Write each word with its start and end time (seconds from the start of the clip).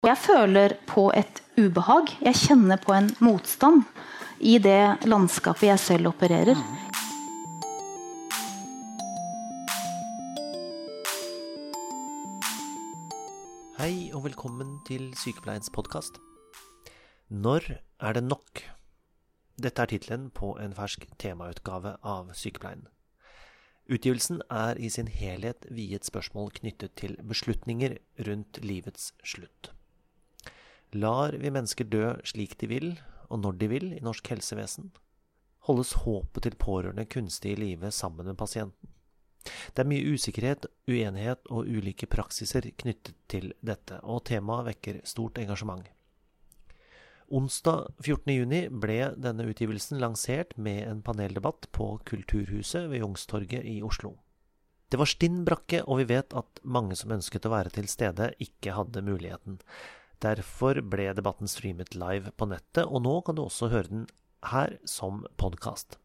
Jeg 0.00 0.16
føler 0.16 0.72
på 0.88 1.10
et 1.12 1.42
ubehag. 1.60 2.08
Jeg 2.24 2.38
kjenner 2.40 2.78
på 2.80 2.94
en 2.96 3.10
motstand 3.20 3.82
i 4.40 4.54
det 4.56 5.04
landskapet 5.04 5.66
jeg 5.66 5.80
selv 5.82 6.08
opererer. 6.08 6.56
Hei 13.76 14.08
og 14.16 14.24
velkommen 14.24 14.78
til 14.88 15.10
Sykepleiens 15.20 15.68
podkast. 15.68 16.16
Når 17.28 17.68
er 18.00 18.16
det 18.16 18.22
nok? 18.24 18.62
Dette 19.60 19.84
er 19.84 19.90
tittelen 19.92 20.30
på 20.32 20.54
en 20.64 20.72
fersk 20.78 21.04
temautgave 21.20 21.98
av 22.00 22.32
Sykepleien. 22.32 22.86
Utgivelsen 23.84 24.40
er 24.48 24.80
i 24.80 24.88
sin 24.88 25.12
helhet 25.12 25.68
viet 25.68 26.08
spørsmål 26.08 26.54
knyttet 26.56 26.96
til 26.96 27.18
beslutninger 27.20 27.98
rundt 28.30 28.62
livets 28.64 29.12
slutt. 29.20 29.74
Lar 30.94 31.36
vi 31.38 31.52
mennesker 31.54 31.86
dø 31.86 32.16
slik 32.26 32.56
de 32.58 32.66
vil, 32.70 32.88
og 33.30 33.44
når 33.44 33.58
de 33.60 33.68
vil, 33.70 33.92
i 33.94 34.02
norsk 34.02 34.32
helsevesen? 34.32 34.90
Holdes 35.68 35.92
håpet 36.02 36.46
til 36.46 36.56
pårørende 36.58 37.04
kunstig 37.06 37.52
i 37.54 37.60
live 37.60 37.92
sammen 37.94 38.26
med 38.26 38.38
pasienten? 38.40 38.90
Det 39.72 39.84
er 39.84 39.88
mye 39.88 40.14
usikkerhet, 40.14 40.66
uenighet 40.90 41.46
og 41.48 41.68
ulike 41.68 42.08
praksiser 42.10 42.66
knyttet 42.82 43.14
til 43.30 43.52
dette, 43.64 44.00
og 44.02 44.24
temaet 44.28 44.66
vekker 44.72 45.00
stort 45.08 45.38
engasjement. 45.40 45.86
Onsdag 47.30 47.92
14.6 48.02 48.80
ble 48.82 48.98
denne 49.14 49.46
utgivelsen 49.46 50.00
lansert 50.02 50.56
med 50.58 50.82
en 50.88 51.04
paneldebatt 51.06 51.68
på 51.70 51.92
Kulturhuset 52.04 52.88
ved 52.90 53.04
Youngstorget 53.04 53.62
i 53.62 53.78
Oslo. 53.86 54.16
Det 54.90 54.98
var 54.98 55.06
stinn 55.06 55.44
brakke, 55.46 55.84
og 55.86 56.00
vi 56.00 56.08
vet 56.10 56.34
at 56.34 56.60
mange 56.66 56.98
som 56.98 57.14
ønsket 57.14 57.46
å 57.46 57.52
være 57.54 57.70
til 57.76 57.86
stede, 57.86 58.32
ikke 58.42 58.74
hadde 58.74 59.04
muligheten. 59.06 59.60
Derfor 60.20 60.82
ble 60.84 61.08
debatten 61.16 61.48
streamet 61.48 61.94
live 61.96 62.32
på 62.36 62.48
nettet, 62.50 62.84
og 62.84 63.04
nå 63.06 63.20
kan 63.24 63.38
du 63.38 63.46
også 63.46 63.70
høre 63.72 63.88
den 63.88 64.06
her 64.50 64.76
som 64.88 65.22
podkast. 65.40 65.96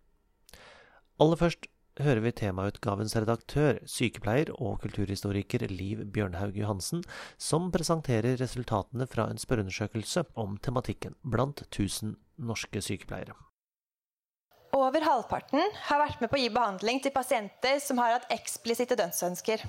Aller 1.20 1.40
først 1.40 1.68
hører 2.00 2.22
vi 2.24 2.32
temautgavens 2.36 3.16
redaktør, 3.16 3.80
sykepleier 3.88 4.52
og 4.56 4.82
kulturhistoriker 4.84 5.68
Liv 5.72 6.04
Bjørnhaug 6.16 6.58
Johansen, 6.60 7.04
som 7.38 7.70
presenterer 7.76 8.40
resultatene 8.40 9.08
fra 9.08 9.30
en 9.32 9.40
spørreundersøkelse 9.40 10.26
om 10.40 10.58
tematikken 10.64 11.16
blant 11.24 11.64
1000 11.70 12.16
norske 12.40 12.84
sykepleiere. 12.84 13.36
Over 14.76 15.04
halvparten 15.08 15.64
har 15.88 16.02
vært 16.04 16.20
med 16.24 16.32
på 16.32 16.36
å 16.36 16.44
gi 16.44 16.52
behandling 16.52 17.00
til 17.04 17.16
pasienter 17.16 17.80
som 17.84 18.00
har 18.04 18.18
hatt 18.18 18.32
eksplisitte 18.36 18.98
dødsønsker. 19.00 19.64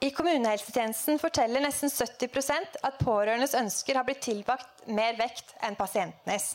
I 0.00 0.08
kommunehelsetjenesten 0.16 1.18
forteller 1.20 1.60
nesten 1.60 1.90
70% 1.92 2.78
at 2.88 3.00
pårørendes 3.04 3.52
ønsker 3.58 3.98
har 3.98 4.06
blitt 4.08 4.22
tilbakt 4.24 4.86
mer 4.88 5.18
vekt 5.18 5.52
enn 5.60 5.76
pasientenes. 5.76 6.54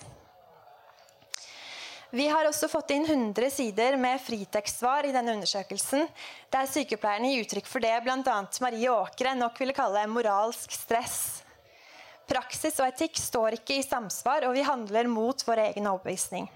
Vi 2.15 2.25
har 2.31 2.47
også 2.49 2.69
fått 2.71 2.95
inn 2.95 3.05
100 3.05 3.51
sider 3.53 3.99
med 4.01 4.21
fritekstsvar 4.23 5.05
i 5.05 5.13
denne 5.13 5.35
undersøkelsen, 5.35 6.07
der 6.49 6.69
sykepleierne 6.71 7.33
gir 7.33 7.45
uttrykk 7.45 7.69
for 7.69 7.85
det 7.85 7.93
bl.a. 8.05 8.35
Marie 8.65 8.89
Åkre 8.89 9.35
nok 9.37 9.61
ville 9.61 9.77
kalle 9.77 10.07
moralsk 10.09 10.73
stress. 10.73 11.43
Praksis 12.25 12.79
og 12.81 12.87
etikk 12.87 13.19
står 13.21 13.59
ikke 13.59 13.77
i 13.77 13.85
samsvar, 13.85 14.47
og 14.47 14.55
vi 14.57 14.65
handler 14.65 15.11
mot 15.11 15.43
vår 15.45 15.67
egen 15.67 15.91
overbevisning. 15.91 16.49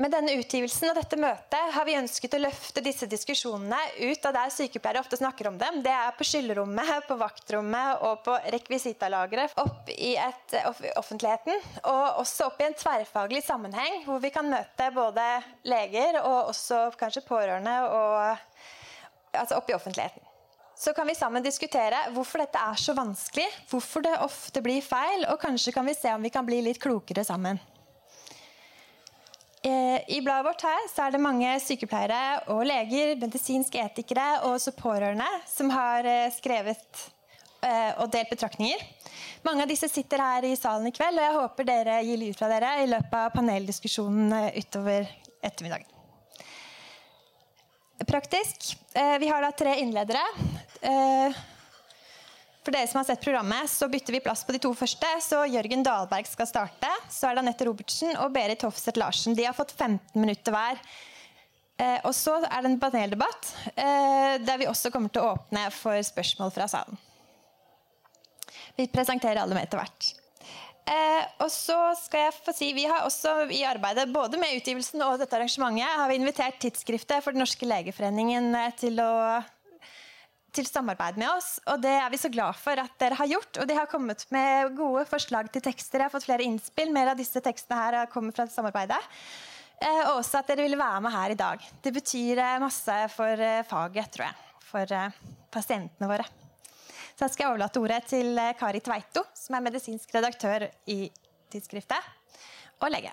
Med 0.00 0.14
denne 0.14 0.32
utgivelsen 0.40 0.88
og 0.88 0.96
dette 0.96 1.16
møtet 1.20 1.72
har 1.74 1.84
vi 1.84 1.98
ønsket 1.98 2.32
å 2.32 2.40
løfte 2.40 2.80
disse 2.80 3.04
diskusjonene 3.10 3.76
ut 3.98 4.24
av 4.24 4.32
der 4.32 4.52
sykepleiere 4.54 5.02
ofte 5.02 5.18
snakker 5.20 5.50
om 5.50 5.58
dem. 5.60 5.82
Det 5.84 5.92
er 5.92 6.14
på 6.16 6.24
skyllerommet, 6.24 7.04
på 7.04 7.18
vaktrommet 7.20 8.06
og 8.08 8.22
på 8.24 8.38
rekvisitalageret. 8.54 9.58
Opp 9.60 9.90
i 9.92 10.14
et, 10.16 10.54
offentligheten, 10.96 11.60
og 11.84 12.22
også 12.22 12.46
opp 12.48 12.62
i 12.62 12.70
en 12.70 12.78
tverrfaglig 12.80 13.42
sammenheng, 13.44 13.98
hvor 14.06 14.22
vi 14.24 14.30
kan 14.32 14.48
møte 14.48 14.86
både 14.96 15.26
leger 15.68 16.22
og 16.22 16.54
også 16.54 16.86
kanskje 16.96 17.26
pårørende, 17.28 17.74
og, 17.92 18.64
altså 19.36 19.58
opp 19.60 19.68
i 19.68 19.76
offentligheten. 19.76 20.24
Så 20.80 20.94
kan 20.96 21.04
vi 21.04 21.18
sammen 21.18 21.44
diskutere 21.44 22.06
hvorfor 22.14 22.40
dette 22.40 22.62
er 22.70 22.80
så 22.80 22.96
vanskelig, 22.96 23.44
hvorfor 23.68 24.08
det 24.08 24.16
ofte 24.24 24.64
blir 24.64 24.80
feil, 24.80 25.28
og 25.28 25.36
kanskje 25.44 25.76
kan 25.76 25.84
vi 25.84 25.92
se 25.98 26.16
om 26.16 26.24
vi 26.24 26.32
kan 26.32 26.48
bli 26.48 26.62
litt 26.70 26.80
klokere 26.80 27.26
sammen. 27.28 27.60
Eh, 29.62 30.16
I 30.16 30.22
bladet 30.22 30.46
vårt 30.46 30.62
her 30.64 30.86
så 30.88 31.04
er 31.04 31.12
det 31.12 31.20
mange 31.20 31.48
sykepleiere 31.60 32.46
og 32.54 32.62
leger, 32.64 33.12
medisinske 33.20 33.82
etikere 33.82 34.38
og 34.46 34.54
også 34.54 34.72
pårørende 34.72 35.26
som 35.50 35.68
har 35.74 36.06
eh, 36.08 36.32
skrevet 36.32 37.02
eh, 37.60 37.90
og 38.00 38.08
delt 38.08 38.32
betraktninger. 38.32 38.80
Mange 39.44 39.66
av 39.66 39.68
disse 39.68 39.90
sitter 39.92 40.22
her 40.24 40.46
i 40.48 40.54
salen 40.56 40.88
i 40.88 40.94
kveld, 40.96 41.20
og 41.20 41.26
jeg 41.26 41.36
håper 41.36 41.68
dere 41.68 41.98
gir 42.06 42.20
lyd 42.22 42.38
fra 42.38 42.48
dere 42.48 42.72
i 42.80 42.88
løpet 42.88 43.16
av 43.20 43.34
paneldiskusjonen 43.36 44.32
utover 44.56 45.08
ettermiddagen. 45.44 45.88
Praktisk. 48.08 48.72
Vi 48.92 49.28
har 49.28 49.44
da 49.44 49.50
tre 49.52 49.74
innledere. 49.80 50.22
For 52.60 52.76
dere 52.76 52.88
som 52.90 52.98
har 53.00 53.06
sett 53.08 53.22
programmet, 53.24 53.70
så 53.72 53.88
bytter 53.88 54.12
vi 54.12 54.20
plass 54.20 54.42
på 54.44 54.52
de 54.52 54.60
to 54.60 54.72
første. 54.76 55.08
Så 55.24 55.40
Jørgen 55.48 55.84
Dahlberg 55.86 56.28
skal 56.28 56.48
starte. 56.48 56.90
Så 57.08 57.28
er 57.28 57.36
det 57.36 57.44
Anette 57.46 57.68
Robertsen 57.68 58.12
og 58.20 58.34
Berit 58.34 58.66
Hofseth 58.66 59.00
Larsen. 59.00 59.36
De 59.36 59.46
har 59.48 59.56
fått 59.56 59.72
15 59.72 60.20
minutter 60.20 60.52
hver. 60.52 60.80
Eh, 61.80 61.98
og 62.04 62.12
så 62.12 62.36
er 62.44 62.60
det 62.60 62.74
en 62.74 62.80
paneldebatt 62.82 63.52
eh, 63.72 64.34
der 64.44 64.60
vi 64.60 64.68
også 64.68 64.92
kommer 64.92 65.12
til 65.12 65.24
å 65.24 65.32
åpne 65.38 65.70
for 65.72 65.96
spørsmål 66.04 66.52
fra 66.52 66.68
salen. 66.68 67.00
Vi 68.76 68.90
presenterer 68.92 69.40
alle 69.40 69.56
med 69.56 69.64
etter 69.64 69.80
hvert. 69.80 70.10
Eh, 70.90 71.24
og 71.44 71.48
så 71.52 71.78
skal 72.00 72.26
jeg 72.26 72.36
få 72.40 72.54
si, 72.56 72.70
Vi 72.74 72.86
har 72.88 73.04
også 73.06 73.46
i 73.54 73.62
arbeidet 73.68 74.08
både 74.12 74.40
med 74.40 74.56
utgivelsen 74.58 75.02
og 75.06 75.20
dette 75.20 75.36
arrangementet 75.36 75.86
har 75.86 76.08
vi 76.10 76.16
invitert 76.18 76.58
tidsskriftet 76.62 77.22
for 77.22 77.36
Den 77.36 77.44
norske 77.44 77.68
legeforeningen 77.68 78.52
eh, 78.58 78.72
til 78.80 79.00
å 79.04 79.10
til 80.54 80.66
samarbeid 80.68 81.18
med 81.20 81.30
oss. 81.32 81.54
Og 81.70 81.80
det 81.82 81.92
er 82.00 82.10
vi 82.12 82.18
så 82.20 82.30
glad 82.32 82.58
for 82.58 82.80
at 82.82 82.92
dere 83.00 83.18
har 83.18 83.30
gjort. 83.30 83.60
Og 83.62 83.68
de 83.68 83.76
har 83.76 83.88
kommet 83.90 84.24
med 84.34 84.74
gode 84.78 85.04
forslag 85.10 85.50
til 85.52 85.64
tekster. 85.64 86.00
Jeg 86.00 86.08
har 86.08 86.14
fått 86.14 86.26
flere 86.28 86.46
innspill. 86.46 86.92
Mer 86.94 87.12
av 87.12 87.20
disse 87.20 87.42
tekstene 87.44 87.80
her 87.80 88.10
kommer 88.12 88.36
fra 88.36 88.48
samarbeidet. 88.50 89.00
Eh, 89.80 90.02
og 90.10 90.18
også 90.18 90.42
at 90.42 90.50
dere 90.50 90.66
ville 90.66 90.80
være 90.80 91.00
med 91.06 91.14
her 91.14 91.32
i 91.32 91.38
dag. 91.40 91.62
Det 91.80 91.92
betyr 91.96 92.42
eh, 92.42 92.58
masse 92.60 92.96
for 93.14 93.46
eh, 93.46 93.62
faget, 93.68 94.10
tror 94.12 94.26
jeg. 94.28 94.46
For 94.70 94.92
pasientene 95.50 96.06
våre. 96.06 96.26
Så 97.16 97.24
jeg 97.24 97.34
skal 97.34 97.50
overlate 97.50 97.80
ordet 97.82 98.04
til 98.12 98.38
Kari 98.60 98.80
Tveito, 98.84 99.24
som 99.34 99.56
er 99.56 99.64
medisinsk 99.64 100.14
redaktør 100.14 100.68
i 100.88 101.02
tidsskriftet, 101.50 102.06
og 102.78 102.92
lege. 102.94 103.10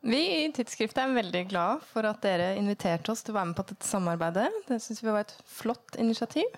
Vi 0.00 0.20
i 0.44 0.52
tidsskriftet 0.56 1.02
er 1.02 1.12
veldig 1.12 1.42
glad 1.50 1.82
for 1.90 2.06
at 2.08 2.22
dere 2.24 2.54
inviterte 2.56 3.12
oss 3.12 3.20
til 3.24 3.34
å 3.34 3.40
være 3.40 3.50
med 3.50 3.58
på 3.58 3.66
dette 3.68 3.88
samarbeidet. 3.88 4.48
Det 4.68 4.78
syns 4.80 5.02
vi 5.04 5.10
var 5.10 5.26
et 5.26 5.34
flott 5.44 5.98
initiativ. 6.00 6.48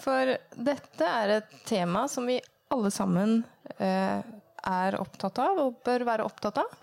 For 0.00 0.34
dette 0.56 1.06
er 1.06 1.36
et 1.36 1.54
tema 1.68 2.06
som 2.10 2.26
vi 2.26 2.40
alle 2.74 2.90
sammen 2.94 3.40
eh, 3.78 4.18
er 4.66 4.98
opptatt 4.98 5.38
av, 5.42 5.62
og 5.62 5.80
bør 5.86 6.06
være 6.08 6.26
opptatt 6.26 6.58
av. 6.62 6.76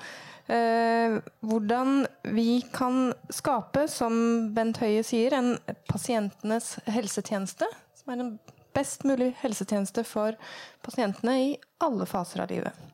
Eh, 0.48 1.18
hvordan 1.44 2.06
vi 2.32 2.62
kan 2.72 3.12
skape, 3.28 3.88
som 3.92 4.54
Bent 4.56 4.80
Høie 4.80 5.04
sier, 5.04 5.36
en 5.36 5.58
pasientenes 5.92 6.78
helsetjeneste. 6.88 7.68
Som 8.00 8.16
er 8.16 8.24
en 8.24 8.36
best 8.78 9.04
mulig 9.08 9.34
helsetjeneste 9.42 10.06
for 10.08 10.38
pasientene 10.86 11.40
i 11.44 11.56
alle 11.84 12.08
faser 12.08 12.46
av 12.46 12.54
livet. 12.54 12.88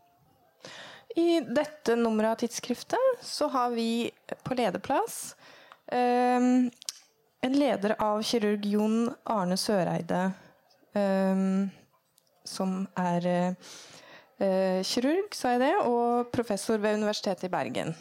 I 1.20 1.44
dette 1.46 1.96
nummeret 1.96 2.32
av 2.32 2.40
tidsskriftet 2.42 3.22
så 3.22 3.48
har 3.54 3.74
vi 3.76 4.10
på 4.44 4.56
lederplass 4.58 5.36
um, 5.92 6.72
en 7.44 7.58
leder 7.60 7.94
av 8.02 8.24
kirurg 8.26 8.66
Jon 8.66 9.12
Arne 9.30 9.58
Søreide, 9.60 10.24
um, 10.96 11.68
som 12.48 12.80
er 12.98 13.28
uh, 13.30 14.82
kirurg, 14.88 15.30
sa 15.36 15.54
jeg 15.54 15.64
det, 15.68 15.74
og 15.86 16.34
professor 16.34 16.82
ved 16.82 16.98
Universitetet 17.02 17.50
i 17.50 17.54
Bergen. 17.54 17.94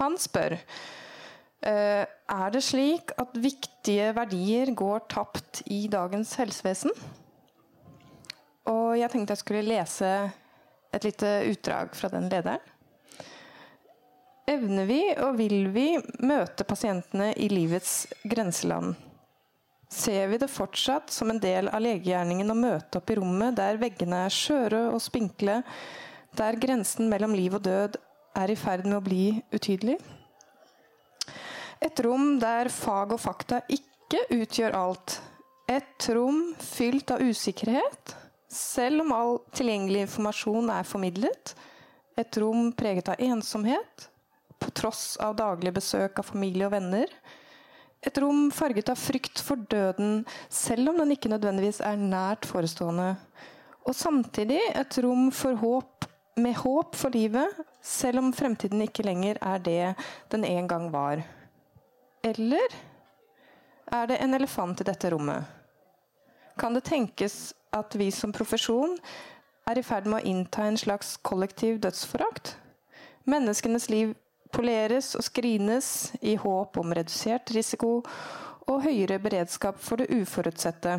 Han 0.00 0.18
spør 0.18 0.56
uh, 0.58 2.04
er 2.08 2.54
det 2.54 2.64
slik 2.66 3.14
at 3.20 3.36
viktige 3.38 4.10
verdier 4.16 4.74
går 4.74 5.06
tapt 5.12 5.62
i 5.70 5.84
dagens 5.92 6.34
helsevesen. 6.40 6.90
Og 8.72 8.96
jeg 8.98 9.12
tenkte 9.12 9.36
jeg 9.36 9.44
skulle 9.44 9.68
lese 9.68 10.10
et 10.94 11.04
lite 11.08 11.32
utdrag 11.50 11.96
fra 11.98 12.08
den 12.12 12.28
lederen. 12.30 12.62
Evner 14.46 14.84
vi 14.84 15.00
og 15.24 15.38
vil 15.38 15.70
vi 15.72 15.86
møte 16.20 16.66
pasientene 16.68 17.30
i 17.40 17.48
livets 17.48 18.04
grenseland? 18.28 18.92
Ser 19.88 20.26
vi 20.28 20.40
det 20.42 20.50
fortsatt 20.52 21.12
som 21.14 21.30
en 21.32 21.40
del 21.40 21.70
av 21.70 21.80
legegjerningen 21.80 22.52
å 22.52 22.56
møte 22.58 23.00
opp 23.00 23.12
i 23.12 23.16
rommet 23.16 23.56
der 23.56 23.78
veggene 23.80 24.24
er 24.26 24.34
skjøre 24.34 24.82
og 24.90 25.00
spinkle, 25.00 25.62
der 26.36 26.58
grensen 26.60 27.08
mellom 27.08 27.32
liv 27.36 27.56
og 27.56 27.64
død 27.64 27.96
er 28.36 28.52
i 28.52 28.58
ferd 28.58 28.88
med 28.88 28.98
å 28.98 29.04
bli 29.06 29.24
utydelig. 29.54 29.96
Et 31.84 32.04
rom 32.04 32.36
der 32.42 32.68
fag 32.72 33.14
og 33.14 33.22
fakta 33.22 33.62
ikke 33.72 34.26
utgjør 34.34 34.76
alt. 34.76 35.18
Et 35.70 36.08
rom 36.12 36.50
fylt 36.60 37.14
av 37.14 37.22
usikkerhet, 37.24 38.16
selv 38.54 39.04
om 39.04 39.12
all 39.14 39.38
tilgjengelig 39.56 40.06
informasjon 40.06 40.70
er 40.72 40.86
formidlet. 40.86 41.54
Et 42.18 42.38
rom 42.38 42.70
preget 42.76 43.10
av 43.10 43.22
ensomhet, 43.22 44.08
på 44.62 44.70
tross 44.70 45.16
av 45.20 45.34
daglige 45.36 45.74
besøk 45.80 46.20
av 46.22 46.28
familie 46.30 46.68
og 46.68 46.74
venner. 46.76 47.10
Et 48.04 48.20
rom 48.20 48.50
farget 48.54 48.92
av 48.92 49.00
frykt 49.00 49.40
for 49.42 49.60
døden, 49.70 50.22
selv 50.52 50.92
om 50.92 51.00
den 51.00 51.14
ikke 51.16 51.32
nødvendigvis 51.32 51.80
er 51.84 52.00
nært 52.00 52.46
forestående. 52.48 53.14
Og 53.84 53.96
samtidig 53.96 54.60
et 54.72 54.98
rom 55.04 55.30
for 55.34 55.58
håp, 55.60 56.08
med 56.36 56.56
håp 56.58 56.96
for 56.98 57.14
livet, 57.14 57.60
selv 57.82 58.22
om 58.22 58.32
fremtiden 58.34 58.82
ikke 58.84 59.04
lenger 59.06 59.38
er 59.38 59.60
det 59.62 59.94
den 60.32 60.46
en 60.48 60.68
gang 60.70 60.88
var. 60.92 61.22
Eller 62.24 62.74
er 63.92 64.08
det 64.08 64.18
en 64.22 64.34
elefant 64.34 64.80
i 64.80 64.86
dette 64.88 65.10
rommet? 65.12 65.44
Kan 66.58 66.74
det 66.74 66.84
tenkes 66.86 67.52
at 67.74 67.96
vi 67.98 68.10
som 68.14 68.32
profesjon 68.34 68.96
er 69.68 69.80
i 69.80 69.84
ferd 69.86 70.06
med 70.10 70.22
å 70.22 70.28
innta 70.30 70.68
en 70.68 70.78
slags 70.78 71.16
kollektiv 71.26 71.80
dødsforakt? 71.82 72.54
Menneskenes 73.28 73.88
liv 73.90 74.14
poleres 74.54 75.14
og 75.18 75.24
skrines 75.26 75.88
i 76.22 76.36
håp 76.38 76.78
om 76.78 76.94
redusert 76.94 77.50
risiko 77.56 77.96
og 78.70 78.84
høyere 78.84 79.18
beredskap 79.22 79.80
for 79.82 80.00
det 80.00 80.12
uforutsette. 80.14 80.98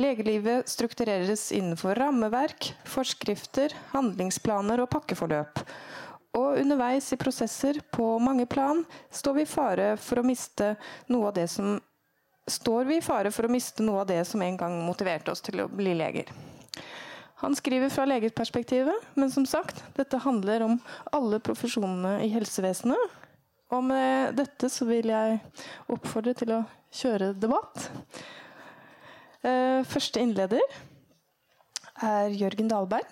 Legelivet 0.00 0.66
struktureres 0.70 1.52
innenfor 1.54 1.94
rammeverk, 2.00 2.72
forskrifter, 2.90 3.74
handlingsplaner 3.92 4.82
og 4.82 4.90
pakkeforløp. 4.90 5.60
Og 6.34 6.58
underveis 6.58 7.12
i 7.14 7.18
prosesser 7.20 7.78
på 7.94 8.16
mange 8.18 8.48
plan 8.50 8.82
står 9.14 9.36
vi 9.36 9.44
i 9.44 9.50
fare 9.50 9.92
for 10.02 10.18
å 10.18 10.26
miste 10.26 10.72
noe 11.12 11.30
av 11.30 11.36
det 11.36 11.46
som 11.52 11.76
står 12.46 12.84
vi 12.84 12.98
i 12.98 13.04
fare 13.04 13.32
for 13.32 13.46
å 13.46 13.52
miste 13.52 13.84
noe 13.84 14.02
av 14.02 14.10
det 14.10 14.20
som 14.28 14.42
en 14.44 14.56
gang 14.60 14.76
motiverte 14.84 15.32
oss 15.32 15.44
til 15.44 15.64
å 15.64 15.68
bli 15.70 15.94
leger. 15.96 16.30
Han 17.42 17.56
skriver 17.56 17.90
fra 17.92 18.06
legeperspektivet, 18.08 19.10
men 19.18 19.30
som 19.32 19.46
sagt, 19.46 19.82
dette 19.96 20.20
handler 20.24 20.64
om 20.64 20.78
alle 21.12 21.40
profesjonene 21.44 22.18
i 22.24 22.30
helsevesenet. 22.32 23.20
Og 23.74 23.84
med 23.84 24.36
dette 24.38 24.70
så 24.70 24.86
vil 24.88 25.10
jeg 25.10 25.40
oppfordre 25.90 26.34
til 26.38 26.54
å 26.56 26.62
kjøre 26.94 27.32
debatt. 27.36 27.88
Eh, 29.44 29.82
første 29.88 30.22
innleder 30.22 30.62
er 32.04 32.32
Jørgen 32.32 32.70
Dahlberg. 32.70 33.08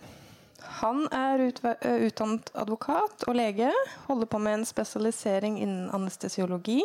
Han 0.83 1.05
er 1.15 1.43
eh, 1.49 2.07
utdannet 2.07 2.51
advokat 2.59 3.25
og 3.29 3.37
lege, 3.37 3.71
holder 4.07 4.29
på 4.31 4.39
med 4.43 4.61
en 4.61 4.65
spesialisering 4.67 5.59
innen 5.61 5.91
anestesiologi. 5.95 6.81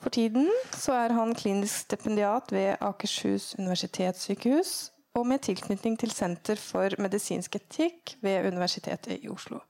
For 0.00 0.10
tiden 0.14 0.48
så 0.72 0.96
er 0.96 1.14
han 1.16 1.34
klinisk 1.34 1.84
stipendiat 1.86 2.52
ved 2.52 2.76
Akershus 2.80 3.54
universitetssykehus 3.58 4.90
og 5.18 5.26
med 5.26 5.42
tilknytning 5.42 5.98
til 5.98 6.12
Senter 6.14 6.58
for 6.60 6.94
medisinsk 7.02 7.56
etikk 7.58 8.16
ved 8.22 8.46
Universitetet 8.52 9.18
i 9.20 9.28
Oslo. 9.28 9.60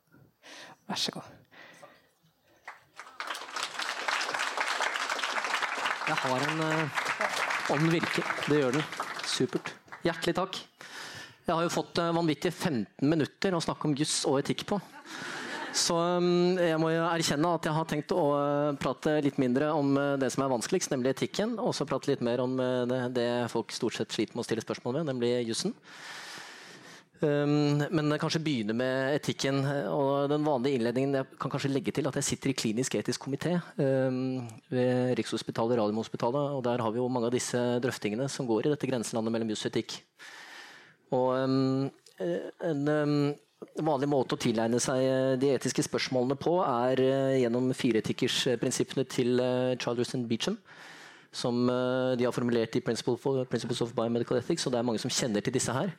Vær 0.89 1.01
så 1.01 1.13
god. 1.17 1.37
Jeg 6.11 6.17
har 6.17 6.49
en 6.49 6.61
ånd 6.61 6.91
Om 7.71 7.93
virker. 7.93 8.27
Det 8.49 8.57
gjør 8.59 8.73
den. 8.75 8.83
Supert. 9.25 9.75
Hjertelig 10.03 10.35
takk. 10.35 10.57
Jeg 11.51 11.59
har 11.59 11.67
jo 11.67 11.73
fått 11.75 11.99
uh, 11.99 12.13
vanvittige 12.15 12.55
15 12.55 13.11
minutter 13.11 13.57
å 13.57 13.63
snakke 13.65 13.89
om 13.89 13.95
juss 13.99 14.21
og 14.31 14.39
etikk 14.39 14.63
på. 14.71 14.77
Så 15.75 15.97
um, 15.99 16.55
jeg 16.55 16.79
må 16.79 16.93
jo 16.93 17.03
erkjenne 17.09 17.51
at 17.57 17.67
jeg 17.67 17.75
har 17.75 17.89
tenkt 17.91 18.15
å 18.15 18.23
uh, 18.39 18.71
prate 18.79 19.17
litt 19.27 19.41
mindre 19.43 19.73
om 19.75 19.99
det 20.21 20.29
som 20.31 20.45
er 20.45 20.53
vanskeligst, 20.53 20.93
nemlig 20.95 21.17
etikken, 21.17 21.57
og 21.59 21.75
så 21.75 21.89
prate 21.91 22.13
litt 22.13 22.23
mer 22.23 22.43
om 22.45 22.55
det, 22.87 23.27
folk 23.51 23.75
stort 23.75 23.99
sett 23.99 24.15
sliter 24.15 24.39
med 24.39 24.45
å 24.45 24.47
stille 24.47 24.63
spørsmål 24.63 25.01
med, 25.01 25.11
nemlig 25.11 25.33
jussen. 25.49 25.75
Um, 27.21 27.83
men 27.83 28.15
kanskje 28.23 28.45
begynne 28.47 28.77
med 28.79 29.17
etikken. 29.19 29.59
og 29.91 30.31
Den 30.31 30.47
vanlige 30.47 30.79
innledningen 30.79 31.19
jeg 31.19 31.39
kan 31.43 31.51
kanskje 31.51 31.73
legge 31.75 31.99
til 31.99 32.07
at 32.09 32.21
jeg 32.21 32.29
sitter 32.29 32.53
i 32.53 32.59
klinisk 32.63 32.95
etisk 33.01 33.27
komité 33.27 33.57
um, 33.75 34.39
ved 34.71 35.19
Rikshospitalet 35.19 35.83
Radiumhospitalet. 35.83 36.55
og 36.55 36.63
Der 36.71 36.87
har 36.87 36.95
vi 36.95 37.03
jo 37.03 37.11
mange 37.11 37.27
av 37.27 37.35
disse 37.35 37.59
drøftingene 37.83 38.31
som 38.31 38.47
går 38.47 38.71
i 38.71 38.77
dette 38.77 38.89
grenselandet 38.95 39.35
mellom 39.35 39.51
juss 39.51 39.67
og 39.67 39.75
etikk. 39.75 39.99
Og 41.17 41.29
um, 41.37 41.89
en 42.21 42.91
vanlig 43.85 44.09
måte 44.11 44.37
å 44.37 44.41
tilegne 44.41 44.81
seg 44.81 45.03
eh, 45.05 45.33
de 45.41 45.51
etiske 45.55 45.85
spørsmålene 45.85 46.37
på 46.41 46.55
er 46.65 47.03
uh, 47.05 47.39
gjennom 47.41 47.71
fireetikkersprinsippene 47.77 49.05
til 49.11 49.43
Childress 49.81 50.17
and 50.17 50.29
Beecham. 50.31 50.59
Som 51.31 51.69
de 52.19 52.25
har 52.27 52.35
formulert 52.35 52.75
i 52.75 52.81
Principles 52.83 53.83
of 53.85 53.93
Biomedical 53.95 54.41
Ethics. 54.41 54.65
og 54.67 54.73
det 54.73 54.81
er 54.81 54.87
mange 54.89 54.99
som 54.99 55.13
kjenner 55.15 55.45
til 55.47 55.55
disse 55.55 55.71
her 55.71 55.93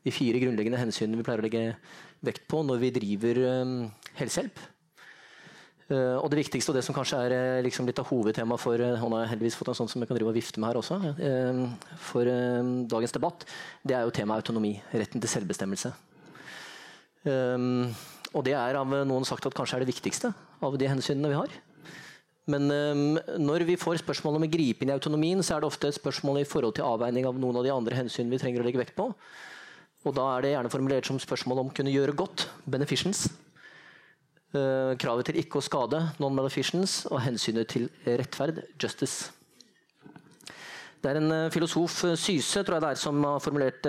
de 0.00 0.14
fire 0.14 0.40
grunnleggende 0.40 0.80
hensynene 0.80 1.18
vi 1.18 1.26
pleier 1.26 1.42
å 1.42 1.44
legge 1.44 1.64
vekt 2.24 2.46
på 2.48 2.62
når 2.64 2.80
vi 2.80 2.90
driver 2.94 3.40
helsehjelp. 4.16 4.62
Uh, 5.88 6.20
og 6.20 6.26
det 6.28 6.42
viktigste, 6.42 6.68
og 6.68 6.76
det 6.76 6.82
som 6.84 6.92
kanskje 6.92 7.18
er 7.24 7.32
uh, 7.32 7.62
liksom 7.64 7.86
litt 7.88 7.96
av 7.96 8.10
hovedtemaet 8.10 8.60
for 8.60 8.76
uh, 8.76 8.98
Han 9.00 9.14
har 9.16 9.30
heldigvis 9.30 9.54
fått 9.56 9.70
en 9.72 9.78
sånn 9.78 9.88
som 9.88 10.02
jeg 10.04 10.10
kan 10.10 10.18
drive 10.18 10.28
og 10.28 10.36
vifte 10.36 10.60
med 10.60 10.68
her 10.68 10.80
også. 10.82 10.98
for 12.10 12.28
dagens 12.92 13.14
debatt, 13.16 13.46
det 13.82 13.96
er 13.96 14.04
jo 14.04 14.12
temaet 14.12 14.44
autonomi. 14.44 14.74
Retten 14.92 15.22
til 15.22 15.32
selvbestemmelse. 15.32 15.94
Og 17.28 18.44
det 18.44 18.52
er 18.52 18.76
av 18.76 18.92
noen 19.08 19.24
sagt 19.24 19.48
at 19.48 19.56
kanskje 19.56 19.78
er 19.78 19.84
det 19.84 19.90
viktigste 19.94 20.32
av 20.64 20.76
de 20.78 20.90
hensynene 20.90 21.32
vi 21.32 21.40
har. 21.40 21.56
Men 22.48 22.68
når 23.40 23.64
vi 23.68 23.80
får 23.80 24.02
spørsmål 24.04 24.38
om 24.38 24.46
å 24.46 24.52
gripe 24.52 24.84
inn 24.84 24.92
i 24.92 24.96
autonomien, 24.96 25.42
så 25.44 25.56
er 25.56 25.64
det 25.64 25.68
ofte 25.72 25.88
et 25.88 25.96
spørsmål 25.96 26.42
i 26.42 26.48
forhold 26.48 26.76
til 26.76 26.88
avveining 26.88 27.28
av 27.28 27.40
noen 27.40 27.60
av 27.60 27.66
de 27.66 27.72
andre 27.74 27.96
hensynene 27.96 28.36
vi 28.36 28.40
trenger 28.40 28.64
å 28.64 28.68
legge 28.68 28.80
vekt 28.80 28.96
på. 28.96 29.10
Og 30.06 30.16
da 30.16 30.30
er 30.36 30.44
det 30.44 30.54
gjerne 30.54 30.72
formulert 30.72 31.08
som 31.08 31.20
spørsmål 31.20 31.64
om 31.64 31.72
å 31.72 31.76
kunne 31.76 31.92
gjøre 31.92 32.16
godt, 32.16 32.48
beneficence. 32.68 33.32
Uh, 34.48 34.94
kravet 34.96 35.26
til 35.28 35.36
ikke 35.42 35.60
å 35.60 35.64
skade, 35.64 35.98
non-maleficence, 36.16 37.02
og 37.12 37.20
hensynet 37.20 37.68
til 37.68 37.82
rettferd, 38.06 38.62
justice. 38.80 39.28
Det 40.98 41.10
er 41.10 41.18
en 41.20 41.28
uh, 41.28 41.50
filosof, 41.52 41.98
uh, 42.08 42.14
Syse, 42.16 42.62
tror 42.64 42.78
jeg 42.78 42.84
det 42.86 42.92
er, 42.94 43.00
som 43.02 43.18
har 43.28 43.42
formulert 43.44 43.88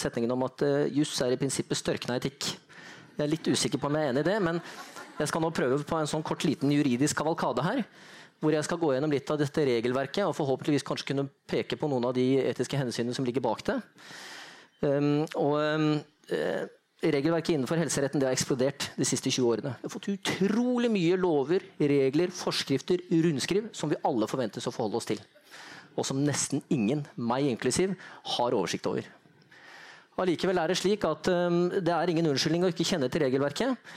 setningen 0.00 0.32
om 0.32 0.46
at 0.46 0.64
juss 0.88 1.12
er 1.20 1.34
i 1.34 1.38
prinsippet 1.40 1.76
størkna 1.76 2.16
etikk. 2.16 2.48
Jeg 3.14 3.26
er 3.26 3.30
litt 3.30 3.50
usikker 3.52 3.82
på 3.82 3.90
om 3.90 3.98
jeg 3.98 4.08
er 4.08 4.14
enig 4.14 4.22
i 4.24 4.28
det, 4.30 4.38
men 4.42 4.62
jeg 5.18 5.30
skal 5.30 5.44
nå 5.44 5.50
prøve 5.54 5.76
på 5.84 5.98
en 5.98 6.08
sånn 6.10 6.24
kort 6.26 6.46
liten 6.48 6.72
juridisk 6.72 7.20
kavalkade 7.20 7.66
her. 7.66 7.82
Hvor 8.40 8.56
jeg 8.56 8.66
skal 8.66 8.80
gå 8.80 8.94
gjennom 8.94 9.12
litt 9.12 9.28
av 9.30 9.38
dette 9.38 9.66
regelverket 9.68 10.24
og 10.24 10.34
forhåpentligvis 10.36 10.86
kanskje 10.88 11.10
kunne 11.12 11.26
peke 11.48 11.76
på 11.78 11.92
noen 11.92 12.08
av 12.08 12.16
de 12.16 12.24
etiske 12.42 12.80
hensynene 12.80 13.14
som 13.16 13.28
ligger 13.28 13.44
bak 13.44 13.62
det. 13.68 13.76
Um, 14.80 15.22
og 15.38 15.54
um, 15.60 15.92
Regelverket 17.04 17.52
innenfor 17.52 17.76
helseretten 17.76 18.22
har 18.24 18.32
eksplodert 18.32 18.86
de 18.96 19.04
siste 19.04 19.28
20 19.28 19.48
årene. 19.50 19.74
Vi 19.76 19.84
har 19.84 19.92
fått 19.92 20.08
utrolig 20.08 20.88
mye 20.92 21.18
lover, 21.20 21.66
regler, 21.76 22.30
forskrifter, 22.32 23.02
rundskriv 23.26 23.66
som 23.76 23.90
vi 23.92 23.98
alle 24.08 24.28
forventes 24.30 24.64
å 24.64 24.72
forholde 24.72 25.00
oss 25.00 25.08
til. 25.10 25.20
Og 26.00 26.06
som 26.08 26.22
nesten 26.24 26.62
ingen, 26.72 27.04
meg 27.20 27.50
inklusiv, 27.50 27.92
har 28.36 28.56
oversikt 28.56 28.88
over. 28.88 29.06
Allikevel 30.16 30.62
er 30.62 30.70
det 30.70 30.78
slik 30.78 31.04
at 31.04 31.28
um, 31.28 31.66
det 31.74 31.92
er 31.92 32.10
ingen 32.10 32.30
unnskyldning 32.30 32.64
å 32.64 32.70
ikke 32.72 32.86
kjenne 32.88 33.10
til 33.12 33.26
regelverket. 33.26 33.94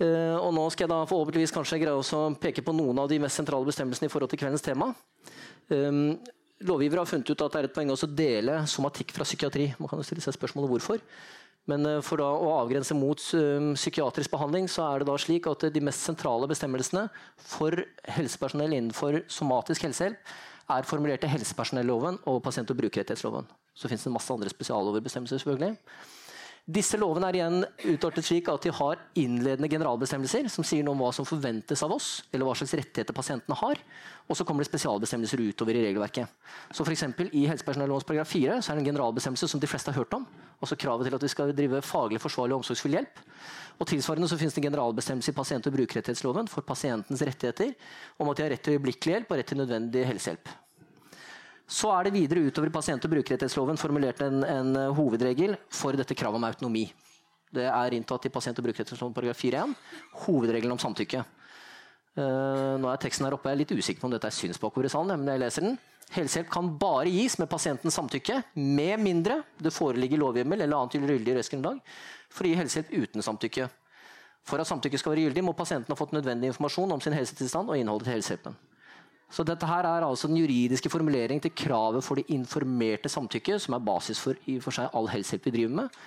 Uh, 0.00 0.38
og 0.40 0.54
nå 0.56 0.64
skal 0.72 0.86
jeg 0.86 0.94
da 0.94 1.02
forhåpentligvis 1.10 1.52
kanskje 1.52 1.82
greie 1.82 1.92
å 2.00 2.22
peke 2.40 2.64
på 2.64 2.72
noen 2.72 3.02
av 3.02 3.10
de 3.10 3.18
mest 3.20 3.36
sentrale 3.36 3.68
bestemmelsene 3.68 4.08
i 4.08 4.12
forhold 4.12 4.32
til 4.32 4.40
kveldens 4.40 4.64
tema. 4.64 4.94
Um, 5.68 6.14
Lovgiver 6.64 7.00
har 7.00 7.08
funnet 7.08 7.28
ut 7.28 7.40
at 7.40 7.52
det 7.52 7.60
er 7.60 7.66
et 7.70 7.76
poeng 7.76 7.92
å 7.92 8.08
dele 8.12 8.56
somatikk 8.68 9.14
fra 9.16 9.24
psykiatri. 9.24 9.70
Man 9.80 9.88
kan 9.88 10.00
jo 10.00 10.04
stille 10.04 10.24
seg 10.24 10.36
spørsmålet 10.36 10.68
hvorfor. 10.74 11.04
Men 11.68 11.86
eh, 11.86 11.98
for 12.04 12.22
å 12.24 12.30
avgrense 12.60 12.96
mot 12.96 13.20
eh, 13.36 13.72
psykiatrisk 13.76 14.32
behandling, 14.32 14.68
så 14.70 14.86
er 14.86 15.02
det 15.02 15.10
da 15.10 15.16
slik 15.20 15.48
at 15.50 15.66
de 15.74 15.82
mest 15.84 16.06
sentrale 16.06 16.48
bestemmelsene 16.50 17.08
for 17.36 17.76
helsepersonell 18.16 18.76
innenfor 18.76 19.22
somatisk 19.30 19.84
helsehjelp 19.88 20.32
er 20.70 20.86
formulert 20.86 21.24
i 21.26 21.32
helsepersonelloven 21.32 22.20
og 22.30 22.42
pasient- 22.44 22.70
og 22.70 22.78
brukerrettighetsloven. 22.78 23.48
Så 23.74 23.90
finnes 23.90 24.04
det 24.06 24.12
masse 24.14 24.32
andre 24.32 24.50
spesialoverbestemmelser. 24.52 25.40
selvfølgelig. 25.42 25.76
Disse 26.70 26.98
lovene 27.00 27.26
er 27.30 27.36
igjen 27.38 27.62
utartet 27.88 28.26
slik 28.26 28.48
at 28.52 28.62
de 28.62 28.70
har 28.76 29.00
innledende 29.18 29.66
generalbestemmelser 29.72 30.46
som 30.52 30.62
sier 30.66 30.84
noe 30.86 30.94
om 30.94 31.00
hva 31.02 31.08
som 31.16 31.26
forventes 31.26 31.82
av 31.82 31.94
oss, 31.96 32.10
eller 32.30 32.46
hva 32.46 32.54
slags 32.58 32.76
rettigheter 32.78 33.16
pasientene 33.16 33.56
har. 33.58 33.80
Og 34.30 34.38
så 34.38 34.46
kommer 34.46 34.62
det 34.62 34.68
spesialbestemmelser 34.68 35.42
utover 35.42 35.74
i 35.74 35.82
regelverket. 35.88 36.30
Så 36.76 36.86
eksempel, 36.92 37.32
I 37.34 37.48
helsepersonellovens 37.50 38.06
paragraf 38.06 38.30
4 38.30 38.60
så 38.60 38.70
er 38.70 38.78
det 38.78 38.84
en 38.84 38.90
generalbestemmelse 38.92 39.50
som 39.50 39.62
de 39.62 39.72
fleste 39.72 39.90
har 39.90 39.98
hørt 39.98 40.14
om. 40.14 40.28
Altså 40.60 40.78
kravet 40.78 41.08
til 41.08 41.18
at 41.18 41.26
vi 41.26 41.32
skal 41.32 41.54
drive 41.56 41.82
faglig 41.82 42.22
forsvarlig 42.22 42.54
og 42.54 42.62
omsorgsfull 42.62 42.98
hjelp. 43.00 43.22
Og 43.80 43.90
tilsvarende 43.90 44.30
så 44.30 44.38
finnes 44.38 44.54
det 44.54 44.62
en 44.62 44.70
generalbestemmelse 44.70 45.32
i 45.32 45.38
pasient- 45.40 45.66
og 45.66 45.74
brukerrettighetsloven 45.74 46.50
for 46.52 46.66
pasientens 46.66 47.24
rettigheter 47.26 47.72
om 48.20 48.30
at 48.30 48.36
de 48.36 48.46
har 48.46 48.54
rett 48.54 48.68
til 48.68 48.76
øyeblikkelig 48.76 49.16
hjelp 49.16 49.32
og 49.32 49.40
rett 49.40 49.50
til 49.50 49.64
nødvendig 49.64 50.04
helsehjelp. 50.12 50.52
Så 51.70 51.90
er 51.94 52.08
det 52.08 52.14
videre 52.16 52.42
utover 52.48 52.66
i 52.66 52.74
pasient- 52.74 53.04
og 53.06 53.12
brukerrettighetsloven 53.12 53.78
formulert 53.78 54.22
en, 54.26 54.42
en, 54.42 54.72
hovedregel 54.96 55.54
for 55.70 55.94
dette 55.94 56.16
kravet 56.18 56.40
om 56.40 56.46
autonomi. 56.48 56.88
Det 57.50 57.66
er 57.66 57.94
inntatt 57.94 58.26
i 58.26 58.32
pasient- 58.34 58.58
og 58.58 58.66
brukerrettighetsloven 58.66 59.14
paragraf 59.14 59.38
4-1. 59.38 59.76
Hovedregelen 60.24 60.74
om 60.74 60.82
samtykke. 60.82 61.22
Uh, 62.18 62.74
nå 62.82 62.90
er 62.90 62.98
teksten 62.98 63.22
her 63.22 63.36
oppe, 63.36 63.46
Jeg 63.52 63.54
er 63.54 63.60
litt 63.62 63.74
usikker 63.78 64.02
på 64.02 64.08
om 64.08 64.14
dette 64.16 64.26
er 64.26 64.34
synsbakord 64.34 64.88
i 64.88 64.90
salen, 64.90 65.14
men 65.14 65.30
jeg 65.30 65.42
leser 65.44 65.66
den. 65.68 65.76
Helsehjelp 66.10 66.48
kan 66.50 66.72
bare 66.78 67.06
gis 67.06 67.36
med 67.38 67.46
pasientens 67.50 67.94
samtykke, 67.94 68.40
med 68.58 68.98
mindre 68.98 69.44
det 69.62 69.70
foreligger 69.70 70.18
lovhjemmel 70.18 70.64
eller 70.64 70.80
annet 70.80 70.98
gyldig 70.98 71.36
rettsgrunnlag 71.36 71.78
for 72.34 72.46
å 72.46 72.50
gi 72.50 72.58
helsehjelp 72.58 72.90
uten 72.98 73.22
samtykke. 73.22 73.68
For 74.42 74.58
at 74.58 74.66
samtykke 74.66 74.98
skal 74.98 75.14
være 75.14 75.28
gyldig, 75.28 75.46
må 75.46 75.54
pasienten 75.54 75.94
ha 75.94 75.98
fått 75.98 76.16
nødvendig 76.16 76.50
informasjon 76.50 76.96
om 76.96 77.04
sin 77.04 77.14
helsetilstand 77.14 77.70
og 77.70 77.78
innholdet 77.78 78.08
til 78.08 78.16
helsehjelpen. 78.16 78.58
Så 79.30 79.44
dette 79.46 79.66
her 79.68 79.86
er 79.86 80.02
altså 80.02 80.28
den 80.28 80.40
juridiske 80.40 80.90
formulering 80.90 81.38
til 81.42 81.54
kravet 81.54 82.02
for 82.02 82.18
det 82.18 82.26
informerte 82.34 83.08
samtykket, 83.08 83.62
som 83.62 83.76
er 83.76 83.84
basis 83.86 84.18
for, 84.18 84.38
i 84.50 84.58
for 84.62 84.74
seg 84.74 84.90
all 84.96 85.06
helsehjelp 85.10 85.46
vi 85.46 85.54
driver 85.54 85.76
med. 85.82 86.00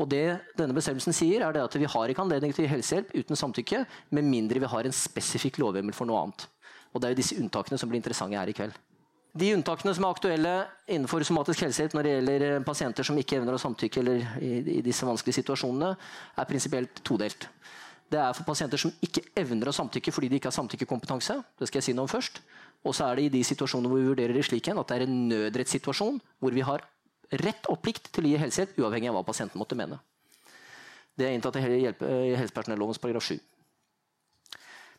Og 0.00 0.08
det 0.08 0.24
denne 0.56 0.72
bestemmelsen 0.72 1.12
sier, 1.12 1.44
er 1.44 1.58
at 1.60 1.76
vi 1.76 1.88
har 1.92 2.08
ikke 2.08 2.24
anledning 2.24 2.54
til 2.56 2.68
helsehjelp 2.70 3.12
uten 3.12 3.36
samtykke, 3.36 3.84
med 4.16 4.24
mindre 4.24 4.62
vi 4.62 4.70
har 4.72 4.88
en 4.88 4.96
spesifikk 4.96 5.60
lovhjemmel 5.60 5.96
for 5.96 6.08
noe 6.08 6.22
annet. 6.24 6.46
Og 6.94 7.00
Det 7.00 7.06
er 7.08 7.12
jo 7.12 7.20
disse 7.20 7.36
unntakene 7.36 7.78
som 7.78 7.90
blir 7.90 8.00
interessante 8.00 8.38
her 8.38 8.48
i 8.48 8.56
kveld. 8.56 8.72
De 9.30 9.52
unntakene 9.54 9.92
som 9.94 10.04
er 10.04 10.16
aktuelle 10.16 10.52
innenfor 10.90 11.22
somatisk 11.22 11.62
helsehjelp 11.62 11.92
når 11.94 12.06
det 12.06 12.14
gjelder 12.16 12.44
eh, 12.48 12.62
pasienter 12.66 13.06
som 13.06 13.18
ikke 13.20 13.36
evner 13.38 13.54
å 13.54 13.60
samtykke 13.62 14.00
eller 14.02 14.24
i 14.42 14.80
disse 14.82 15.06
vanskelige 15.06 15.38
situasjonene, 15.38 15.92
er 16.34 16.48
prinsipielt 16.48 17.04
todelt. 17.06 17.46
Det 18.10 18.18
er 18.18 18.34
for 18.34 18.48
pasienter 18.48 18.80
som 18.80 18.90
ikke 19.06 19.22
evner 19.38 19.70
å 19.70 19.76
samtykke 19.76 20.10
fordi 20.10 20.32
de 20.32 20.40
ikke 20.40 20.50
har 20.50 20.56
samtykkekompetanse. 20.56 21.36
Det 21.60 21.70
skal 21.70 21.78
jeg 21.78 21.90
si 21.90 21.94
noe 21.94 22.08
om 22.08 22.10
først. 22.10 22.40
Og 22.86 22.96
så 22.96 23.06
er 23.06 23.18
det 23.18 23.26
i 23.28 23.34
de 23.36 23.42
situasjonene 23.44 23.90
hvor 23.90 24.00
vi 24.00 24.08
vurderer 24.08 24.36
det 24.36 24.46
slik 24.46 24.66
igjen, 24.66 24.80
at 24.80 24.88
det 24.88 24.98
er 24.98 25.06
en 25.06 25.20
nødrettssituasjon 25.28 26.20
hvor 26.40 26.56
vi 26.56 26.64
har 26.64 26.86
rett 27.44 27.68
og 27.70 27.78
plikt 27.84 28.08
til 28.14 28.26
å 28.26 28.32
gi 28.32 28.40
helsehjelp, 28.40 28.78
uavhengig 28.80 29.10
av 29.10 29.18
hva 29.18 29.26
pasienten 29.26 29.60
måtte 29.60 29.78
mene. 29.78 30.00
Det 31.14 31.28
er 31.28 31.36
inntatt 31.36 31.58
i 31.60 32.34
helsepersonellovens 32.38 33.00
paragraf 33.02 33.26
7. 33.28 33.36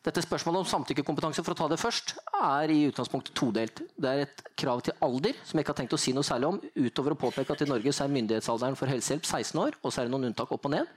Dette 0.02 0.22
Spørsmålet 0.26 0.64
om 0.64 0.70
samtykkekompetanse 0.70 1.44
for 1.46 1.54
å 1.54 1.58
ta 1.60 1.68
det 1.70 1.78
først, 1.78 2.16
er 2.34 2.72
i 2.74 2.88
utgangspunktet 2.90 3.36
todelt. 3.38 3.84
Det 3.94 4.10
er 4.10 4.24
et 4.24 4.40
krav 4.58 4.82
til 4.86 4.96
alder, 5.06 5.38
som 5.46 5.60
jeg 5.60 5.66
ikke 5.66 5.76
har 5.76 5.80
tenkt 5.84 5.94
å 5.94 6.00
si 6.02 6.14
noe 6.18 6.26
særlig 6.26 6.50
om, 6.50 6.58
utover 6.74 7.14
å 7.14 7.20
påpeke 7.22 7.54
at 7.54 7.62
i 7.62 7.68
Norge 7.70 7.94
er 7.94 8.16
myndighetsalderen 8.16 8.78
for 8.80 8.90
helsehjelp 8.90 9.28
16 9.28 9.62
år, 9.62 9.78
og 9.82 9.94
så 9.94 10.02
er 10.02 10.10
det 10.10 10.16
noen 10.16 10.32
unntak 10.32 10.54
opp 10.56 10.66
og 10.66 10.74
ned. 10.74 10.90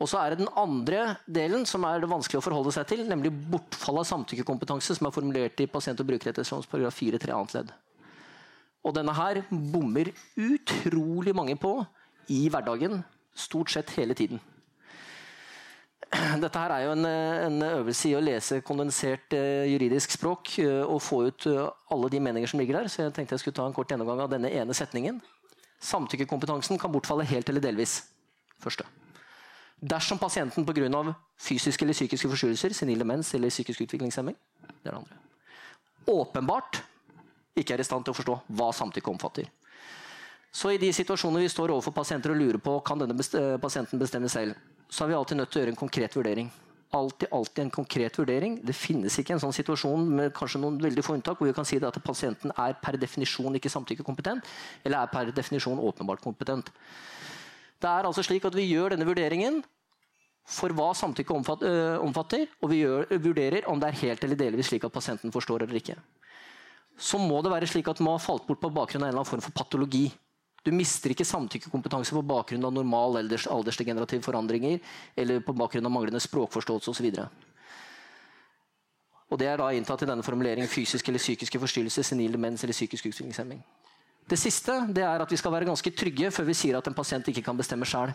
Og 0.00 0.08
så 0.08 0.16
er 0.22 0.32
det 0.32 0.40
den 0.40 0.52
andre 0.56 1.16
delen 1.28 1.66
som 1.68 1.84
er 1.84 2.00
det 2.00 2.08
vanskelig 2.08 2.40
å 2.40 2.44
forholde 2.44 2.72
seg 2.72 2.88
til, 2.88 3.04
nemlig 3.08 3.32
bortfall 3.52 4.00
av 4.00 4.08
samtykkekompetanse, 4.08 4.96
som 4.96 5.08
er 5.08 5.14
formulert 5.14 5.60
i 5.60 5.68
pasient- 5.68 6.00
og 6.00 6.08
brukerrettighetslovens 6.08 6.68
paragraf 6.70 6.96
4-3 6.96 7.34
annet 7.36 7.56
ledd. 7.58 7.72
Og 8.80 8.94
denne 8.96 9.12
her 9.12 9.42
bommer 9.50 10.08
utrolig 10.40 11.34
mange 11.36 11.56
på 11.60 11.74
i 12.32 12.46
hverdagen, 12.48 13.02
stort 13.36 13.72
sett 13.74 13.92
hele 13.98 14.16
tiden. 14.16 14.40
Dette 16.42 16.58
her 16.58 16.72
er 16.74 16.86
jo 16.86 16.94
en, 16.96 17.06
en 17.06 17.66
øvelse 17.68 18.08
i 18.10 18.16
å 18.18 18.22
lese 18.24 18.62
kondensert 18.66 19.36
eh, 19.36 19.68
juridisk 19.70 20.16
språk 20.16 20.56
eh, 20.64 20.80
og 20.82 20.98
få 21.06 21.20
ut 21.28 21.46
eh, 21.46 21.68
alle 21.94 22.10
de 22.10 22.22
meninger 22.24 22.50
som 22.50 22.58
ligger 22.58 22.80
der, 22.80 22.90
så 22.90 23.04
jeg 23.04 23.14
tenkte 23.14 23.36
jeg 23.36 23.44
skulle 23.44 23.58
ta 23.60 23.68
en 23.68 23.76
kort 23.76 23.92
gjennomgang 23.92 24.24
av 24.24 24.32
denne 24.32 24.50
ene 24.50 24.74
setningen. 24.74 25.20
Samtykkekompetansen 25.86 26.80
kan 26.82 26.90
bortfalle 26.92 27.28
helt 27.30 27.52
eller 27.52 27.62
delvis. 27.62 28.00
Første. 28.60 28.88
Dersom 29.80 30.18
pasienten 30.18 30.64
pga. 30.66 31.14
fysiske 31.40 31.84
eller 31.84 31.94
psykiske 31.94 32.28
forstyrrelser, 32.28 32.74
senil 32.74 32.98
demens 32.98 33.34
eller 33.34 33.48
psykisk 33.48 33.80
utviklingshemming 33.80 34.36
det 34.82 34.88
er 34.88 34.94
det 34.94 34.98
andre. 34.98 35.16
åpenbart 36.06 36.82
ikke 37.56 37.74
er 37.74 37.80
i 37.80 37.84
stand 37.84 38.04
til 38.04 38.14
å 38.14 38.16
forstå 38.16 38.36
hva 38.56 38.70
samtykke 38.72 39.10
omfatter. 39.10 39.48
Så 40.52 40.72
i 40.74 40.80
de 40.82 40.90
situasjonene 40.92 41.44
vi 41.44 41.52
står 41.52 41.70
overfor 41.70 41.94
pasienter 41.94 42.32
og 42.32 42.40
lurer 42.40 42.58
på 42.62 42.78
kan 42.86 42.98
denne 42.98 43.14
best 43.14 43.36
eh, 43.38 43.56
pasienten 43.62 44.00
bestemme 44.00 44.28
selv, 44.28 44.56
så 44.88 45.04
er 45.04 45.12
vi 45.12 45.14
alltid 45.18 45.38
nødt 45.38 45.52
til 45.52 45.60
å 45.60 45.62
gjøre 45.62 45.74
en 45.74 45.78
konkret 45.78 46.16
vurdering. 46.16 46.50
Alltid, 46.90 47.28
alltid 47.30 47.62
en 47.64 47.70
konkret 47.70 48.16
vurdering. 48.18 48.56
Det 48.66 48.74
finnes 48.74 49.14
ikke 49.20 49.36
en 49.36 49.42
sånn 49.44 49.54
situasjon 49.54 50.08
med 50.10 50.32
kanskje 50.34 50.58
noen 50.58 50.80
veldig 50.82 51.04
få 51.06 51.14
unntak 51.14 51.38
hvor 51.38 51.46
vi 51.46 51.54
kan 51.54 51.68
si 51.68 51.78
at 51.78 52.00
pasienten 52.02 52.50
er 52.58 52.74
per 52.82 52.98
definisjon 52.98 53.54
ikke 53.60 53.70
samtykkekompetent, 53.70 54.48
eller 54.82 55.04
er 55.04 55.12
per 55.12 55.30
definisjon 55.36 55.78
åpenbart 55.78 56.24
kompetent. 56.24 56.72
Det 57.80 57.88
er 57.88 58.06
altså 58.06 58.24
slik 58.24 58.44
at 58.44 58.56
Vi 58.56 58.68
gjør 58.68 58.94
denne 58.94 59.08
vurderingen 59.08 59.62
for 60.50 60.72
hva 60.74 60.90
samtykke 60.96 61.36
øh, 61.36 62.00
omfatter, 62.02 62.48
og 62.60 62.70
vi 62.72 62.80
gjør, 62.82 63.06
vurderer 63.22 63.68
om 63.70 63.80
det 63.80 63.88
er 63.88 64.00
helt 64.00 64.24
eller 64.24 64.36
delvis 64.36 64.66
slik 64.66 64.84
at 64.84 64.92
pasienten 64.92 65.32
forstår 65.32 65.62
eller 65.62 65.78
ikke. 65.78 65.96
Så 66.98 67.18
må 67.18 67.38
det 67.42 67.52
være 67.52 67.68
slik 67.70 67.88
at 67.88 68.00
man 68.00 68.18
har 68.18 68.24
falt 68.24 68.46
bort 68.48 68.60
på 68.60 68.72
bakgrunn 68.74 69.04
av 69.04 69.08
en 69.08 69.12
eller 69.12 69.22
annen 69.22 69.30
form 69.30 69.44
for 69.44 69.54
patologi. 69.56 70.10
Du 70.64 70.72
mister 70.74 71.14
ikke 71.14 71.24
samtykkekompetanse 71.24 72.12
på 72.12 72.24
bakgrunn 72.26 72.66
av 72.66 72.74
normal 72.74 73.22
alders, 73.22 73.46
aldersdegenerative 73.48 74.24
forandringer 74.26 74.80
eller 75.16 75.40
på 75.40 75.54
bakgrunn 75.56 75.86
av 75.86 75.94
manglende 75.94 76.20
språkforståelse 76.20 76.92
osv. 76.92 77.08
Og 79.30 79.38
Det 79.38 79.46
er 79.46 79.60
da 79.60 79.70
inntatt 79.72 80.02
i 80.02 80.10
denne 80.10 80.26
formuleringen 80.26 80.68
fysiske 80.68 81.08
eller 81.08 81.22
psykiske 81.22 81.62
forstyrrelser, 81.62 82.04
senil 82.04 82.34
demens 82.34 82.64
eller 82.64 82.76
psykisk 82.76 83.06
utviklingshemming. 83.06 83.62
Det 84.30 84.38
siste 84.38 84.76
det 84.94 85.02
er 85.02 85.22
at 85.22 85.32
vi 85.32 85.38
skal 85.40 85.50
være 85.50 85.66
ganske 85.66 85.90
trygge 85.90 86.30
før 86.30 86.46
vi 86.46 86.54
sier 86.54 86.78
at 86.78 86.86
en 86.86 86.94
pasient 86.94 87.26
ikke 87.32 87.42
kan 87.42 87.58
bestemme 87.58 87.88
sjøl. 87.88 88.12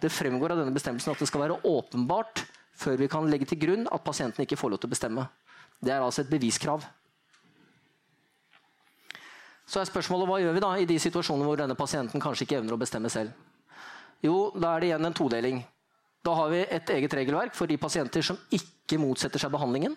Det 0.00 0.12
fremgår 0.12 0.54
av 0.54 0.62
denne 0.62 0.72
bestemmelsen 0.72 1.12
at 1.12 1.20
det 1.20 1.28
skal 1.28 1.44
være 1.44 1.58
åpenbart 1.68 2.44
før 2.76 2.96
vi 3.00 3.08
kan 3.12 3.28
legge 3.28 3.48
til 3.48 3.60
grunn 3.60 3.84
at 3.92 4.04
pasienten 4.04 4.44
ikke 4.44 4.56
får 4.56 4.72
lov 4.72 4.80
til 4.80 4.88
å 4.88 4.94
bestemme. 4.94 5.26
Det 5.80 5.92
er 5.92 6.00
altså 6.00 6.24
et 6.24 6.32
beviskrav. 6.32 6.84
Så 9.66 9.80
er 9.80 9.88
spørsmålet 9.88 10.28
hva 10.30 10.40
gjør 10.40 10.56
vi 10.56 10.62
da 10.62 10.72
i 10.78 10.88
de 10.88 10.96
situasjonene 11.02 11.48
hvor 11.48 11.60
denne 11.60 11.76
pasienten 11.76 12.22
kanskje 12.22 12.46
ikke 12.46 12.60
evner 12.60 12.76
å 12.76 12.80
bestemme 12.80 13.10
selv? 13.12 13.32
Jo, 14.24 14.52
da 14.56 14.72
er 14.72 14.80
det 14.80 14.90
igjen 14.92 15.08
en 15.08 15.16
todeling. 15.16 15.64
Da 16.24 16.34
har 16.38 16.52
vi 16.52 16.62
et 16.64 16.92
eget 16.96 17.16
regelverk 17.18 17.54
for 17.54 17.68
de 17.68 17.76
pasienter 17.80 18.24
som 18.24 18.38
ikke 18.54 19.00
motsetter 19.02 19.42
seg 19.42 19.52
behandlingen. 19.52 19.96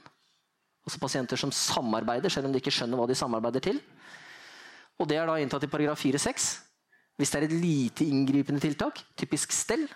Altså 0.83 0.99
pasienter 0.99 1.39
som 1.39 1.53
samarbeider, 1.53 2.31
selv 2.33 2.49
om 2.49 2.53
de 2.53 2.59
ikke 2.59 2.73
skjønner 2.73 2.99
hva 2.99 3.07
de 3.09 3.17
samarbeider 3.17 3.63
til. 3.69 3.79
Og 4.99 5.07
det 5.07 5.17
er 5.17 5.29
da 5.29 5.37
inntatt 5.39 5.63
i 5.63 5.71
paragraf 5.71 6.01
4-6. 6.03 6.49
Hvis 7.19 7.31
det 7.31 7.39
er 7.39 7.47
et 7.47 7.55
lite 7.55 8.07
inngripende 8.07 8.61
tiltak, 8.63 9.01
typisk 9.19 9.51
stell, 9.55 9.87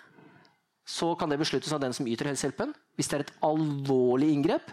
så 0.84 1.14
kan 1.16 1.30
det 1.32 1.38
besluttes 1.40 1.72
av 1.72 1.80
den 1.80 1.94
som 1.96 2.08
yter 2.08 2.28
helsehjelpen. 2.28 2.74
Hvis 2.96 3.08
det 3.08 3.16
er 3.16 3.24
et 3.24 3.36
alvorlig 3.44 4.30
inngrep, 4.34 4.66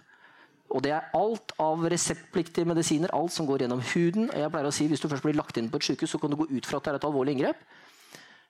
og 0.72 0.84
det 0.84 0.94
er 0.96 1.08
alt 1.16 1.52
av 1.60 1.84
reseptpliktige 1.92 2.68
medisiner, 2.68 3.12
alt 3.16 3.34
som 3.36 3.48
går 3.48 3.66
gjennom 3.66 3.84
huden 3.92 4.30
og 4.30 4.38
jeg 4.40 4.52
pleier 4.54 4.68
å 4.70 4.72
si 4.72 4.88
Hvis 4.88 5.02
du 5.04 5.10
først 5.12 5.26
blir 5.26 5.36
lagt 5.36 5.58
inn 5.60 5.68
på 5.72 5.82
et 5.82 5.88
sykehus, 5.88 6.14
så 6.14 6.20
kan 6.20 6.32
du 6.32 6.38
gå 6.40 6.48
ut 6.48 6.68
fra 6.68 6.80
at 6.80 6.86
det 6.86 6.94
er 6.94 7.00
et 7.00 7.08
alvorlig 7.08 7.36
inngrep. 7.36 7.64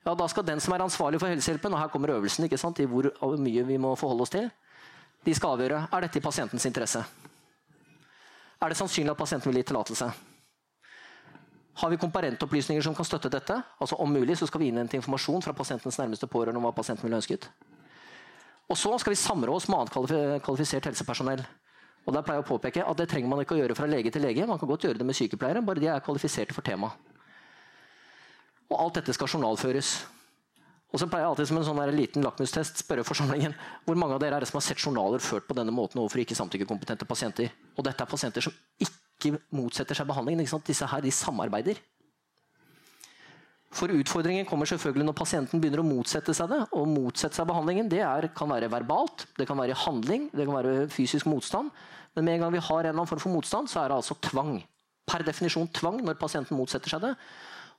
Ja, 0.06 0.14
Da 0.14 0.28
skal 0.28 0.46
den 0.46 0.60
som 0.60 0.74
er 0.74 0.82
ansvarlig 0.82 1.18
for 1.18 1.30
helsehjelpen, 1.30 1.74
og 1.74 1.78
her 1.78 1.90
kommer 1.90 2.14
øvelsen 2.14 2.46
ikke 2.46 2.58
sant, 2.58 2.78
i 2.78 2.86
hvor 2.86 3.10
mye 3.38 3.66
vi 3.66 3.78
må 3.78 3.94
forholde 3.98 4.22
oss 4.22 4.34
til, 4.34 4.50
de 5.24 5.34
skal 5.34 5.54
avgjøre 5.54 5.86
er 5.92 6.00
dette 6.00 6.18
i 6.18 6.22
pasientens 6.22 6.66
interesse. 6.66 7.04
Er 8.62 8.68
det 8.68 8.76
sannsynlig 8.78 9.10
at 9.10 9.18
pasienten 9.18 9.50
vil 9.50 9.62
gi 9.62 9.70
tillatelse? 9.70 10.10
Har 11.74 11.90
vi 11.90 11.96
komparentopplysninger 11.96 12.84
som 12.84 12.94
kan 12.94 13.06
støtte 13.08 13.30
dette? 13.32 13.56
Altså 13.80 13.96
Om 13.96 14.12
mulig 14.12 14.36
så 14.38 14.46
skal 14.46 14.60
vi 14.60 14.68
innhente 14.68 14.96
informasjon 14.96 15.42
fra 15.42 15.54
pasientens 15.56 15.98
nærmeste 15.98 16.28
pårørende 16.28 16.60
om 16.60 16.66
hva 16.68 16.74
pasienten 16.76 17.06
ville 17.06 17.16
ønsket. 17.16 17.48
Og 18.68 18.76
så 18.78 18.92
skal 19.00 19.12
vi 19.12 19.20
samrå 19.20 19.56
oss 19.56 19.68
med 19.68 19.78
annet 19.80 20.42
kvalifisert 20.44 20.88
helsepersonell. 20.90 21.42
Og 22.06 22.14
der 22.14 22.24
pleier 22.24 22.40
jeg 22.40 22.46
å 22.46 22.50
påpeke 22.50 22.84
at 22.84 22.98
Det 22.98 23.08
trenger 23.08 23.30
man 23.30 23.40
ikke 23.42 23.54
å 23.56 23.60
gjøre 23.60 23.76
fra 23.78 23.86
lege 23.86 24.10
til 24.10 24.24
lege. 24.24 24.46
Man 24.46 24.58
kan 24.58 24.68
godt 24.68 24.84
gjøre 24.84 25.00
det 25.00 25.06
med 25.06 25.16
sykepleiere, 25.16 25.62
bare 25.62 25.80
de 25.80 25.88
er 25.88 26.04
kvalifiserte 26.04 26.54
for 26.54 26.66
temaet. 26.66 26.92
Og 28.72 28.78
alt 28.80 28.98
dette 29.00 29.12
skal 29.12 29.28
journalføres. 29.28 29.92
Og 30.92 31.00
så 31.00 31.08
pleier 31.08 31.24
jeg 31.24 31.32
alltid 31.32 31.48
som 31.48 31.58
en 31.60 31.66
sånn 31.68 31.94
liten 31.96 32.24
lakmustest 32.24 32.82
spørre 32.82 33.04
forsamlingen 33.04 33.54
hvor 33.86 33.96
mange 33.96 34.16
av 34.16 34.20
dere 34.20 34.36
er 34.36 34.44
det 34.44 34.48
som 34.50 34.58
har 34.58 34.66
sett 34.66 34.80
journaler 34.80 35.24
ført 35.24 35.46
på 35.48 35.56
denne 35.56 35.72
måten 35.72 36.00
overfor 36.02 36.20
ikke 36.20 36.36
samtykkekompetente 36.36 37.08
pasienter. 37.08 37.52
Og 37.76 37.86
dette 37.86 38.04
er 38.04 38.10
pasienter 38.10 38.44
som 38.44 38.52
ikke 38.76 39.01
ikke 39.22 39.40
motsetter 39.54 39.96
seg 39.96 40.08
behandlingen. 40.10 40.46
Disse 40.66 40.88
her 40.90 41.02
de 41.04 41.14
samarbeider. 41.14 41.80
For 43.72 43.88
Utfordringen 43.88 44.44
kommer 44.44 44.68
selvfølgelig 44.68 45.06
når 45.08 45.16
pasienten 45.16 45.60
begynner 45.60 45.80
å 45.80 45.86
motsette 45.86 46.34
seg 46.36 46.50
det. 46.52 46.60
og 46.76 46.90
motsette 46.92 47.38
seg 47.38 47.48
behandlingen. 47.48 47.88
Det 47.88 48.02
er, 48.04 48.28
kan 48.36 48.50
være 48.52 48.68
verbalt, 48.68 49.24
det 49.38 49.46
kan 49.48 49.56
være 49.56 49.78
handling, 49.86 50.28
det 50.32 50.44
kan 50.44 50.58
være 50.58 50.88
fysisk 50.92 51.26
motstand. 51.30 51.70
Men 52.12 52.26
med 52.26 52.34
en 52.34 52.44
gang 52.44 52.52
vi 52.52 52.60
har 52.60 52.82
en 52.82 52.90
eller 52.90 52.98
annen 52.98 53.08
form 53.08 53.22
for 53.22 53.32
motstand, 53.32 53.70
så 53.72 53.80
er 53.80 53.88
det 53.88 53.96
altså 53.96 54.18
tvang. 54.28 54.58
Per 55.08 55.24
definisjon 55.24 55.70
tvang 55.72 56.02
når 56.04 56.20
pasienten 56.20 56.58
motsetter 56.58 56.92
seg 56.92 57.06
det. 57.06 57.14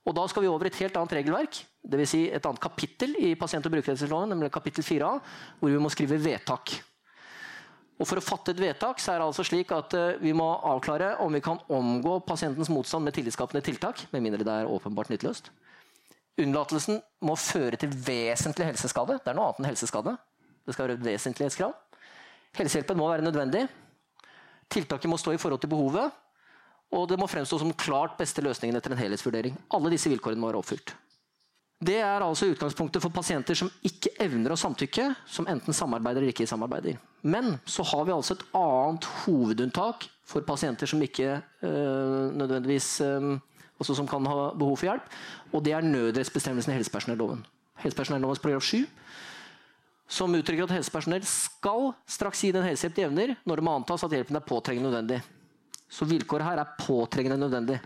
Og 0.04 0.16
Da 0.18 0.26
skal 0.28 0.44
vi 0.44 0.50
over 0.52 0.68
et 0.68 0.80
helt 0.82 0.98
annet 0.98 1.14
regelverk, 1.16 1.62
dvs. 1.86 2.10
Si 2.10 2.24
et 2.28 2.46
annet 2.46 2.60
kapittel 2.60 3.14
i 3.22 3.36
pasient- 3.40 3.66
og 3.66 3.72
brukerrettighetsloven, 3.72 4.34
nemlig 4.34 4.52
kapittel 4.52 4.84
4a, 4.84 5.14
hvor 5.60 5.70
vi 5.70 5.80
må 5.80 5.94
skrive 5.94 6.18
vedtak. 6.20 6.74
Og 8.04 8.08
For 8.10 8.20
å 8.20 8.26
fatte 8.26 8.52
et 8.52 8.60
vedtak 8.60 9.00
så 9.00 9.14
er 9.14 9.22
det 9.22 9.28
altså 9.30 9.46
slik 9.48 9.70
at 9.72 9.94
uh, 9.96 10.18
vi 10.20 10.34
må 10.36 10.50
avklare 10.68 11.14
om 11.24 11.32
vi 11.32 11.40
kan 11.44 11.62
omgå 11.72 12.18
pasientens 12.28 12.68
motstand 12.74 13.08
med 13.08 13.16
tillitsskapende 13.16 13.64
tiltak, 13.64 14.02
med 14.12 14.26
mindre 14.26 14.44
det 14.44 14.56
er 14.60 14.68
åpenbart 14.68 15.14
nytteløst. 15.14 15.48
Unnlatelsen 16.44 17.00
må 17.24 17.38
føre 17.40 17.80
til 17.80 17.94
vesentlig 17.94 18.68
helseskade. 18.74 19.16
Det 19.24 19.32
er 19.32 19.38
noe 19.38 19.54
annet 19.54 19.62
enn 19.62 19.70
helseskade. 19.70 20.18
Det 20.68 20.76
skal 20.76 20.88
være 20.90 20.98
et 20.98 21.06
vesentlighetskrav. 21.06 21.78
Helsehjelpen 22.58 23.00
må 23.00 23.08
være 23.08 23.24
nødvendig. 23.24 23.64
Tiltaket 24.74 25.12
må 25.12 25.20
stå 25.22 25.38
i 25.38 25.40
forhold 25.40 25.64
til 25.64 25.72
behovet. 25.72 26.20
Og 26.94 27.08
det 27.10 27.20
må 27.22 27.30
fremstå 27.30 27.62
som 27.62 27.72
klart 27.78 28.18
beste 28.20 28.44
løsningen 28.44 28.76
etter 28.78 28.92
en 28.94 29.00
helhetsvurdering. 29.00 29.56
Alle 29.78 29.94
disse 29.94 30.12
vilkårene 30.12 30.44
må 30.44 30.52
være 30.52 30.60
oppfylt. 30.60 30.96
Det 31.84 31.98
er 32.00 32.24
altså 32.24 32.48
utgangspunktet 32.52 33.04
for 33.04 33.12
pasienter 33.12 33.58
som 33.58 33.72
ikke 33.84 34.14
evner 34.24 34.54
å 34.54 34.60
samtykke, 34.60 35.10
som 35.28 35.48
enten 35.52 35.76
samarbeider 35.76 36.22
eller 36.22 36.32
ikke 36.32 36.48
samarbeider. 36.48 37.00
Men 37.24 37.58
så 37.66 37.84
har 37.88 38.06
vi 38.08 38.14
altså 38.16 38.38
et 38.38 38.46
annet 38.56 39.08
hovedunntak 39.24 40.08
for 40.28 40.46
pasienter 40.48 40.88
som 40.88 41.02
ikke 41.04 41.36
øh, 41.36 42.30
nødvendigvis 42.32 42.90
øh, 43.04 43.34
også 43.82 43.98
som 43.98 44.08
kan 44.08 44.26
ha 44.30 44.52
behov 44.56 44.78
for 44.80 44.92
hjelp, 44.92 45.12
og 45.52 45.66
det 45.66 45.74
er 45.76 45.88
nødrettsbestemmelsen 45.88 46.72
i 46.72 46.78
helsepersonelloven. 46.78 47.44
Helsepersonellovens 47.84 48.40
paragraf 48.40 48.64
7 48.70 48.86
som 50.14 50.36
uttrykker 50.36 50.68
at 50.68 50.76
helsepersonell 50.76 51.24
skal 51.26 51.94
straks 52.10 52.44
gi 52.44 52.52
den 52.54 52.66
helsehjelp 52.68 52.98
de 52.98 53.06
evner, 53.08 53.36
når 53.48 53.60
det 53.60 53.66
må 53.66 53.76
antas 53.80 54.04
at 54.06 54.14
hjelpen 54.14 54.38
er 54.38 54.46
påtrengende 54.46 54.92
nødvendig. 54.92 55.22
Så 55.90 56.06
vilkåret 56.10 56.46
her 56.46 56.62
er 56.62 56.76
påtrengende 56.78 57.40
nødvendig. 57.40 57.80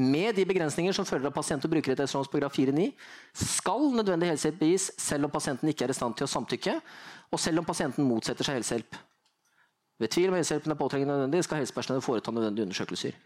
Med 0.00 0.34
de 0.38 0.46
begrensninger 0.48 0.94
som 0.96 1.04
følger 1.04 1.28
av 1.28 1.34
pasient- 1.36 1.64
og 1.66 1.72
brukerrettighetslovens 1.74 2.30
paragraf 2.32 2.56
4-9, 2.56 2.86
skal 3.36 3.90
nødvendig 3.92 4.30
helsehjelp 4.30 4.62
gis 4.64 4.88
selv 5.00 5.28
om 5.28 5.32
pasienten 5.34 5.68
ikke 5.68 5.84
er 5.84 5.92
i 5.92 5.98
stand 5.98 6.16
til 6.16 6.24
å 6.24 6.30
samtykke, 6.30 6.78
og 7.30 7.42
selv 7.42 7.60
om 7.60 7.68
pasienten 7.68 8.06
motsetter 8.08 8.46
seg 8.46 8.60
helsehjelp. 8.60 8.96
Ved 10.00 10.14
tvil 10.14 10.30
om 10.30 10.38
helsehjelpen 10.38 10.72
er 10.72 10.80
påtrengende 10.80 11.18
nødvendig, 11.18 11.44
skal 11.44 11.60
helsepersonellet 11.60 12.06
foreta 12.06 12.32
nødvendige 12.32 12.70
undersøkelser. 12.70 13.20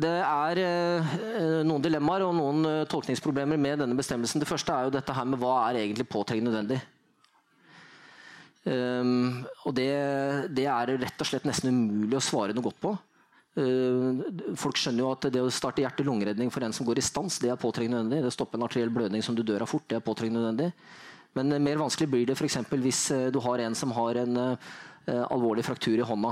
Det 0.00 0.12
er 0.22 0.60
eh, 0.62 1.18
noen 1.66 1.82
dilemmaer 1.84 2.24
og 2.24 2.36
noen 2.36 2.68
eh, 2.68 2.86
tolkningsproblemer 2.88 3.58
med 3.60 3.80
denne 3.82 3.96
bestemmelsen. 3.96 4.40
Det 4.40 4.48
første 4.48 4.72
er 4.72 4.86
jo 4.86 4.94
dette 4.94 5.14
her 5.16 5.28
med 5.28 5.40
hva 5.40 5.54
er 5.66 5.80
egentlig 5.82 6.08
påtrengende 6.08 6.52
nødvendig. 6.52 6.80
Um, 8.60 9.40
og 9.64 9.72
det, 9.72 9.88
det, 10.52 10.66
er 10.68 10.92
rett 11.00 11.22
og 11.24 11.28
slett 11.28 11.46
nesten 11.48 11.72
umulig 11.72 12.18
å 12.18 12.24
svare 12.24 12.52
noe 12.52 12.66
godt 12.66 12.80
på. 12.82 12.92
Uh, 13.58 14.20
folk 14.58 14.78
skjønner 14.78 15.02
jo 15.02 15.10
at 15.10 15.26
det 15.34 15.42
å 15.42 15.50
starte 15.50 15.82
hjerte-lungeredning 15.82 16.52
for 16.54 16.62
en 16.62 16.74
som 16.74 16.86
går 16.86 17.00
i 17.00 17.04
stans, 17.04 17.40
det 17.42 17.50
er 17.50 17.58
påtrengende 17.60 17.98
nødvendig. 17.98 18.24
Det 18.24 18.32
å 18.32 18.36
stoppe 18.36 18.58
en 18.58 18.66
arteriell 18.66 18.92
blødning 18.94 19.24
som 19.26 19.36
du 19.36 19.42
dør 19.46 19.64
av 19.64 19.70
fort, 19.70 19.86
det 19.90 19.98
er 19.98 20.04
påtrengende 20.06 20.44
nødvendig. 20.44 20.70
Men 21.38 21.56
uh, 21.56 21.62
mer 21.62 21.80
vanskelig 21.82 22.10
blir 22.12 22.28
det 22.28 22.36
f.eks. 22.38 22.60
hvis 22.76 23.02
uh, 23.16 23.26
du 23.34 23.40
har 23.42 23.64
en 23.64 23.76
som 23.78 23.94
har 23.96 24.22
en 24.22 24.44
alvorlig 25.10 25.64
fraktur 25.66 25.96
i 25.96 26.04
hånda, 26.06 26.30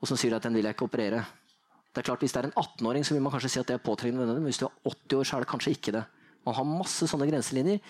og 0.00 0.08
som 0.08 0.16
sier 0.16 0.32
at 0.36 0.44
den 0.46 0.54
vil 0.56 0.64
jeg 0.64 0.76
ikke 0.76 0.86
operere. 0.86 1.24
Det 1.90 2.00
er 2.00 2.06
klart 2.06 2.22
Hvis 2.22 2.32
det 2.32 2.38
er 2.38 2.46
en 2.48 2.54
18-åring, 2.54 3.04
så 3.04 3.16
vil 3.16 3.24
man 3.24 3.32
kanskje 3.34 3.50
si 3.50 3.60
at 3.60 3.66
det 3.66 3.74
er 3.76 3.82
påtrengende 3.82 4.22
nødvendig. 4.22 4.44
Men 4.44 4.52
hvis 4.52 4.60
du 4.62 4.68
er 4.68 4.92
80 4.92 5.16
år, 5.18 5.26
så 5.26 5.36
er 5.36 5.42
det 5.42 5.50
kanskje 5.50 5.72
ikke 5.74 5.94
det. 5.96 6.04
Man 6.46 6.56
har 6.56 6.68
masse 6.68 7.08
sånne 7.10 7.26
grenselinjer 7.28 7.82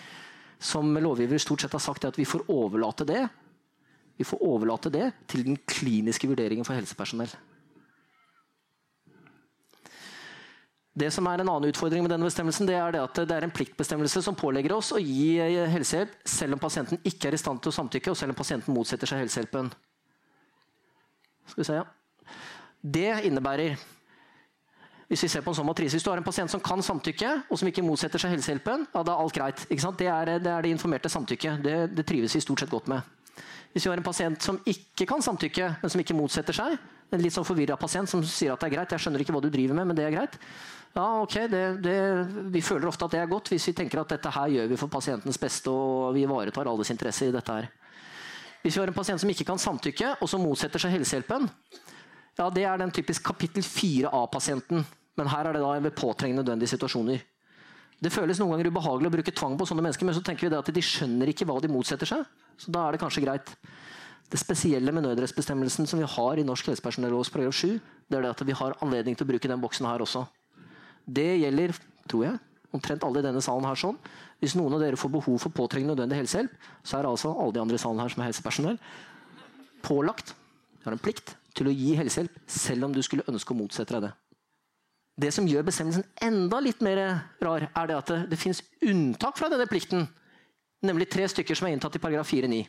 som 0.59 0.89
lovgiver 1.05 1.39
stort 1.39 1.63
sett 1.63 1.77
har 1.77 1.83
sagt 1.85 2.09
at 2.09 2.17
vi 2.17 2.25
får 2.27 2.49
overlate 2.51 3.07
det 3.07 3.21
vi 4.21 4.27
får 4.27 4.43
overlate 4.45 4.91
det 4.93 5.07
til 5.31 5.45
den 5.47 5.57
kliniske 5.65 6.27
vurderingen 6.29 6.67
for 6.67 6.77
helsepersonell. 6.77 7.31
Det 10.91 11.07
som 11.15 11.27
er 11.27 11.39
En 11.39 11.47
annen 11.47 11.69
utfordring 11.71 12.03
med 12.03 12.11
denne 12.11 12.27
bestemmelsen, 12.27 12.67
det 12.67 12.75
er 12.75 12.91
det 12.91 13.01
at 13.01 13.21
det 13.23 13.35
er 13.35 13.45
en 13.47 13.53
pliktbestemmelse 13.53 14.21
som 14.25 14.35
pålegger 14.35 14.73
oss 14.75 14.91
å 14.91 14.99
gi 14.99 15.37
helsehjelp 15.71 16.17
selv 16.27 16.57
om 16.57 16.59
pasienten 16.59 16.99
ikke 17.07 17.29
er 17.29 17.37
i 17.37 17.39
stand 17.39 17.61
til 17.63 17.71
å 17.71 17.77
samtykke, 17.77 18.11
og 18.11 18.19
selv 18.19 18.35
om 18.35 18.39
pasienten 18.41 18.75
motsetter 18.75 19.07
seg 19.07 19.23
helsehjelpen. 19.23 19.71
Skal 21.47 21.63
vi 21.63 21.69
se, 21.69 21.79
ja. 21.79 22.35
Det 22.81 23.09
innebærer 23.29 23.79
hvis 25.11 25.25
vi 25.25 25.27
ser 25.27 25.43
på 25.43 25.51
en 25.51 25.57
sånn 25.57 25.67
matrise, 25.67 25.97
hvis 25.97 26.05
du 26.05 26.07
har 26.07 26.19
en 26.21 26.23
pasient 26.23 26.51
som 26.53 26.61
kan 26.63 26.79
samtykke, 26.79 27.31
og 27.51 27.59
som 27.59 27.67
ikke 27.67 27.83
motsetter 27.83 28.21
seg 28.21 28.31
helsehjelpen, 28.31 28.85
ja, 28.93 29.01
da 29.03 29.11
er 29.11 29.19
alt 29.19 29.35
greit. 29.35 29.63
Det 29.67 30.07
er, 30.07 30.37
det, 30.39 30.47
er 30.47 30.63
det 30.63 30.71
informerte 30.71 31.11
samtykket. 31.11 31.59
Det, 31.65 31.73
det 31.97 32.05
trives 32.07 32.35
vi 32.37 32.39
stort 32.39 32.63
sett 32.63 32.71
godt 32.71 32.87
med. 32.87 33.03
Hvis 33.73 33.83
vi 33.83 33.91
har 33.91 33.99
en 33.99 34.05
pasient 34.07 34.39
som 34.43 34.61
ikke 34.63 35.09
kan 35.09 35.23
samtykke, 35.23 35.67
men 35.81 35.91
som 35.91 35.99
ikke 35.99 36.15
motsetter 36.15 36.55
seg, 36.55 36.77
en 37.11 37.23
litt 37.23 37.35
sånn 37.35 37.47
forvirra 37.47 37.77
pasient 37.79 38.09
som 38.09 38.23
sier 38.23 38.53
at 38.53 38.61
det 38.61 38.69
er 38.69 38.75
greit, 38.77 38.93
jeg 38.95 39.03
skjønner 39.03 39.23
ikke 39.23 39.35
hva 39.35 39.43
du 39.43 39.49
driver 39.51 39.77
med, 39.77 39.89
men 39.89 39.97
det 39.97 40.05
er 40.07 40.15
greit. 40.15 40.37
Ja, 40.91 41.05
ok, 41.23 41.35
det, 41.51 41.61
det, 41.83 41.97
Vi 42.51 42.61
føler 42.63 42.89
ofte 42.89 43.07
at 43.07 43.13
det 43.15 43.21
er 43.21 43.29
godt 43.31 43.51
hvis 43.51 43.69
vi 43.69 43.75
tenker 43.75 44.01
at 44.01 44.11
dette 44.11 44.31
her 44.35 44.51
gjør 44.51 44.71
vi 44.71 44.79
for 44.79 44.91
pasientens 44.91 45.39
beste 45.39 45.71
og 45.71 46.11
vi 46.15 46.25
ivaretar 46.25 46.67
alles 46.67 46.91
interesse 46.91 47.29
i 47.29 47.35
dette 47.35 47.55
her. 47.55 47.69
Hvis 48.61 48.75
vi 48.75 48.83
har 48.83 48.91
en 48.91 48.97
pasient 48.97 49.21
som 49.21 49.31
ikke 49.31 49.47
kan 49.47 49.59
samtykke, 49.59 50.17
og 50.21 50.29
som 50.29 50.43
motsetter 50.43 50.81
seg 50.83 50.93
helsehjelpen, 50.93 51.47
ja, 52.37 52.49
det 52.53 52.65
er 52.67 52.79
den 52.79 52.93
typisk 52.93 53.23
kapittel 53.25 53.63
4A-pasienten. 53.65 54.85
Men 55.19 55.29
her 55.31 55.47
er 55.47 55.57
det 55.57 55.63
da 55.63 55.71
ved 55.81 55.95
påtrengende 55.97 56.43
nødvendige 56.43 56.71
situasjoner. 56.75 57.23
Det 58.01 58.09
føles 58.13 58.39
noen 58.41 58.55
ganger 58.55 58.71
ubehagelig 58.71 59.09
å 59.09 59.13
bruke 59.13 59.33
tvang 59.35 59.57
på 59.59 59.67
sånne 59.69 59.83
mennesker, 59.85 60.07
men 60.07 60.15
så 60.17 60.23
tenker 60.25 60.47
vi 60.47 60.57
at 60.57 60.71
de 60.73 60.83
skjønner 60.85 61.29
ikke 61.29 61.45
hva 61.49 61.59
de 61.61 61.69
motsetter 61.69 62.09
seg. 62.09 62.23
Så 62.57 62.73
da 62.73 62.85
er 62.85 62.95
det 62.95 63.01
kanskje 63.03 63.25
greit. 63.25 63.51
Det 64.31 64.39
spesielle 64.39 64.93
med 64.95 65.03
nødrettsbestemmelsen 65.03 65.89
som 65.89 65.99
vi 65.99 66.07
har 66.07 66.39
i 66.39 66.45
norsk 66.47 66.69
helsepersonellovs 66.69 67.31
paragraf 67.33 67.57
7, 67.57 67.79
det 68.07 68.17
er 68.17 68.23
det 68.23 68.31
at 68.31 68.43
vi 68.47 68.55
har 68.55 68.77
anledning 68.83 69.17
til 69.17 69.27
å 69.27 69.31
bruke 69.33 69.49
den 69.51 69.59
boksen 69.59 69.89
her 69.89 70.03
også. 70.05 70.23
Det 71.03 71.27
gjelder, 71.41 71.73
tror 72.07 72.23
jeg, 72.29 72.39
omtrent 72.71 73.03
alle 73.03 73.19
i 73.19 73.25
denne 73.25 73.43
salen 73.43 73.67
her 73.67 73.79
sånn. 73.79 73.99
Hvis 74.39 74.55
noen 74.55 74.77
av 74.77 74.83
dere 74.83 74.99
får 74.99 75.11
behov 75.17 75.37
for 75.43 75.53
påtrengende 75.55 75.97
nødvendig 75.97 76.21
helsehjelp, 76.21 76.53
så 76.87 76.97
er 76.97 77.09
altså 77.09 77.33
alle 77.35 77.57
de 77.57 77.63
andre 77.65 77.75
i 77.75 77.83
salen 77.83 77.99
her 77.99 78.13
som 78.13 78.23
er 78.23 78.31
helsepersonell, 78.31 78.79
pålagt, 79.83 80.35
har 80.85 80.95
en 80.95 81.03
plikt, 81.03 81.35
til 81.57 81.67
å 81.67 81.75
gi 81.75 81.97
helsehjelp 81.99 82.37
selv 82.47 82.87
om 82.87 82.95
du 82.95 83.01
skulle 83.03 83.27
ønske 83.27 83.51
å 83.51 83.59
motsette 83.59 83.97
deg 83.97 84.07
det. 84.07 84.13
Det 85.21 85.33
som 85.35 85.47
gjør 85.49 85.65
bestemmelsen 85.67 86.07
enda 86.23 86.61
litt 86.63 86.79
mer 86.81 87.01
rar, 87.43 87.67
er 87.67 87.89
det 87.89 87.97
at 87.97 88.13
det, 88.13 88.19
det 88.31 88.39
finnes 88.39 88.63
unntak 88.79 89.35
fra 89.37 89.51
denne 89.51 89.67
plikten. 89.69 90.07
Nemlig 90.87 91.11
tre 91.11 91.27
stykker 91.29 91.57
som 91.57 91.67
er 91.67 91.75
inntatt 91.75 91.99
i 91.99 92.01
paragraf 92.01 92.31
4-9. 92.31 92.63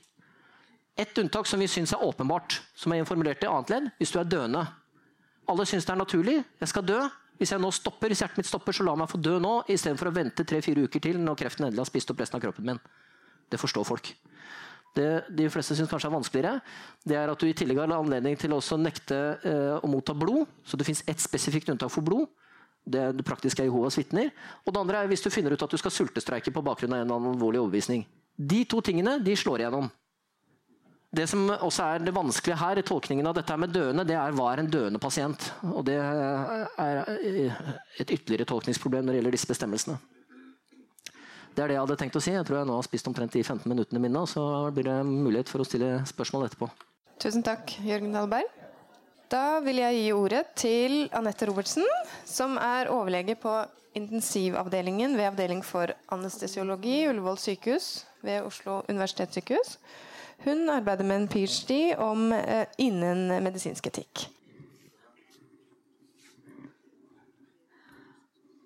Et 1.00 1.18
unntak 1.18 1.48
som 1.48 1.60
vi 1.60 1.68
syns 1.70 1.94
er 1.94 2.04
åpenbart, 2.04 2.60
som 2.76 2.92
er 2.92 3.00
informulert 3.00 3.44
i 3.44 3.48
annet 3.48 3.72
ledd, 3.72 3.90
hvis 3.98 4.12
du 4.12 4.18
er 4.20 4.28
døende. 4.28 4.66
Alle 5.48 5.64
syns 5.68 5.86
det 5.88 5.94
er 5.94 6.00
naturlig. 6.00 6.38
Jeg 6.60 6.72
skal 6.72 6.84
dø. 6.86 7.00
Hvis 7.40 7.54
stopper, 7.74 8.12
hvis 8.12 8.20
hjertet 8.22 8.38
mitt 8.38 8.46
stopper, 8.46 8.72
så 8.76 8.84
la 8.86 8.94
meg 8.94 9.08
få 9.10 9.18
dø 9.18 9.38
nå, 9.42 9.64
istedenfor 9.72 10.12
å 10.12 10.14
vente 10.14 10.44
tre-fire 10.44 10.84
uker 10.84 11.00
til 11.02 11.18
når 11.18 11.40
kreften 11.40 11.66
endelig 11.66 11.82
har 11.82 11.88
spist 11.88 12.12
opp 12.12 12.20
resten 12.20 12.38
av 12.38 12.44
kroppen 12.44 12.68
min. 12.68 12.78
Det 13.50 13.58
forstår 13.58 13.84
folk. 13.88 14.12
Det 14.94 15.08
de 15.32 15.48
fleste 15.50 15.74
syns 15.74 15.88
kanskje 15.90 16.10
er 16.10 16.14
vanskeligere, 16.14 16.60
det 17.08 17.16
er 17.16 17.32
at 17.32 17.40
du 17.40 17.48
i 17.48 17.54
tillegg 17.56 17.80
har 17.80 17.94
anledning 17.96 18.36
til 18.38 18.52
å 18.52 18.60
nekte 18.78 19.18
eh, 19.42 19.74
å 19.80 19.90
motta 19.90 20.14
blod. 20.14 20.44
Så 20.62 20.76
det 20.76 20.86
fins 20.86 21.02
ett 21.08 21.20
spesifikt 21.20 21.72
unntak 21.72 21.90
for 21.90 22.04
blod. 22.04 22.28
Det, 22.84 23.08
det 23.16 23.24
praktiske 23.26 23.64
er 23.64 23.70
Jehovas 23.70 23.96
vitner. 23.98 24.30
Og 24.66 24.74
det 24.74 24.82
andre 24.84 25.02
er 25.02 25.10
hvis 25.10 25.24
du 25.24 25.30
finner 25.32 25.54
ut 25.54 25.64
at 25.64 25.72
du 25.72 25.80
skal 25.80 25.94
sultestreike 25.94 26.52
på 26.52 26.62
bakgrunn 26.62 26.92
av 26.92 27.00
en 27.00 27.06
eller 27.06 27.18
annen 27.18 27.34
alvorlig 27.34 27.62
overbevisning. 27.62 28.04
De 28.36 28.62
to 28.68 28.82
tingene 28.84 29.16
de 29.24 29.34
slår 29.38 29.64
igjennom. 29.64 29.88
Det 31.12 31.26
som 31.28 31.44
også 31.52 31.84
er 31.84 32.04
det 32.06 32.14
vanskelige 32.16 32.56
her, 32.56 32.78
i 32.80 32.84
tolkningen 32.88 33.26
av 33.28 33.34
dette 33.36 33.56
med 33.60 33.74
døende, 33.74 34.04
det 34.08 34.16
er 34.16 34.32
hva 34.32 34.46
er 34.52 34.62
en 34.62 34.70
døende 34.72 35.00
pasient? 35.00 35.50
Og 35.68 35.84
Det 35.84 35.98
er 36.00 37.02
et 38.00 38.08
ytterligere 38.08 38.48
tolkningsproblem 38.48 39.04
når 39.04 39.12
det 39.12 39.18
gjelder 39.20 39.36
disse 39.36 39.50
bestemmelsene. 39.50 39.98
Det 41.52 41.60
er 41.60 41.68
det 41.68 41.76
jeg 41.76 41.82
hadde 41.82 41.98
tenkt 42.00 42.16
å 42.16 42.22
si. 42.24 42.32
Jeg 42.32 42.46
tror 42.48 42.62
jeg 42.62 42.68
nå 42.70 42.78
har 42.78 42.86
spist 42.86 43.10
omtrent 43.10 43.34
de 43.36 43.42
15 43.44 43.68
minuttene 43.68 44.00
mine. 44.00 44.22
Så 44.24 44.40
blir 44.72 44.88
det 44.88 44.96
mulighet 45.04 45.52
for 45.52 45.60
å 45.60 45.66
stille 45.68 45.98
spørsmål 46.08 46.46
etterpå. 46.46 46.70
Tusen 47.20 47.44
takk, 47.44 47.74
Jørgen 47.84 48.16
Dahlberg. 48.16 48.48
Da 49.32 49.60
vil 49.64 49.82
jeg 49.82 49.98
gi 49.98 50.08
ordet 50.16 50.42
til 50.60 50.94
Anette 51.16 51.44
Robertsen, 51.48 51.84
som 52.28 52.56
er 52.60 52.88
overlege 52.92 53.36
på 53.40 53.52
intensivavdelingen 54.00 55.18
ved 55.18 55.28
avdeling 55.28 55.60
for 55.64 55.92
anestesiologi 56.12 57.02
Ullevål 57.10 57.36
sykehus 57.40 57.90
ved 58.24 58.48
Oslo 58.48 58.80
universitetssykehus. 58.88 59.76
Hun 60.42 60.66
arbeider 60.70 61.06
med 61.06 61.20
en 61.20 61.28
ph.d. 61.30 61.94
om 62.02 62.32
eh, 62.34 62.66
innen 62.82 63.28
medisinsk 63.44 63.86
etikk. 63.92 64.24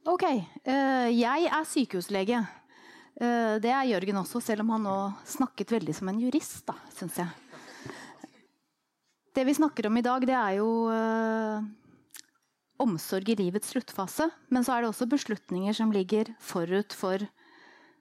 Ok. 0.06 0.24
Uh, 0.64 1.08
jeg 1.10 1.48
er 1.50 1.66
sykehuslege. 1.68 2.38
Uh, 3.18 3.56
det 3.60 3.72
er 3.74 3.90
Jørgen 3.90 4.22
også, 4.22 4.40
selv 4.40 4.64
om 4.64 4.70
han 4.76 4.86
nå 4.86 4.96
snakket 5.28 5.74
veldig 5.74 5.96
som 5.98 6.08
en 6.12 6.22
jurist, 6.22 6.62
da, 6.68 6.78
syns 6.96 7.18
jeg. 7.20 7.28
Det 9.36 9.44
vi 9.44 9.56
snakker 9.58 9.90
om 9.90 9.98
i 10.00 10.04
dag, 10.06 10.24
det 10.24 10.36
er 10.38 10.54
jo 10.62 10.68
omsorg 12.80 13.28
i 13.28 13.36
livets 13.36 13.74
sluttfase. 13.74 14.30
Men 14.48 14.64
så 14.64 14.72
er 14.72 14.84
det 14.84 14.94
også 14.94 15.08
beslutninger 15.12 15.76
som 15.76 15.92
ligger 15.92 16.30
forut 16.40 16.96
for 16.96 17.20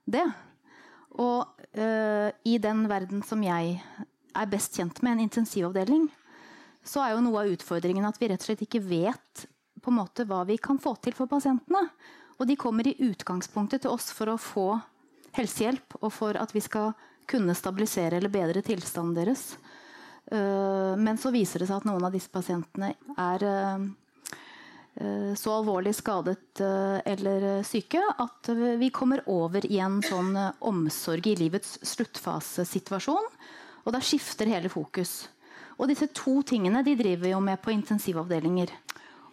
det. 0.08 0.24
Og 1.22 1.64
uh, 1.78 2.28
i 2.44 2.56
den 2.62 2.84
verden 2.90 3.22
som 3.24 3.42
jeg 3.44 3.78
er 4.36 4.50
best 4.52 4.76
kjent 4.76 5.00
med, 5.02 5.16
en 5.16 5.26
intensivavdeling, 5.26 6.08
så 6.86 7.02
er 7.02 7.14
jo 7.14 7.24
noe 7.24 7.42
av 7.42 7.52
utfordringen 7.54 8.06
at 8.06 8.18
vi 8.20 8.28
rett 8.30 8.42
og 8.42 8.50
slett 8.50 8.64
ikke 8.66 8.84
vet 8.84 9.46
på 9.82 9.92
en 9.92 9.98
måte 9.98 10.26
hva 10.28 10.42
vi 10.48 10.58
kan 10.60 10.78
få 10.82 10.94
til 11.02 11.16
for 11.16 11.30
pasientene. 11.30 11.86
Og 12.36 12.48
de 12.48 12.58
kommer 12.60 12.86
i 12.86 12.96
utgangspunktet 13.06 13.84
til 13.84 13.94
oss 13.94 14.10
for 14.12 14.28
å 14.28 14.40
få 14.40 14.68
helsehjelp, 15.36 15.98
og 16.02 16.10
for 16.12 16.36
at 16.38 16.52
vi 16.54 16.62
skal 16.64 16.92
kunne 17.28 17.56
stabilisere 17.58 18.20
eller 18.20 18.32
bedre 18.32 18.62
tilstanden 18.64 19.16
deres. 19.16 19.54
Uh, 20.26 20.94
men 20.98 21.18
så 21.20 21.32
viser 21.34 21.62
det 21.62 21.70
seg 21.70 21.80
at 21.80 21.88
noen 21.88 22.04
av 22.06 22.14
disse 22.14 22.30
pasientene 22.32 22.92
er 23.16 23.44
eh, 23.46 23.84
så 25.36 25.52
alvorlig 25.52 25.92
skadet 25.92 26.60
eller 27.04 27.44
syke 27.68 28.00
at 28.00 28.48
vi 28.80 28.88
kommer 28.94 29.20
over 29.28 29.66
i 29.68 29.76
en 29.84 29.98
sånn 30.00 30.32
omsorg 30.64 31.28
i 31.28 31.34
livets 31.36 31.74
sluttfasesituasjon. 31.84 33.28
Og 33.84 33.92
da 33.92 34.00
skifter 34.00 34.48
hele 34.48 34.72
fokus. 34.72 35.26
Og 35.76 35.90
disse 35.90 36.08
to 36.16 36.40
tingene 36.48 36.80
de 36.86 36.96
driver 36.96 37.34
jo 37.34 37.42
med 37.44 37.60
på 37.62 37.74
intensivavdelinger. 37.74 38.72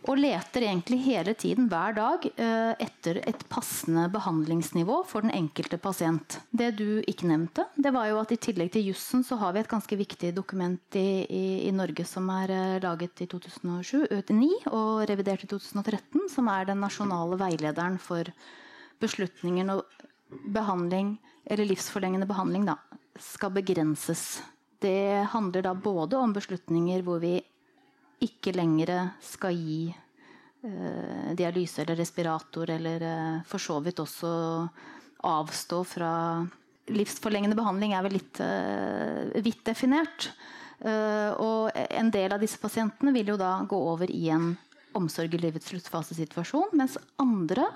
Og 0.03 0.19
leter 0.19 0.65
egentlig 0.67 0.97
hele 1.05 1.31
tiden, 1.39 1.69
hver 1.71 1.95
dag, 1.95 2.25
eh, 2.35 2.73
etter 2.83 3.21
et 3.23 3.43
passende 3.47 4.09
behandlingsnivå 4.11 4.97
for 5.07 5.23
den 5.23 5.31
enkelte 5.31 5.79
pasient. 5.79 6.41
Det 6.51 6.73
du 6.75 6.99
ikke 7.07 7.29
nevnte, 7.29 7.65
det 7.79 7.93
var 7.95 8.09
jo 8.09 8.19
at 8.19 8.33
i 8.35 8.39
tillegg 8.41 8.73
til 8.73 8.89
jussen 8.89 9.23
så 9.23 9.37
har 9.39 9.53
vi 9.53 9.61
et 9.63 9.71
ganske 9.71 9.95
viktig 9.95 10.33
dokument 10.35 10.97
i, 10.99 11.23
i, 11.23 11.45
i 11.69 11.71
Norge 11.71 12.03
som 12.09 12.27
er 12.35 12.51
eh, 12.51 12.79
laget 12.83 13.23
i 13.23 13.29
2007-2009 13.31 14.49
og 14.73 15.05
revidert 15.07 15.45
i 15.47 15.51
2013, 15.53 16.27
som 16.35 16.51
er 16.51 16.67
den 16.67 16.83
nasjonale 16.83 17.39
veilederen 17.39 17.95
for 17.95 18.27
beslutninger 18.99 19.71
når 19.71 19.85
behandling, 20.51 21.15
eller 21.47 21.69
livsforlengende 21.69 22.27
behandling, 22.27 22.67
da, 22.67 22.75
skal 23.19 23.55
begrenses. 23.55 24.41
Det 24.83 25.23
handler 25.31 25.63
da 25.63 25.73
både 25.73 26.19
om 26.19 26.35
beslutninger 26.35 27.03
hvor 27.07 27.23
vi 27.23 27.37
ikke 28.23 28.55
lenger 28.55 28.93
skal 29.23 29.55
gi 29.57 29.85
eh, 29.91 31.29
dialyse 31.37 31.83
eller 31.83 31.99
respirator, 31.99 32.69
eller 32.69 33.07
eh, 33.07 33.39
for 33.47 33.61
så 33.61 33.79
vidt 33.83 34.01
også 34.03 34.33
avstå 35.23 35.79
fra 35.87 36.11
Livsforlengende 36.91 37.55
behandling 37.55 37.93
er 37.95 38.03
vel 38.03 38.17
litt 38.17 38.39
eh, 38.43 39.41
vidt 39.43 39.63
definert. 39.69 40.31
Eh, 40.83 41.31
og 41.39 41.71
en 41.71 42.09
del 42.11 42.35
av 42.35 42.43
disse 42.43 42.59
pasientene 42.59 43.13
vil 43.15 43.31
jo 43.31 43.39
da 43.39 43.55
gå 43.69 43.77
over 43.93 44.11
i 44.11 44.25
en 44.35 44.51
omsorg 44.97 45.33
i 45.33 45.39
livets 45.39 45.71
sluttfasesituasjon, 45.71 46.75
mens 46.77 46.97
andre 47.21 47.69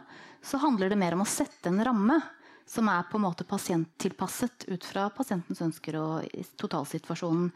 så 0.43 0.59
handler 0.61 0.91
det 0.91 0.99
mer 0.99 1.15
om 1.15 1.23
å 1.23 1.29
sette 1.29 1.71
en 1.71 1.79
ramme 1.87 2.19
som 2.67 2.89
er 2.91 3.07
på 3.07 3.17
en 3.17 3.23
måte 3.23 3.47
pasienttilpasset 3.47 4.67
ut 4.67 4.85
fra 4.85 5.07
pasientens 5.15 5.63
ønsker 5.63 5.95
og 6.01 6.43
totalsituasjonen. 6.59 7.47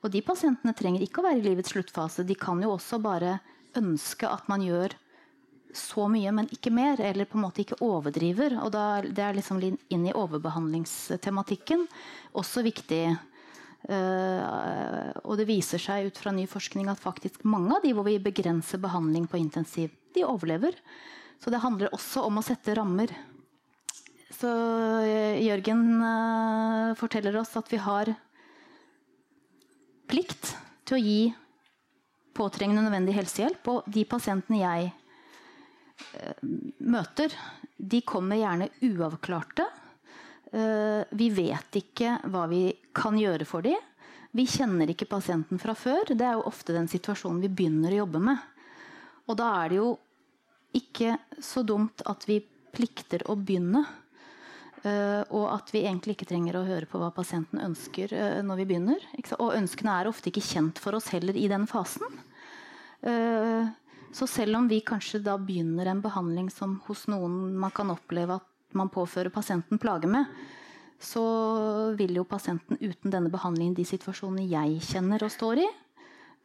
Og 0.00 0.12
de 0.12 0.22
pasientene 0.24 0.74
trenger 0.76 1.04
ikke 1.04 1.20
å 1.20 1.26
være 1.28 1.42
i 1.42 1.44
livets 1.44 1.74
sluttfase. 1.74 2.24
De 2.24 2.36
kan 2.38 2.60
jo 2.62 2.72
også 2.74 3.00
bare 3.02 3.38
ønske 3.76 4.28
at 4.28 4.48
man 4.50 4.64
gjør 4.64 4.96
så 5.76 6.06
mye, 6.10 6.32
men 6.34 6.48
ikke 6.50 6.72
mer. 6.74 7.00
Eller 7.04 7.28
på 7.28 7.38
en 7.38 7.44
måte 7.44 7.62
ikke 7.62 7.80
overdriver. 7.84 8.56
Og 8.64 8.72
da, 8.74 9.02
det 9.04 9.24
er 9.24 9.36
liksom 9.36 9.60
inn 9.62 10.06
i 10.08 10.14
overbehandlingstematikken 10.16 11.84
også 12.40 12.64
viktig. 12.66 13.04
Uh, 13.88 15.08
og 15.24 15.38
det 15.40 15.46
viser 15.48 15.80
seg 15.80 16.10
ut 16.10 16.18
fra 16.20 16.32
ny 16.36 16.44
forskning 16.48 16.90
at 16.92 17.00
faktisk 17.00 17.46
mange 17.48 17.72
av 17.72 17.84
de 17.84 17.94
hvor 17.96 18.04
vi 18.04 18.18
begrenser 18.20 18.80
behandling 18.80 19.24
på 19.24 19.40
intensiv, 19.40 19.94
de 20.12 20.26
overlever. 20.28 20.76
Så 21.40 21.52
det 21.52 21.62
handler 21.62 21.94
også 21.96 22.26
om 22.26 22.40
å 22.40 22.44
sette 22.44 22.74
rammer. 22.76 23.12
Så 24.36 24.48
uh, 24.48 25.40
Jørgen 25.40 25.86
uh, 26.00 26.98
forteller 27.00 27.40
oss 27.40 27.56
at 27.60 27.72
vi 27.72 27.80
har 27.80 28.12
plikt 30.10 30.54
til 30.88 30.98
å 30.98 31.02
gi 31.02 31.20
påtrengende 32.36 32.84
nødvendig 32.86 33.16
helsehjelp. 33.16 33.70
Og 33.72 33.90
de 33.90 34.04
pasientene 34.08 34.62
jeg 34.62 34.90
eh, 34.90 36.42
møter, 36.82 37.34
de 37.76 38.02
kommer 38.06 38.40
gjerne 38.40 38.70
uavklarte. 38.90 39.66
Eh, 40.50 41.02
vi 41.14 41.30
vet 41.34 41.80
ikke 41.80 42.18
hva 42.30 42.46
vi 42.50 42.64
kan 42.96 43.18
gjøre 43.18 43.46
for 43.48 43.66
dem. 43.66 43.78
Vi 44.30 44.46
kjenner 44.46 44.90
ikke 44.92 45.10
pasienten 45.10 45.58
fra 45.58 45.74
før. 45.74 46.12
Det 46.14 46.26
er 46.26 46.38
jo 46.38 46.46
ofte 46.50 46.74
den 46.76 46.90
situasjonen 46.90 47.42
vi 47.42 47.50
begynner 47.50 47.94
å 47.94 48.04
jobbe 48.04 48.22
med. 48.30 48.46
Og 49.26 49.38
da 49.38 49.50
er 49.62 49.72
det 49.72 49.80
jo 49.80 49.90
ikke 50.78 51.16
så 51.42 51.64
dumt 51.66 52.02
at 52.06 52.26
vi 52.30 52.38
plikter 52.70 53.24
å 53.30 53.34
begynne. 53.38 53.82
Uh, 54.80 55.20
og 55.36 55.50
at 55.52 55.74
vi 55.74 55.82
egentlig 55.84 56.14
ikke 56.16 56.30
trenger 56.30 56.56
å 56.56 56.64
høre 56.64 56.88
på 56.88 56.96
hva 57.00 57.10
pasienten 57.12 57.60
ønsker 57.60 58.14
uh, 58.16 58.38
når 58.46 58.62
vi 58.62 58.68
begynner. 58.70 59.02
Og 59.36 59.52
ønskene 59.58 59.92
er 59.92 60.08
ofte 60.08 60.30
ikke 60.30 60.44
kjent 60.44 60.80
for 60.80 60.96
oss 60.96 61.10
heller 61.12 61.36
i 61.36 61.50
den 61.52 61.66
fasen. 61.68 62.08
Uh, 63.04 63.68
så 64.16 64.26
selv 64.26 64.56
om 64.56 64.70
vi 64.70 64.80
kanskje 64.80 65.20
da 65.22 65.36
begynner 65.38 65.90
en 65.90 66.00
behandling 66.02 66.48
som 66.52 66.78
hos 66.86 67.04
noen 67.12 67.52
man 67.60 67.74
kan 67.76 67.92
oppleve 67.92 68.40
at 68.40 68.48
man 68.76 68.88
påfører 68.92 69.32
pasienten 69.34 69.78
plager 69.82 70.10
med, 70.10 70.26
så 71.00 71.22
vil 71.96 72.16
jo 72.18 72.26
pasienten 72.28 72.80
uten 72.80 73.12
denne 73.12 73.30
behandlingen, 73.32 73.76
de 73.76 73.86
situasjonene 73.88 74.48
jeg 74.48 74.80
kjenner 74.84 75.24
og 75.24 75.32
står 75.32 75.62
i, 75.62 75.68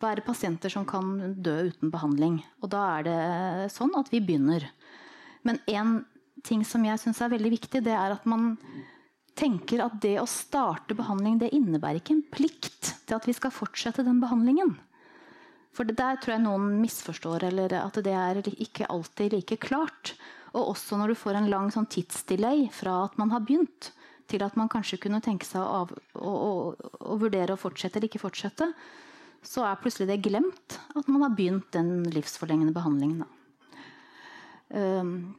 være 0.03 0.23
pasienter 0.27 0.71
som 0.71 0.85
kan 0.87 1.35
dø 1.43 1.55
uten 1.69 1.91
behandling. 1.91 2.39
Og 2.63 2.71
da 2.71 2.83
er 2.97 3.07
det 3.07 3.71
sånn 3.73 3.95
at 3.99 4.11
vi 4.11 4.21
begynner. 4.23 4.67
Men 5.47 5.59
en 5.71 5.97
ting 6.45 6.65
som 6.67 6.85
jeg 6.85 7.01
syns 7.01 7.21
er 7.23 7.33
veldig 7.33 7.51
viktig, 7.57 7.81
det 7.85 7.95
er 7.95 8.15
at 8.15 8.27
man 8.29 8.53
tenker 9.35 9.83
at 9.83 9.97
det 10.03 10.15
å 10.21 10.27
starte 10.29 10.95
behandling 10.95 11.39
det 11.41 11.51
innebærer 11.55 11.99
ikke 11.99 12.15
en 12.15 12.27
plikt 12.31 12.93
til 13.05 13.17
at 13.17 13.27
vi 13.27 13.35
skal 13.35 13.53
fortsette 13.53 14.05
den 14.05 14.21
behandlingen. 14.23 14.75
For 15.75 15.87
det 15.87 15.97
der 15.99 16.21
tror 16.21 16.37
jeg 16.37 16.45
noen 16.45 16.77
misforstår, 16.79 17.49
eller 17.49 17.75
at 17.81 17.99
det 18.05 18.13
er 18.15 18.39
ikke 18.53 18.87
alltid 18.87 19.35
like 19.35 19.57
klart. 19.59 20.13
Og 20.55 20.71
også 20.71 20.95
når 20.95 21.11
du 21.11 21.19
får 21.19 21.41
en 21.41 21.49
lang 21.51 21.71
sånn 21.73 21.89
tidsdelay 21.91 22.69
fra 22.71 23.01
at 23.09 23.17
man 23.19 23.33
har 23.35 23.43
begynt, 23.43 23.91
til 24.31 24.41
at 24.41 24.55
man 24.57 24.71
kanskje 24.71 24.97
kunne 25.03 25.21
tenke 25.21 25.45
seg 25.45 25.61
å, 25.61 25.83
å, 26.17 26.31
å, 26.31 26.53
å 27.11 27.17
vurdere 27.21 27.53
å 27.53 27.59
fortsette 27.61 27.99
eller 27.99 28.09
ikke 28.09 28.23
fortsette, 28.23 28.71
så 29.45 29.65
er 29.67 29.77
plutselig 29.77 30.07
det 30.09 30.23
glemt 30.25 30.79
at 30.97 31.09
man 31.11 31.27
har 31.27 31.35
begynt 31.37 31.67
den 31.75 32.07
livsforlengende 32.09 32.73
behandlingen. 32.73 33.27
Um, 34.73 35.35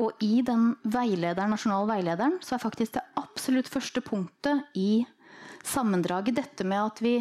og 0.00 0.22
i 0.24 0.40
den 0.44 0.72
veilederen, 0.88 1.52
nasjonale 1.52 1.90
veilederen 1.90 2.38
så 2.44 2.56
er 2.56 2.62
faktisk 2.62 2.94
det 2.96 3.04
absolutt 3.20 3.68
første 3.68 4.00
punktet 4.04 4.72
i 4.78 5.04
sammendraget 5.68 6.38
dette 6.38 6.64
med 6.66 6.80
at 6.80 7.02
vi, 7.04 7.18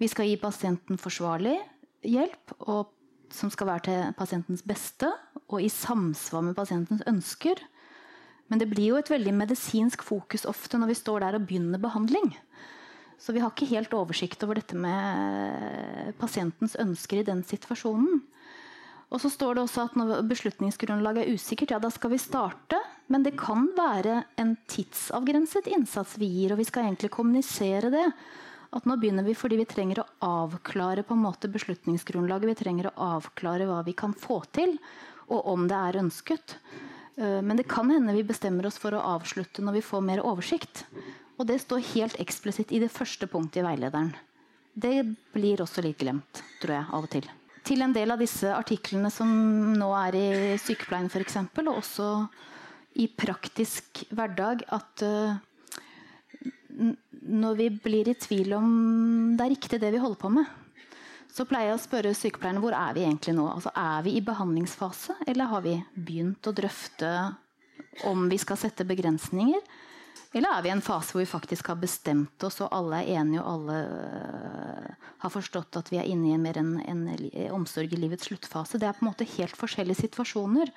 vi 0.00 0.10
skal 0.10 0.28
gi 0.28 0.36
pasienten 0.40 1.00
forsvarlig 1.00 1.56
hjelp, 2.04 2.56
og, 2.68 2.92
som 3.32 3.50
skal 3.50 3.70
være 3.70 3.86
til 3.88 4.16
pasientens 4.18 4.62
beste, 4.66 5.08
og 5.48 5.62
i 5.64 5.72
samsvar 5.72 6.44
med 6.44 6.56
pasientens 6.58 7.02
ønsker. 7.08 7.62
Men 8.52 8.60
det 8.60 8.68
blir 8.68 8.92
jo 8.92 9.00
et 9.00 9.10
veldig 9.10 9.32
medisinsk 9.34 10.04
fokus 10.04 10.44
ofte 10.48 10.78
når 10.78 10.92
vi 10.92 11.00
står 11.00 11.24
der 11.24 11.38
og 11.38 11.48
begynner 11.48 11.80
behandling. 11.80 12.34
Så 13.16 13.32
vi 13.32 13.40
har 13.40 13.54
ikke 13.54 13.70
helt 13.70 13.94
oversikt 13.96 14.42
over 14.44 14.58
dette 14.60 14.76
med 14.76 16.12
pasientens 16.20 16.76
ønsker 16.76 17.22
i 17.22 17.26
den 17.26 17.40
situasjonen. 17.46 18.20
Og 19.14 19.20
så 19.22 19.30
står 19.30 19.54
det 19.54 19.62
også 19.62 19.84
at 19.86 19.98
når 19.98 20.24
beslutningsgrunnlaget 20.26 21.22
er 21.22 21.36
usikkert, 21.38 21.70
ja, 21.70 21.78
da 21.78 21.90
skal 21.94 22.10
vi 22.10 22.18
starte. 22.18 22.80
Men 23.12 23.22
det 23.22 23.36
kan 23.38 23.68
være 23.76 24.24
en 24.40 24.56
tidsavgrenset 24.70 25.68
innsats 25.70 26.16
vi 26.18 26.26
gir, 26.32 26.54
og 26.54 26.58
vi 26.58 26.66
skal 26.66 26.88
egentlig 26.88 27.12
kommunisere 27.14 27.92
det. 27.94 28.08
At 28.74 28.88
nå 28.90 28.96
begynner 28.98 29.22
vi 29.22 29.36
fordi 29.38 29.60
vi 29.60 29.68
trenger 29.70 30.00
å 30.02 30.08
avklare 30.26 31.04
på 31.06 31.14
en 31.14 31.22
måte 31.22 31.50
beslutningsgrunnlaget. 31.52 32.48
Vi 32.50 32.58
trenger 32.58 32.90
å 32.90 33.12
avklare 33.18 33.68
hva 33.70 33.84
vi 33.86 33.94
kan 33.94 34.16
få 34.18 34.40
til, 34.56 34.74
og 35.30 35.46
om 35.52 35.68
det 35.70 35.78
er 35.78 36.00
ønsket. 36.02 36.56
Eh, 37.14 37.38
men 37.38 37.54
det 37.60 37.68
kan 37.70 37.94
hende 37.94 38.16
vi 38.18 38.26
bestemmer 38.26 38.66
oss 38.66 38.80
for 38.82 38.98
å 38.98 39.04
avslutte 39.14 39.62
når 39.62 39.78
vi 39.78 39.86
får 39.92 40.04
mer 40.10 40.24
oversikt. 40.26 40.88
Og 41.38 41.46
det 41.46 41.60
står 41.62 41.86
helt 41.92 42.18
eksplisitt 42.22 42.74
i 42.74 42.82
det 42.82 42.90
første 42.90 43.30
punktet 43.30 43.62
i 43.62 43.68
veilederen. 43.68 44.10
Det 44.74 44.96
blir 45.36 45.62
også 45.62 45.86
litt 45.86 46.02
glemt, 46.02 46.42
tror 46.58 46.80
jeg, 46.80 46.90
av 46.90 47.06
og 47.06 47.14
til 47.14 47.30
til 47.64 47.84
en 47.84 47.94
del 47.94 48.12
av 48.12 48.20
disse 48.20 48.50
artiklene 48.52 49.10
som 49.12 49.30
nå 49.78 49.88
er 49.98 50.18
i 50.18 50.28
sykepleien 50.60 51.08
f.eks., 51.10 51.38
og 51.64 51.70
også 51.78 52.08
i 53.00 53.08
praktisk 53.10 54.04
hverdag, 54.14 54.62
at 54.74 55.04
uh, 55.06 55.38
når 57.24 57.56
vi 57.58 57.70
blir 57.82 58.10
i 58.10 58.18
tvil 58.18 58.54
om 58.58 58.68
det 59.38 59.46
er 59.46 59.54
riktig 59.54 59.80
det 59.82 59.94
vi 59.94 60.02
holder 60.02 60.20
på 60.20 60.30
med, 60.36 60.50
så 61.34 61.46
pleier 61.50 61.72
jeg 61.72 61.78
å 61.80 61.82
spørre 61.82 62.14
sykepleierne 62.14 62.62
hvor 62.62 62.76
er 62.78 62.92
vi 62.94 63.02
egentlig 63.02 63.34
nå. 63.34 63.48
Altså, 63.50 63.72
er 63.74 64.04
vi 64.06 64.12
i 64.14 64.22
behandlingsfase, 64.22 65.16
eller 65.26 65.50
har 65.50 65.64
vi 65.64 65.74
begynt 65.96 66.46
å 66.46 66.54
drøfte 66.54 67.10
om 68.06 68.28
vi 68.30 68.38
skal 68.38 68.60
sette 68.60 68.86
begrensninger? 68.86 69.62
Eller 70.34 70.50
er 70.50 70.64
vi 70.64 70.70
i 70.70 70.74
en 70.74 70.82
fase 70.82 71.14
hvor 71.14 71.22
vi 71.22 71.30
faktisk 71.30 71.68
har 71.70 71.78
bestemt 71.78 72.42
oss, 72.42 72.58
og 72.64 72.72
alle 72.74 73.04
er 73.04 73.20
enige, 73.20 73.42
og 73.42 73.52
alle 73.52 73.76
uh, 73.86 75.10
har 75.22 75.30
forstått 75.30 75.78
at 75.78 75.92
vi 75.92 76.00
er 76.00 76.10
inne 76.10 76.32
i 76.32 76.34
en 76.34 76.42
mer 76.42 76.58
en, 76.58 76.72
en, 76.82 77.04
omsorg 77.54 77.94
i 77.94 78.00
livets 78.00 78.26
sluttfase? 78.26 78.80
Det 78.82 78.88
er 78.88 78.96
på 78.98 79.04
en 79.04 79.12
måte 79.12 79.28
helt 79.36 79.54
forskjellige 79.58 80.02
situasjoner. 80.02 80.72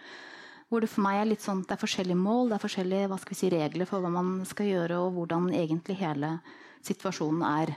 Hvor 0.70 0.84
det 0.84 0.92
for 0.92 1.06
meg 1.08 1.22
er 1.22 1.30
litt 1.32 1.42
sånn, 1.42 1.64
det 1.66 1.74
er 1.74 1.82
forskjellige 1.82 2.20
mål, 2.20 2.52
det 2.52 2.60
er 2.60 2.66
forskjellige 2.68 3.10
hva 3.10 3.18
skal 3.24 3.34
vi 3.34 3.40
si, 3.40 3.52
regler 3.56 3.90
for 3.90 4.04
hva 4.04 4.14
man 4.14 4.32
skal 4.46 4.70
gjøre, 4.70 5.02
og 5.02 5.18
hvordan 5.18 5.50
egentlig 5.56 5.98
hele 6.04 6.36
situasjonen 6.86 7.46
er. 7.48 7.74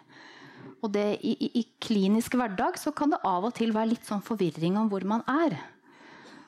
Og 0.85 0.93
det, 0.93 1.07
i, 1.25 1.33
i, 1.33 1.51
i 1.63 1.67
klinisk 1.81 2.37
hverdag 2.37 2.77
så 2.83 2.93
kan 2.97 3.15
det 3.15 3.23
av 3.25 3.47
og 3.49 3.55
til 3.57 3.73
være 3.73 3.95
litt 3.95 4.05
sånn 4.09 4.25
forvirring 4.25 4.77
om 4.81 4.93
hvor 4.93 5.07
man 5.09 5.25
er. 5.31 5.57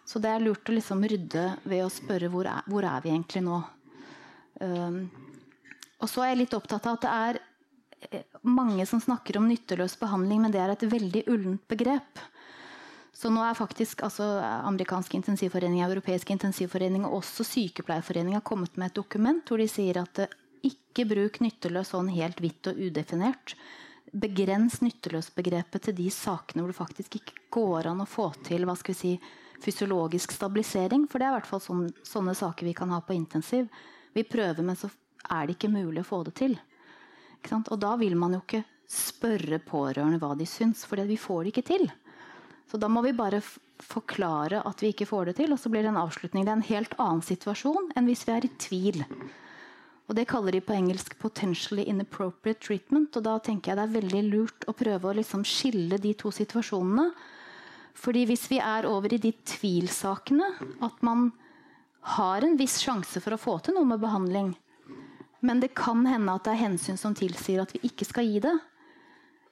Så 0.04 0.20
det 0.20 0.32
er 0.32 0.42
lurt 0.42 0.68
å 0.68 0.76
liksom 0.76 1.04
rydde 1.08 1.46
ved 1.64 1.86
å 1.86 1.92
spørre 1.92 2.28
hvor 2.32 2.48
er, 2.50 2.66
hvor 2.68 2.84
er 2.84 3.00
vi 3.04 3.14
egentlig 3.14 3.44
nå. 3.46 3.62
Um, 4.60 5.04
og 6.02 6.10
så 6.10 6.24
er 6.24 6.32
jeg 6.32 6.42
litt 6.42 6.58
opptatt 6.58 6.86
av 6.90 6.98
at 6.98 7.04
det 7.04 7.14
er 7.14 7.40
eh, 8.10 8.28
mange 8.42 8.86
som 8.90 9.00
snakker 9.02 9.38
om 9.38 9.48
nytteløs 9.48 9.94
behandling, 10.00 10.42
men 10.42 10.54
det 10.54 10.60
er 10.62 10.74
et 10.74 10.86
veldig 10.90 11.24
ullent 11.30 11.64
begrep. 11.70 12.22
Så 13.22 13.30
nå 13.30 13.42
er 13.46 13.54
faktisk 13.54 14.02
altså, 14.02 14.24
amerikansk 14.66 15.14
intensivforening, 15.14 15.84
europeisk 15.86 16.32
intensivforening 16.34 17.04
og 17.06 17.20
også 17.20 17.46
sykepleierforening 17.46 18.34
har 18.34 18.46
kommet 18.46 18.74
med 18.80 18.90
et 18.90 18.98
dokument 18.98 19.46
hvor 19.46 19.62
de 19.62 19.68
sier 19.70 20.00
at 20.00 20.24
ikke 20.66 21.06
bruk 21.10 21.38
nytteløs 21.42 21.92
sånn 21.92 22.10
helt 22.14 22.42
hvitt 22.42 22.72
og 22.72 22.80
udefinert. 22.82 23.54
begrens 24.12 24.82
nytteløs-begrepet 24.82 25.86
til 25.86 25.94
de 25.96 26.10
sakene 26.12 26.60
hvor 26.60 26.68
det 26.68 26.76
faktisk 26.76 27.14
ikke 27.16 27.38
går 27.54 27.86
an 27.88 28.02
å 28.02 28.08
få 28.08 28.26
til 28.44 28.66
hva 28.68 28.74
skal 28.76 28.92
vi 28.92 28.98
si, 28.98 29.12
fysiologisk 29.62 30.34
stabilisering. 30.34 31.06
For 31.08 31.18
det 31.18 31.28
er 31.28 31.32
i 31.32 31.36
hvert 31.38 31.48
fall 31.48 31.62
sånne, 31.64 31.94
sånne 32.04 32.34
saker 32.36 32.66
vi 32.66 32.74
kan 32.76 32.92
ha 32.92 32.98
på 33.00 33.16
intensiv. 33.16 33.70
Vi 34.12 34.26
prøver, 34.28 34.60
men 34.66 34.76
så 34.76 34.90
er 35.30 35.46
det 35.46 35.56
ikke 35.56 35.72
mulig 35.72 36.02
å 36.02 36.10
få 36.10 36.22
det 36.28 36.36
til. 36.40 36.58
Og 37.50 37.78
da 37.80 37.96
vil 37.98 38.14
man 38.18 38.36
jo 38.36 38.42
ikke 38.44 38.64
spørre 38.92 39.58
pårørende 39.64 40.20
hva 40.22 40.34
de 40.38 40.46
syns, 40.46 40.84
for 40.86 41.00
vi 41.06 41.18
får 41.18 41.44
det 41.44 41.52
ikke 41.52 41.68
til. 41.70 41.86
Så 42.70 42.78
da 42.80 42.88
må 42.88 43.02
vi 43.04 43.14
bare 43.16 43.42
forklare 43.82 44.62
at 44.64 44.82
vi 44.82 44.92
ikke 44.92 45.08
får 45.08 45.30
det 45.30 45.38
til, 45.40 45.52
og 45.52 45.60
så 45.60 45.72
blir 45.72 45.84
det 45.84 45.92
en 45.92 46.02
avslutning. 46.02 46.44
Det 46.46 46.52
er 46.52 46.60
en 46.60 46.70
helt 46.70 46.94
annen 46.98 47.24
situasjon 47.26 47.90
enn 47.96 48.08
hvis 48.08 48.24
vi 48.28 48.34
er 48.36 48.46
i 48.46 48.52
tvil. 48.66 49.02
Og 50.08 50.16
Det 50.16 50.26
kaller 50.28 50.52
de 50.52 50.60
på 50.60 50.74
engelsk 50.74 51.14
'potentially 51.18 51.84
inappropriate 51.88 52.60
treatment'. 52.60 53.16
og 53.16 53.22
Da 53.22 53.38
tenker 53.38 53.72
jeg 53.72 53.76
det 53.76 53.84
er 53.88 54.00
veldig 54.00 54.30
lurt 54.30 54.64
å 54.68 54.74
prøve 54.74 55.08
å 55.08 55.16
liksom 55.16 55.44
skille 55.44 55.98
de 55.98 56.12
to 56.14 56.28
situasjonene. 56.30 57.12
Fordi 57.94 58.26
hvis 58.26 58.48
vi 58.50 58.58
er 58.58 58.86
over 58.86 59.12
i 59.12 59.18
de 59.18 59.32
tvilsakene, 59.32 60.48
at 60.82 61.02
man 61.02 61.32
har 62.00 62.42
en 62.42 62.56
viss 62.56 62.80
sjanse 62.80 63.20
for 63.20 63.32
å 63.32 63.40
få 63.40 63.62
til 63.62 63.74
noe 63.74 63.84
med 63.84 64.00
behandling, 64.00 64.56
men 65.42 65.62
det 65.62 65.72
kan 65.78 66.04
hende 66.06 66.34
at 66.34 66.46
det 66.46 66.54
er 66.54 66.64
hensyn 66.64 66.98
som 67.00 67.16
tilsier 67.18 67.62
at 67.62 67.74
vi 67.74 67.82
ikke 67.88 68.06
skal 68.08 68.28
gi 68.28 68.42
det, 68.44 68.54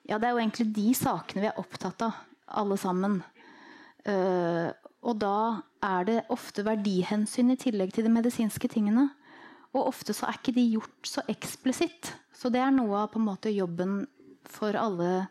ja, 0.09 0.19
det 0.19 0.27
er 0.27 0.35
jo 0.35 0.43
egentlig 0.43 0.71
de 0.75 0.89
sakene 0.97 1.45
vi 1.45 1.51
er 1.51 1.59
opptatt 1.61 2.03
av, 2.03 2.17
alle 2.61 2.77
sammen. 2.81 3.21
Uh, 4.03 4.71
og 5.07 5.21
da 5.23 5.37
er 5.87 6.07
det 6.09 6.17
ofte 6.35 6.65
verdihensyn 6.67 7.53
i 7.55 7.59
tillegg 7.61 7.93
til 7.95 8.09
de 8.09 8.13
medisinske 8.13 8.69
tingene. 8.73 9.07
Og 9.71 9.93
ofte 9.93 10.17
så 10.17 10.27
er 10.27 10.41
ikke 10.41 10.57
de 10.57 10.67
gjort 10.73 11.07
så 11.09 11.23
eksplisitt. 11.31 12.11
Så 12.35 12.51
det 12.51 12.63
er 12.65 12.73
noe 12.75 13.05
av 13.05 13.13
på 13.13 13.21
en 13.21 13.29
måte 13.29 13.53
jobben 13.55 14.03
for 14.51 14.75
alle 14.77 15.29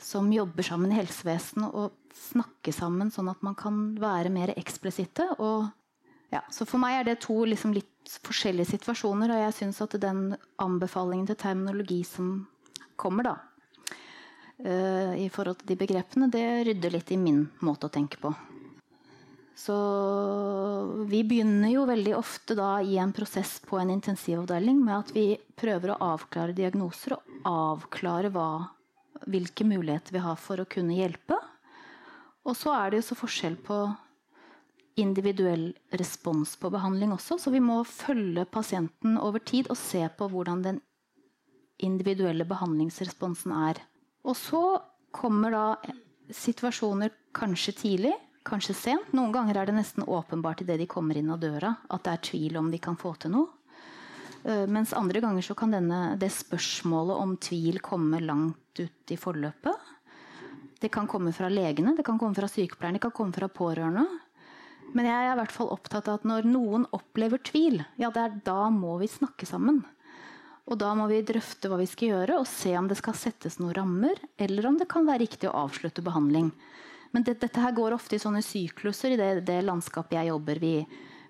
som 0.00 0.30
jobber 0.32 0.64
sammen 0.64 0.94
i 0.94 0.96
helsevesenet, 0.96 1.74
å 1.76 1.90
snakke 2.16 2.72
sammen 2.72 3.10
sånn 3.12 3.28
at 3.30 3.42
man 3.44 3.56
kan 3.58 3.90
være 4.00 4.32
mer 4.32 4.54
eksplisitte. 4.56 5.26
Og, 5.36 5.68
ja, 6.30 6.42
så 6.50 6.66
for 6.68 6.78
meg 6.82 7.00
er 7.00 7.08
det 7.08 7.20
to 7.24 7.36
liksom 7.48 7.74
litt 7.74 8.18
forskjellige 8.24 8.76
situasjoner, 8.76 9.32
og 9.34 9.44
jeg 9.44 9.56
syns 9.56 9.80
at 9.82 9.96
den 10.02 10.28
anbefalingen 10.62 11.26
til 11.30 11.38
terminologi 11.40 12.00
som 12.06 12.30
kommer, 13.00 13.26
da, 13.26 13.34
uh, 14.62 15.14
i 15.18 15.26
forhold 15.32 15.62
til 15.62 15.72
de 15.72 15.80
begrepene, 15.80 16.30
det 16.30 16.46
rydder 16.68 16.94
litt 16.94 17.10
i 17.10 17.18
min 17.20 17.44
måte 17.66 17.90
å 17.90 17.92
tenke 17.92 18.20
på. 18.22 18.32
Så 19.60 19.76
vi 21.10 21.20
begynner 21.26 21.68
jo 21.74 21.82
veldig 21.88 22.14
ofte 22.16 22.54
da 22.56 22.78
i 22.80 22.94
en 23.02 23.10
prosess 23.12 23.58
på 23.66 23.76
en 23.76 23.90
intensivavdeling 23.92 24.78
med 24.80 24.94
at 25.02 25.10
vi 25.12 25.24
prøver 25.58 25.92
å 25.92 25.98
avklare 26.14 26.56
diagnoser 26.56 27.18
og 27.18 27.48
avklare 27.50 28.30
hva, 28.32 28.70
hvilke 29.26 29.66
muligheter 29.68 30.16
vi 30.16 30.22
har 30.24 30.38
for 30.40 30.62
å 30.62 30.68
kunne 30.70 30.96
hjelpe. 30.96 31.36
Og 32.48 32.56
så 32.56 32.72
er 32.72 32.88
det 32.88 33.02
jo 33.02 33.08
så 33.10 33.18
forskjell 33.20 33.58
på 33.66 33.82
individuell 34.98 35.70
respons 35.96 36.56
på 36.60 36.70
behandling 36.72 37.12
også, 37.14 37.38
så 37.38 37.52
vi 37.54 37.60
må 37.62 37.82
følge 37.86 38.44
pasienten 38.44 39.18
over 39.18 39.42
tid 39.44 39.70
og 39.70 39.78
se 39.78 40.02
på 40.16 40.28
hvordan 40.32 40.64
den 40.66 40.80
individuelle 41.80 42.44
behandlingsresponsen 42.44 43.54
er. 43.56 43.80
Og 44.26 44.36
så 44.36 44.62
kommer 45.14 45.54
da 45.54 45.64
situasjoner 46.30 47.14
kanskje 47.34 47.76
tidlig 47.78 48.16
kanskje 48.46 48.74
sent. 48.76 49.12
Noen 49.16 49.32
ganger 49.34 49.60
er 49.60 49.68
det 49.68 49.76
nesten 49.76 50.06
åpenbart 50.06 50.62
idet 50.64 50.78
de 50.80 50.88
kommer 50.90 51.18
inn 51.18 51.30
av 51.32 51.40
døra 51.42 51.74
at 51.88 52.04
det 52.06 52.12
er 52.12 52.28
tvil 52.30 52.60
om 52.60 52.70
de 52.72 52.80
kan 52.82 52.98
få 53.00 53.14
til 53.20 53.34
noe. 53.34 53.48
Uh, 54.40 54.64
mens 54.72 54.94
andre 54.96 55.20
ganger 55.20 55.44
så 55.44 55.54
kan 55.58 55.74
denne, 55.74 56.16
det 56.20 56.30
spørsmålet 56.32 57.20
om 57.20 57.36
tvil 57.36 57.80
komme 57.84 58.22
langt 58.24 58.80
ut 58.80 59.12
i 59.12 59.18
forløpet. 59.20 59.88
Det 60.80 60.88
kan 60.88 61.08
komme 61.10 61.34
fra 61.36 61.50
legene, 61.52 61.92
det 61.96 62.06
kan 62.06 62.16
komme 62.18 62.36
fra 62.36 62.48
sykepleierne, 62.48 62.96
det 62.96 63.04
kan 63.04 63.12
komme 63.12 63.36
fra 63.36 63.50
pårørende. 63.52 64.06
Men 64.96 65.06
jeg 65.06 65.26
er 65.26 65.32
i 65.32 65.38
hvert 65.38 65.54
fall 65.54 65.70
opptatt 65.70 66.08
av 66.10 66.20
at 66.20 66.26
når 66.26 66.48
noen 66.50 66.86
opplever 66.96 67.40
tvil, 67.46 67.82
ja, 68.00 68.10
da 68.10 68.60
må 68.74 68.96
vi 69.02 69.10
snakke 69.10 69.46
sammen. 69.46 69.84
Og 70.70 70.78
da 70.78 70.92
må 70.94 71.08
vi 71.10 71.22
drøfte 71.26 71.70
hva 71.70 71.80
vi 71.80 71.88
skal 71.90 72.12
gjøre, 72.12 72.38
og 72.38 72.48
se 72.48 72.76
om 72.78 72.88
det 72.90 72.98
skal 73.00 73.16
settes 73.18 73.58
noen 73.58 73.74
rammer, 73.78 74.18
eller 74.38 74.68
om 74.68 74.78
det 74.78 74.90
kan 74.90 75.06
være 75.08 75.24
riktig 75.24 75.50
å 75.50 75.56
avslutte 75.64 76.04
behandling. 76.06 76.52
Men 77.10 77.26
det, 77.26 77.40
dette 77.42 77.62
her 77.62 77.74
går 77.74 77.96
ofte 77.96 78.16
i 78.16 78.22
sånne 78.22 78.42
sykluser 78.44 79.14
i 79.14 79.18
det, 79.18 79.30
det 79.48 79.60
landskapet 79.66 80.14
jeg 80.14 80.30
jobber. 80.30 80.60
Vi, 80.62 80.74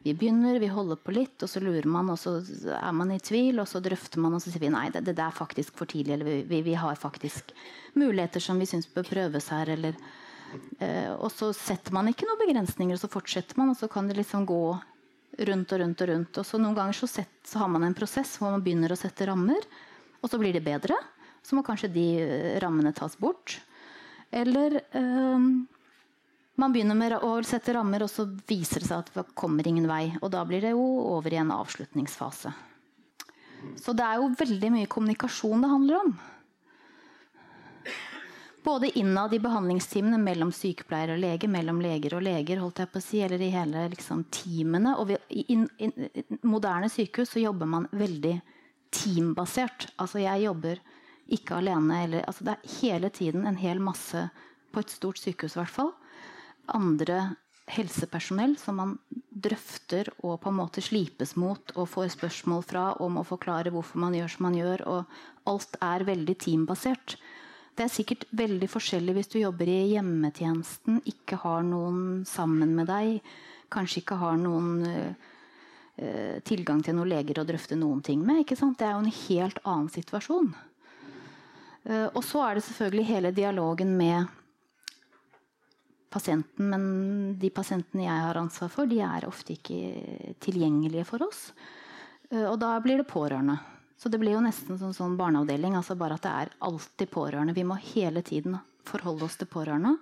vi, 0.05 0.13
begynner, 0.13 0.59
vi 0.61 0.69
holder 0.69 1.01
på 1.01 1.15
litt, 1.17 1.39
og 1.41 1.49
så 1.49 1.63
lurer 1.65 1.89
man, 1.89 2.11
og 2.13 2.21
så 2.21 2.37
er 2.77 2.97
man 2.97 3.15
i 3.15 3.21
tvil, 3.21 3.63
og 3.63 3.69
så 3.71 3.81
drøfter 3.85 4.21
man, 4.21 4.37
og 4.37 4.45
så 4.45 4.53
sier 4.53 4.67
vi 4.67 4.73
nei, 4.73 4.89
det, 4.93 5.07
det 5.09 5.25
er 5.25 5.37
faktisk 5.37 5.81
for 5.81 5.89
tidlig, 5.89 6.19
eller 6.19 6.45
vi, 6.51 6.61
vi 6.67 6.77
har 6.77 7.01
faktisk 7.01 7.55
muligheter 7.97 8.45
som 8.45 8.61
vi 8.61 8.69
syns 8.69 8.91
bør 8.93 9.09
prøves 9.09 9.49
her, 9.55 9.73
eller 9.73 9.97
Og 11.21 11.29
så 11.35 11.51
setter 11.57 11.95
man 11.95 12.09
ikke 12.11 12.27
noen 12.27 12.41
begrensninger, 12.41 12.97
og 12.97 13.03
så 13.03 13.11
fortsetter 13.13 13.59
man, 13.61 13.73
og 13.73 13.79
så 13.79 13.89
kan 13.91 14.09
det 14.09 14.17
liksom 14.19 14.47
gå 14.49 14.63
rundt 15.47 15.73
og 15.73 15.81
rundt 15.81 16.03
og 16.03 16.11
rundt. 16.11 16.39
Og 16.41 16.47
så 16.47 16.61
noen 16.61 16.77
ganger 16.77 16.97
så, 16.97 17.09
set, 17.11 17.33
så 17.47 17.63
har 17.63 17.71
man 17.73 17.87
en 17.87 17.97
prosess 17.97 18.37
hvor 18.39 18.55
man 18.55 18.65
begynner 18.65 18.93
å 18.93 18.99
sette 18.99 19.29
rammer, 19.29 19.67
og 20.21 20.31
så 20.31 20.41
blir 20.41 20.57
det 20.57 20.65
bedre. 20.65 20.97
Så 21.43 21.57
må 21.57 21.65
kanskje 21.65 21.93
de 21.93 22.07
eh, 22.21 22.57
rammene 22.61 22.93
tas 22.97 23.17
bort. 23.21 23.57
Eller 24.31 24.77
um, 24.93 25.65
man 26.61 26.75
begynner 26.75 26.99
med 26.99 27.17
å 27.25 27.33
sette 27.47 27.73
rammer, 27.75 28.05
og 28.05 28.11
så 28.13 28.27
viser 28.51 28.83
det 28.83 28.91
seg 28.91 29.01
at 29.01 29.15
det 29.15 29.25
kommer 29.39 29.67
ingen 29.67 29.89
vei. 29.91 30.11
Og 30.21 30.29
da 30.35 30.45
blir 30.47 30.63
det 30.67 30.75
jo 30.75 30.85
over 31.15 31.33
i 31.33 31.41
en 31.41 31.55
avslutningsfase. 31.55 32.53
Så 33.81 33.93
det 33.97 34.05
er 34.05 34.21
jo 34.21 34.35
veldig 34.41 34.71
mye 34.77 34.91
kommunikasjon 34.91 35.65
det 35.65 35.73
handler 35.73 36.05
om. 36.05 36.13
Både 38.63 38.99
innad 38.99 39.35
i 39.35 39.41
behandlingsteamene 39.41 40.19
mellom 40.21 40.51
sykepleier 40.53 41.15
og 41.15 41.21
lege, 41.23 41.49
mellom 41.49 41.81
leger 41.81 42.19
og 42.19 42.25
leger, 42.27 42.61
holdt 42.61 42.83
jeg 42.83 42.91
på 42.93 43.01
å 43.01 43.05
si, 43.05 43.21
eller 43.25 43.41
i 43.41 43.49
hele 43.55 43.87
liksom, 43.95 44.27
teamene. 44.29 44.97
Og 45.01 45.15
I 45.17 45.47
i, 45.49 45.57
i, 45.81 46.25
moderne 46.45 46.91
sykehus 46.93 47.33
så 47.33 47.41
jobber 47.41 47.71
man 47.71 47.89
veldig 47.97 48.35
teambasert. 48.93 49.89
Altså 49.97 50.21
jeg 50.21 50.45
jobber 50.45 50.83
ikke 51.33 51.61
alene. 51.61 52.03
Eller, 52.05 52.27
altså 52.29 52.45
det 52.47 52.57
er 52.57 52.75
hele 52.81 53.11
tiden 53.15 53.49
en 53.49 53.61
hel 53.61 53.81
masse, 53.83 54.29
på 54.71 54.85
et 54.85 54.93
stort 54.93 55.19
sykehus 55.19 55.57
i 55.57 55.59
hvert 55.59 55.73
fall, 55.75 55.95
andre 56.71 57.33
helsepersonell 57.71 58.57
som 58.59 58.77
man 58.79 58.93
drøfter 59.31 60.11
og 60.21 60.41
på 60.43 60.51
en 60.51 60.59
måte 60.59 60.83
slipes 60.85 61.37
mot 61.39 61.73
og 61.77 61.89
får 61.91 62.13
spørsmål 62.17 62.65
fra 62.67 62.85
om 63.03 63.19
å 63.21 63.27
forklare 63.27 63.73
hvorfor 63.75 64.03
man 64.03 64.15
gjør 64.17 64.33
som 64.35 64.47
man 64.49 64.59
gjør. 64.59 64.85
Og 64.91 65.51
alt 65.51 65.79
er 65.83 66.07
veldig 66.09 66.37
teambasert. 66.45 67.17
Det 67.77 67.87
er 67.87 67.93
sikkert 67.93 68.27
veldig 68.37 68.69
forskjellig 68.69 69.17
hvis 69.17 69.31
du 69.33 69.39
jobber 69.41 69.71
i 69.71 69.93
hjemmetjenesten, 69.95 71.01
ikke 71.09 71.39
har 71.45 71.63
noen 71.65 72.25
sammen 72.29 72.75
med 72.77 72.91
deg, 72.91 73.21
kanskje 73.73 74.03
ikke 74.03 74.19
har 74.21 74.41
noen 74.41 74.83
uh, 74.85 75.31
tilgang 76.45 76.83
til 76.85 76.97
noen 76.97 77.13
leger 77.13 77.41
å 77.41 77.47
drøfte 77.47 77.79
noen 77.79 78.03
ting 78.05 78.25
med. 78.27 78.43
Det 78.49 78.87
er 78.87 78.95
jo 78.97 79.05
en 79.05 79.15
helt 79.29 79.63
annen 79.65 79.89
situasjon. 79.93 80.53
Eh, 81.89 82.09
og 82.13 82.23
så 82.25 82.43
er 82.45 82.59
det 82.59 82.67
selvfølgelig 82.67 83.09
hele 83.09 83.33
dialogen 83.37 83.95
med 83.97 84.29
pasienten. 86.13 86.71
Men 86.73 86.85
de 87.41 87.53
pasientene 87.55 88.07
jeg 88.07 88.25
har 88.27 88.41
ansvar 88.41 88.73
for, 88.73 88.91
de 88.91 89.01
er 89.05 89.29
ofte 89.29 89.57
ikke 89.57 90.35
tilgjengelige 90.43 91.07
for 91.09 91.25
oss. 91.29 91.51
Eh, 92.31 92.45
og 92.45 92.59
da 92.63 92.75
blir 92.85 93.01
det 93.01 93.11
pårørende. 93.11 93.59
Så 94.01 94.09
det 94.09 94.17
blir 94.17 94.33
jo 94.33 94.41
nesten 94.41 94.79
sånn, 94.81 94.95
sånn 94.97 95.17
barneavdeling. 95.21 95.75
altså 95.77 95.97
Bare 96.01 96.17
at 96.17 96.25
det 96.25 96.31
er 96.33 96.53
alltid 96.65 97.11
pårørende. 97.13 97.53
Vi 97.57 97.67
må 97.69 97.77
hele 97.93 98.23
tiden 98.25 98.57
forholde 98.89 99.27
oss 99.27 99.37
til 99.37 99.51
pårørende. 99.51 99.99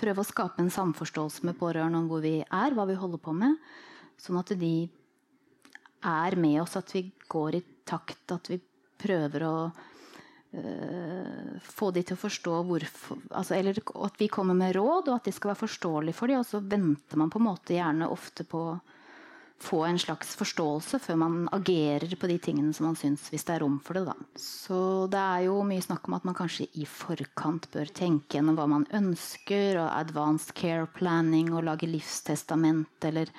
Prøve 0.00 0.22
å 0.22 0.28
skape 0.28 0.62
en 0.64 0.72
samforståelse 0.72 1.44
med 1.48 1.58
pårørende 1.60 2.00
om 2.00 2.08
hvor 2.08 2.24
vi 2.24 2.38
er, 2.40 2.76
hva 2.76 2.86
vi 2.88 2.96
holder 2.96 3.20
på 3.20 3.34
med. 3.36 3.58
Sånn 4.20 4.40
at 4.40 4.54
de 4.56 4.88
er 6.06 6.38
med 6.40 6.62
oss, 6.62 6.78
at 6.80 6.94
vi 6.96 7.04
går 7.28 7.58
i 7.58 7.62
takt, 7.84 8.24
at 8.32 8.48
vi 8.48 8.58
prøver 8.96 9.44
å 9.44 9.54
uh, 9.68 11.52
få 11.60 11.92
de 11.92 12.06
til 12.06 12.16
å 12.16 12.22
forstå 12.24 12.58
hvorfor 12.70 13.20
altså, 13.36 13.56
Eller 13.56 13.76
at 13.76 14.16
vi 14.20 14.32
kommer 14.32 14.56
med 14.56 14.78
råd, 14.78 15.10
og 15.10 15.18
at 15.18 15.28
de 15.28 15.36
skal 15.36 15.52
være 15.52 15.66
forståelige 15.66 16.16
for 16.16 16.32
dem. 16.32 16.40
Og 16.40 16.48
så 16.48 16.64
venter 16.64 17.20
man 17.20 17.32
på 17.32 17.40
en 17.42 17.50
måte 17.50 17.76
gjerne 17.76 18.08
ofte 18.08 18.48
på 18.48 18.64
få 19.62 19.82
en 19.86 19.98
slags 19.98 20.34
forståelse 20.36 21.00
før 21.00 21.18
man 21.20 21.36
agerer 21.56 22.12
på 22.20 22.28
de 22.28 22.36
tingene 22.42 22.74
som 22.76 22.90
man 22.90 22.98
syns, 22.98 23.28
hvis 23.32 23.46
det 23.48 23.54
er 23.54 23.64
rom 23.64 23.78
for 23.82 23.96
det. 23.96 24.04
Da. 24.08 24.40
Så 24.40 24.80
det 25.12 25.20
er 25.20 25.46
jo 25.48 25.60
mye 25.66 25.84
snakk 25.84 26.08
om 26.08 26.18
at 26.18 26.26
man 26.28 26.36
kanskje 26.36 26.68
i 26.76 26.88
forkant 26.88 27.70
bør 27.72 27.92
tenke 27.96 28.36
gjennom 28.36 28.58
hva 28.58 28.68
man 28.70 28.88
ønsker, 28.94 29.80
og 29.80 29.92
advanced 29.92 30.52
care 30.58 30.88
planning, 30.98 31.54
og 31.54 31.64
lage 31.70 31.88
livstestament 31.90 33.08
eller 33.08 33.32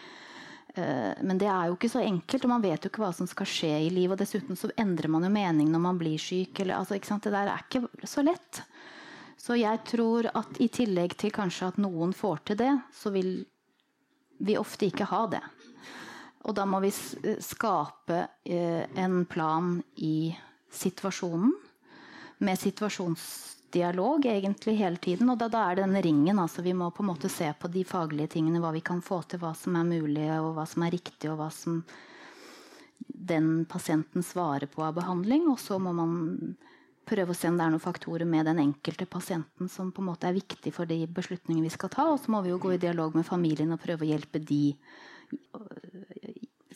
Eh, 0.78 1.14
men 1.24 1.40
det 1.42 1.50
er 1.50 1.70
jo 1.70 1.78
ikke 1.78 1.92
så 1.92 2.04
enkelt, 2.06 2.46
og 2.46 2.54
man 2.54 2.64
vet 2.64 2.84
jo 2.84 2.92
ikke 2.92 3.02
hva 3.02 3.12
som 3.16 3.30
skal 3.30 3.50
skje 3.50 3.74
i 3.88 3.92
livet. 3.94 4.16
Og 4.16 4.22
dessuten 4.22 4.60
så 4.60 4.72
endrer 4.80 5.12
man 5.12 5.26
jo 5.26 5.34
mening 5.34 5.72
når 5.74 5.84
man 5.84 6.00
blir 6.00 6.22
syk. 6.22 6.62
Eller, 6.62 6.78
altså, 6.78 6.98
det 6.98 7.34
der 7.34 7.52
er 7.52 7.66
ikke 7.66 8.08
så 8.08 8.26
lett. 8.26 8.62
Så 9.38 9.58
jeg 9.58 9.84
tror 9.88 10.30
at 10.34 10.60
i 10.62 10.70
tillegg 10.74 11.16
til 11.18 11.34
kanskje 11.34 11.72
at 11.72 11.82
noen 11.82 12.14
får 12.18 12.42
til 12.50 12.60
det, 12.60 12.74
så 12.94 13.14
vil 13.14 13.32
vi 14.38 14.58
ofte 14.58 14.90
ikke 14.90 15.08
ha 15.10 15.26
det. 15.32 15.44
Og 16.48 16.56
da 16.56 16.64
må 16.66 16.80
vi 16.84 16.92
skape 16.92 18.20
eh, 18.48 18.84
en 18.96 19.26
plan 19.28 19.78
i 19.96 20.32
situasjonen. 20.72 21.54
med 22.38 22.60
situasjonsdialog 22.60 24.26
egentlig 24.26 24.76
hele 24.78 24.98
tiden. 25.02 25.30
Og 25.30 25.40
da, 25.42 25.48
da 25.50 25.64
er 25.66 25.76
det 25.76 25.88
denne 25.88 26.02
ringen. 26.06 26.40
altså 26.40 26.62
Vi 26.62 26.74
må 26.74 26.92
på 26.92 27.04
en 27.04 27.10
måte 27.10 27.30
se 27.30 27.50
på 27.60 27.68
de 27.68 27.84
faglige 27.84 28.36
tingene, 28.38 28.62
hva 28.62 28.72
vi 28.76 28.84
kan 28.86 29.02
få 29.02 29.24
til, 29.24 29.42
hva 29.42 29.56
som 29.58 29.76
er 29.76 29.88
mulig, 29.88 30.28
og 30.38 30.54
hva 30.54 30.68
som 30.70 30.86
er 30.86 30.94
riktig, 30.94 31.32
og 31.32 31.40
hva 31.42 31.50
som 31.52 31.82
den 33.08 33.66
pasienten 33.66 34.24
svarer 34.24 34.70
på 34.70 34.86
av 34.86 34.94
behandling. 35.00 35.50
Og 35.50 35.60
så 35.60 35.80
må 35.82 35.96
man 35.98 36.56
prøve 37.08 37.34
å 37.34 37.38
se 37.38 37.50
om 37.50 37.58
det 37.58 37.66
er 37.66 37.74
noen 37.74 37.84
faktorer 37.84 38.28
med 38.30 38.46
den 38.46 38.60
enkelte 38.62 39.08
pasienten 39.10 39.70
som 39.72 39.92
på 39.96 40.04
en 40.04 40.12
måte 40.12 40.28
er 40.30 40.38
viktig 40.38 40.74
for 40.76 40.90
de 40.90 41.06
beslutningene 41.08 41.66
vi 41.66 41.74
skal 41.74 41.92
ta. 41.94 42.10
Og 42.12 42.22
så 42.22 42.32
må 42.34 42.44
vi 42.46 42.54
jo 42.54 42.62
gå 42.62 42.76
i 42.76 42.82
dialog 42.82 43.16
med 43.18 43.26
familien 43.26 43.74
og 43.74 43.82
prøve 43.82 44.06
å 44.06 44.12
hjelpe 44.12 44.44
de 44.44 44.76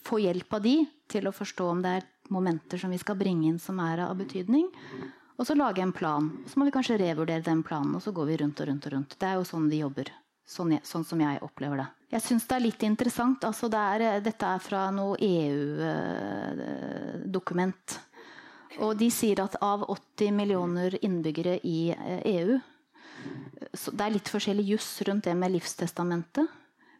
få 0.04 0.20
hjelp 0.20 0.54
av 0.54 0.62
de 0.66 0.86
til 1.12 1.28
å 1.28 1.36
forstå 1.36 1.66
om 1.72 1.82
det 1.84 1.92
er 2.00 2.04
momenter 2.32 2.78
som 2.80 2.92
vi 2.92 3.00
skal 3.02 3.18
bringe 3.20 3.48
inn 3.50 3.60
som 3.60 3.80
er 3.84 3.98
av 4.06 4.16
betydning. 4.20 4.68
Og 5.38 5.48
så 5.48 5.54
lage 5.58 5.82
en 5.82 5.92
plan. 5.96 6.32
Så 6.48 6.60
må 6.60 6.66
vi 6.68 6.74
kanskje 6.76 7.00
revurdere 7.02 7.44
den 7.46 7.64
planen, 7.66 7.96
og 7.98 8.02
så 8.04 8.12
går 8.16 8.26
vi 8.30 8.38
rundt 8.44 8.60
og 8.62 8.68
rundt. 8.68 8.86
og 8.86 8.92
rundt. 8.94 9.20
Det 9.20 9.28
er 9.28 9.36
jo 9.40 9.46
sånn 9.48 9.70
vi 9.72 9.78
jobber. 9.82 10.08
Sånn, 10.52 10.72
jeg, 10.76 10.84
sånn 10.86 11.06
som 11.08 11.20
jeg 11.22 11.42
opplever 11.46 11.78
det. 11.80 11.90
Jeg 12.12 12.22
syns 12.26 12.48
det 12.48 12.56
er 12.58 12.66
litt 12.66 12.84
interessant. 12.84 13.44
Altså 13.48 13.66
det 13.72 13.80
er, 13.80 14.22
dette 14.22 14.46
er 14.46 14.60
fra 14.60 14.92
noe 14.92 15.16
EU-dokument. 15.24 16.12
Og 18.82 18.98
de 19.00 19.10
sier 19.12 19.40
at 19.44 19.56
av 19.64 19.84
80 19.88 20.32
millioner 20.36 20.98
innbyggere 21.02 21.60
i 21.64 21.94
EU 22.36 22.60
så 23.78 23.92
Det 23.94 24.04
er 24.04 24.14
litt 24.16 24.30
forskjellig 24.32 24.64
juss 24.74 25.02
rundt 25.08 25.28
det 25.28 25.36
med 25.38 25.52
livstestamentet. 25.54 26.48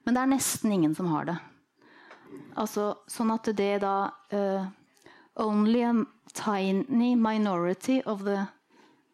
Men 0.04 0.16
det 0.16 0.22
er 0.22 0.32
nesten 0.34 0.74
ingen 0.74 0.96
som 0.98 1.10
har 1.12 1.28
det. 1.30 1.38
Altså, 2.60 2.94
sånn 3.10 3.32
at 3.34 3.50
det 3.58 3.74
da 3.84 3.96
uh, 4.34 4.70
Only 5.40 5.84
a 5.88 5.94
tiny 6.36 7.16
minority 7.16 8.02
of 8.06 8.26
the 8.26 8.46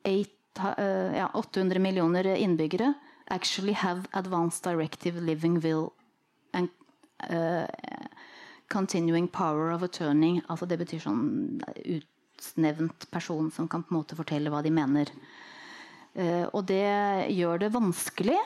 eight, 0.03 0.33
uh, 0.59 1.13
ja, 1.13 1.29
800 1.33 1.79
millioner 1.79 2.25
innbyggere 2.35 2.93
actually 3.29 3.73
have 3.73 4.07
advanced 4.13 4.63
directive 4.63 5.21
living 5.21 5.59
will 5.59 5.93
and 6.53 6.69
uh, 7.29 7.67
continuing 8.67 9.27
power 9.27 9.69
of 9.71 9.83
attorney. 9.83 10.41
Altså 10.49 10.65
det 10.65 10.79
betyr 10.81 11.03
sånn 11.05 11.61
utnevnt 11.85 13.09
person 13.11 13.51
som 13.51 13.67
kan 13.69 13.85
på 13.85 13.93
en 13.93 13.99
måte 13.99 14.17
fortelle 14.17 14.49
hva 14.49 14.63
de 14.65 14.73
mener. 14.73 15.11
og 16.17 16.63
det 16.65 17.29
gjør 17.29 17.59
det 17.61 17.67
vanskelig, 17.75 18.37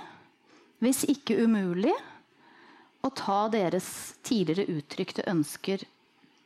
hvis 0.83 1.05
ikke 1.07 1.37
umulig, 1.45 1.93
å 3.01 3.09
ta 3.15 3.45
deres 3.53 3.87
tidligere 4.25 4.77
uttrykte 4.77 5.25
ønsker 5.29 5.83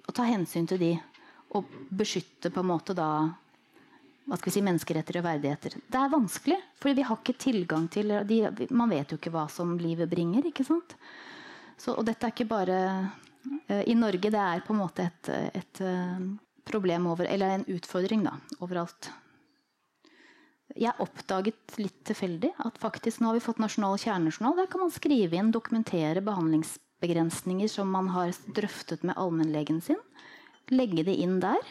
og 0.05 0.13
ta 0.15 0.27
hensyn 0.27 0.67
til 0.69 0.81
de. 0.81 0.93
Og 1.55 1.67
beskytte 1.89 2.51
på 2.51 2.61
en 2.63 2.71
måte 2.71 2.95
da 2.97 3.09
hva 4.25 4.37
skal 4.39 4.49
vi 4.49 4.55
si, 4.55 4.63
menneskeretter 4.65 5.19
og 5.19 5.27
verdigheter. 5.27 5.75
Det 5.85 5.99
er 5.99 6.09
vanskelig, 6.09 6.57
for 6.81 6.97
vi 6.97 7.03
har 7.05 7.19
ikke 7.19 7.35
tilgang 7.37 7.85
til 7.93 8.09
de, 8.25 8.39
Man 8.73 8.89
vet 8.89 9.13
jo 9.13 9.19
ikke 9.19 9.33
hva 9.35 9.45
som 9.51 9.75
livet 9.77 10.09
bringer. 10.09 10.47
ikke 10.49 10.65
sant? 10.65 10.95
Så, 11.77 11.93
og 11.93 12.05
dette 12.07 12.25
er 12.25 12.33
ikke 12.33 12.49
bare 12.49 12.79
uh, 13.05 13.83
i 13.85 13.93
Norge. 13.93 14.31
Det 14.33 14.41
er 14.41 14.63
på 14.65 14.73
en 14.73 14.81
måte 14.81 15.05
et, 15.05 15.29
et 15.61 15.83
uh, 15.85 16.25
problem 16.65 17.05
over, 17.11 17.29
eller 17.29 17.53
en 17.59 17.67
utfordring 17.75 18.25
da, 18.25 18.33
overalt 18.57 19.11
jeg 20.73 20.97
oppdaget 21.03 21.77
litt 21.77 21.99
tilfeldig 22.07 22.51
at 22.65 22.79
faktisk 22.81 23.21
nå 23.21 23.29
har 23.29 23.37
vi 23.37 23.45
fått 23.45 23.61
nasjonal 23.61 23.99
kjernejournal. 24.01 24.57
Der 24.57 24.69
kan 24.71 24.81
man 24.81 24.93
skrive 24.93 25.37
inn, 25.37 25.53
dokumentere 25.53 26.23
behandlingsbegrensninger 26.25 27.69
som 27.71 27.91
man 27.93 28.09
har 28.15 28.33
drøftet 28.57 29.05
med 29.05 29.17
allmennlegen 29.21 29.81
sin. 29.85 30.01
Legge 30.73 31.05
det 31.05 31.15
inn 31.21 31.37
der. 31.43 31.61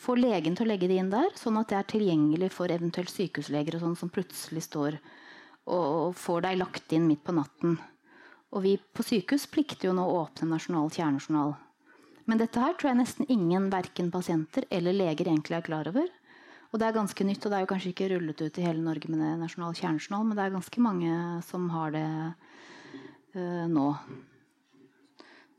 Få 0.00 0.16
legen 0.16 0.56
til 0.56 0.66
å 0.66 0.70
legge 0.72 0.88
det 0.88 0.96
inn 0.96 1.12
der, 1.12 1.28
sånn 1.36 1.60
at 1.60 1.70
det 1.70 1.76
er 1.78 1.88
tilgjengelig 1.92 2.50
for 2.56 2.72
eventuelt 2.72 3.12
sykehusleger 3.12 3.76
og 3.76 3.84
sånn 3.84 3.98
som 4.00 4.12
plutselig 4.12 4.64
står 4.64 4.96
og 5.70 6.16
får 6.16 6.46
deg 6.46 6.56
lagt 6.58 6.94
inn 6.96 7.04
midt 7.06 7.22
på 7.26 7.34
natten. 7.36 7.76
Og 8.50 8.64
vi 8.64 8.78
på 8.80 9.04
sykehus 9.06 9.44
plikter 9.52 9.90
jo 9.90 9.94
nå 9.94 10.06
å 10.08 10.22
åpne 10.24 10.48
nasjonal 10.50 10.88
kjernejournal. 10.90 11.52
Men 12.26 12.40
dette 12.40 12.62
her 12.62 12.74
tror 12.78 12.90
jeg 12.90 13.00
nesten 13.00 13.28
ingen, 13.30 13.68
verken 13.70 14.10
pasienter 14.10 14.66
eller 14.70 14.96
leger, 14.96 15.28
egentlig 15.28 15.58
er 15.58 15.66
klar 15.66 15.90
over. 15.90 16.08
Og 16.70 16.78
det 16.78 16.86
er 16.86 16.94
ganske 16.94 17.26
nytt, 17.26 17.42
og 17.44 17.50
det 17.50 17.58
er 17.58 17.64
jo 17.64 17.70
kanskje 17.72 17.90
ikke 17.90 18.10
rullet 18.12 18.42
ut 18.44 18.58
i 18.60 18.64
hele 18.64 18.82
Norge 18.84 19.10
med 19.10 19.22
det 19.24 19.30
nasjonal 19.40 19.74
kjernejournal, 19.74 20.26
men 20.26 20.38
det 20.38 20.44
er 20.44 20.52
ganske 20.54 20.82
mange 20.84 21.14
som 21.48 21.64
har 21.74 21.94
det 21.96 22.08
uh, 23.34 23.64
nå. 23.70 23.88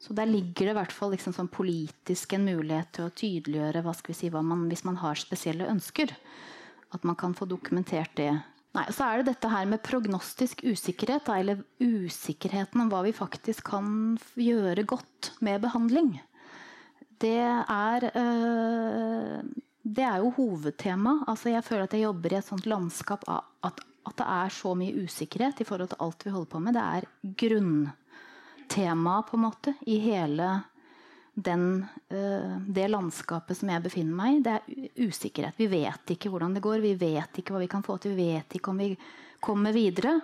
Så 0.01 0.15
der 0.17 0.29
ligger 0.29 0.69
det 0.69 0.73
i 0.73 0.77
hvert 0.79 0.95
fall 0.95 1.11
liksom 1.13 1.35
sånn 1.35 1.51
politisk 1.51 2.31
en 2.33 2.47
mulighet 2.47 2.95
til 2.95 3.09
å 3.09 3.13
tydeliggjøre 3.13 3.83
hva 3.85 3.93
skal 3.93 4.15
vi 4.15 4.17
si, 4.17 4.31
man, 4.33 4.63
hvis 4.71 4.85
man 4.87 4.97
har 5.03 5.19
spesielle 5.19 5.67
ønsker. 5.69 6.15
At 6.95 7.05
man 7.07 7.19
kan 7.19 7.35
få 7.37 7.45
dokumentert 7.47 8.15
det. 8.17 8.31
Nei, 8.71 8.85
så 8.95 9.05
er 9.05 9.19
det 9.19 9.33
dette 9.33 9.51
her 9.51 9.67
med 9.67 9.83
prognostisk 9.83 10.63
usikkerhet, 10.63 11.27
eller 11.29 11.61
usikkerheten 11.83 12.81
om 12.81 12.91
hva 12.91 13.03
vi 13.03 13.13
faktisk 13.15 13.67
kan 13.67 14.15
gjøre 14.39 14.87
godt 14.87 15.33
med 15.43 15.61
behandling. 15.67 16.15
Det 17.21 17.37
er 17.37 18.07
øh, 18.09 19.43
det 19.81 20.03
er 20.05 20.19
jo 20.21 20.33
hovedtema. 20.35 21.21
Altså 21.29 21.49
jeg 21.49 21.65
føler 21.65 21.87
at 21.87 21.95
jeg 21.95 22.05
jobber 22.05 22.33
i 22.33 22.37
et 22.39 22.47
sånt 22.47 22.67
landskap 22.69 23.25
at, 23.29 23.47
at, 23.65 23.81
det 24.17 24.25
er 24.27 24.51
så 24.53 24.73
mye 24.75 25.05
usikkerhet 25.05 25.61
i 25.61 25.65
forhold 25.65 25.91
til 25.91 26.03
alt 26.03 26.25
vi 26.25 26.33
holder 26.33 26.49
på 26.51 26.59
med. 26.61 26.75
Det 26.77 26.83
er 26.83 27.07
grunntemaet 27.41 29.29
på 29.29 29.37
en 29.37 29.43
måte 29.45 29.73
i 29.89 29.97
hele 30.03 30.49
den, 31.33 31.63
uh, 32.11 32.57
det 32.67 32.89
landskapet 32.91 33.57
som 33.57 33.71
jeg 33.71 33.85
befinner 33.85 34.17
meg 34.17 34.35
i. 34.35 34.43
Det 34.45 34.57
er 34.57 35.07
usikkerhet. 35.07 35.57
Vi 35.57 35.69
vet 35.71 36.13
ikke 36.13 36.29
hvordan 36.33 36.57
det 36.57 36.65
går. 36.65 36.83
Vi 36.83 36.93
vet 36.99 37.41
ikke 37.41 37.55
hva 37.55 37.63
vi 37.63 37.71
kan 37.71 37.85
få 37.85 37.97
til. 38.01 38.17
Vi 38.17 38.27
vet 38.33 38.57
ikke 38.57 38.73
om 38.73 38.81
vi 38.83 38.91
kommer 39.41 39.73
videre. 39.73 40.19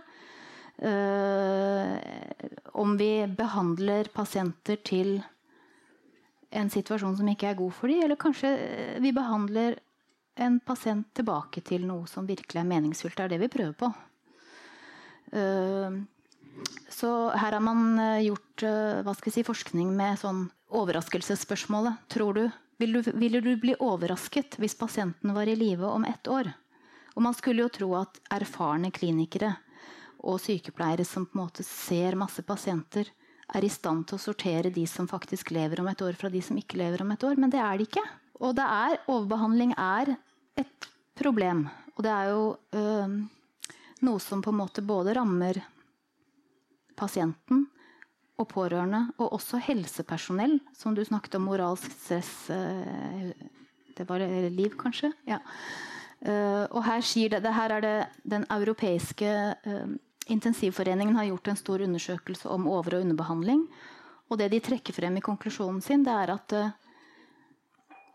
Uh, 0.78 1.98
om 2.78 2.94
vi 3.00 3.12
behandler 3.34 4.12
pasienter 4.14 4.84
til 4.86 5.16
en 6.50 6.70
situasjon 6.72 7.18
som 7.18 7.30
ikke 7.30 7.52
er 7.52 7.60
god 7.60 7.74
for 7.76 7.92
dem. 7.92 8.04
Eller 8.06 8.20
kanskje 8.20 8.52
eh, 8.56 9.00
vi 9.04 9.14
behandler 9.16 9.80
en 10.38 10.60
pasient 10.64 11.10
tilbake 11.18 11.64
til 11.66 11.88
noe 11.88 12.08
som 12.10 12.28
virkelig 12.28 12.62
er 12.62 12.70
meningsfullt. 12.70 13.18
Det 13.18 13.26
er 13.26 13.34
det 13.36 13.42
vi 13.46 13.52
prøver 13.52 13.76
på. 13.78 13.92
Eh, 15.36 15.98
så 16.94 17.12
her 17.36 17.58
har 17.58 17.64
man 17.64 18.00
eh, 18.00 18.28
gjort 18.28 19.32
si, 19.34 19.44
forskning 19.46 19.92
med 19.98 20.22
sånn 20.22 20.48
overraskelsesspørsmålet. 20.78 22.08
Tror 22.12 22.38
du, 22.38 22.48
ville 22.82 23.02
du, 23.02 23.12
vil 23.18 23.42
du 23.42 23.54
bli 23.60 23.76
overrasket 23.80 24.60
hvis 24.62 24.78
pasienten 24.80 25.36
var 25.36 25.48
i 25.50 25.58
live 25.58 25.86
om 25.88 26.06
ett 26.08 26.28
år? 26.28 26.52
Og 27.18 27.24
man 27.26 27.34
skulle 27.34 27.64
jo 27.66 27.74
tro 27.74 27.94
at 27.98 28.20
erfarne 28.30 28.92
klinikere 28.94 29.56
og 30.28 30.42
sykepleiere 30.42 31.06
som 31.06 31.26
på 31.26 31.38
en 31.38 31.44
måte 31.46 31.64
ser 31.66 32.18
masse 32.18 32.44
pasienter, 32.46 33.10
er 33.56 33.64
i 33.64 33.72
stand 33.72 34.08
til 34.08 34.18
å 34.18 34.22
sortere 34.22 34.72
de 34.74 34.84
som 34.90 35.08
faktisk 35.08 35.54
lever 35.56 35.82
om 35.82 35.88
et 35.92 36.02
år, 36.04 36.18
fra 36.20 36.32
de 36.32 36.42
som 36.44 36.58
ikke 36.60 36.80
lever 36.82 37.04
om 37.04 37.14
et 37.14 37.24
år. 37.24 37.40
Men 37.40 37.54
det 37.54 37.62
er 37.64 37.80
de 37.80 37.88
ikke. 37.88 38.04
Og 38.44 38.54
det 38.58 38.66
er, 38.66 39.00
overbehandling 39.08 39.74
er 39.80 40.14
et 40.60 40.90
problem. 41.18 41.66
Og 41.96 42.04
det 42.06 42.14
er 42.14 42.30
jo 42.34 42.44
øh, 42.78 43.18
noe 44.06 44.22
som 44.22 44.44
på 44.44 44.54
en 44.54 44.60
måte 44.60 44.84
både 44.86 45.16
rammer 45.18 45.62
pasienten 46.98 47.66
og 48.38 48.50
pårørende, 48.52 49.08
og 49.18 49.34
også 49.40 49.58
helsepersonell, 49.66 50.60
som 50.78 50.94
du 50.94 51.02
snakket 51.06 51.40
om 51.40 51.48
moralsk 51.50 51.90
stress 51.96 52.50
øh, 52.54 53.32
Det 53.98 54.06
var 54.06 54.22
liv, 54.54 54.76
kanskje? 54.78 55.10
Ja. 55.26 55.40
Uh, 56.18 56.66
og 56.74 56.82
her, 56.86 57.02
det, 57.30 57.44
det, 57.44 57.54
her 57.54 57.72
er 57.76 57.82
det 57.82 58.08
den 58.26 58.46
europeiske 58.50 59.30
uh, 59.66 59.90
Intensivforeningen 60.34 61.16
har 61.16 61.30
gjort 61.30 61.48
en 61.48 61.60
stor 61.60 61.84
undersøkelse 61.86 62.50
om 62.52 62.68
over- 62.68 62.98
og 62.98 63.06
underbehandling. 63.06 63.64
Og 64.28 64.40
det 64.42 64.50
de 64.52 64.60
trekker 64.64 64.96
frem 64.96 65.18
i 65.18 65.24
konklusjonen 65.24 65.82
sin, 65.82 66.04
det 66.04 66.12
er 66.12 66.34
at 66.34 66.54
eh, 66.54 66.76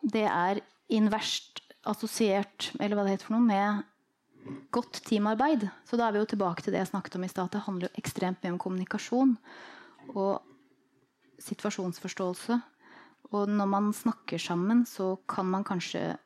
det 0.02 0.26
er 0.28 0.60
inverst 0.92 1.62
assosiert 1.88 2.70
eller 2.78 2.96
hva 2.96 3.06
det 3.06 3.16
heter 3.16 3.28
for 3.30 3.38
noe, 3.38 3.46
med 3.48 4.60
godt 4.74 5.00
teamarbeid. 5.06 5.68
Så 5.88 5.96
da 5.96 6.08
er 6.08 6.16
vi 6.16 6.22
jo 6.22 6.30
tilbake 6.34 6.64
til 6.64 6.74
det 6.74 6.82
jeg 6.82 6.90
snakket 6.92 7.16
om 7.16 7.24
i 7.24 7.30
stad. 7.30 7.52
Det 7.52 7.64
handler 7.66 7.88
jo 7.88 8.02
ekstremt 8.02 8.42
mye 8.42 8.54
om 8.54 8.60
kommunikasjon 8.60 9.36
og 10.12 10.42
situasjonsforståelse. 11.42 12.58
Og 13.32 13.48
når 13.48 13.70
man 13.70 13.92
snakker 13.96 14.42
sammen, 14.42 14.84
så 14.86 15.14
kan 15.30 15.48
man 15.48 15.64
kanskje 15.64 16.18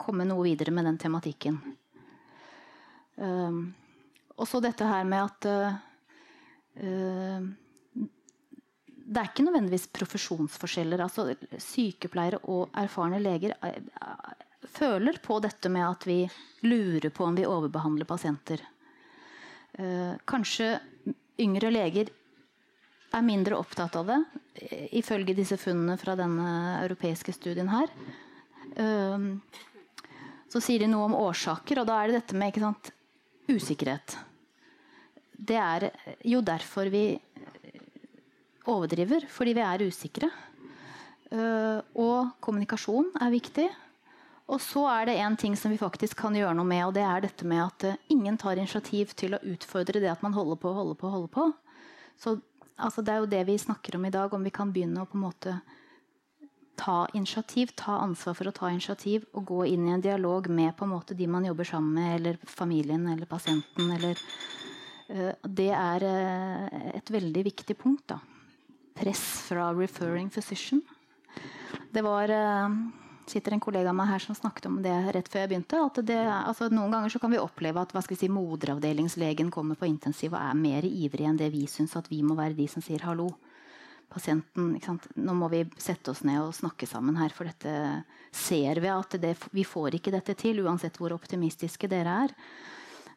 komme 0.00 0.26
noe 0.28 0.44
videre 0.44 0.74
med 0.74 0.84
den 0.88 0.98
tematikken. 1.00 1.60
Um, 3.16 3.72
og 4.34 4.48
så 4.50 4.60
dette 4.62 4.86
her 4.88 5.04
med 5.06 5.28
at 5.28 5.46
uh, 5.50 5.76
Det 9.04 9.20
er 9.20 9.28
ikke 9.28 9.44
nødvendigvis 9.46 9.90
profesjonsforskjeller. 9.94 11.00
altså 11.04 11.34
Sykepleiere 11.58 12.40
og 12.50 12.74
erfarne 12.74 13.20
leger 13.22 13.54
uh, 13.62 14.34
føler 14.74 15.20
på 15.22 15.38
dette 15.44 15.70
med 15.70 15.86
at 15.86 16.06
vi 16.08 16.24
lurer 16.66 17.10
på 17.10 17.24
om 17.24 17.36
vi 17.36 17.46
overbehandler 17.46 18.08
pasienter. 18.08 18.62
Kanskje 20.24 20.78
yngre 21.42 21.70
leger 21.74 22.08
er 23.12 23.26
mindre 23.26 23.58
opptatt 23.58 23.96
av 23.98 24.08
det, 24.08 24.18
ifølge 24.96 25.34
disse 25.36 25.58
funnene 25.60 25.98
fra 26.00 26.14
denne 26.16 26.46
europeiske 26.84 27.34
studien 27.36 27.68
her. 27.68 27.92
så 30.48 30.62
sier 30.62 30.80
de 30.80 30.88
noe 30.90 31.10
om 31.10 31.18
årsaker, 31.18 31.82
og 31.82 31.90
da 31.90 32.00
er 32.00 32.08
det 32.08 32.22
dette 32.22 32.38
med 32.38 32.62
sant, 32.62 32.92
usikkerhet. 33.50 34.16
Det 35.34 35.58
er 35.58 35.90
jo 36.24 36.40
derfor 36.44 36.88
vi 36.92 37.06
overdriver, 38.70 39.26
fordi 39.28 39.54
vi 39.56 39.64
er 39.64 39.86
usikre. 39.88 40.30
Uh, 41.34 41.80
og 41.98 42.36
kommunikasjon 42.44 43.10
er 43.20 43.34
viktig. 43.34 43.66
Og 44.44 44.60
så 44.60 44.84
er 44.92 45.08
det 45.08 45.18
en 45.24 45.36
ting 45.40 45.54
som 45.56 45.72
vi 45.72 45.80
faktisk 45.80 46.18
kan 46.20 46.36
gjøre 46.36 46.54
noe 46.56 46.68
med, 46.68 46.84
og 46.86 46.94
det 46.96 47.04
er 47.04 47.24
dette 47.24 47.48
med 47.48 47.62
at 47.64 47.86
uh, 47.88 48.00
ingen 48.12 48.36
tar 48.40 48.60
initiativ 48.60 49.14
til 49.18 49.36
å 49.36 49.42
utfordre 49.54 50.02
det 50.02 50.12
at 50.12 50.24
man 50.24 50.36
holder 50.36 50.60
på, 50.60 50.72
holder 50.76 51.00
på, 51.00 51.12
holder 51.12 51.32
på. 51.32 51.48
Så 52.20 52.36
altså, 52.76 53.02
det 53.02 53.14
er 53.14 53.22
jo 53.24 53.32
det 53.34 53.42
vi 53.48 53.58
snakker 53.60 53.98
om 53.98 54.06
i 54.06 54.14
dag, 54.14 54.32
om 54.32 54.44
vi 54.44 54.54
kan 54.54 54.72
begynne 54.72 55.02
å 55.02 55.10
på 55.10 55.18
en 55.18 55.26
måte 55.26 55.58
ta 56.76 57.04
initiativ, 57.14 57.72
ta 57.78 57.98
ansvar 58.02 58.36
for 58.38 58.50
å 58.50 58.54
ta 58.54 58.70
initiativ 58.72 59.26
og 59.32 59.46
gå 59.50 59.60
inn 59.72 59.88
i 59.88 59.94
en 59.94 60.04
dialog 60.04 60.48
med 60.50 60.74
på 60.76 60.86
en 60.86 60.94
måte 60.94 61.16
de 61.16 61.28
man 61.30 61.46
jobber 61.46 61.68
sammen 61.68 61.94
med, 61.98 62.16
eller 62.18 62.38
familien 62.50 63.06
eller 63.12 63.30
pasienten. 63.30 63.92
Eller, 63.98 64.24
uh, 65.10 65.32
det 65.44 65.70
er 65.70 66.08
et 66.94 67.14
veldig 67.14 67.46
viktig 67.52 67.78
punkt. 67.78 68.06
da. 68.10 68.20
Press 68.94 69.22
fra 69.48 69.72
referring 69.74 70.30
physician. 70.30 70.82
Det 71.94 72.02
var 72.02 72.30
uh, 72.30 72.70
sitter 73.26 73.54
en 73.54 73.62
kollega 73.62 73.90
av 73.90 73.96
meg 73.96 74.10
her 74.10 74.22
som 74.22 74.36
snakket 74.36 74.68
om 74.68 74.80
det 74.84 74.94
rett 75.14 75.28
før 75.30 75.44
jeg 75.44 75.52
begynte. 75.52 75.80
at 75.80 76.00
det, 76.06 76.18
altså, 76.18 76.68
Noen 76.72 76.92
ganger 76.92 77.12
så 77.12 77.20
kan 77.22 77.32
vi 77.32 77.40
oppleve 77.40 77.80
at 77.80 77.94
hva 77.94 78.02
skal 78.04 78.16
vi 78.16 78.20
si, 78.24 78.30
moderavdelingslegen 78.32 79.50
kommer 79.54 79.78
på 79.80 79.88
intensiv 79.88 80.34
og 80.34 80.40
er 80.40 80.58
mer 80.58 80.86
ivrig 80.88 81.28
enn 81.28 81.40
det 81.40 81.50
vi 81.54 81.64
syns 81.70 81.96
at 81.96 82.10
vi 82.12 82.22
må 82.22 82.36
være 82.38 82.56
de 82.58 82.68
som 82.70 82.84
sier 82.84 83.04
hallo. 83.06 83.30
Pasienten, 84.14 84.76
Nå 85.18 85.34
må 85.36 85.48
vi 85.52 85.64
sette 85.80 86.12
oss 86.12 86.22
ned 86.26 86.40
og 86.42 86.54
snakke 86.56 86.86
sammen 86.86 87.18
her, 87.18 87.34
for 87.34 87.50
dette 87.50 88.04
ser 88.34 88.80
vi 88.82 88.90
at 88.92 89.18
det, 89.20 89.34
vi 89.54 89.66
får 89.66 89.98
ikke 89.98 90.14
dette 90.14 90.36
til, 90.38 90.62
uansett 90.64 90.96
hvor 91.00 91.14
optimistiske 91.16 91.90
dere 91.90 92.18
er. 92.26 92.34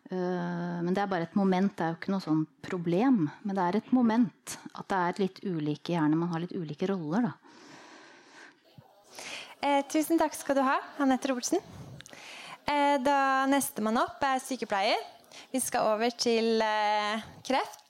Uh, 0.08 0.80
men 0.86 0.94
det 0.96 1.02
er 1.04 1.10
bare 1.12 1.28
et 1.28 1.36
moment, 1.36 1.74
det 1.76 1.84
er 1.84 1.92
jo 1.92 1.98
ikke 2.00 2.14
noe 2.14 2.24
sånn 2.24 2.46
problem. 2.64 3.26
Men 3.44 3.58
det 3.58 3.66
er 3.66 3.80
et 3.82 3.92
moment. 3.96 4.58
At 4.74 4.88
det 4.90 5.02
er 5.02 5.22
litt 5.26 5.42
ulike, 5.46 5.94
hjerner. 5.94 6.18
man 6.18 6.32
har 6.32 6.44
litt 6.46 6.56
ulike 6.56 6.90
roller. 6.90 7.30
da. 7.30 7.36
Eh, 9.58 9.82
tusen 9.90 10.20
takk 10.22 10.36
skal 10.38 10.58
du 10.58 10.62
ha, 10.62 10.78
Anette 11.02 11.30
Robertsen. 11.32 11.62
Eh, 12.68 12.98
da 13.02 13.48
Nestemann 13.50 13.98
opp 14.00 14.22
er 14.28 14.42
sykepleier. 14.44 15.02
Vi 15.52 15.62
skal 15.64 15.88
over 15.96 16.14
til 16.14 16.62
eh, 16.62 17.26
kreft. 17.48 17.87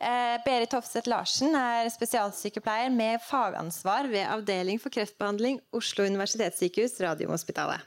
Eh, 0.00 0.36
Berit 0.44 0.72
Hofseth 0.72 1.10
Larsen 1.10 1.54
er 1.56 1.90
spesialsykepleier 1.92 2.92
med 2.94 3.20
fagansvar 3.26 4.08
ved 4.08 4.24
Avdeling 4.24 4.80
for 4.80 4.92
kreftbehandling 4.94 5.60
Oslo 5.76 6.06
universitetssykehus, 6.08 6.96
Radiumhospitalet. 7.04 7.84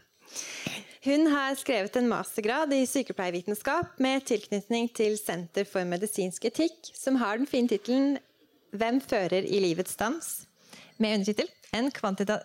Hun 1.04 1.28
har 1.28 1.58
skrevet 1.60 1.98
en 2.00 2.08
mastergrad 2.08 2.72
i 2.72 2.86
sykepleiervitenskap 2.88 3.98
med 4.04 4.24
tilknytning 4.30 4.88
til 4.96 5.18
Senter 5.20 5.68
for 5.68 5.84
medisinsk 5.84 6.46
etikk, 6.48 6.94
som 6.96 7.20
har 7.20 7.42
den 7.42 7.50
fine 7.50 7.68
tittelen 7.68 8.16
'Hvem 8.72 9.02
fører 9.02 9.44
i 9.44 9.60
livets 9.60 9.96
dans?' 10.00 10.46
med 10.98 11.20
undertittel 11.20 11.50
en 11.74 11.90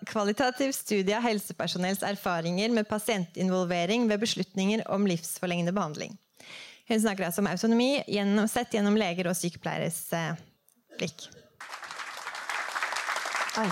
kvalitativ 0.07 0.73
studie 0.73 1.17
av 1.17 1.23
helsepersonells 1.23 2.03
erfaringer 2.03 2.73
med 2.73 2.89
pasientinvolvering 2.89 4.09
ved 4.09 4.23
beslutninger 4.25 4.83
om 4.89 5.07
livsforlengende 5.07 5.75
behandling. 5.77 6.17
Hun 6.89 7.01
snakker 7.01 7.27
altså 7.27 7.43
om 7.45 7.47
autonomi 7.51 8.03
gjennom, 8.09 8.49
sett 8.49 8.73
gjennom 8.75 8.97
leger 8.97 9.29
og 9.29 9.37
sykepleieres 9.37 10.01
eh, 10.17 10.39
blikk. 10.97 11.27
Oi. 13.61 13.69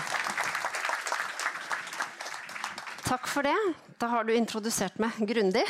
Takk 3.07 3.29
for 3.31 3.47
det. 3.47 3.57
Da 3.97 4.11
har 4.13 4.27
du 4.29 4.35
introdusert 4.37 4.99
meg 5.01 5.17
grundig. 5.31 5.65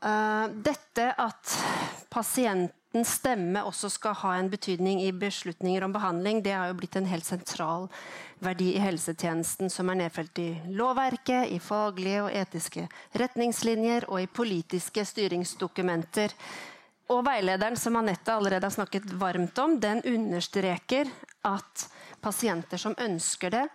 uh, 0.00 0.46
dette 0.68 1.10
at 1.12 1.56
pasient 2.08 2.72
pasientens 2.96 3.20
stemme 3.20 3.60
også 3.66 3.90
skal 3.90 4.14
ha 4.22 4.36
en 4.38 4.48
betydning 4.48 5.02
i 5.02 5.12
beslutninger 5.12 5.84
om 5.84 5.92
behandling, 5.92 6.42
det 6.42 6.52
har 6.52 6.68
jo 6.68 6.76
blitt 6.78 6.96
en 6.96 7.06
helt 7.06 7.26
sentral 7.26 7.88
verdi 8.40 8.74
i 8.74 8.80
helsetjenesten 8.80 9.68
som 9.68 9.90
er 9.90 9.98
nedfelt 10.00 10.38
i 10.38 10.56
lovverket, 10.72 11.50
i 11.52 11.58
faglige 11.58 12.22
og 12.24 12.32
etiske 12.32 12.86
retningslinjer 13.12 14.08
og 14.08 14.22
i 14.22 14.26
politiske 14.26 15.04
styringsdokumenter. 15.04 16.32
Og 17.12 17.20
veilederen 17.26 17.76
som 17.76 17.96
Anette 17.96 18.32
allerede 18.32 18.64
har 18.64 18.72
snakket 18.72 19.12
varmt 19.12 19.58
om, 19.58 19.78
den 19.78 20.00
understreker 20.02 21.06
at 21.44 21.88
pasienter 22.22 22.78
som 22.78 22.96
ønsker 22.96 23.50
det, 23.50 23.66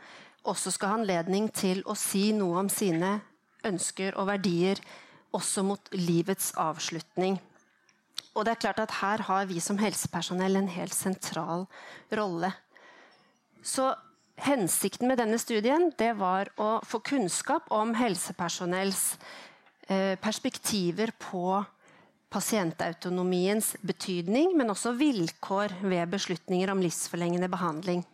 også 0.44 0.72
skal 0.72 0.90
ha 0.90 0.98
anledning 0.98 1.52
til 1.54 1.84
å 1.86 1.94
si 1.94 2.32
noe 2.34 2.58
om 2.64 2.70
sine 2.70 3.20
ønsker 3.64 4.18
og 4.18 4.32
verdier 4.34 4.82
også 5.32 5.62
mot 5.64 5.94
livets 5.94 6.56
avslutning. 6.58 7.38
Og 8.32 8.46
det 8.46 8.54
er 8.54 8.62
klart 8.64 8.80
at 8.80 8.94
her 9.02 9.26
har 9.28 9.48
vi 9.50 9.60
som 9.60 9.80
helsepersonell 9.82 10.56
en 10.56 10.72
helt 10.72 10.96
sentral 10.96 11.66
rolle. 12.16 12.54
Så 13.62 13.92
hensikten 14.42 15.12
med 15.12 15.20
denne 15.20 15.40
studien 15.42 15.90
det 16.00 16.14
var 16.20 16.50
å 16.62 16.80
få 16.88 17.02
kunnskap 17.04 17.68
om 17.76 17.94
helsepersonells 18.00 19.04
eh, 19.88 20.16
perspektiver 20.22 21.12
på 21.20 21.60
pasientautonomiens 22.32 23.76
betydning, 23.84 24.56
men 24.56 24.72
også 24.72 24.96
vilkår 24.96 25.76
ved 25.84 26.08
beslutninger 26.14 26.72
om 26.72 26.80
livsforlengende 26.80 27.52
behandling. 27.52 28.06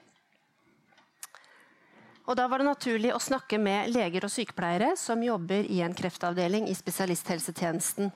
Og 2.27 2.35
Da 2.35 2.47
var 2.51 2.59
det 2.59 2.67
naturlig 2.67 3.13
å 3.15 3.23
snakke 3.23 3.59
med 3.61 3.93
leger 3.93 4.25
og 4.27 4.33
sykepleiere 4.33 4.97
som 4.99 5.21
jobber 5.23 5.69
i 5.71 5.79
en 5.85 5.93
kreftavdeling 5.95 6.65
i 6.67 6.75
spesialisthelsetjenesten. 6.75 8.09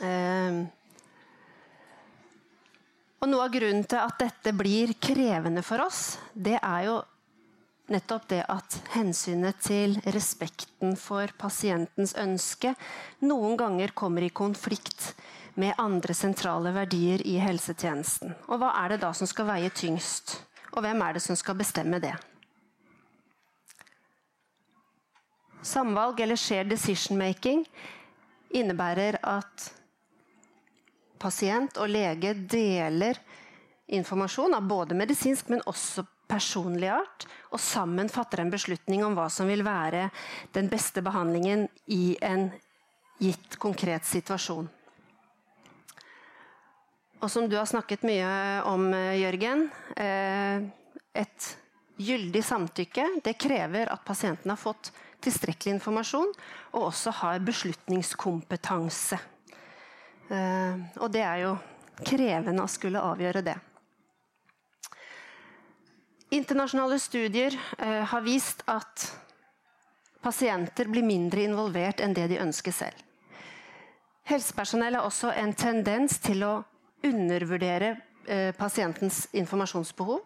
Eh, 0.00 0.64
og 3.16 3.30
Noe 3.32 3.46
av 3.48 3.52
grunnen 3.54 3.86
til 3.88 3.98
at 3.98 4.18
dette 4.20 4.52
blir 4.54 4.92
krevende 5.00 5.62
for 5.64 5.82
oss, 5.86 6.18
det 6.34 6.58
er 6.60 6.82
jo 6.86 6.96
nettopp 7.90 8.26
det 8.30 8.42
at 8.50 8.76
hensynet 8.96 9.58
til 9.62 9.96
respekten 10.14 10.96
for 10.98 11.30
pasientens 11.38 12.16
ønske 12.18 12.74
noen 13.24 13.56
ganger 13.58 13.94
kommer 13.96 14.26
i 14.26 14.32
konflikt 14.34 15.12
med 15.56 15.78
andre 15.80 16.14
sentrale 16.14 16.72
verdier 16.76 17.22
i 17.24 17.38
helsetjenesten. 17.40 18.34
Og 18.50 18.60
hva 18.60 18.74
er 18.82 18.94
det 18.94 19.02
da 19.06 19.12
som 19.16 19.28
skal 19.30 19.48
veie 19.48 19.70
tyngst? 19.72 20.36
Og 20.74 20.82
hvem 20.84 21.00
er 21.02 21.16
det 21.16 21.24
som 21.24 21.38
skal 21.38 21.56
bestemme 21.56 22.02
det? 22.02 22.12
Samvalg 25.66 26.20
eller 26.22 26.38
shared 26.38 26.68
decision 26.70 27.18
making 27.18 27.64
innebærer 28.54 29.18
at 29.24 29.70
pasient 31.18 31.78
og 31.80 31.90
lege 31.90 32.34
deler 32.34 33.18
informasjon 33.86 34.54
av 34.54 34.66
både 34.66 34.96
medisinsk, 34.98 35.48
men 35.52 35.62
også 35.66 36.04
personlig 36.26 36.88
art, 36.90 37.26
og 37.54 37.60
sammen 37.62 38.10
fatter 38.10 38.42
en 38.42 38.50
beslutning 38.50 39.04
om 39.06 39.14
hva 39.14 39.28
som 39.30 39.46
vil 39.46 39.62
være 39.66 40.08
den 40.56 40.70
beste 40.70 41.02
behandlingen 41.06 41.68
i 41.94 42.16
en 42.24 42.48
gitt 43.22 43.56
konkret 43.62 44.04
situasjon. 44.06 44.66
Og 47.22 47.30
som 47.32 47.46
du 47.48 47.56
har 47.56 47.68
snakket 47.68 48.04
mye 48.04 48.32
om, 48.68 48.90
Jørgen 49.16 49.70
eh, 49.96 50.66
Et 51.16 51.44
gyldig 51.96 52.42
samtykke 52.44 53.06
det 53.24 53.38
krever 53.40 53.88
at 53.88 54.04
pasienten 54.04 54.52
har 54.52 54.60
fått 54.60 54.90
tilstrekkelig 55.24 55.78
informasjon 55.78 56.28
og 56.74 56.82
også 56.90 57.14
har 57.22 57.40
beslutningskompetanse. 57.40 59.16
Eh, 60.28 60.84
og 61.00 61.10
det 61.14 61.22
er 61.22 61.42
jo 61.44 61.54
krevende 62.06 62.64
å 62.64 62.70
skulle 62.70 63.02
avgjøre 63.02 63.42
det. 63.46 63.56
Internasjonale 66.34 66.98
studier 66.98 67.54
eh, 67.78 68.02
har 68.10 68.24
vist 68.26 68.64
at 68.66 69.06
pasienter 70.20 70.90
blir 70.90 71.06
mindre 71.06 71.44
involvert 71.46 72.02
enn 72.02 72.16
det 72.16 72.26
de 72.32 72.40
ønsker 72.42 72.74
selv. 72.74 73.02
Helsepersonell 74.26 74.98
har 74.98 75.06
også 75.06 75.30
en 75.38 75.52
tendens 75.54 76.18
til 76.18 76.42
å 76.42 76.54
undervurdere 77.06 77.92
eh, 78.26 78.50
pasientens 78.58 79.28
informasjonsbehov, 79.38 80.24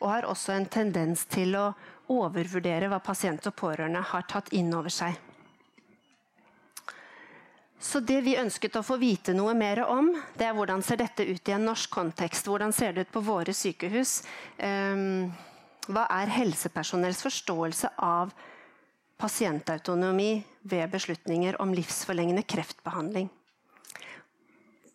og 0.00 0.08
har 0.08 0.24
også 0.26 0.54
en 0.56 0.66
tendens 0.72 1.26
til 1.28 1.52
å 1.60 1.66
overvurdere 2.12 2.88
hva 2.88 3.02
pasient 3.04 3.44
og 3.46 3.54
pårørende 3.60 4.00
har 4.08 4.24
tatt 4.30 4.48
inn 4.56 4.72
over 4.74 4.90
seg. 4.90 5.20
Så 7.82 7.98
det 8.00 8.20
vi 8.22 8.36
ønsket 8.38 8.76
å 8.78 8.84
få 8.86 8.94
vite 9.00 9.34
noe 9.34 9.56
mer 9.58 9.80
om, 9.90 10.12
det 10.38 10.46
er 10.46 10.54
hvordan 10.54 10.84
ser 10.86 11.00
dette 11.00 11.26
ut 11.26 11.48
i 11.50 11.54
en 11.56 11.64
norsk 11.66 11.90
kontekst. 11.90 12.46
Hvordan 12.46 12.70
ser 12.72 12.94
det 12.94 13.08
ut 13.08 13.12
på 13.16 13.24
våre 13.26 13.54
sykehus? 13.56 14.20
Um, 14.62 15.32
hva 15.90 16.06
er 16.14 16.30
helsepersonells 16.30 17.24
forståelse 17.26 17.90
av 18.06 18.30
pasientautonomi 19.18 20.36
ved 20.70 20.94
beslutninger 20.94 21.58
om 21.62 21.74
livsforlengende 21.74 22.46
kreftbehandling? 22.46 23.26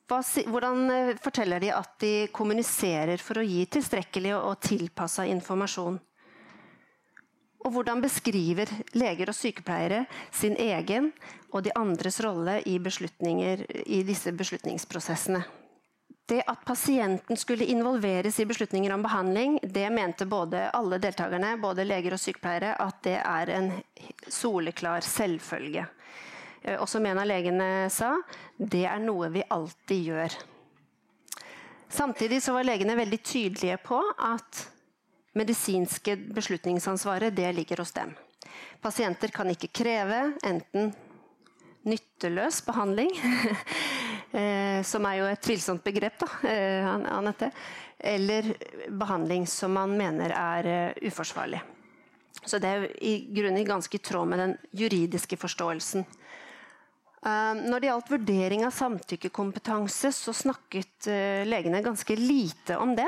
Hvordan 0.08 0.90
eh, 0.92 1.16
forteller 1.20 1.60
de 1.60 1.74
at 1.76 1.98
de 2.00 2.12
kommuniserer 2.32 3.20
for 3.20 3.42
å 3.42 3.44
gi 3.44 3.66
tilstrekkelig 3.68 4.38
og 4.38 4.62
tilpassa 4.64 5.28
informasjon? 5.28 6.00
Og 7.66 7.74
hvordan 7.74 8.01
beskriver 8.03 8.70
leger 8.93 9.32
og 9.32 9.36
sykepleiere 9.36 10.05
sin 10.32 10.55
egen 10.62 11.12
og 11.51 11.64
de 11.66 11.74
andres 11.76 12.20
rolle 12.24 12.60
i, 12.66 12.78
i 12.78 14.03
disse 14.08 14.32
beslutningsprosessene? 14.32 15.41
Det 16.28 16.41
at 16.43 16.66
pasienten 16.68 17.39
skulle 17.39 17.66
involveres 17.72 18.39
i 18.39 18.45
beslutninger 18.45 18.91
om 18.93 19.03
behandling, 19.03 19.60
det 19.64 19.88
mente 19.95 20.26
både 20.28 20.66
alle 20.76 20.99
deltakerne, 20.99 21.53
både 21.62 21.86
leger 21.88 22.18
og 22.18 22.20
sykepleiere, 22.20 22.74
at 22.84 22.99
det 23.08 23.16
er 23.22 23.51
en 23.55 23.70
soleklar 24.28 25.08
selvfølge. 25.08 25.86
Eh, 26.62 26.76
og 26.76 26.89
som 26.91 27.05
en 27.08 27.22
av 27.24 27.30
legene 27.30 27.88
sa, 27.93 28.12
det 28.58 28.84
er 28.91 28.99
noe 28.99 29.32
vi 29.32 29.45
alltid 29.47 30.12
gjør. 30.12 30.36
Samtidig 31.88 32.41
var 32.51 32.68
legene 32.68 32.97
veldig 32.99 33.22
tydelige 33.24 33.78
på 33.88 34.01
at 34.20 34.66
medisinske 35.38 36.18
beslutningsansvaret 36.36 37.36
det 37.36 37.52
ligger 37.56 37.84
hos 37.84 37.94
dem. 37.96 38.16
Pasienter 38.82 39.32
kan 39.34 39.50
ikke 39.54 39.72
kreve 39.84 40.34
enten 40.46 40.92
nytteløs 41.88 42.62
behandling 42.66 43.14
Eh, 44.32 44.84
som 44.84 45.06
er 45.08 45.22
jo 45.22 45.28
et 45.32 45.42
tvilsomt 45.44 45.84
begrep, 45.86 46.20
da, 46.20 46.28
eh, 46.50 46.88
Anette. 47.16 47.52
Eller 47.98 48.52
behandling 48.92 49.48
som 49.48 49.74
man 49.74 49.96
mener 49.98 50.34
er 50.36 50.68
eh, 50.68 51.08
uforsvarlig. 51.08 51.62
Så 52.44 52.60
det 52.60 52.70
er 52.70 52.88
i 53.04 53.14
grunnen 53.34 53.66
ganske 53.66 53.98
i 53.98 54.04
tråd 54.04 54.28
med 54.28 54.40
den 54.40 54.58
juridiske 54.72 55.40
forståelsen. 55.40 56.06
Når 57.18 57.82
det 57.82 57.89
gjaldt 57.89 58.11
vurdering 58.13 58.61
av 58.63 58.76
samtykkekompetanse, 58.78 60.11
så 60.13 60.34
snakket 60.38 61.07
legene 61.49 61.82
ganske 61.84 62.15
lite 62.15 62.78
om 62.78 62.93
det. 62.95 63.07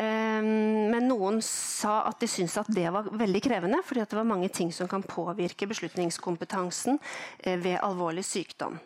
Men 0.00 1.04
noen 1.06 1.42
sa 1.44 1.98
at 2.08 2.24
de 2.24 2.30
syntes 2.32 2.56
at 2.62 2.72
det 2.72 2.88
var 2.90 3.12
veldig 3.12 3.42
krevende, 3.44 3.82
fordi 3.84 4.06
det 4.08 4.18
var 4.18 4.26
mange 4.26 4.48
ting 4.48 4.72
som 4.72 4.88
kan 4.88 5.04
påvirke 5.04 5.68
beslutningskompetansen 5.68 6.96
ved 7.44 7.76
alvorlig 7.84 8.24
sykdom. 8.24 8.80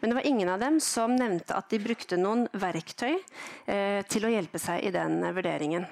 Men 0.00 0.10
det 0.10 0.14
var 0.14 0.26
ingen 0.26 0.48
av 0.48 0.60
dem 0.60 0.80
som 0.80 1.16
nevnte 1.16 1.56
at 1.56 1.70
de 1.70 1.80
brukte 1.82 2.18
noen 2.20 2.46
verktøy 2.52 3.14
eh, 3.14 4.00
til 4.10 4.26
å 4.26 4.32
hjelpe 4.32 4.60
seg 4.62 4.84
i 4.84 4.92
den 4.94 5.20
vurderingen. 5.34 5.86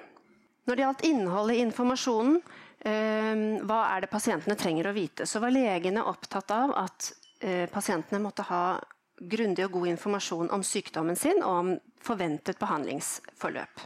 Når 0.69 0.79
det 0.79 0.85
gjaldt 0.85 1.07
innholdet 1.09 1.59
i 1.59 1.65
informasjonen, 1.67 2.39
eh, 2.87 3.43
hva 3.67 3.81
er 3.95 4.05
det 4.05 4.13
pasientene 4.13 4.59
trenger 4.59 4.91
å 4.91 4.97
vite, 4.97 5.27
så 5.27 5.43
var 5.43 5.55
legene 5.55 6.07
opptatt 6.07 6.55
av 6.55 6.77
at 6.85 7.13
eh, 7.43 7.67
pasientene 7.71 8.23
måtte 8.23 8.47
ha 8.49 8.79
grundig 9.23 9.67
og 9.67 9.77
god 9.79 9.91
informasjon 9.93 10.51
om 10.55 10.65
sykdommen 10.67 11.19
sin 11.19 11.43
og 11.43 11.59
om 11.59 11.75
forventet 12.03 12.59
behandlingsforløp. 12.63 13.83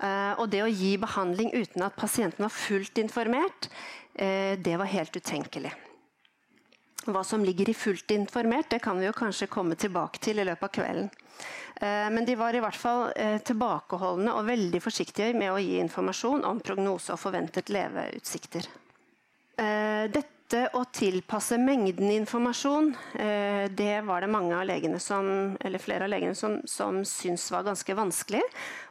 Eh, 0.00 0.32
og 0.40 0.48
det 0.52 0.64
å 0.64 0.72
gi 0.72 0.94
behandling 1.00 1.52
uten 1.54 1.84
at 1.84 1.96
pasienten 1.96 2.44
var 2.44 2.52
fullt 2.54 2.98
informert, 3.00 3.70
eh, 4.14 4.56
det 4.56 4.76
var 4.80 4.90
helt 4.90 5.16
utenkelig. 5.16 5.72
Hva 7.08 7.24
som 7.24 7.44
ligger 7.44 7.70
i 7.70 7.74
fullt 7.74 8.10
informert, 8.12 8.68
det 8.68 8.82
kan 8.84 8.98
vi 9.00 9.06
jo 9.06 9.16
kanskje 9.16 9.48
komme 9.48 9.74
tilbake 9.74 10.20
til 10.20 10.38
i 10.38 10.44
løpet 10.44 10.68
av 10.68 10.74
kvelden. 10.74 11.10
Men 11.80 12.26
de 12.28 12.34
var 12.36 12.52
i 12.52 12.60
hvert 12.60 12.76
fall 12.76 13.06
eh, 13.16 13.38
tilbakeholdne 13.40 14.34
og 14.36 14.44
veldig 14.44 14.82
forsiktige 14.84 15.32
med 15.32 15.48
å 15.48 15.60
gi 15.62 15.78
informasjon 15.80 16.44
om 16.44 16.60
prognose 16.60 17.14
og 17.14 17.22
forventet 17.22 17.72
leveutsikter. 17.72 18.68
Eh, 19.56 20.04
dette 20.50 20.74
å 20.74 20.82
tilpasse 20.90 21.54
mengden 21.62 22.10
informasjon, 22.10 22.88
det 23.70 24.00
var 24.02 24.24
det 24.24 24.30
mange 24.32 24.56
av 24.58 24.64
legene 24.66 24.98
som, 24.98 25.54
eller 25.62 25.78
flere 25.78 26.08
av 26.08 26.10
legene 26.10 26.34
som, 26.34 26.56
som 26.66 27.04
syntes 27.06 27.44
var 27.54 27.68
ganske 27.68 27.94
vanskelig 27.94 28.42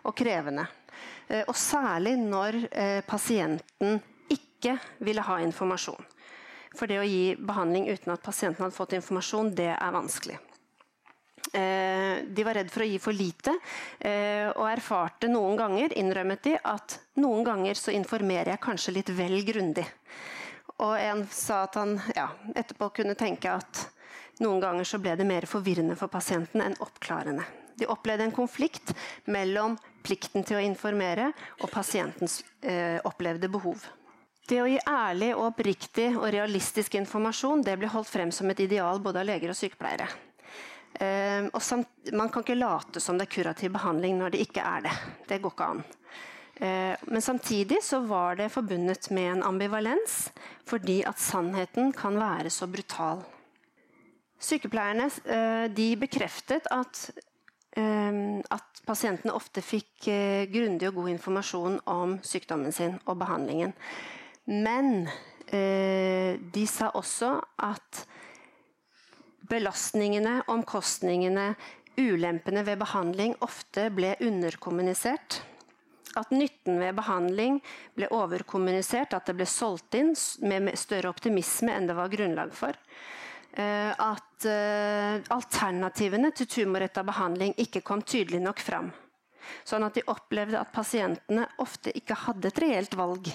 og 0.07 0.15
krevende. 0.15 0.63
Og 1.49 1.55
særlig 1.59 2.15
når 2.21 2.61
pasienten 3.07 3.99
ikke 4.31 4.77
ville 5.03 5.25
ha 5.27 5.41
informasjon. 5.43 5.99
For 6.77 6.87
det 6.87 7.01
å 7.01 7.07
gi 7.07 7.35
behandling 7.35 7.89
uten 7.89 8.13
at 8.13 8.23
pasienten 8.23 8.63
hadde 8.63 8.77
fått 8.77 8.95
informasjon, 8.95 9.51
det 9.57 9.73
er 9.73 9.95
vanskelig. 9.95 10.39
Eh, 11.53 12.19
de 12.29 12.45
var 12.45 12.59
redd 12.59 12.69
for 12.69 12.85
å 12.85 12.87
gi 12.87 12.99
for 13.01 13.15
lite, 13.15 13.55
eh, 13.97 14.49
og 14.51 14.67
erfarte 14.69 15.29
noen 15.31 15.57
ganger 15.57 15.95
innrømmet 15.97 16.43
de, 16.45 16.57
at 16.61 16.99
noen 17.17 17.43
ganger 17.47 17.79
så 17.79 17.93
informerer 17.95 18.53
jeg 18.53 18.61
kanskje 18.61 18.93
litt 18.99 19.09
vel 19.17 19.41
grundig. 19.47 19.87
Og 20.79 20.95
en 20.95 21.25
sa 21.31 21.63
at 21.67 21.75
han 21.79 21.97
ja, 22.15 22.29
etterpå 22.55 22.91
kunne 23.01 23.17
tenke 23.19 23.51
at 23.51 23.85
noen 24.39 24.61
ganger 24.63 24.87
så 24.87 24.99
ble 25.03 25.17
det 25.19 25.27
mer 25.27 25.47
forvirrende 25.49 25.97
for 25.99 26.11
pasienten 26.11 26.63
enn 26.63 26.77
oppklarende. 26.79 27.43
De 27.79 27.87
opplevde 27.87 28.27
en 28.27 28.35
konflikt 28.35 28.93
mellom 29.27 29.77
plikten 30.03 30.43
til 30.47 30.59
å 30.59 30.63
informere 30.63 31.31
og 31.59 31.69
pasientens 31.71 32.41
eh, 32.61 32.99
opplevde 33.07 33.51
behov. 33.51 33.83
Det 34.49 34.61
å 34.63 34.67
gi 34.67 34.79
ærlig 34.89 35.33
og 35.35 35.51
oppriktig 35.51 36.07
og 36.17 36.31
realistisk 36.33 36.95
informasjon 36.97 37.61
det 37.67 37.75
blir 37.77 37.91
holdt 37.93 38.09
frem 38.09 38.31
som 38.33 38.49
et 38.49 38.63
ideal 38.63 38.99
både 39.03 39.21
av 39.21 39.29
leger 39.29 39.53
og 39.53 39.59
sykepleiere. 39.59 40.07
Eh, 40.99 41.45
og 41.51 41.61
samt, 41.61 41.91
man 42.15 42.31
kan 42.33 42.43
ikke 42.43 42.57
late 42.57 43.03
som 43.03 43.19
det 43.19 43.27
er 43.27 43.35
kurativ 43.35 43.75
behandling 43.75 44.17
når 44.19 44.33
det 44.33 44.43
ikke 44.47 44.65
er 44.65 44.87
det. 44.87 44.95
Det 45.29 45.39
går 45.43 45.53
ikke 45.53 45.69
an. 45.75 45.83
Eh, 46.59 46.95
men 47.01 47.21
samtidig 47.21 47.83
så 47.83 47.99
var 47.99 48.35
det 48.35 48.49
forbundet 48.51 49.09
med 49.15 49.31
en 49.31 49.43
ambivalens, 49.43 50.31
fordi 50.67 51.01
at 51.07 51.19
sannheten 51.19 51.93
kan 51.95 52.19
være 52.19 52.51
så 52.51 52.67
brutal. 52.67 53.23
Sykepleierne 54.39 55.07
eh, 55.23 55.95
bekreftet 55.99 56.67
at, 56.71 57.09
eh, 57.79 58.43
at 58.51 58.83
pasientene 58.85 59.35
ofte 59.35 59.63
fikk 59.63 60.09
grundig 60.51 60.89
og 60.89 60.99
god 60.99 61.09
informasjon 61.15 61.79
om 61.87 62.17
sykdommen 62.23 62.75
sin 62.75 62.97
og 63.05 63.19
behandlingen. 63.19 63.73
Men 64.45 65.07
de 65.49 66.63
sa 66.69 66.91
også 66.93 67.29
at 67.65 68.03
belastningene, 69.49 70.43
omkostningene, 70.47 71.55
ulempene 71.97 72.61
ved 72.65 72.77
behandling 72.81 73.33
ofte 73.41 73.87
ble 73.93 74.13
underkommunisert. 74.21 75.41
At 76.19 76.33
nytten 76.35 76.79
ved 76.81 76.97
behandling 76.97 77.61
ble 77.95 78.09
overkommunisert, 78.11 79.15
at 79.15 79.29
det 79.29 79.37
ble 79.39 79.47
solgt 79.47 79.95
inn 79.95 80.11
med 80.43 80.73
større 80.79 81.11
optimisme 81.11 81.71
enn 81.73 81.87
det 81.87 81.95
var 81.97 82.11
grunnlag 82.11 82.51
for. 82.55 82.75
Eh, 83.51 83.91
at 83.91 84.45
eh, 84.45 85.19
alternativene 85.33 86.31
til 86.35 86.49
tumorretta 86.51 87.03
behandling 87.07 87.55
ikke 87.57 87.81
kom 87.81 88.03
tydelig 88.05 88.41
nok 88.43 88.61
fram. 88.61 88.91
Sånn 89.65 89.83
at 89.87 89.95
de 89.97 90.05
opplevde 90.11 90.59
at 90.59 90.73
pasientene 90.73 91.47
ofte 91.63 91.93
ikke 91.97 92.17
hadde 92.27 92.51
et 92.51 92.61
reelt 92.61 92.97
valg. 92.99 93.31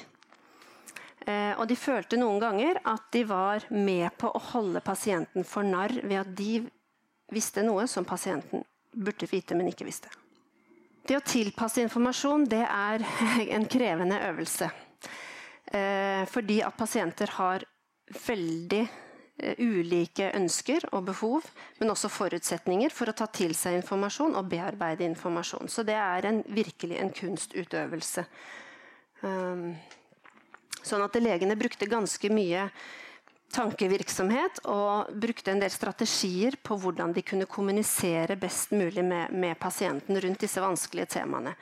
Eh, 1.27 1.53
og 1.59 1.67
de 1.67 1.77
følte 1.79 2.21
noen 2.21 2.39
ganger 2.43 2.79
at 2.85 3.09
de 3.17 3.25
var 3.27 3.67
med 3.73 4.13
på 4.21 4.31
å 4.31 4.45
holde 4.53 4.85
pasienten 4.85 5.47
for 5.49 5.67
narr 5.67 5.97
ved 6.03 6.21
at 6.21 6.35
de 6.37 6.61
visste 7.35 7.65
noe 7.65 7.89
som 7.91 8.07
pasienten 8.07 8.63
burde 8.95 9.27
vite, 9.27 9.57
men 9.59 9.73
ikke 9.73 9.89
visste. 9.89 10.13
Det 11.05 11.19
å 11.19 11.25
tilpasse 11.25 11.83
informasjon 11.85 12.47
det 12.49 12.65
er 12.65 13.05
en 13.57 13.67
krevende 13.69 14.21
øvelse. 14.31 14.71
Eh, 15.75 16.25
fordi 16.31 16.61
at 16.65 16.77
pasienter 16.77 17.35
har 17.37 17.65
veldig 18.27 18.83
eh, 18.85 19.59
ulike 19.59 20.31
ønsker 20.37 20.89
og 20.93 21.11
behov, 21.11 21.49
men 21.81 21.93
også 21.93 22.13
forutsetninger 22.13 22.93
for 22.95 23.11
å 23.11 23.17
ta 23.17 23.29
til 23.33 23.57
seg 23.59 23.81
informasjon 23.81 24.37
og 24.39 24.49
bearbeide 24.49 25.05
informasjon. 25.09 25.69
Så 25.69 25.85
det 25.85 25.99
er 25.99 26.31
en, 26.31 26.41
virkelig 26.49 27.01
en 27.01 27.13
kunstutøvelse. 27.13 28.25
Um, 29.25 29.69
Sånn 30.85 31.01
at 31.01 31.17
legene 31.17 31.57
brukte 31.57 31.89
ganske 31.89 32.29
mye 32.29 32.67
tankevirksomhet 33.53 34.63
og 34.71 35.11
brukte 35.21 35.53
en 35.53 35.61
del 35.63 35.73
strategier 35.73 36.57
på 36.63 36.79
hvordan 36.81 37.13
de 37.15 37.23
kunne 37.27 37.49
kommunisere 37.51 38.37
best 38.41 38.73
mulig 38.75 39.05
med, 39.05 39.33
med 39.33 39.59
pasienten 39.61 40.21
rundt 40.21 40.41
disse 40.47 40.63
vanskelige 40.63 41.13
temaene. 41.19 41.55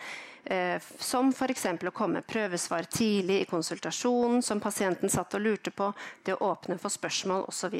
Eh, 0.45 0.83
som 0.99 1.31
f.eks. 1.31 1.67
å 1.87 1.95
komme 1.95 2.25
prøvesvar 2.27 2.89
tidlig 2.91 3.43
i 3.43 3.51
konsultasjonen 3.51 4.43
som 4.43 4.61
pasienten 4.61 5.13
satt 5.13 5.37
og 5.39 5.45
lurte 5.45 5.71
på, 5.71 5.93
det 6.25 6.35
å 6.35 6.51
åpne 6.51 6.79
for 6.83 6.91
spørsmål 6.91 7.47
osv. 7.53 7.77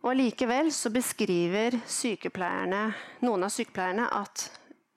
Og 0.00 0.14
Likevel 0.16 0.70
så 0.72 0.88
beskriver 0.94 1.74
noen 1.76 3.44
av 3.44 3.52
sykepleierne 3.52 4.06
at 4.16 4.46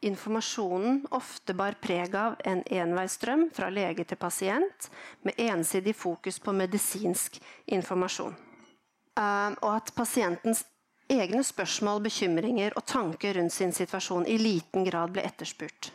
informasjonen 0.05 1.03
ofte 1.15 1.55
bar 1.57 1.77
preg 1.81 2.15
av 2.15 2.35
en 2.45 2.63
enveisstrøm 2.63 3.47
fra 3.55 3.69
lege 3.73 4.05
til 4.07 4.19
pasient, 4.19 4.89
med 5.23 5.39
ensidig 5.39 5.95
fokus 5.95 6.39
på 6.43 6.53
medisinsk 6.55 7.39
informasjon. 7.65 8.35
Eh, 9.17 9.49
og 9.61 9.69
at 9.75 9.93
pasientens 9.95 10.63
egne 11.11 11.43
spørsmål, 11.45 12.01
bekymringer 12.07 12.77
og 12.77 12.85
tanker 12.89 13.37
rundt 13.37 13.53
sin 13.53 13.73
situasjon 13.75 14.25
i 14.29 14.39
liten 14.41 14.87
grad 14.87 15.13
ble 15.13 15.25
etterspurt. 15.27 15.91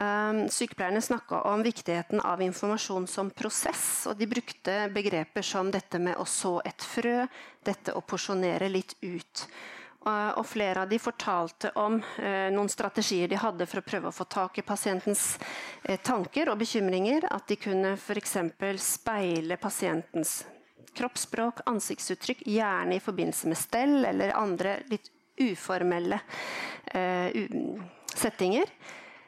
Eh, 0.00 0.46
sykepleierne 0.48 1.02
snakka 1.04 1.42
om 1.52 1.62
viktigheten 1.62 2.20
av 2.20 2.42
informasjon 2.42 3.06
som 3.06 3.30
prosess, 3.30 4.06
og 4.08 4.16
de 4.16 4.26
brukte 4.26 4.88
begreper 4.94 5.44
som 5.46 5.70
dette 5.70 6.00
med 6.00 6.16
å 6.16 6.24
så 6.24 6.58
et 6.64 6.82
frø, 6.82 7.26
dette 7.64 7.94
å 7.94 8.00
porsjonere 8.00 8.70
litt 8.72 8.96
ut. 9.02 9.46
Og 10.02 10.46
flere 10.46 10.82
av 10.82 10.88
de 10.90 10.98
fortalte 10.98 11.70
om 11.78 12.00
eh, 12.18 12.48
noen 12.50 12.70
strategier 12.70 13.30
de 13.30 13.38
hadde 13.38 13.68
for 13.70 13.78
å 13.78 13.86
prøve 13.86 14.10
å 14.10 14.14
få 14.16 14.26
tak 14.26 14.58
i 14.58 14.64
pasientens 14.66 15.36
eh, 15.84 16.00
tanker 16.02 16.50
og 16.50 16.58
bekymringer. 16.58 17.28
At 17.30 17.46
de 17.46 17.58
kunne 17.62 17.94
f.eks. 17.94 18.36
speile 18.82 19.58
pasientens 19.62 20.40
kroppsspråk, 20.98 21.62
ansiktsuttrykk, 21.70 22.42
gjerne 22.50 22.98
i 22.98 23.04
forbindelse 23.04 23.48
med 23.48 23.60
stell 23.60 24.02
eller 24.10 24.34
andre 24.36 24.80
litt 24.90 25.12
uformelle 25.38 26.18
eh, 26.92 27.46
settinger. 28.14 28.74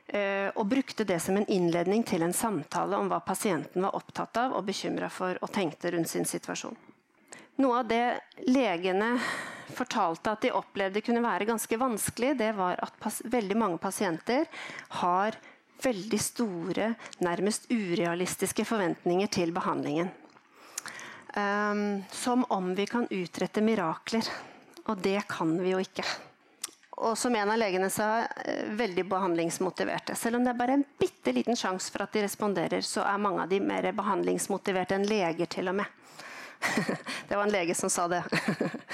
Eh, 0.06 0.50
og 0.54 0.66
brukte 0.68 1.04
det 1.04 1.20
som 1.20 1.36
en 1.36 1.46
innledning 1.48 2.02
til 2.04 2.22
en 2.22 2.34
samtale 2.36 2.98
om 2.98 3.08
hva 3.08 3.22
pasienten 3.24 3.86
var 3.86 3.96
opptatt 3.96 4.36
av 4.42 4.58
og 4.58 4.66
bekymra 4.66 5.08
for 5.10 5.38
og 5.40 5.54
tenkte 5.54 5.94
rundt 5.94 6.10
sin 6.10 6.28
situasjon. 6.28 6.76
Noe 7.56 7.80
av 7.80 7.88
det 7.88 8.20
legene 8.50 9.14
fortalte 9.74 10.32
at 10.34 10.42
de 10.42 10.52
opplevde 10.54 11.02
kunne 11.04 11.22
være 11.24 11.46
ganske 11.48 11.78
vanskelig, 11.78 12.34
det 12.38 12.50
var 12.58 12.80
at 12.82 13.20
veldig 13.30 13.56
mange 13.58 13.78
pasienter 13.82 14.46
har 15.00 15.38
veldig 15.84 16.20
store, 16.20 16.92
nærmest 17.22 17.70
urealistiske 17.70 18.64
forventninger 18.66 19.30
til 19.32 19.52
behandlingen. 19.54 20.10
Um, 21.34 22.04
som 22.14 22.44
om 22.54 22.74
vi 22.78 22.86
kan 22.86 23.08
utrette 23.10 23.62
mirakler. 23.64 24.28
Og 24.84 25.00
det 25.02 25.24
kan 25.28 25.50
vi 25.58 25.72
jo 25.72 25.80
ikke. 25.82 26.04
Og 27.02 27.16
som 27.18 27.34
en 27.34 27.50
av 27.50 27.58
legene 27.58 27.88
sa, 27.90 28.26
eh, 28.44 28.68
veldig 28.70 29.04
behandlingsmotiverte. 29.08 30.14
Selv 30.14 30.36
om 30.36 30.44
det 30.44 30.52
er 30.52 30.58
bare 30.58 30.76
en 30.76 30.84
bitte 30.98 31.32
liten 31.34 31.56
sjanse 31.56 31.90
for 31.90 32.04
at 32.04 32.12
de 32.12 32.22
responderer, 32.22 32.84
så 32.84 33.02
er 33.02 33.18
mange 33.18 33.42
av 33.42 33.48
de 33.48 33.58
mer 33.60 33.90
behandlingsmotiverte 33.92 34.94
enn 34.94 35.08
leger, 35.08 35.46
til 35.46 35.68
og 35.68 35.74
med. 35.74 35.86
det 37.28 37.36
var 37.36 37.42
en 37.44 37.52
lege 37.52 37.74
som 37.74 37.90
sa 37.90 38.08
det. 38.08 38.22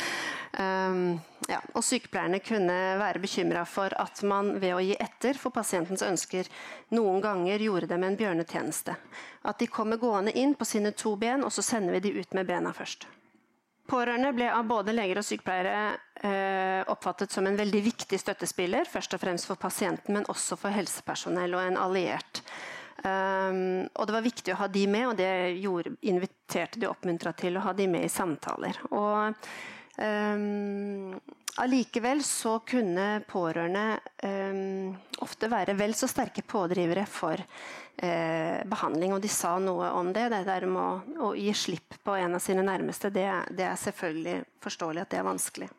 um, 0.59 1.21
ja. 1.49 1.61
Og 1.75 1.85
sykepleierne 1.85 2.41
kunne 2.45 2.79
være 3.01 3.23
bekymra 3.23 3.65
for 3.69 3.95
at 4.01 4.23
man 4.27 4.55
ved 4.63 4.75
å 4.77 4.83
gi 4.85 4.97
etter 5.01 5.39
for 5.39 5.55
pasientens 5.55 6.05
ønsker 6.07 6.51
noen 6.95 7.23
ganger 7.25 7.63
gjorde 7.67 7.91
dem 7.91 8.05
en 8.07 8.19
bjørnetjeneste. 8.19 8.97
At 9.43 9.63
de 9.63 9.71
kommer 9.71 10.01
gående 10.01 10.35
inn 10.37 10.55
på 10.55 10.69
sine 10.69 10.93
to 10.93 11.17
ben, 11.17 11.45
og 11.45 11.53
så 11.55 11.65
sender 11.65 11.97
vi 11.97 12.05
de 12.09 12.19
ut 12.21 12.37
med 12.37 12.47
bena 12.49 12.75
først. 12.77 13.09
Pårørende 13.91 14.31
ble 14.37 14.47
av 14.55 14.69
både 14.71 14.93
leger 14.95 15.19
og 15.19 15.27
sykepleiere 15.27 15.79
eh, 16.23 16.83
oppfattet 16.93 17.33
som 17.35 17.47
en 17.49 17.57
veldig 17.59 17.81
viktig 17.83 18.21
støttespiller, 18.23 18.87
først 18.87 19.17
og 19.17 19.23
fremst 19.23 19.49
for 19.51 19.59
pasienten, 19.59 20.15
men 20.15 20.29
også 20.31 20.59
for 20.61 20.71
helsepersonell 20.71 21.57
og 21.59 21.65
en 21.65 21.81
alliert. 21.81 22.45
Um, 23.01 23.87
og 23.97 24.09
det 24.09 24.13
var 24.13 24.25
viktig 24.25 24.53
å 24.53 24.61
ha 24.61 24.69
de 24.69 24.85
med, 24.91 25.07
og 25.09 25.17
det 25.17 25.33
gjorde, 25.63 25.95
inviterte 26.05 26.81
de 26.81 26.89
oppmuntra 26.91 27.33
til 27.33 27.57
å 27.57 27.65
ha 27.65 27.73
de 27.77 27.87
med 27.89 28.05
i 28.05 28.13
samtaler. 28.13 28.77
Og 28.93 29.47
um, 29.97 31.17
allikevel 31.65 32.21
så 32.27 32.59
kunne 32.69 33.23
pårørende 33.29 33.87
um, 34.21 34.93
ofte 35.25 35.49
være 35.49 35.79
vel 35.81 35.97
så 35.97 36.11
sterke 36.13 36.45
pådrivere 36.45 37.07
for 37.09 37.41
uh, 37.41 38.61
behandling, 38.69 39.17
og 39.17 39.25
de 39.25 39.33
sa 39.33 39.57
noe 39.63 39.95
om 39.97 40.13
det. 40.13 40.29
Det 40.35 40.45
der 40.51 40.69
med 40.69 40.85
å, 40.85 41.29
å 41.31 41.35
gi 41.39 41.57
slipp 41.57 42.03
på 42.05 42.21
en 42.21 42.37
av 42.37 42.45
sine 42.45 42.67
nærmeste, 42.69 43.09
det, 43.15 43.31
det 43.57 43.65
er 43.65 43.81
selvfølgelig 43.81 44.43
forståelig 44.61 45.07
at 45.07 45.15
det 45.15 45.23
er 45.23 45.31
vanskelig. 45.33 45.71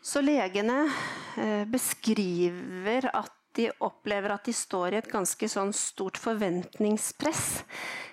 Så 0.00 0.24
legene 0.24 0.86
uh, 0.88 1.64
beskriver 1.68 3.12
at 3.12 3.34
de 3.58 3.66
opplever 3.82 4.30
at 4.30 4.46
de 4.46 4.54
står 4.54 4.94
i 4.94 5.00
et 5.00 5.10
ganske 5.10 5.48
sånn 5.50 5.72
stort 5.74 6.18
forventningspress 6.22 7.44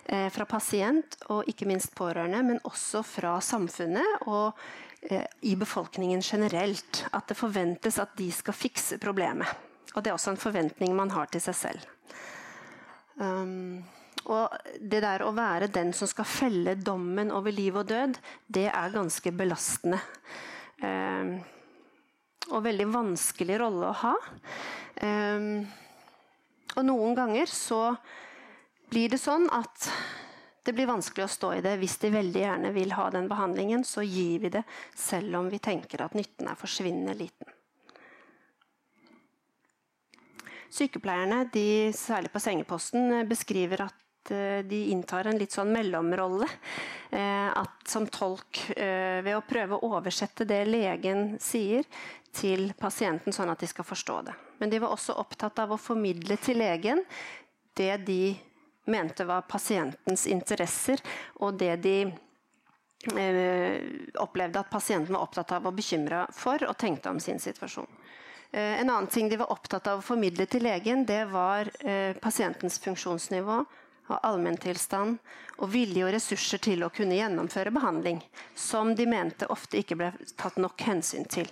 eh, 0.09 0.27
fra 0.33 0.47
pasient 0.49 1.19
og 1.29 1.49
ikke 1.51 1.67
minst 1.69 1.93
pårørende, 1.97 2.41
men 2.47 2.63
også 2.65 3.03
fra 3.05 3.35
samfunnet 3.45 4.25
og 4.25 4.57
eh, 5.05 5.27
i 5.45 5.53
befolkningen 5.59 6.25
generelt. 6.25 7.03
At 7.13 7.29
det 7.29 7.37
forventes 7.37 8.01
at 8.01 8.17
de 8.17 8.31
skal 8.33 8.57
fikse 8.57 8.97
problemet. 9.01 9.53
Og 9.93 10.01
det 10.01 10.11
er 10.11 10.17
også 10.17 10.33
en 10.33 10.41
forventning 10.41 10.95
man 10.97 11.13
har 11.13 11.29
til 11.31 11.43
seg 11.45 11.59
selv. 11.61 11.91
Um, 13.15 13.85
og 14.25 14.51
det 14.81 14.99
der 15.05 15.23
å 15.23 15.31
være 15.37 15.69
den 15.71 15.93
som 15.95 16.09
skal 16.09 16.27
felle 16.27 16.73
dommen 16.75 17.29
over 17.31 17.53
liv 17.53 17.77
og 17.77 17.87
død, 17.87 18.17
det 18.49 18.65
er 18.71 18.95
ganske 18.95 19.31
belastende. 19.31 20.01
Um, 20.81 21.37
og 22.51 22.65
veldig 22.65 22.87
vanskelig 22.93 23.57
rolle 23.61 23.89
å 23.89 23.97
ha. 24.03 24.13
Um, 25.01 25.65
og 26.75 26.85
noen 26.85 27.17
ganger 27.17 27.49
så 27.51 27.95
blir 28.91 29.11
det 29.11 29.19
sånn 29.21 29.47
at 29.53 29.89
det 30.65 30.73
blir 30.73 30.89
vanskelig 30.89 31.25
å 31.25 31.31
stå 31.31 31.51
i 31.57 31.63
det. 31.65 31.75
Hvis 31.81 31.97
de 32.01 32.09
veldig 32.13 32.41
gjerne 32.41 32.71
vil 32.75 32.95
ha 32.97 33.09
den 33.13 33.27
behandlingen, 33.29 33.85
så 33.85 34.03
gir 34.05 34.41
vi 34.45 34.53
det 34.57 34.63
selv 34.97 35.37
om 35.41 35.51
vi 35.51 35.61
tenker 35.61 36.01
at 36.05 36.17
nytten 36.17 36.49
er 36.49 36.57
forsvinnende 36.59 37.13
liten. 37.19 37.51
Sykepleierne, 40.75 41.45
de, 41.53 41.93
særlig 41.95 42.33
på 42.33 42.41
sengeposten, 42.43 43.21
beskriver 43.29 43.85
at 43.85 44.04
de 44.29 44.79
inntar 44.91 45.27
en 45.27 45.37
litt 45.37 45.53
sånn 45.53 45.73
mellomrolle. 45.73 46.47
Eh, 47.15 47.57
at 47.57 47.87
som 47.87 48.07
tolk, 48.07 48.69
eh, 48.69 49.21
ved 49.21 49.37
å 49.37 49.43
prøve 49.47 49.77
å 49.77 49.91
oversette 49.95 50.45
det 50.45 50.65
legen 50.67 51.37
sier, 51.39 51.85
til 52.35 52.73
pasienten, 52.75 53.31
sånn 53.31 53.49
at 53.49 53.59
de 53.59 53.67
skal 53.67 53.85
forstå 53.87 54.15
det. 54.25 54.33
Men 54.59 54.69
de 54.69 54.79
var 54.83 54.91
også 54.91 55.15
opptatt 55.15 55.59
av 55.59 55.71
å 55.71 55.79
formidle 55.79 56.35
til 56.37 56.57
legen 56.59 57.05
det 57.73 58.05
de 58.05 58.35
mente 58.91 59.23
var 59.23 59.45
pasientens 59.47 60.27
interesser, 60.27 60.99
og 61.39 61.55
det 61.57 61.75
de 61.81 61.97
opplevde 64.17 64.59
at 64.59 64.69
pasienten 64.69 65.13
var 65.13 65.21
opptatt 65.21 65.51
av 65.51 65.67
og 65.67 65.75
bekymra 65.77 66.25
for 66.33 66.57
og 66.65 66.75
tenkte 66.77 67.09
om 67.09 67.19
sin 67.19 67.39
situasjon. 67.39 67.87
En 68.51 68.89
annen 68.89 69.07
ting 69.07 69.29
de 69.29 69.37
var 69.37 69.51
opptatt 69.53 69.87
av 69.87 69.99
å 69.99 70.05
formidle 70.05 70.47
til 70.49 70.63
legen, 70.65 71.05
det 71.05 71.27
var 71.29 71.69
pasientens 72.19 72.79
funksjonsnivå 72.81 73.63
og 74.09 74.19
allmenntilstand 74.21 75.17
og 75.55 75.71
vilje 75.71 76.05
og 76.05 76.13
ressurser 76.13 76.61
til 76.61 76.83
å 76.85 76.91
kunne 76.93 77.17
gjennomføre 77.17 77.73
behandling, 77.73 78.19
som 78.55 78.93
de 78.95 79.07
mente 79.09 79.47
ofte 79.51 79.79
ikke 79.79 79.97
ble 79.99 80.11
tatt 80.37 80.59
nok 80.61 80.81
hensyn 80.87 81.25
til. 81.31 81.49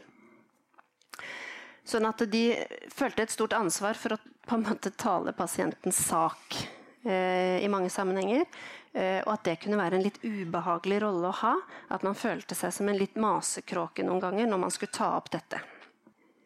Sånn 1.84 2.06
at 2.08 2.22
de 2.32 2.46
følte 2.94 3.26
et 3.26 3.34
stort 3.34 3.56
ansvar 3.58 3.98
for 4.00 4.16
å 4.16 4.22
på 4.46 4.56
en 4.56 4.66
måte 4.68 4.90
tale 4.90 5.32
pasientens 5.32 5.98
sak 6.08 6.56
eh, 7.04 7.64
i 7.64 7.68
mange 7.72 7.90
sammenhenger. 7.90 8.46
Eh, 8.94 9.22
og 9.24 9.34
at 9.34 9.46
det 9.48 9.60
kunne 9.64 9.80
være 9.80 9.98
en 9.98 10.04
litt 10.06 10.20
ubehagelig 10.24 11.00
rolle 11.04 11.30
å 11.30 11.38
ha. 11.44 11.54
At 11.96 12.04
man 12.04 12.18
følte 12.18 12.56
seg 12.56 12.74
som 12.76 12.90
en 12.90 13.00
litt 13.00 13.16
masekråke 13.20 14.04
noen 14.04 14.22
ganger 14.24 14.50
når 14.52 14.64
man 14.66 14.74
skulle 14.74 14.96
ta 14.96 15.14
opp 15.18 15.32
dette. 15.34 15.62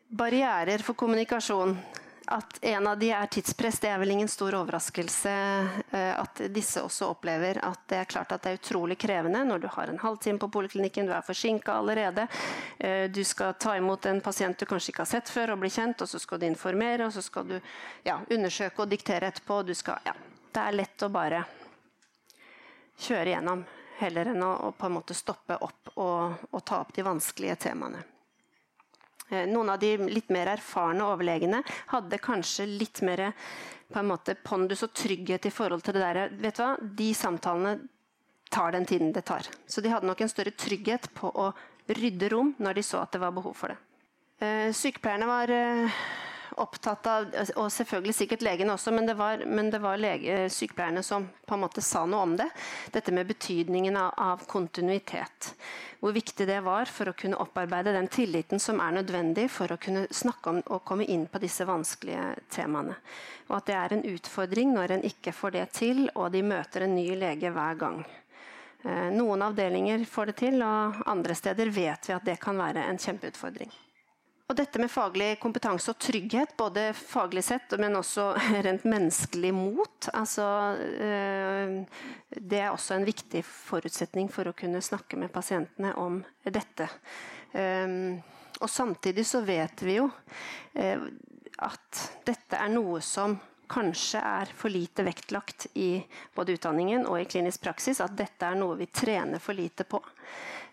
Barrierer 0.07 0.83
for 0.85 0.95
kommunikasjon 0.95 1.75
at 2.27 2.57
en 2.61 2.87
av 2.87 2.99
de 2.99 3.09
er 3.15 3.29
tidspress, 3.31 3.79
det 3.79 3.89
er 3.91 3.99
vel 4.01 4.11
ingen 4.11 4.27
stor 4.27 4.55
overraskelse 4.59 5.31
eh, 5.91 6.13
at 6.19 6.41
disse 6.51 6.81
også 6.83 7.07
opplever 7.13 7.59
at 7.63 7.85
det 7.87 8.01
er 8.01 8.09
klart 8.09 8.33
at 8.35 8.43
det 8.43 8.51
er 8.51 8.59
utrolig 8.59 8.97
krevende 8.99 9.43
når 9.47 9.63
du 9.63 9.67
har 9.71 9.87
en 9.87 9.99
halvtime 10.01 10.41
på 10.41 10.49
poliklinikken, 10.51 11.07
du 11.07 11.13
er 11.15 11.23
forsinka 11.25 11.77
allerede, 11.79 12.27
eh, 12.79 13.05
du 13.11 13.23
skal 13.23 13.55
ta 13.59 13.77
imot 13.77 14.09
en 14.11 14.19
pasient 14.21 14.59
du 14.59 14.67
kanskje 14.67 14.91
ikke 14.91 15.05
har 15.05 15.11
sett 15.13 15.31
før 15.31 15.55
og 15.55 15.63
bli 15.63 15.71
kjent, 15.71 16.03
og 16.03 16.11
så 16.11 16.19
skal 16.19 16.41
du 16.41 16.47
informere, 16.49 17.07
og 17.07 17.15
så 17.15 17.23
skal 17.23 17.47
du 17.47 17.55
ja, 18.03 18.19
undersøke 18.29 18.83
og 18.83 18.91
diktere 18.91 19.31
etterpå. 19.31 19.61
Skal, 19.77 20.03
ja, 20.05 20.13
det 20.51 20.67
er 20.67 20.75
lett 20.75 21.07
å 21.07 21.11
bare 21.13 21.45
kjøre 23.07 23.33
gjennom 23.35 23.63
heller 24.01 24.33
enn 24.33 24.43
å, 24.43 24.53
å 24.73 25.15
stoppe 25.15 25.57
opp 25.61 25.95
og, 25.95 26.47
og 26.51 26.61
ta 26.65 26.83
opp 26.83 26.93
de 26.95 27.05
vanskelige 27.07 27.57
temaene. 27.69 28.03
Eh, 29.29 29.47
noen 29.49 29.69
av 29.73 29.79
de 29.79 29.95
litt 30.07 30.29
mer 30.33 30.53
erfarne 30.53 31.05
overlegene 31.07 31.63
hadde 31.93 32.21
kanskje 32.23 32.67
litt 32.69 33.01
mer 33.05 33.31
på 33.87 33.99
en 33.99 34.09
måte 34.09 34.35
pondus 34.43 34.83
og 34.83 34.93
trygghet 34.95 35.47
i 35.47 35.53
forhold 35.53 35.83
til 35.83 35.97
det 35.97 36.03
der. 36.03 36.35
Vet 36.39 36.59
du 36.59 36.63
hva? 36.63 36.73
De 37.01 37.09
samtalene 37.15 37.77
tar 38.51 38.71
den 38.75 38.85
tiden 38.87 39.11
det 39.15 39.25
tar. 39.27 39.47
Så 39.67 39.83
de 39.83 39.91
hadde 39.91 40.07
nok 40.07 40.21
en 40.23 40.31
større 40.31 40.55
trygghet 40.55 41.09
på 41.15 41.31
å 41.31 41.51
rydde 41.87 42.31
rom 42.31 42.53
når 42.59 42.79
de 42.79 42.83
så 42.83 43.03
at 43.03 43.15
det 43.15 43.23
var 43.23 43.35
behov 43.35 43.55
for 43.55 43.73
det. 43.73 43.77
Eh, 44.43 44.69
sykepleierne 44.75 45.27
var 45.27 45.51
eh, 45.51 46.01
opptatt 46.55 47.07
av, 47.07 47.27
og 47.55 47.71
selvfølgelig 47.73 48.15
sikkert 48.15 48.43
legene 48.45 48.73
også, 48.73 48.93
men 48.95 49.07
det 49.09 49.17
var, 49.19 49.43
men 49.45 49.71
det 49.73 49.81
var 49.83 49.99
lege, 49.99 50.45
sykepleierne 50.53 51.03
som 51.05 51.27
på 51.47 51.55
en 51.57 51.63
måte 51.65 51.83
sa 51.85 52.05
noe 52.07 52.23
om 52.25 52.35
det. 52.39 52.47
Dette 52.93 53.13
med 53.15 53.27
betydningen 53.29 53.97
av, 53.99 54.13
av, 54.17 54.45
kontinuitet. 54.49 55.51
Hvor 55.99 56.13
viktig 56.13 56.45
det 56.47 56.59
var 56.65 56.89
for 56.91 57.09
å 57.09 57.15
kunne 57.17 57.39
opparbeide 57.41 57.95
den 57.95 58.09
tilliten 58.13 58.61
som 58.61 58.81
er 58.83 58.99
nødvendig 58.99 59.47
for 59.51 59.73
å 59.73 59.79
kunne 59.81 60.05
snakke 60.13 60.53
om 60.53 60.61
og 60.65 60.85
komme 60.85 61.07
inn 61.09 61.25
på 61.31 61.41
disse 61.41 61.65
vanskelige 61.67 62.35
temaene. 62.53 62.95
Og 63.49 63.57
at 63.59 63.67
det 63.69 63.79
er 63.79 63.95
en 63.95 64.05
utfordring 64.13 64.75
når 64.75 64.97
en 64.97 65.09
ikke 65.09 65.33
får 65.33 65.57
det 65.57 65.65
til, 65.79 66.05
og 66.15 66.31
de 66.35 66.45
møter 66.45 66.85
en 66.85 66.95
ny 66.95 67.09
lege 67.17 67.51
hver 67.53 67.81
gang. 67.81 68.01
Eh, 68.83 69.09
noen 69.15 69.41
avdelinger 69.41 70.05
får 70.05 70.31
det 70.31 70.37
til, 70.43 70.61
og 70.61 71.01
andre 71.09 71.35
steder 71.35 71.73
vet 71.73 72.09
vi 72.09 72.15
at 72.15 72.25
det 72.27 72.39
kan 72.43 72.59
være 72.59 72.85
en 72.87 73.01
kjempeutfordring. 73.01 73.73
Og 74.47 74.55
dette 74.55 74.79
med 74.79 74.91
faglig 74.91 75.33
kompetanse 75.43 75.91
og 75.91 75.99
trygghet, 75.99 76.53
både 76.59 76.89
faglig 76.95 77.43
sett, 77.43 77.73
men 77.81 77.99
også 77.99 78.29
rent 78.67 78.85
menneskelig 78.87 79.51
mot, 79.55 80.07
altså, 80.15 80.45
øh, 80.79 81.73
det 82.31 82.61
er 82.61 82.71
også 82.71 82.95
en 82.95 83.07
viktig 83.07 83.43
forutsetning 83.43 84.31
for 84.31 84.47
å 84.47 84.55
kunne 84.55 84.83
snakke 84.83 85.19
med 85.19 85.33
pasientene 85.35 85.91
om 85.99 86.21
dette. 86.43 86.87
Um, 87.51 88.17
og 88.61 88.71
samtidig 88.71 89.23
så 89.27 89.43
vet 89.45 89.83
vi 89.85 89.99
jo 89.99 90.07
uh, 90.07 91.05
at 91.67 92.01
dette 92.27 92.59
er 92.59 92.71
noe 92.73 92.99
som 93.03 93.37
kanskje 93.67 94.19
er 94.23 94.51
for 94.55 94.71
lite 94.71 95.03
vektlagt 95.03 95.67
i 95.73 95.97
både 96.35 96.55
utdanningen 96.55 97.05
og 97.07 97.19
i 97.21 97.27
klinisk 97.29 97.65
praksis. 97.65 97.99
At 98.03 98.15
dette 98.17 98.47
er 98.47 98.55
noe 98.59 98.77
vi 98.79 98.87
trener 98.87 99.43
for 99.43 99.57
lite 99.57 99.83
på. 99.83 99.99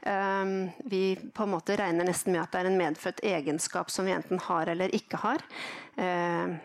Um, 0.05 0.69
vi 0.85 1.17
på 1.17 1.47
en 1.47 1.55
måte 1.55 1.79
regner 1.81 2.05
nesten 2.05 2.35
med 2.35 2.43
at 2.43 2.53
det 2.53 2.61
er 2.61 2.69
en 2.69 2.77
medfødt 2.77 3.23
egenskap 3.25 3.89
som 3.91 4.05
vi 4.05 4.13
enten 4.13 4.43
har 4.51 4.69
eller 4.69 4.93
ikke 4.93 5.21
har. 5.23 5.41
Um, 5.97 6.59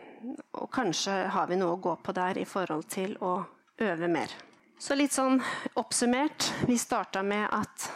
og 0.59 0.67
kanskje 0.75 1.13
har 1.31 1.47
vi 1.47 1.55
noe 1.59 1.77
å 1.77 1.79
gå 1.79 1.95
på 2.03 2.15
der 2.17 2.41
i 2.41 2.47
forhold 2.49 2.89
til 2.91 3.15
å 3.23 3.37
øve 3.79 4.11
mer. 4.11 4.33
Så 4.79 4.95
litt 4.95 5.15
sånn 5.15 5.39
oppsummert. 5.79 6.49
Vi 6.67 6.75
starta 6.79 7.23
med 7.23 7.47
at 7.51 7.87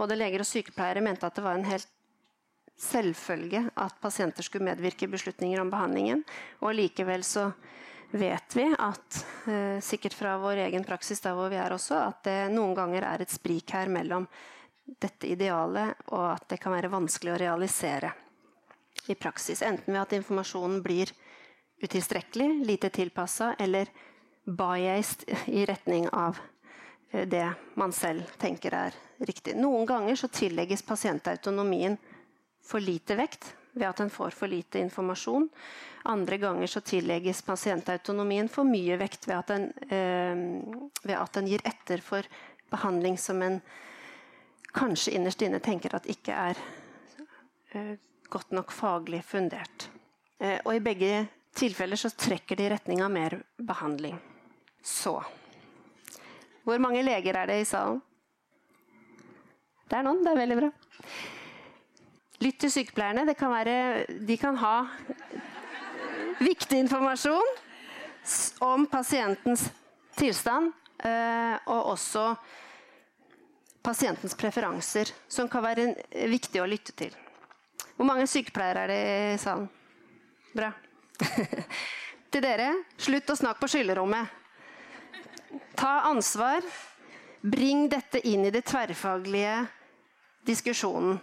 både 0.00 0.16
leger 0.16 0.44
og 0.44 0.48
sykepleiere 0.48 1.04
mente 1.04 1.28
at 1.28 1.36
det 1.36 1.44
var 1.44 1.58
en 1.58 1.68
helt 1.68 1.88
selvfølge 2.78 3.64
at 3.74 3.96
pasienter 4.00 4.46
skulle 4.46 4.68
medvirke 4.68 5.04
i 5.04 5.12
beslutninger 5.12 5.60
om 5.60 5.70
behandlingen. 5.72 6.22
Og 6.62 6.76
likevel 6.78 7.24
så 7.26 7.50
vet 8.10 8.56
vi 8.56 8.68
at, 8.72 9.24
eh, 9.46 9.80
sikkert 9.84 10.14
fra 10.14 10.38
vår 10.38 10.64
egen 10.68 10.84
praksis 10.84 11.20
der 11.20 11.34
hvor 11.36 11.50
vi 11.52 11.58
er 11.60 11.74
også, 11.74 11.98
at 12.08 12.22
det 12.24 12.52
noen 12.54 12.74
ganger 12.76 13.04
er 13.04 13.22
et 13.22 13.34
sprik 13.34 13.70
her 13.76 13.90
mellom 13.92 14.28
dette 14.88 15.28
idealet, 15.28 16.08
og 16.14 16.24
at 16.32 16.48
det 16.48 16.60
kan 16.62 16.72
være 16.72 16.90
vanskelig 16.92 17.34
å 17.34 17.40
realisere 17.40 18.12
i 19.08 19.14
praksis. 19.14 19.62
Enten 19.62 19.92
ved 19.92 20.00
at 20.02 20.14
informasjonen 20.16 20.80
blir 20.84 21.12
utilstrekkelig, 21.82 22.64
lite 22.66 22.90
tilpassa, 22.90 23.54
eller 23.58 23.90
biased 24.48 25.24
i 25.46 25.66
retning 25.68 26.08
av 26.08 26.38
eh, 27.12 27.28
det 27.28 27.46
man 27.76 27.92
selv 27.92 28.30
tenker 28.40 28.74
er 28.74 28.96
riktig. 29.18 29.56
Noen 29.56 29.86
ganger 29.86 30.16
så 30.16 30.30
tillegges 30.32 30.82
pasientautonomien 30.86 31.98
for 32.64 32.82
lite 32.82 33.16
vekt 33.18 33.52
ved 33.78 33.86
at 33.88 34.00
den 34.00 34.10
får 34.10 34.34
for 34.34 34.50
lite 34.50 34.80
informasjon. 34.82 35.48
Andre 36.08 36.38
ganger 36.40 36.70
så 36.70 36.80
tillegges 36.80 37.42
pasientautonomien 37.46 38.48
for 38.50 38.66
mye 38.66 38.96
vekt 38.98 39.28
ved 39.28 39.36
at 39.36 39.52
en, 39.54 39.68
øh, 39.90 40.88
ved 41.04 41.16
at 41.18 41.36
den 41.36 41.50
gir 41.52 41.62
etter 41.68 42.02
for 42.02 42.26
behandling 42.72 43.18
som 43.18 43.42
en 43.42 43.60
kanskje 44.74 45.14
innerst 45.16 45.42
inne 45.42 45.60
tenker 45.64 45.94
at 45.96 46.08
ikke 46.10 46.34
er 46.34 46.60
eh, 47.72 47.94
godt 48.28 48.52
nok 48.56 48.72
faglig 48.72 49.22
fundert. 49.24 49.88
Eh, 50.38 50.58
og 50.64 50.74
i 50.76 50.82
begge 50.84 51.26
tilfeller 51.58 51.98
så 51.98 52.10
trekker 52.10 52.56
det 52.58 52.66
i 52.66 52.72
retning 52.74 53.02
av 53.02 53.10
mer 53.12 53.40
behandling. 53.58 54.18
Så 54.82 55.20
Hvor 56.68 56.78
mange 56.78 57.02
leger 57.02 57.36
er 57.36 57.46
det 57.48 57.60
i 57.62 57.64
salen? 57.64 58.02
Det 59.88 59.96
er 59.96 60.04
noen. 60.04 60.20
Det 60.20 60.32
er 60.34 60.40
veldig 60.42 60.56
bra. 60.58 60.68
Lytt 62.44 62.58
til 62.60 62.70
sykepleierne. 62.70 63.24
Det 63.26 63.36
Kan 63.40 63.50
være, 63.50 64.04
de 64.20 64.36
kan 64.36 64.56
ha 64.60 64.74
viktig 66.38 66.78
informasjon 66.84 67.54
om 68.60 68.84
pasientens 68.86 69.64
tilstand, 70.18 70.72
uh, 71.04 71.56
og 71.66 71.94
også 71.94 72.34
pasientens 73.82 74.34
preferanser, 74.38 75.10
som 75.28 75.48
kan 75.48 75.64
være 75.64 75.92
viktig 76.28 76.62
å 76.62 76.68
lytte 76.68 76.94
til. 76.98 77.14
Hvor 77.96 78.06
mange 78.06 78.28
sykepleiere 78.30 78.84
er 78.84 78.92
det 78.92 79.00
i 79.34 79.38
salen? 79.42 79.68
Bra. 80.54 80.72
til 82.32 82.44
dere 82.44 82.68
slutt 83.00 83.32
å 83.32 83.38
snakke 83.38 83.64
på 83.64 83.70
skyllerommet. 83.72 84.36
Ta 85.78 86.04
ansvar. 86.10 86.62
Bring 87.40 87.86
dette 87.90 88.20
inn 88.26 88.44
i 88.48 88.52
det 88.54 88.64
tverrfaglige 88.66 89.60
diskusjonen. 90.46 91.20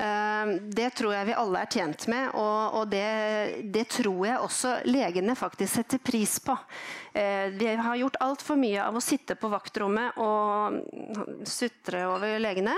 Ehm, 0.00 0.70
det 0.70 0.90
tror 0.96 1.12
jeg 1.12 1.28
vi 1.28 1.36
alle 1.36 1.60
er 1.60 1.68
tjent 1.68 2.06
med, 2.08 2.30
og, 2.38 2.86
det, 2.88 3.60
det, 3.74 3.84
tror 3.92 4.22
jeg 4.24 4.40
også 4.40 4.74
legene 4.88 5.36
faktisk 5.36 5.76
setter 5.76 6.00
pris 6.00 6.38
på. 6.44 6.56
Eh, 7.12 7.52
vi 7.52 7.68
har 7.76 8.00
gjort 8.00 8.20
altfor 8.24 8.56
mye 8.60 8.80
av 8.80 8.96
å 8.96 9.04
sitte 9.04 9.36
på 9.36 9.50
vaktrommet 9.52 10.16
og 10.22 11.44
sutre 11.48 12.06
over 12.08 12.38
legene. 12.40 12.76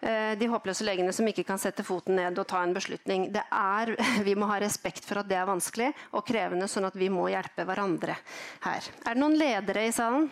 Eh, 0.00 0.32
de 0.40 0.48
håpløse 0.48 0.86
legene 0.88 1.12
som 1.16 1.28
ikke 1.28 1.44
kan 1.48 1.60
sette 1.60 1.84
foten 1.84 2.16
ned 2.16 2.40
og 2.40 2.48
ta 2.48 2.62
en 2.64 2.74
beslutning. 2.76 3.28
Er, 3.44 3.92
vi 4.28 4.36
må 4.38 4.48
ha 4.48 4.60
respekt 4.62 5.04
for 5.04 5.20
at 5.20 5.28
det 5.28 5.36
er 5.40 5.50
vanskelig 5.50 5.92
og 6.16 6.24
krevende, 6.28 6.70
sånn 6.70 6.88
at 6.88 6.96
vi 6.96 7.12
må 7.12 7.28
hjelpe 7.32 7.68
hverandre 7.68 8.16
her. 8.64 8.92
Er 9.04 9.12
det 9.12 9.20
noen 9.20 9.36
ledere 9.36 9.84
i 9.84 9.92
salen? 9.92 10.30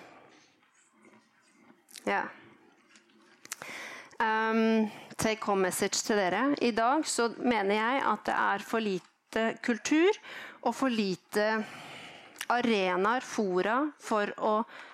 Ja. 2.09 2.25
Um, 4.23 4.91
take 5.17 5.43
home 5.47 5.67
message 5.67 5.99
til 6.07 6.19
dere. 6.21 6.53
I 6.63 6.71
dag 6.71 7.07
så 7.09 7.29
mener 7.43 7.75
jeg 7.75 8.03
at 8.07 8.27
det 8.29 8.35
er 8.39 8.65
for 8.67 8.85
lite 8.85 9.47
kultur 9.65 10.19
og 10.63 10.75
for 10.77 10.93
lite 10.93 11.47
arenaer, 12.53 13.25
fora, 13.25 13.81
for 13.99 14.31
å 14.39 14.53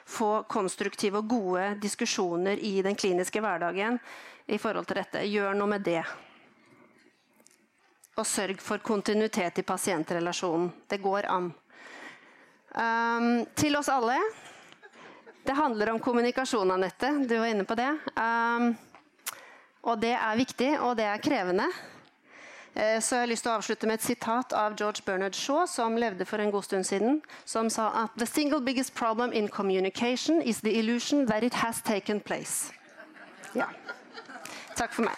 få 0.08 0.30
konstruktive 0.48 1.20
og 1.20 1.28
gode 1.28 1.66
diskusjoner 1.82 2.60
i 2.64 2.78
den 2.86 2.96
kliniske 2.96 3.42
hverdagen 3.44 3.98
i 4.46 4.58
forhold 4.60 4.88
til 4.88 5.02
dette. 5.02 5.26
Gjør 5.28 5.58
noe 5.58 5.74
med 5.74 5.84
det. 5.84 6.02
Og 8.16 8.26
sørg 8.26 8.62
for 8.64 8.80
kontinuitet 8.82 9.60
i 9.60 9.66
pasientrelasjonen. 9.66 10.70
Det 10.88 11.02
går 11.02 11.28
an. 11.28 11.52
Um, 12.72 13.32
til 13.58 13.76
oss 13.76 13.90
alle. 13.92 14.16
Det 15.44 15.56
handler 15.56 15.92
om 15.92 16.00
kommunikasjon, 16.00 16.70
Anette. 16.70 17.12
Du 17.28 17.38
var 17.38 17.52
inne 17.52 17.64
på 17.68 17.76
det. 17.78 17.90
Um, 18.16 18.72
og 19.88 20.00
det 20.02 20.12
er 20.14 20.36
viktig, 20.36 20.72
og 20.84 20.96
det 20.98 21.06
er 21.08 21.22
krevende. 21.22 21.68
Eh, 22.74 23.00
så 23.00 23.16
jeg 23.16 23.24
har 23.24 23.30
lyst 23.30 23.46
til 23.46 23.52
å 23.52 23.56
avslutte 23.58 23.88
med 23.88 23.98
et 23.98 24.04
sitat 24.04 24.52
av 24.52 24.76
George 24.78 25.02
Bernard 25.06 25.34
Shaw, 25.34 25.64
som 25.66 25.96
levde 25.98 26.26
for 26.28 26.38
en 26.42 26.52
god 26.52 26.66
stund 26.66 26.86
siden, 26.86 27.22
som 27.48 27.70
sa 27.72 27.88
at 28.04 28.14
«The 28.20 28.26
single 28.28 28.60
biggest 28.60 28.94
problem 28.94 29.32
in 29.32 29.48
communication 29.48 30.42
is 30.42 30.60
the 30.60 30.78
illusion 30.78 31.26
that 31.26 31.42
it 31.42 31.54
has 31.54 31.82
taken 31.82 32.20
place». 32.20 32.72
Ja. 33.56 33.66
Takk 34.76 34.92
for 34.92 35.08
meg. 35.08 35.16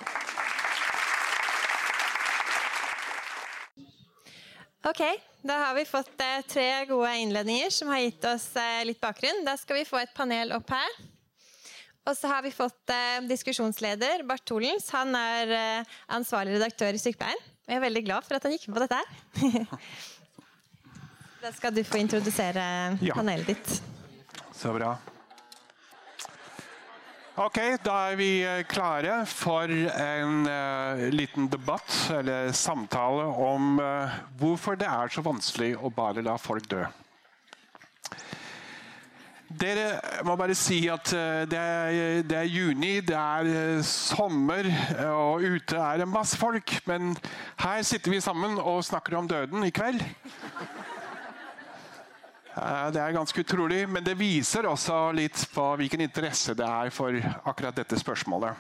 Ok, 4.89 5.03
da 5.45 5.59
har 5.67 5.75
vi 5.77 5.85
fått 5.85 6.23
eh, 6.25 6.41
tre 6.49 6.69
gode 6.89 7.11
innledninger 7.21 7.71
som 7.75 7.91
har 7.93 8.01
gitt 8.07 8.25
oss 8.25 8.47
eh, 8.57 8.85
litt 8.89 9.01
bakgrunn. 9.03 9.45
Da 9.45 9.59
skal 9.61 9.83
vi 9.83 9.89
få 9.89 10.01
et 10.01 10.15
panel 10.17 10.55
opp 10.57 10.73
her. 10.73 11.01
Og 12.11 12.17
så 12.19 12.27
har 12.27 12.43
vi 12.43 12.51
fått 12.51 12.91
eh, 12.91 13.21
diskusjonsleder 13.31 14.25
Bart 14.27 14.43
Tolens. 14.49 14.89
Han 14.97 15.15
er 15.15 15.53
eh, 15.55 15.99
ansvarlig 16.11 16.57
redaktør 16.57 16.97
i 16.97 16.99
Sykepleien. 16.99 17.39
Jeg 17.71 17.79
er 17.79 17.85
veldig 17.85 18.03
glad 18.03 18.27
for 18.27 18.35
at 18.35 18.47
han 18.47 18.57
gikk 18.57 18.67
med 18.67 18.81
på 18.81 18.83
dette 18.83 18.99
her. 18.99 19.85
da 21.45 21.53
skal 21.55 21.77
du 21.77 21.85
få 21.87 22.01
introdusere 22.03 22.65
ja. 22.99 23.15
panelet 23.15 23.53
ditt. 23.53 23.77
Så 24.59 24.75
bra. 24.75 24.97
Ok, 27.41 27.61
da 27.87 27.95
er 28.11 28.19
vi 28.19 28.31
eh, 28.43 28.65
klare 28.69 29.21
for 29.31 29.71
en 29.71 30.43
uh, 30.51 31.07
liten 31.15 31.47
debatt 31.49 31.95
eller 32.19 32.51
samtale 32.59 33.29
om 33.31 33.79
uh, 33.79 34.19
hvorfor 34.43 34.75
det 34.77 34.91
er 34.91 35.15
så 35.15 35.23
vanskelig 35.25 35.77
å 35.79 35.95
bare 35.95 36.27
la 36.27 36.35
folk 36.43 36.67
dø. 36.75 36.83
Dere 39.51 39.97
må 40.23 40.37
bare 40.39 40.55
si 40.55 40.85
at 40.87 41.11
eh, 41.11 41.43
det 41.51 41.59
er, 41.59 42.21
det 42.23 42.37
er, 42.39 42.47
juni, 42.47 43.01
det 43.03 43.17
er 43.19 43.49
eh, 43.51 43.81
sommer, 43.83 44.69
og 45.11 45.43
ute 45.43 45.75
er 45.75 45.99
det 45.99 46.07
masse 46.07 46.39
folk. 46.39 46.77
Men 46.87 47.17
her 47.59 47.83
sitter 47.83 48.15
vi 48.15 48.21
sammen 48.23 48.61
og 48.63 48.85
snakker 48.87 49.19
om 49.19 49.27
døden 49.27 49.67
i 49.67 49.73
kveld. 49.75 50.05
Det 52.55 53.01
er 53.01 53.15
ganske 53.15 53.43
utrolig, 53.43 53.85
men 53.89 54.05
det 54.07 54.19
viser 54.19 54.69
også 54.69 55.11
litt 55.17 55.43
på 55.55 55.65
hvilken 55.81 56.03
interesse 56.05 56.55
det 56.59 56.67
er 56.67 56.91
for 56.95 57.15
akkurat 57.51 57.75
dette 57.79 57.99
spørsmålet. 57.99 58.55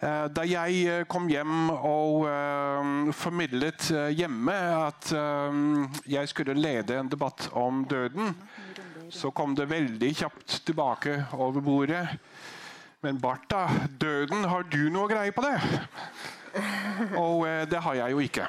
Eh, 0.00 0.26
da 0.32 0.46
jeg 0.48 1.04
kom 1.12 1.28
hjem 1.28 1.74
og 1.76 3.12
formidlet 3.20 3.92
hjemme 4.16 4.56
at 4.80 5.12
jeg 6.08 6.32
skulle 6.32 6.56
lede 6.56 6.96
en 6.96 7.12
debatt 7.12 7.50
om 7.52 7.84
døden, 7.84 8.32
så 9.10 9.30
kom 9.34 9.54
det 9.58 9.68
veldig 9.70 10.10
kjapt 10.22 10.60
tilbake 10.66 11.16
over 11.34 11.62
bordet. 11.64 12.04
Men 13.00 13.18
Bartha, 13.20 13.66
døden, 13.98 14.44
har 14.44 14.66
du 14.70 14.82
noe 14.92 15.08
greie 15.10 15.32
på 15.32 15.44
det? 15.44 15.56
Og 17.16 17.46
eh, 17.48 17.64
det 17.70 17.80
har 17.80 17.96
jeg 17.96 18.14
jo 18.14 18.22
ikke. 18.24 18.46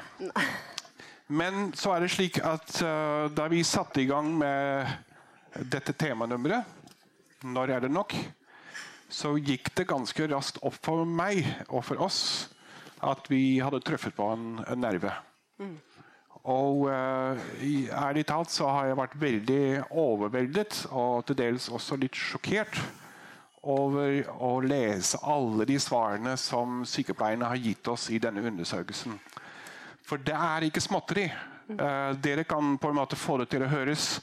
Men 1.32 1.70
så 1.78 1.94
er 1.94 2.04
det 2.04 2.12
slik 2.12 2.38
at 2.44 2.74
uh, 2.84 3.30
da 3.32 3.46
vi 3.48 3.62
satte 3.64 4.02
i 4.02 4.08
gang 4.10 4.28
med 4.36 4.90
dette 5.72 5.94
temanummeret, 5.96 6.64
'Når 7.42 7.70
er 7.70 7.80
det 7.80 7.90
nok?', 7.90 8.14
så 9.08 9.34
gikk 9.36 9.72
det 9.76 9.88
ganske 9.88 10.26
raskt 10.30 10.60
opp 10.62 10.76
for 10.84 11.04
meg 11.04 11.42
og 11.68 11.84
for 11.84 12.00
oss 12.00 12.48
at 13.02 13.26
vi 13.28 13.58
hadde 13.60 13.82
truffet 13.84 14.14
på 14.14 14.28
en, 14.32 14.62
en 14.62 14.80
nerve. 14.80 15.10
Og 16.50 16.88
uh, 16.90 17.38
ærlig 18.02 18.24
talt 18.26 18.50
så 18.50 18.66
har 18.66 18.88
jeg 18.88 18.98
vært 18.98 19.20
veldig 19.20 19.64
overveldet 19.90 20.80
og 20.90 21.22
til 21.28 21.38
dels 21.38 21.68
også 21.70 21.98
litt 22.02 22.18
sjokkert 22.18 22.80
over 23.62 24.24
å 24.42 24.56
lese 24.64 25.20
alle 25.22 25.62
de 25.70 25.76
svarene 25.78 26.34
som 26.40 26.80
sykepleierne 26.82 27.46
har 27.46 27.60
gitt 27.62 27.86
oss 27.86 28.08
i 28.10 28.18
denne 28.18 28.42
undersøkelsen. 28.42 29.14
For 30.02 30.18
det 30.18 30.34
er 30.34 30.66
ikke 30.66 30.82
småtteri. 30.82 31.28
Uh, 31.70 32.10
dere 32.18 32.42
kan 32.44 32.74
på 32.78 32.90
en 32.90 32.98
måte 32.98 33.16
få 33.16 33.38
det 33.38 33.52
til 33.52 33.62
å 33.62 33.70
høres 33.70 34.16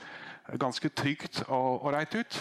ganske 0.59 0.91
trygt 0.91 1.45
og, 1.47 1.85
og 1.85 1.93
reit 1.95 2.17
ut. 2.19 2.39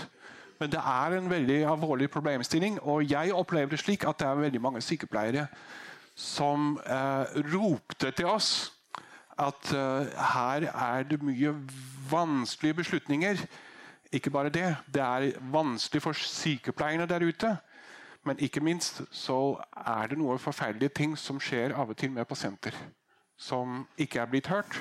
Men 0.58 0.72
det 0.72 0.80
er 0.82 1.14
en 1.14 1.30
veldig 1.30 1.60
alvorlig 1.70 2.08
problemstilling. 2.10 2.80
Og 2.82 3.06
jeg 3.06 3.30
opplever 3.30 3.70
det 3.70 3.78
slik 3.78 4.08
at 4.10 4.18
det 4.18 4.26
er 4.26 4.42
veldig 4.42 4.62
mange 4.64 4.82
sykepleiere 4.82 5.46
som 6.18 6.74
uh, 6.82 7.30
ropte 7.52 8.10
til 8.10 8.26
oss 8.26 8.72
at 9.38 9.72
uh, 9.74 10.06
her 10.34 10.66
er 10.72 11.06
det 11.06 11.22
mye 11.22 11.54
vanskelige 12.10 12.74
beslutninger. 12.74 13.40
Ikke 14.12 14.30
bare 14.30 14.48
det. 14.48 14.76
Det 14.94 15.02
er 15.02 15.32
vanskelig 15.52 16.02
for 16.02 16.12
sykepleierne 16.12 17.06
der 17.06 17.26
ute. 17.26 17.56
Men 18.24 18.38
ikke 18.38 18.60
minst 18.60 19.02
så 19.10 19.56
er 19.86 20.06
det 20.06 20.18
noen 20.18 20.38
forferdelige 20.38 20.88
ting 20.88 21.16
som 21.18 21.40
skjer 21.40 21.72
av 21.76 21.90
og 21.90 21.96
til 21.96 22.10
med 22.10 22.26
pasienter. 22.28 22.74
Som 23.36 23.86
ikke 23.98 24.20
er 24.20 24.30
blitt 24.30 24.46
hørt. 24.46 24.80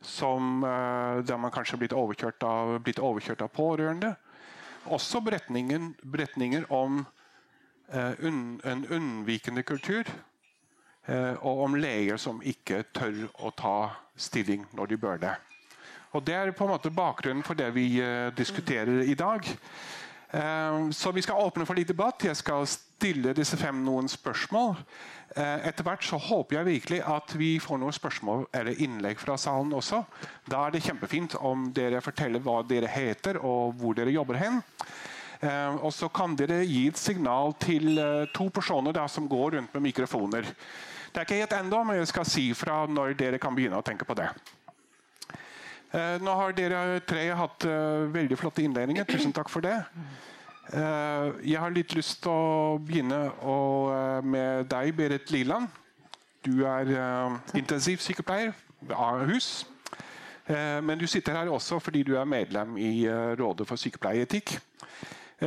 Som, 0.00 0.62
uh, 0.64 1.20
der 1.26 1.36
man 1.36 1.50
kanskje 1.50 1.76
har 1.76 1.84
blitt 1.84 1.96
overkjørt 1.96 2.42
av, 2.42 2.78
blitt 2.84 2.98
overkjørt 2.98 3.42
av 3.42 3.52
pårørende. 3.52 4.14
Også 4.84 5.20
beretninger 5.20 6.64
om 6.72 7.04
uh, 7.94 8.12
un, 8.20 8.60
en 8.64 8.86
unnvikende 8.90 9.62
kultur 9.62 10.04
Eh, 10.08 10.33
og 11.06 11.64
om 11.66 11.74
leger 11.76 12.16
som 12.16 12.38
ikke 12.40 12.78
tør 12.96 13.26
å 13.44 13.50
ta 13.52 13.76
stilling 14.16 14.64
når 14.72 14.94
de 14.94 14.96
bør 15.02 15.18
det. 15.20 15.34
Og 16.14 16.22
Det 16.22 16.34
er 16.34 16.54
på 16.54 16.64
en 16.64 16.70
måte 16.70 16.94
bakgrunnen 16.94 17.42
for 17.42 17.58
det 17.58 17.72
vi 17.74 17.98
eh, 17.98 18.30
diskuterer 18.36 19.02
i 19.02 19.16
dag. 19.18 19.46
Eh, 20.30 20.90
så 20.90 21.12
Vi 21.12 21.22
skal 21.22 21.42
åpne 21.42 21.66
for 21.66 21.74
litt 21.74 21.90
debatt. 21.90 22.22
Jeg 22.22 22.38
skal 22.38 22.66
stille 22.70 23.34
disse 23.34 23.58
fem 23.58 23.82
noen 23.84 24.08
spørsmål. 24.08 24.76
Etter 25.34 25.82
hvert 25.82 26.04
så 26.06 26.14
håper 26.20 26.60
jeg 26.60 26.66
virkelig 26.68 26.98
at 27.10 27.32
vi 27.34 27.56
får 27.58 27.80
noen 27.82 27.94
spørsmål 27.96 28.44
eller 28.54 28.78
innlegg 28.84 29.18
fra 29.18 29.34
salen 29.40 29.72
også. 29.74 30.04
Da 30.46 30.60
er 30.62 30.70
det 30.70 30.84
kjempefint 30.84 31.34
om 31.42 31.72
dere 31.74 31.98
forteller 32.04 32.44
hva 32.44 32.60
dere 32.62 32.86
heter 32.86 33.40
og 33.40 33.74
hvor 33.80 33.96
dere 33.98 34.14
jobber 34.14 34.38
hen. 34.38 34.60
Og 35.82 35.90
så 35.90 36.06
kan 36.14 36.36
dere 36.38 36.60
gi 36.62 36.84
et 36.86 37.00
signal 37.00 37.56
til 37.58 37.98
to 38.36 38.46
personer 38.54 38.94
da, 38.94 39.08
som 39.10 39.26
går 39.26 39.56
rundt 39.56 39.74
med 39.74 39.88
mikrofoner. 39.88 40.52
Det 41.14 41.20
er 41.20 41.28
ikke 41.28 41.36
helt 41.44 41.52
ennå, 41.54 41.78
men 41.86 42.00
jeg 42.00 42.08
skal 42.10 42.24
si 42.26 42.48
fra 42.58 42.80
når 42.90 43.12
dere 43.14 43.38
kan 43.38 43.54
begynne 43.54 43.78
å 43.78 43.84
tenke 43.86 44.02
på 44.02 44.16
det. 44.18 44.26
Eh, 45.94 46.16
nå 46.18 46.32
har 46.34 46.54
dere 46.56 46.78
tre 47.06 47.28
hatt 47.38 47.66
uh, 47.70 48.08
veldig 48.10 48.34
flotte 48.40 48.64
innledninger. 48.64 49.06
Tusen 49.06 49.30
takk 49.30 49.46
for 49.52 49.62
det. 49.62 49.76
Uh, 50.72 51.30
jeg 51.46 51.60
har 51.62 51.70
litt 51.70 51.94
lyst 51.94 52.18
til 52.24 52.32
å 52.34 52.80
begynne 52.82 53.28
med 54.26 54.66
deg, 54.72 54.90
Berit 54.98 55.30
Liland. 55.30 55.68
Du 56.42 56.64
er 56.66 56.90
intensivsykepleier 57.54 58.50
ved 58.82 58.96
Ahus. 58.98 59.52
Men 60.44 60.98
du 61.00 61.06
sitter 61.08 61.38
her 61.38 61.48
også 61.48 61.78
fordi 61.80 62.02
du 62.04 62.18
er 62.20 62.26
medlem 62.28 62.74
i 62.76 63.06
Rådet 63.38 63.64
for 63.64 63.80
sykepleieetikk. 63.80 64.58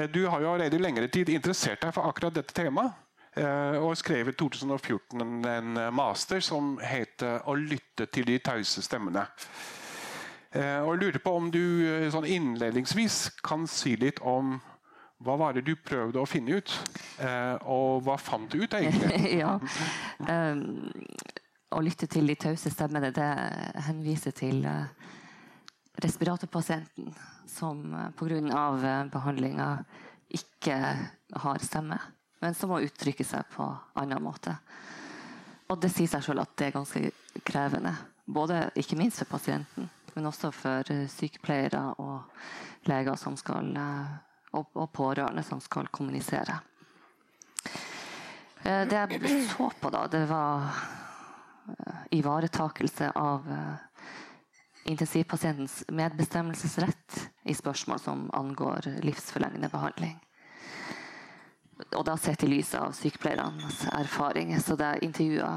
Du 0.09 0.23
har 0.25 0.41
jo 0.41 0.55
allerede 0.55 0.79
i 0.79 0.81
lengre 0.81 1.05
tid 1.11 1.29
interessert 1.29 1.83
deg 1.83 1.93
for 1.93 2.09
akkurat 2.09 2.33
dette 2.33 2.55
temaet. 2.57 2.95
Eh, 3.37 3.77
og 3.77 3.97
skrev 3.97 4.31
i 4.31 4.33
2014 4.33 5.21
en 5.21 5.79
master 5.93 6.39
som 6.41 6.77
heter 6.81 7.41
'Å 7.45 7.53
lytte 7.53 8.05
til 8.05 8.25
de 8.25 8.39
tause 8.39 8.81
stemmene'. 8.81 9.27
Eh, 10.51 10.81
og 10.81 10.95
jeg 10.95 11.01
lurer 11.01 11.19
på 11.19 11.35
om 11.35 11.51
du 11.51 11.85
eh, 11.85 12.09
sånn 12.09 12.25
innledningsvis 12.25 13.29
kan 13.43 13.67
si 13.67 13.95
litt 13.95 14.19
om 14.21 14.59
hva 15.21 15.37
var 15.37 15.53
det 15.53 15.65
du 15.65 15.75
prøvde 15.75 16.19
å 16.19 16.25
finne 16.29 16.57
ut, 16.57 16.69
og 17.65 18.03
hva 18.05 18.17
fant 18.17 18.51
du 18.51 18.61
ut, 18.61 18.73
egentlig? 18.73 19.33
ja. 19.41 19.59
Um, 20.19 20.91
å 21.73 21.81
lytte 21.81 22.05
til 22.05 22.27
de 22.27 22.35
tause 22.35 22.69
stemmene, 22.69 23.09
det 23.09 23.81
henviser 23.81 24.31
til 24.31 24.61
respiratorpasienten 26.03 27.15
som 27.47 27.81
pga. 28.13 29.09
behandlinga 29.09 29.85
ikke 30.29 30.77
har 31.33 31.65
stemme 31.65 31.97
men 32.39 32.55
som 32.55 32.71
må 32.71 32.81
uttrykke 32.85 33.25
seg 33.25 33.47
på 33.53 33.65
annen 33.97 34.23
måte. 34.23 34.55
Og 35.67 35.79
det 35.81 35.91
sier 35.91 36.09
seg 36.11 36.23
selv 36.23 36.45
at 36.45 36.53
det 36.59 36.69
er 36.69 36.77
ganske 36.77 37.41
krevende. 37.47 37.93
Både 38.25 38.67
ikke 38.79 38.97
minst 38.99 39.21
for 39.23 39.37
pasienten, 39.37 39.89
men 40.15 40.29
også 40.29 40.51
for 40.55 40.91
eh, 40.93 41.07
sykepleiere 41.11 41.81
og 42.03 42.87
leger 42.87 43.17
som 43.19 43.35
skal, 43.39 43.71
eh, 43.75 44.13
og 44.57 44.87
pårørende 44.95 45.43
som 45.43 45.61
skal 45.63 45.89
kommunisere. 45.91 46.59
Eh, 48.63 48.83
det 48.87 49.01
jeg 49.01 49.33
så 49.49 49.69
på, 49.81 49.91
da, 49.93 50.05
det 50.11 50.23
var 50.29 50.71
ivaretakelse 52.15 53.09
av 53.19 53.43
intensivpasientens 54.87 55.81
medbestemmelsesrett 55.91 57.17
i 57.51 57.55
spørsmål 57.55 57.99
som 57.99 58.21
angår 58.31 58.87
livsforlengende 59.03 59.67
behandling 59.67 60.15
og 61.85 62.03
da 62.05 62.17
sett 62.17 62.43
i 62.43 62.49
lys 62.49 62.73
av 62.75 62.91
sykepleiernes 62.97 63.83
erfaring. 63.93 64.53
Så 64.61 64.75
det 64.79 64.85
er 64.85 65.03
intervjua 65.05 65.51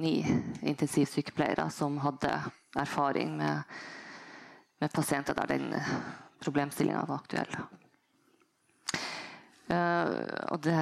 ni 0.00 0.20
intensivsykepleiere 0.60 1.70
som 1.70 1.98
hadde 1.98 2.32
erfaring 2.78 3.36
med, 3.36 3.62
med 4.80 4.92
pasienter 4.92 5.34
der 5.34 5.50
den 5.50 5.74
problemstillinga 6.40 7.04
var 7.08 7.22
aktuell. 7.22 7.56
Uh, 9.70 10.12
og 10.50 10.60
det 10.66 10.78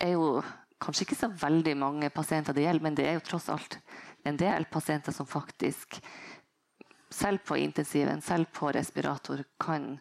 er 0.00 0.14
jo 0.14 0.42
kanskje 0.82 1.06
ikke 1.06 1.18
så 1.18 1.30
veldig 1.42 1.74
mange 1.78 2.10
pasienter 2.10 2.56
det 2.56 2.66
gjelder, 2.66 2.84
men 2.84 2.98
det 2.98 3.06
er 3.08 3.18
jo 3.18 3.26
tross 3.26 3.48
alt 3.52 3.78
en 4.26 4.38
del 4.38 4.66
pasienter 4.70 5.14
som 5.14 5.26
faktisk, 5.26 6.00
selv 7.12 7.42
på 7.46 7.58
intensiven, 7.60 8.22
selv 8.22 8.48
på 8.54 8.70
respirator, 8.72 9.44
kan 9.60 9.98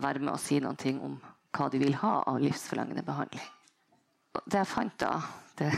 være 0.00 0.22
med 0.22 0.34
å 0.34 0.40
si 0.40 0.60
noe 0.62 0.94
om 1.04 1.18
hva 1.56 1.70
de 1.72 1.80
vil 1.82 1.96
ha 2.02 2.18
av 2.28 2.40
livsforlengende 2.42 3.04
behandling. 3.06 3.48
Det 4.44 4.60
jeg 4.60 4.68
fant 4.68 4.98
da, 5.00 5.14
det, 5.58 5.70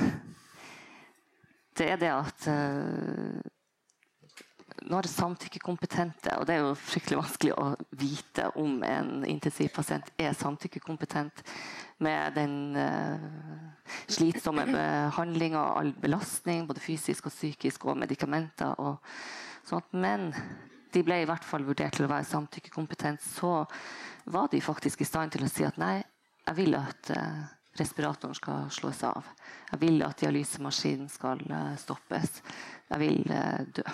det 1.78 1.92
er 1.92 2.00
det 2.00 2.10
at 2.10 2.48
uh, 2.50 3.38
når 4.88 5.08
samtykkekompetente 5.10 6.36
Og 6.38 6.46
det 6.46 6.54
er 6.54 6.62
jo 6.62 6.74
fryktelig 6.78 7.18
vanskelig 7.18 7.54
å 7.58 7.64
vite 7.98 8.46
om 8.60 8.78
en 8.86 9.24
intensivpasient 9.26 10.12
er 10.18 10.36
samtykkekompetent 10.38 11.42
med 12.04 12.36
den 12.38 12.76
uh, 12.78 13.72
slitsomme 14.10 14.68
behandlinga 14.70 15.58
og 15.58 15.80
all 15.80 15.92
belastning, 16.02 16.66
både 16.68 16.82
fysisk 16.82 17.26
og 17.26 17.34
psykisk, 17.34 17.86
og 17.86 17.98
medikamenter. 17.98 18.74
og 18.78 19.02
sånt. 19.68 19.92
Men 19.92 20.30
de 20.98 21.04
ble 21.06 21.20
i 21.22 21.28
hvert 21.28 21.46
fall 21.46 21.66
vurdert 21.66 21.98
til 21.98 22.08
å 22.08 22.10
være 22.10 22.26
samtykkekompetent. 22.26 23.22
Så 23.22 23.52
var 24.32 24.50
de 24.52 24.62
faktisk 24.64 25.02
i 25.02 25.08
stand 25.08 25.34
til 25.34 25.46
å 25.46 25.52
si 25.52 25.66
at 25.66 25.78
nei, 25.80 26.00
jeg 26.48 26.58
vil 26.58 26.74
at 26.78 27.12
uh, 27.14 27.46
respiratoren 27.78 28.36
skal 28.36 28.68
slås 28.74 29.04
av. 29.06 29.26
Jeg 29.70 29.82
vil 29.84 30.02
at 30.06 30.18
dialysemaskinen 30.22 31.10
skal 31.12 31.42
uh, 31.52 31.72
stoppes. 31.80 32.42
Jeg 32.90 33.02
vil 33.04 33.24
uh, 33.30 33.62
dø. 33.78 33.86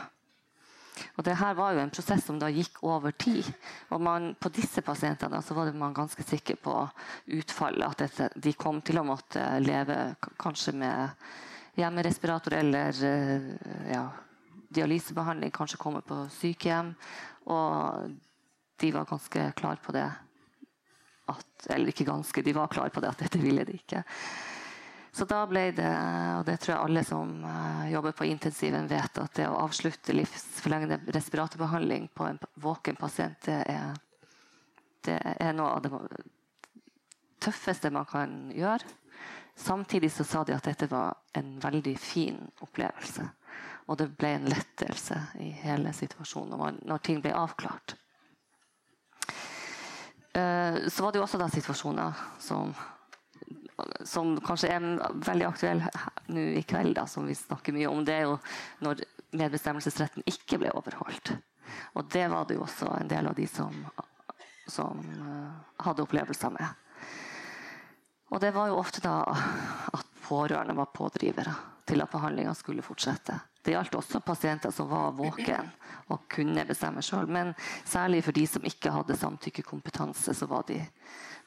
Og 1.18 1.24
det 1.26 1.34
her 1.40 1.56
var 1.58 1.74
jo 1.74 1.82
en 1.82 1.90
prosess 1.90 2.22
som 2.22 2.38
da 2.38 2.46
gikk 2.54 2.78
over 2.86 3.16
tid. 3.18 3.48
Og 3.90 4.02
man, 4.02 4.30
på 4.38 4.52
disse 4.54 4.82
pasientene 4.86 5.40
så 5.42 5.56
var 5.56 5.72
man 5.74 5.96
ganske 5.96 6.22
sikker 6.22 6.60
på 6.62 6.76
utfallet. 7.34 7.88
At 7.88 8.04
dette, 8.04 8.28
de 8.38 8.54
kom 8.54 8.78
til 8.86 9.02
å 9.02 9.06
måtte 9.06 9.42
leve 9.62 10.14
kanskje 10.38 10.76
med 10.78 11.26
hjemmerespirator 11.74 12.54
eller 12.60 13.00
ja, 13.90 14.04
dialysebehandling, 14.74 15.52
kanskje 15.54 15.80
komme 15.80 16.02
på 16.06 16.24
sykehjem. 16.34 16.92
Og 17.52 18.14
de 18.82 18.92
var 18.94 19.08
ganske 19.08 19.50
klar 19.58 19.80
på 19.82 19.94
det 19.96 20.08
at, 21.30 21.66
Eller 21.72 21.88
ikke 21.88 22.04
ganske, 22.04 22.42
de 22.42 22.52
var 22.52 22.68
klar 22.68 22.90
på 22.92 23.00
det 23.00 23.08
at 23.08 23.22
dette 23.24 23.40
ville 23.40 23.64
de 23.64 23.78
ikke. 23.78 24.02
Så 25.14 25.24
da 25.30 25.44
ble 25.46 25.68
det, 25.72 25.90
og 26.36 26.42
det 26.44 26.58
tror 26.60 26.72
jeg 26.74 26.84
alle 26.88 27.04
som 27.06 27.30
uh, 27.46 27.84
jobber 27.88 28.12
på 28.18 28.26
intensiven 28.26 28.88
vet, 28.90 29.20
at 29.22 29.36
det 29.38 29.46
å 29.46 29.60
avslutte 29.62 30.12
livsforlengende 30.12 30.98
respiratorbehandling 31.14 32.08
på 32.12 32.26
en 32.26 32.40
våken 32.60 32.98
pasient, 32.98 33.38
det 33.46 33.60
er, 33.70 33.94
det 35.06 35.16
er 35.38 35.54
noe 35.54 35.76
av 35.76 35.84
det 35.86 35.92
tøffeste 37.46 37.92
man 37.94 38.08
kan 38.10 38.34
gjøre. 38.52 38.90
Samtidig 39.54 40.10
så 40.12 40.26
sa 40.26 40.42
de 40.44 40.56
at 40.56 40.66
dette 40.66 40.90
var 40.90 41.14
en 41.38 41.54
veldig 41.62 41.94
fin 42.00 42.40
opplevelse. 42.66 43.28
Og 43.86 43.98
det 44.00 44.08
ble 44.16 44.30
en 44.38 44.48
lettelse 44.48 45.18
i 45.44 45.50
hele 45.60 45.92
situasjonen 45.92 46.80
når 46.88 47.04
ting 47.04 47.20
ble 47.24 47.34
avklart. 47.36 47.96
Eh, 50.34 50.88
så 50.88 51.04
var 51.04 51.12
det 51.12 51.20
jo 51.20 51.26
også 51.26 51.40
da 51.40 51.50
situasjoner 51.52 52.26
som 52.42 52.74
som 54.04 54.36
kanskje 54.40 54.70
er 54.70 54.84
veldig 55.26 55.46
aktuelle 55.48 55.88
nå 56.30 56.42
i 56.60 56.62
kveld, 56.62 56.94
da, 56.94 57.06
som 57.10 57.26
vi 57.26 57.34
snakker 57.34 57.74
mye 57.74 57.90
om, 57.90 58.04
det 58.06 58.14
er 58.14 58.28
jo 58.28 58.36
når 58.86 59.02
medbestemmelsesretten 59.34 60.22
ikke 60.30 60.60
ble 60.62 60.70
overholdt. 60.78 61.32
Og 61.98 62.06
det 62.12 62.28
var 62.30 62.46
det 62.46 62.58
jo 62.58 62.62
også 62.62 62.92
en 63.00 63.10
del 63.10 63.26
av 63.26 63.34
de 63.34 63.48
som, 63.50 63.74
som 64.70 65.02
hadde 65.82 66.06
opplevelser 66.06 66.54
med. 66.54 67.10
Og 68.30 68.40
det 68.42 68.54
var 68.54 68.70
jo 68.70 68.78
ofte 68.78 69.02
da 69.02 69.16
at 69.26 70.14
pårørende 70.24 70.76
var 70.78 70.94
pådrivere 70.94 71.54
til 71.86 72.02
at 72.02 72.10
behandlinga 72.10 72.54
skulle 72.56 72.84
fortsette. 72.84 73.36
Det 73.64 73.72
gjaldt 73.72 73.96
også 73.96 74.20
pasienter 74.20 74.72
som 74.72 74.90
var 74.90 75.14
våken 75.16 75.70
og 76.12 76.26
kunne 76.28 76.66
bestemme 76.68 77.02
sjøl. 77.04 77.28
Men 77.28 77.54
særlig 77.84 78.22
for 78.26 78.36
de 78.36 78.44
som 78.48 78.64
ikke 78.68 78.92
hadde 78.92 79.16
samtykkekompetanse, 79.16 80.34
så 80.36 80.48
var 80.50 80.66
de 80.68 80.82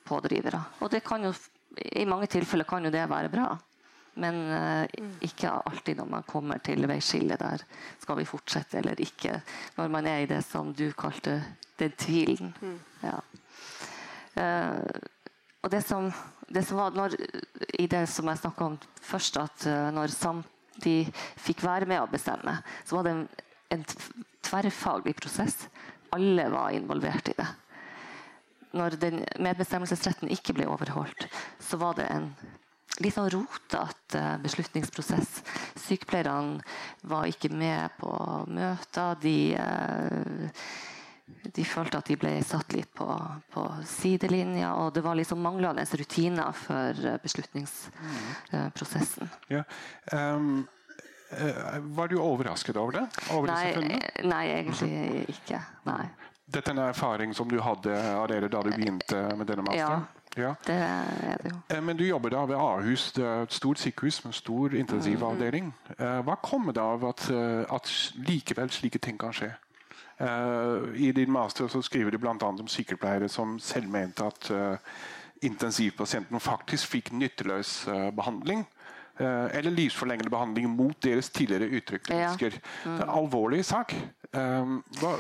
pådrivere. 0.08 0.62
Og 0.82 0.92
det 0.92 1.04
kan 1.06 1.28
jo, 1.28 1.34
i 1.78 2.06
mange 2.10 2.30
tilfeller 2.32 2.66
kan 2.66 2.86
jo 2.86 2.94
det 2.94 3.06
være 3.10 3.30
bra. 3.34 3.52
Men 4.18 4.40
uh, 4.50 4.86
ikke 5.22 5.52
alltid 5.70 6.00
når 6.00 6.10
man 6.10 6.26
kommer 6.26 6.58
til 6.66 6.88
veiskillet 6.90 7.38
der 7.38 7.62
skal 8.02 8.18
vi 8.18 8.26
fortsette 8.26 8.80
eller 8.80 8.98
ikke. 8.98 9.42
Når 9.78 9.92
man 9.94 10.10
er 10.10 10.24
i 10.24 10.30
det 10.30 10.42
som 10.46 10.74
du 10.74 10.90
kalte 10.98 11.38
den 11.78 11.94
tvilen. 12.02 12.56
Ja. 13.04 13.20
Uh, 14.38 14.82
og 15.68 15.72
det 15.74 15.82
som, 15.84 16.08
det 16.48 16.64
som 16.64 16.80
var 16.80 16.96
når, 16.96 17.18
I 17.76 17.90
det 17.92 18.06
som 18.08 18.30
jeg 18.32 18.40
snakka 18.40 18.70
om 18.70 18.78
først, 19.04 19.40
at 19.42 19.66
uh, 19.68 19.90
når 19.92 20.14
de 20.80 21.02
fikk 21.44 21.66
være 21.68 21.90
med 21.90 22.00
å 22.00 22.08
bestemme, 22.08 22.54
så 22.88 22.96
var 22.96 23.04
det 23.04 23.12
en, 23.18 23.26
en 23.76 23.84
tverrfaglig 24.48 25.18
prosess. 25.20 25.66
Alle 26.16 26.48
var 26.54 26.72
involvert 26.72 27.34
i 27.34 27.36
det. 27.36 27.50
Når 28.80 28.96
den 29.02 29.20
medbestemmelsesretten 29.44 30.32
ikke 30.32 30.56
ble 30.56 30.70
overholdt, 30.72 31.28
så 31.60 31.80
var 31.82 32.00
det 32.00 32.08
en 32.16 32.32
litt 33.04 33.18
sånn 33.18 33.32
rotete 33.36 34.24
beslutningsprosess. 34.46 35.42
Sykepleierne 35.84 36.64
var 37.12 37.28
ikke 37.28 37.52
med 37.52 37.92
på 38.00 38.14
møter. 38.56 39.20
De 39.20 39.40
uh, 39.60 40.70
de 41.28 41.66
følte 41.66 41.98
at 42.00 42.06
de 42.08 42.16
ble 42.20 42.44
satt 42.46 42.74
litt 42.76 42.94
på, 42.96 43.06
på 43.54 43.84
sidelinja, 43.88 44.74
og 44.80 44.94
det 44.96 45.04
var 45.06 45.16
liksom 45.20 45.40
manglende 45.44 45.86
rutiner 46.00 46.52
for 46.56 46.90
eh, 47.04 47.18
beslutningsprosessen. 47.24 49.30
Ja. 49.52 49.64
Um, 50.12 50.68
var 51.98 52.08
du 52.08 52.16
overrasket 52.24 52.78
over 52.80 52.92
det? 52.96 53.06
Over 53.36 53.48
nei, 53.52 54.00
nei, 54.24 54.46
egentlig 54.48 55.28
ikke. 55.34 55.60
Nei. 55.90 56.06
Dette 56.48 56.72
er 56.72 56.76
en 56.78 56.86
erfaring 56.86 57.36
som 57.36 57.52
du 57.52 57.60
hadde 57.60 57.92
allerede 57.92 58.48
da 58.54 58.62
du 58.64 58.72
begynte 58.72 59.36
med 59.36 59.46
denne 59.50 59.64
masteren? 59.68 60.08
Ja, 60.38 60.54
det 60.64 60.78
er 60.78 61.38
det 61.42 61.50
jo. 61.52 61.58
Men 61.84 61.98
du 62.00 62.06
jobber 62.06 62.30
da 62.32 62.46
ved 62.48 62.56
Ahus, 62.62 63.12
det 63.12 63.26
er 63.26 63.42
et 63.44 63.54
stort 63.58 63.80
sykehus 63.82 64.24
med 64.24 64.34
stor 64.38 64.74
intensivavdeling. 64.78 65.74
Hva 65.98 66.36
kommer 66.46 66.72
det 66.78 66.84
av 66.84 67.04
at, 67.10 67.32
at 67.74 67.90
likevel 68.30 68.70
slike 68.72 69.00
ting 69.04 69.18
kan 69.20 69.34
skje? 69.36 69.52
Uh, 70.22 70.96
I 70.96 71.12
din 71.12 71.32
master 71.32 71.68
så 71.68 71.82
skriver 71.82 72.12
du 72.12 72.18
bl.a. 72.18 72.34
om 72.42 72.68
sykepleiere 72.68 73.30
som 73.30 73.60
selv 73.62 73.90
mente 73.94 74.26
at 74.26 74.50
uh, 74.50 74.78
intensivpasienten 75.46 76.42
faktisk 76.42 76.90
fikk 76.96 77.12
nytteløs 77.14 77.84
uh, 77.88 78.10
behandling. 78.12 78.66
eller 79.18 79.72
livsforlengende 79.72 80.30
behandling 80.30 80.70
mot 80.70 81.00
deres 81.02 81.32
tidligere 81.34 81.72
uttrykte 81.74 82.14
ønsker. 82.14 82.54
Ja. 82.54 82.60
Mm. 82.86 82.98
Det 82.98 83.02
er 83.02 83.08
en 83.08 83.14
alvorlig 83.18 83.64
sak. 83.66 83.96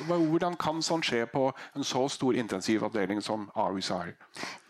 Hvordan 0.06 0.54
kan 0.62 0.84
sånn 0.86 1.02
skje 1.02 1.24
på 1.32 1.48
en 1.74 1.84
så 1.84 2.04
stor 2.06 2.38
intensivavdeling 2.38 3.24
som 3.26 3.48
Ahus 3.58 3.90
har? 3.90 4.12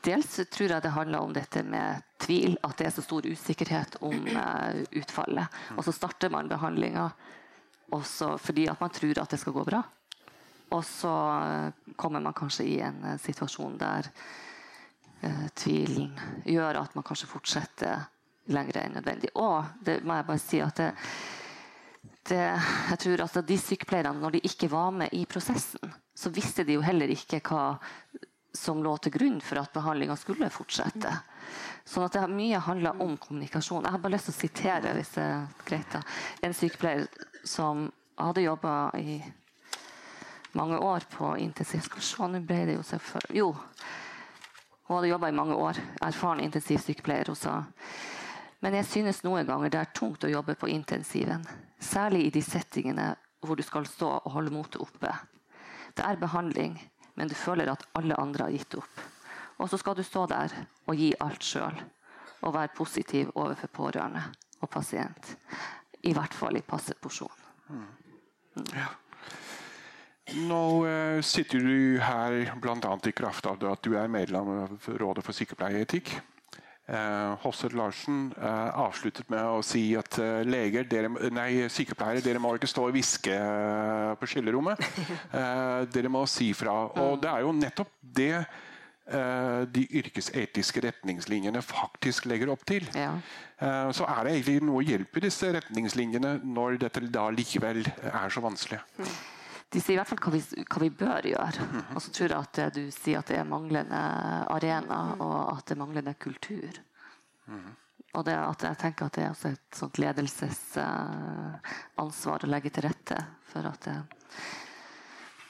Dels 0.08 0.32
tror 0.48 0.72
jeg 0.72 0.86
det 0.86 0.94
handler 0.96 1.28
om 1.28 1.36
dette 1.36 1.66
med 1.68 2.08
tvil, 2.24 2.56
at 2.64 2.78
det 2.80 2.88
er 2.88 2.96
så 2.96 3.04
stor 3.04 3.28
usikkerhet 3.28 4.00
om 4.00 4.16
utfallet. 4.96 5.60
Og 5.76 5.84
så 5.84 5.98
starter 6.00 6.32
man 6.32 6.48
behandlinga 6.48 7.10
fordi 7.92 8.70
at 8.72 8.80
man 8.80 8.96
tror 8.96 9.20
at 9.20 9.36
det 9.36 9.44
skal 9.44 9.60
gå 9.60 9.68
bra. 9.68 9.84
Og 10.76 10.84
så 10.86 11.13
eh, 11.39 11.95
kommer 11.95 12.24
man 12.24 12.36
kanskje 12.36 12.65
i 12.68 12.76
en 12.84 12.99
uh, 13.05 13.15
situasjon 13.22 13.78
der 13.80 14.09
uh, 15.24 15.47
tvilen 15.55 16.11
gjør 16.45 16.82
at 16.82 16.95
man 16.97 17.05
kanskje 17.07 17.30
fortsetter 17.32 18.03
lenger 18.51 18.82
enn 18.82 18.97
nødvendig. 18.99 19.32
Og 19.39 19.84
det 19.84 20.01
må 20.03 20.18
jeg 20.18 20.28
bare 20.28 20.43
si 20.43 20.59
at 20.63 20.82
det, 20.82 20.89
det, 22.28 22.41
jeg 22.91 22.99
tror 23.03 23.24
at 23.26 23.39
De 23.47 23.57
sykepleierne, 23.59 24.20
når 24.20 24.38
de 24.38 24.43
ikke 24.49 24.72
var 24.72 24.91
med 24.91 25.15
i 25.15 25.24
prosessen, 25.26 25.93
så 26.18 26.34
visste 26.34 26.65
de 26.68 26.76
jo 26.76 26.84
heller 26.84 27.11
ikke 27.13 27.39
hva 27.47 27.78
som 28.57 28.82
lå 28.84 28.95
til 28.97 29.13
grunn 29.13 29.41
for 29.43 29.61
at 29.61 29.74
behandlinga 29.76 30.15
skulle 30.18 30.49
fortsette. 30.51 31.11
Sånn 31.88 32.07
at 32.07 32.15
det 32.18 32.24
mye 32.32 32.59
handler 32.63 33.01
om 33.03 33.13
kommunikasjon. 33.22 33.86
Jeg 33.86 33.95
har 33.95 34.01
bare 34.03 34.15
lyst 34.15 34.32
til 34.32 34.36
å 34.36 34.41
sitere 34.41 34.95
hvis 34.97 35.13
det 35.15 35.26
er 35.28 35.68
greit 35.68 35.91
da. 35.93 36.01
en 36.43 36.55
sykepleier 36.57 37.05
som 37.47 37.86
hadde 38.18 38.47
jobba 38.47 38.74
i 38.97 39.20
mange 40.54 40.80
år 40.80 41.06
på 41.12 41.36
intensiv. 41.38 41.82
Skal 41.82 42.32
nå 42.32 42.43
ble 42.45 42.64
det 42.70 42.78
jo 42.78 42.84
selvfølgelig 42.86 43.38
Jo, 43.38 43.52
hun 44.88 44.95
hadde 44.95 45.08
jobba 45.08 45.30
i 45.30 45.36
mange 45.36 45.56
år. 45.56 45.80
Erfaren 46.02 46.39
intensivsykepleier. 46.39 47.30
Også. 47.30 47.64
Men 48.64 48.78
jeg 48.80 48.86
synes 48.88 49.24
noen 49.26 49.48
ganger 49.48 49.70
det 49.70 49.80
er 49.82 49.91
tungt 49.93 50.24
å 50.24 50.32
jobbe 50.32 50.56
på 50.56 50.70
intensiven. 50.72 51.43
Særlig 51.80 52.26
i 52.26 52.30
de 52.38 52.41
settingene 52.41 53.10
hvor 53.43 53.60
du 53.60 53.64
skal 53.64 53.86
stå 53.86 54.14
og 54.22 54.32
holde 54.32 54.54
motet 54.56 54.80
oppe. 54.82 55.12
Det 55.98 56.06
er 56.06 56.20
behandling, 56.22 56.78
men 57.20 57.28
du 57.28 57.36
føler 57.36 57.70
at 57.72 57.84
alle 58.00 58.16
andre 58.16 58.48
har 58.48 58.56
gitt 58.56 58.78
opp. 58.80 59.04
Og 59.58 59.70
så 59.70 59.80
skal 59.82 59.98
du 59.98 60.04
stå 60.06 60.26
der 60.32 60.54
og 60.88 60.95
gi 60.95 61.12
alt 61.20 61.43
sjøl. 61.43 61.82
Og 62.45 62.54
være 62.54 62.76
positiv 62.78 63.34
overfor 63.36 63.74
pårørende 63.74 64.24
og 64.62 64.70
pasient. 64.70 65.36
I 66.06 66.14
hvert 66.14 66.34
fall 66.34 66.56
i 66.56 66.64
passe 66.64 66.95
porsjon. 67.02 67.43
Mm. 67.68 67.88
Ja. 68.72 68.88
Nå 70.36 70.62
eh, 70.88 71.20
sitter 71.24 71.64
du 71.64 72.00
her 72.04 72.50
bl.a. 72.60 72.96
i 73.08 73.14
kraft 73.16 73.48
av 73.48 73.62
at 73.70 73.86
du 73.86 73.96
er 73.96 74.10
medlem 74.12 74.50
av 74.66 74.90
Rådet 75.00 75.24
for 75.24 75.36
sykepleieetikk. 75.36 76.12
Eh, 76.88 77.32
Hosset 77.44 77.76
Larsen 77.76 78.34
eh, 78.36 78.80
avsluttet 78.84 79.30
med 79.32 79.44
å 79.44 79.64
si 79.66 79.90
at 80.00 80.20
uh, 80.24 80.40
leger, 80.48 80.88
dere, 80.88 81.12
nei, 81.36 81.68
sykepleiere 81.72 82.24
dere 82.24 82.40
må 82.44 82.54
ikke 82.56 82.70
stå 82.72 82.86
og 82.88 82.96
hviske 82.96 83.36
på 84.20 84.30
skillerommet. 84.32 84.84
dere 85.96 86.12
må 86.12 86.26
si 86.32 86.52
fra. 86.56 86.76
Og 87.04 87.22
det 87.24 87.32
er 87.32 87.46
jo 87.48 87.56
nettopp 87.56 87.94
det 88.02 88.34
de 89.08 89.86
yrkesetiske 89.96 90.82
retningslinjene 90.84 91.62
faktisk 91.64 92.26
legger 92.28 92.50
opp 92.52 92.66
til. 92.68 92.84
Ja. 92.92 93.14
Så 93.96 94.04
er 94.04 94.28
det 94.28 94.34
egentlig 94.34 94.58
noe 94.68 94.84
hjelp 94.84 95.16
i 95.16 95.24
disse 95.30 95.54
retningslinjene 95.56 96.34
når 96.44 96.76
dette 96.82 97.06
da 97.08 97.30
likevel 97.32 97.86
er 97.88 98.36
så 98.36 98.44
vanskelig. 98.44 98.82
Mm 99.00 99.16
de 99.70 99.82
sier 99.84 99.93
i 99.97 99.99
hvert 99.99 100.07
fall 100.07 100.20
hva 100.24 100.32
vi, 100.32 100.39
hva 100.63 100.80
vi 100.80 100.89
bør 101.01 101.26
gjøre. 101.28 101.65
Og 101.93 102.01
så 102.03 102.09
tror 102.15 102.30
jeg 102.32 102.39
at 102.39 102.59
du 102.76 102.91
sier 102.95 103.20
at 103.20 103.28
det 103.32 103.38
er 103.41 103.47
manglende 103.47 104.01
arena, 104.53 104.99
og 105.20 105.57
at 105.57 105.65
det 105.68 105.74
er 105.76 105.82
manglende 105.82 106.13
kultur. 106.15 106.74
Og 108.15 108.26
det 108.26 108.36
at 108.39 108.63
jeg 108.63 108.78
tenker 108.82 109.05
at 109.05 109.15
det 109.18 109.24
er 109.28 109.34
et 109.51 109.76
sånt 109.76 109.97
ledelsesansvar 110.01 112.39
å 112.43 112.49
legge 112.49 112.70
til 112.74 112.84
rette 112.88 113.18
for 113.51 113.61
at 113.68 113.82
det, 113.89 113.97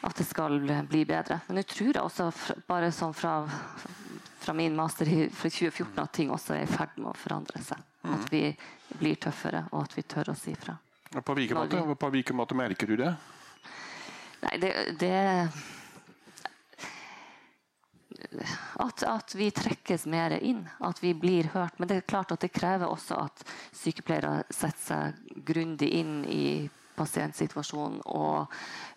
at 0.07 0.15
det 0.17 0.27
skal 0.27 0.53
bli 0.89 1.01
bedre. 1.05 1.39
Men 1.47 1.55
nå 1.59 1.63
tror 1.69 1.93
jeg 1.93 2.03
også, 2.03 2.31
bare 2.67 2.91
sånn 2.95 3.13
fra, 3.17 3.33
fra 4.41 4.53
min 4.57 4.75
master 4.77 5.05
fra 5.05 5.49
2014, 5.49 6.01
at 6.01 6.13
ting 6.17 6.29
også 6.33 6.51
er 6.57 6.63
i 6.65 6.73
ferd 6.73 6.93
med 6.97 7.09
å 7.13 7.15
forandre 7.17 7.59
seg. 7.63 7.77
At 8.07 8.31
vi 8.31 8.57
blir 8.97 9.15
tøffere, 9.21 9.63
og 9.71 9.83
at 9.83 9.97
vi 9.97 10.01
tør 10.07 10.29
å 10.31 10.35
si 10.37 10.55
fra. 10.57 10.77
På 11.23 11.33
hvilken 11.37 11.57
måte, 11.57 11.95
på 11.95 12.09
hvilken 12.13 12.35
måte 12.35 12.55
merker 12.57 12.87
du 12.87 12.95
det? 12.99 13.15
Nei, 14.47 14.59
det, 14.63 14.73
det 14.99 15.49
at, 18.73 19.03
at, 19.03 19.35
vi 19.35 19.51
trekkes 19.51 20.05
mer 20.05 20.31
inn, 20.39 20.69
at 20.79 21.03
vi 21.03 21.13
blir 21.13 21.43
hørt. 21.53 21.79
Men 21.79 21.87
det 21.87 21.95
er 21.95 22.09
klart 22.09 22.31
at 22.31 22.41
det 22.41 22.53
krever 22.55 22.89
også 22.89 23.19
at 23.27 23.43
sykepleiere 23.75 24.43
setter 24.49 24.83
seg 24.83 25.45
grundig 25.47 25.89
inn 25.99 26.21
i 26.25 26.67
pasientsituasjonen 26.97 27.99
og 28.09 28.47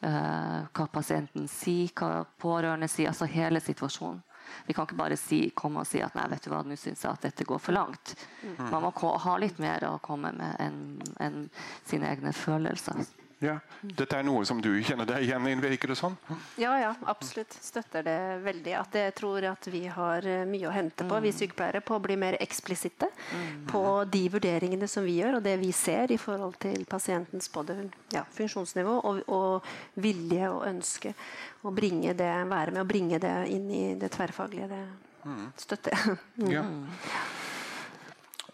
uh, 0.06 0.60
hva 0.72 0.86
pasienten 0.92 1.48
sier, 1.52 1.92
hva 1.98 2.24
pårørende 2.40 2.88
sier. 2.88 3.10
Altså 3.12 3.28
hele 3.28 3.60
situasjonen. 3.60 4.22
Vi 4.66 4.74
kan 4.74 4.86
ikke 4.86 4.98
bare 4.98 5.18
si, 5.20 5.44
komme 5.54 5.84
og 5.84 5.86
si 5.86 6.00
at 6.02 6.16
nei, 6.18 6.26
vet 6.32 6.46
du 6.46 6.50
hva, 6.50 6.64
nå 6.66 6.78
syns 6.80 7.04
jeg 7.04 7.12
at 7.12 7.26
dette 7.28 7.46
går 7.46 7.60
for 7.62 7.76
langt. 7.76 8.16
Mm. 8.42 8.70
Man 8.72 8.86
må 8.86 8.92
ha 9.26 9.36
litt 9.38 9.60
mer 9.62 9.84
å 9.86 9.98
komme 10.02 10.32
med 10.34 10.56
enn 10.64 10.80
en 11.22 11.42
sine 11.86 12.08
egne 12.10 12.32
følelser. 12.34 13.04
Ja. 13.40 13.54
Dette 13.80 14.18
er 14.18 14.24
noe 14.26 14.42
som 14.44 14.58
du 14.60 14.68
kjenner 14.84 15.06
deg 15.08 15.24
igjen 15.24 15.46
i, 15.48 15.54
virker 15.62 15.88
det 15.88 15.96
sånn? 15.96 16.12
Ja, 16.60 16.74
ja, 16.76 16.90
absolutt. 17.08 17.54
Støtter 17.64 18.04
det 18.04 18.16
veldig. 18.44 18.74
At 18.76 18.98
jeg 19.00 19.14
tror 19.16 19.46
at 19.48 19.68
vi 19.72 19.86
har 19.88 20.26
eh, 20.28 20.42
mye 20.48 20.68
å 20.68 20.72
hente 20.74 21.06
på, 21.08 21.20
vi 21.24 21.32
mm. 21.32 21.36
sykepleiere, 21.38 21.80
på 21.80 21.96
å 21.96 22.02
bli 22.04 22.18
mer 22.20 22.36
eksplisitte 22.36 23.08
mm. 23.08 23.64
på 23.72 23.82
de 24.12 24.22
vurderingene 24.36 24.88
som 24.92 25.08
vi 25.08 25.16
gjør, 25.22 25.38
og 25.38 25.46
det 25.48 25.56
vi 25.62 25.72
ser 25.72 26.12
i 26.12 26.20
forhold 26.20 26.60
til 26.60 26.84
pasientens 26.90 27.48
både 27.54 27.78
ja, 28.12 28.26
funksjonsnivå 28.36 28.98
og, 29.08 29.22
og, 29.32 29.72
vilje 30.04 30.52
og 30.52 30.66
ønske. 30.68 31.16
Å 31.64 31.72
bringe 31.72 32.12
det, 32.16 32.30
være 32.52 32.76
med 32.76 32.84
å 32.84 32.88
bringe 32.92 33.24
det 33.24 33.34
inn 33.56 33.72
i 33.72 33.84
det 34.00 34.12
tverrfaglige. 34.12 34.68
Det 34.68 34.84
mm. 35.24 35.44
støtter 35.64 35.96
jeg. 35.96 36.20
Ja. 36.58 36.68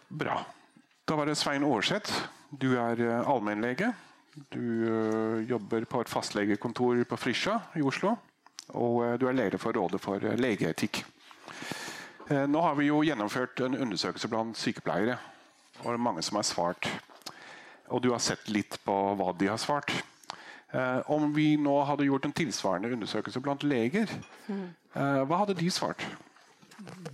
Bra. 0.07 0.39
Da 1.03 1.15
var 1.19 1.27
det 1.27 1.35
Svein 1.35 1.67
Aarseth. 1.67 2.23
Du 2.55 2.77
er 2.79 3.01
uh, 3.03 3.27
allmennlege. 3.27 3.91
Du 4.53 4.61
uh, 4.85 5.49
jobber 5.49 5.85
på 5.89 6.01
et 6.01 6.09
fastlegekontor 6.09 7.03
på 7.09 7.17
Frisja 7.17 7.57
i 7.75 7.81
Oslo. 7.81 8.13
Og 8.77 8.99
uh, 9.01 9.13
du 9.17 9.25
er 9.27 9.37
leder 9.37 9.61
for 9.61 9.73
Rådet 9.73 10.01
for 10.03 10.21
legeetikk. 10.37 11.03
Nå 12.27 12.59
har 12.59 12.73
vi 12.75 12.89
jo 12.89 12.97
gjennomført 13.07 13.61
en 13.63 13.77
undersøkelse 13.79 14.27
blant 14.27 14.57
sykepleiere. 14.59 15.13
Og 15.79 15.85
det 15.85 15.93
er 15.95 16.01
mange 16.09 16.23
som 16.27 16.35
har 16.35 16.43
svart. 16.43 16.89
Og 17.87 18.01
du 18.03 18.09
har 18.11 18.19
sett 18.19 18.49
litt 18.51 18.75
på 18.83 18.95
hva 19.15 19.29
de 19.39 19.47
har 19.47 19.61
svart. 19.63 19.93
Om 21.07 21.29
vi 21.31 21.53
nå 21.55 21.77
hadde 21.87 22.09
gjort 22.09 22.27
en 22.27 22.35
tilsvarende 22.35 22.91
undersøkelse 22.91 23.39
blant 23.39 23.63
leger, 23.63 24.11
mm. 24.51 24.65
hva 25.23 25.39
hadde 25.45 25.55
de 25.55 25.71
svart? 25.71 26.03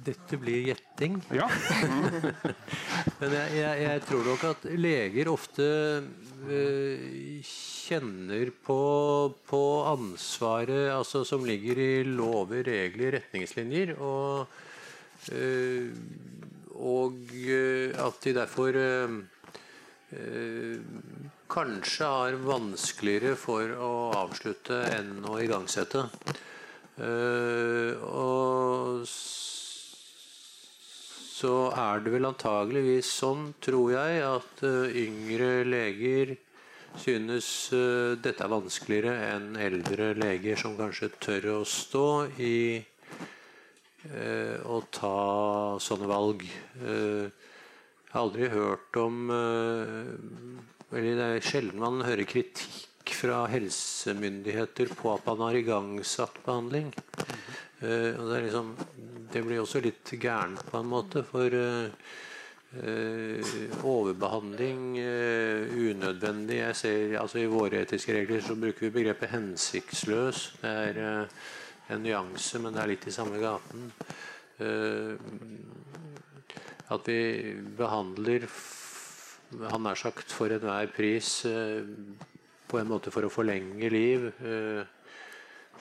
Dette 0.03 0.37
blir 0.41 0.65
gjetting. 0.67 1.21
Ja. 1.31 1.45
Men 3.19 3.35
jeg, 3.37 3.53
jeg, 3.55 3.77
jeg, 3.85 4.01
tror 4.09 4.25
nok 4.27 4.43
at 4.49 4.65
leger 4.75 5.29
ofte 5.31 5.67
kjenner 7.43 8.51
på, 8.65 8.77
på, 9.49 9.61
ansvaret 9.89 10.91
altså, 10.93 11.23
som 11.27 11.45
ligger 11.47 11.79
i 11.79 12.03
lover, 12.07 12.63
regler, 12.67 13.19
retningslinjer. 13.19 13.95
Og, 14.03 14.47
uh, 15.33 15.89
og 16.73 17.13
uh, 17.33 18.05
at 18.07 18.19
de 18.25 18.35
derfor 18.37 18.77
kanskje 21.49 22.05
har 22.05 22.35
vanskeligere 22.45 23.33
for 23.39 23.71
å 23.81 23.93
avslutte 24.13 24.77
enn 24.93 25.23
å 25.25 25.39
igangsette. 25.41 26.03
og 28.05 29.07
så 31.43 31.73
er 31.75 31.99
det 32.03 32.13
vel 32.13 32.29
antageligvis 32.29 33.09
sånn, 33.19 33.49
tror 33.63 33.91
jeg, 33.97 34.21
at 34.23 34.63
uh, 34.63 34.87
yngre 34.87 35.65
leger 35.67 36.37
synes 37.01 37.47
uh, 37.75 38.15
dette 38.15 38.45
er 38.45 38.51
vanskeligere 38.53 39.15
enn 39.33 39.57
eldre 39.59 40.13
leger 40.15 40.61
som 40.61 40.77
kanskje 40.77 41.11
tør 41.17 41.49
å 41.57 41.59
stå 41.67 42.05
i 42.39 42.55
uh, 42.79 44.57
å 44.71 44.79
ta 44.93 45.17
sånne 45.83 46.07
valg. 46.07 46.47
jeg 46.47 47.29
har 48.13 48.23
aldri 48.23 48.47
hørt 48.53 48.97
om 49.01 49.31
Eller 50.93 51.15
det 51.17 51.27
er 51.27 51.45
sjelden 51.47 51.79
man 51.81 52.03
hører 52.05 52.27
kritikk 52.29 53.15
fra 53.17 53.47
helsemyndigheter 53.49 54.93
på 54.93 55.15
at 55.15 55.25
man 55.25 55.41
har 55.47 55.57
igangsatt 55.57 56.37
behandling. 56.45 56.91
Og 57.83 58.29
det, 58.29 58.41
liksom, 58.45 58.69
det, 59.33 59.41
blir 59.43 59.59
også 59.59 59.81
litt 59.83 60.13
gærent 60.21 60.61
på 60.69 60.79
en 60.79 60.87
måte, 60.87 61.23
for 61.27 61.51
uh, 61.51 61.89
uh, 62.77 63.55
overbehandling 63.83 64.85
unødvendig 64.95 66.61
jeg 66.61 66.79
ser, 66.79 67.17
altså 67.19 67.41
I 67.41 67.49
våre 67.51 67.81
etiske 67.83 68.15
regler 68.15 68.45
så 68.45 68.55
bruker 68.55 68.87
vi 68.87 68.93
begrepet 69.01 69.33
'hensiktsløs'. 69.33 70.45
Det 70.61 70.71
er 70.71 71.27
en 71.91 72.03
nyanse, 72.03 72.59
men 72.63 72.73
det 72.73 72.83
er 72.83 72.93
litt 72.93 73.07
i 73.07 73.15
samme 73.15 73.41
gaten. 73.41 73.91
at 76.93 77.07
vi 77.07 77.55
behandler 77.77 78.45
han 79.61 79.83
nær 79.85 79.97
sagt 79.97 80.31
for 80.31 80.53
enhver 80.53 80.87
pris 80.93 81.41
på 82.67 82.79
en 82.79 82.89
måte 82.89 83.11
for 83.13 83.25
å 83.25 83.31
forlenge 83.33 83.89
liv. 83.91 84.29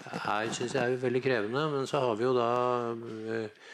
Uh, 0.03 0.49
synes 0.51 0.75
jeg 0.75 0.83
er 0.83 0.93
jo 0.93 1.01
veldig 1.03 1.23
krevende. 1.25 1.63
Men 1.73 1.89
så 1.89 2.03
har 2.03 2.19
vi 2.19 2.27
jo 2.27 2.33
da 2.37 2.49
eh, 2.93 3.69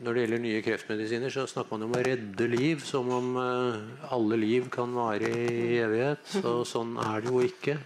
Når 0.00 0.14
det 0.14 0.22
gjelder 0.22 0.42
nye 0.44 0.62
kreftmedisiner, 0.62 1.32
så 1.34 1.46
snakker 1.50 1.74
man 1.74 1.88
om 1.88 1.96
å 1.98 2.02
redde 2.06 2.46
liv. 2.50 2.82
Som 2.86 3.10
om 3.14 3.30
eh, 3.40 4.08
alle 4.14 4.38
liv 4.40 4.70
kan 4.72 4.92
vare 4.94 5.30
i 5.30 5.78
evighet. 5.82 6.36
Og 6.50 6.64
sånn 6.68 6.96
er 7.02 7.24
det 7.24 7.32
jo 7.32 7.44
ikke. 7.46 7.78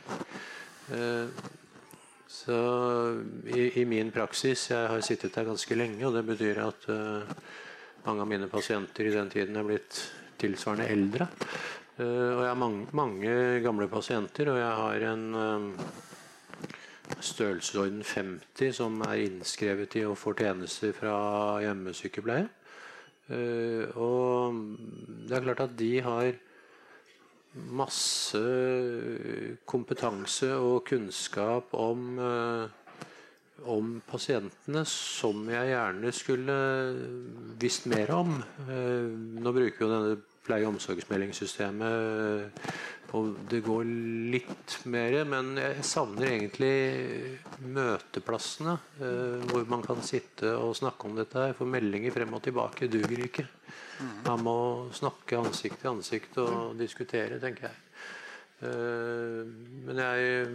Eh, 0.95 1.45
så 2.35 2.57
i, 3.55 3.71
i 3.81 3.85
min 3.89 4.11
praksis 4.13 4.67
Jeg 4.73 4.89
har 4.91 5.05
sittet 5.07 5.33
der 5.37 5.47
ganske 5.47 5.77
lenge, 5.79 6.03
og 6.05 6.17
det 6.17 6.25
betyr 6.27 6.59
at 6.65 6.83
mange 8.05 8.25
av 8.25 8.29
mine 8.29 8.49
pasienter 8.53 9.07
i 9.07 9.13
den 9.15 9.31
tiden 9.33 9.57
er 9.57 9.65
blitt 9.65 10.01
tilsvarende 10.43 10.89
eldre. 10.91 11.29
og 12.03 12.43
jeg 12.43 12.51
har 12.51 12.59
mange, 12.59 12.89
mange 12.93 13.37
gamle 13.65 13.87
pasienter, 13.89 14.51
og 14.51 14.59
jeg 14.59 14.75
har 14.83 15.07
en 15.13 15.25
størrelsesorden 17.21 18.03
50 18.03 18.73
som 18.79 19.01
er 19.07 19.27
innskrevet 19.27 19.97
i 19.99 20.05
og 20.09 20.19
får 20.19 20.39
tjenester 20.41 20.93
fra 20.97 21.17
hjemmesykepleie. 21.65 22.49
Uh, 23.25 23.89
og 23.97 24.59
det 25.25 25.37
er 25.37 25.47
klart 25.47 25.65
at 25.65 25.79
de 25.79 25.93
har 26.05 26.35
masse 27.55 28.41
kompetanse 29.71 30.51
og 30.59 30.85
kunnskap 30.89 31.73
om, 31.73 32.19
uh, 32.19 32.69
om 33.71 34.03
pasientene 34.09 34.85
som 34.91 35.49
jeg 35.49 35.73
gjerne 35.73 36.13
skulle 36.13 36.59
visst 37.61 37.87
mer 37.89 38.13
om. 38.13 38.37
Uh, 38.69 39.09
nå 39.41 39.53
bruker 39.57 39.79
vi 39.79 39.85
jo 39.87 39.93
denne 39.93 40.17
pleie- 40.45 40.67
og 40.67 40.75
omsorgsmeldingssystemet 40.75 42.53
og 43.15 43.35
det 43.51 43.61
går 43.63 43.87
litt 44.33 44.79
mer, 44.91 45.21
men 45.29 45.53
jeg 45.61 45.87
savner 45.87 46.33
egentlig 46.33 46.73
møteplassene. 47.63 48.75
Eh, 48.99 49.45
hvor 49.51 49.67
man 49.71 49.85
kan 49.87 50.03
sitte 50.03 50.51
og 50.59 50.75
snakke 50.79 51.07
om 51.07 51.15
dette 51.19 51.39
her. 51.39 51.55
For 51.55 51.71
meldinger 51.71 52.15
frem 52.15 52.35
og 52.35 52.43
tilbake 52.43 52.91
duger 52.91 53.25
ikke. 53.29 53.47
Man 54.27 54.43
må 54.43 54.59
snakke 54.97 55.39
ansikt 55.39 55.79
til 55.83 55.93
ansikt 55.93 56.39
og 56.43 56.75
diskutere, 56.81 57.39
tenker 57.43 57.69
jeg. 57.69 57.83
Eh, 58.67 59.43
men 59.87 60.03
jeg 60.03 60.47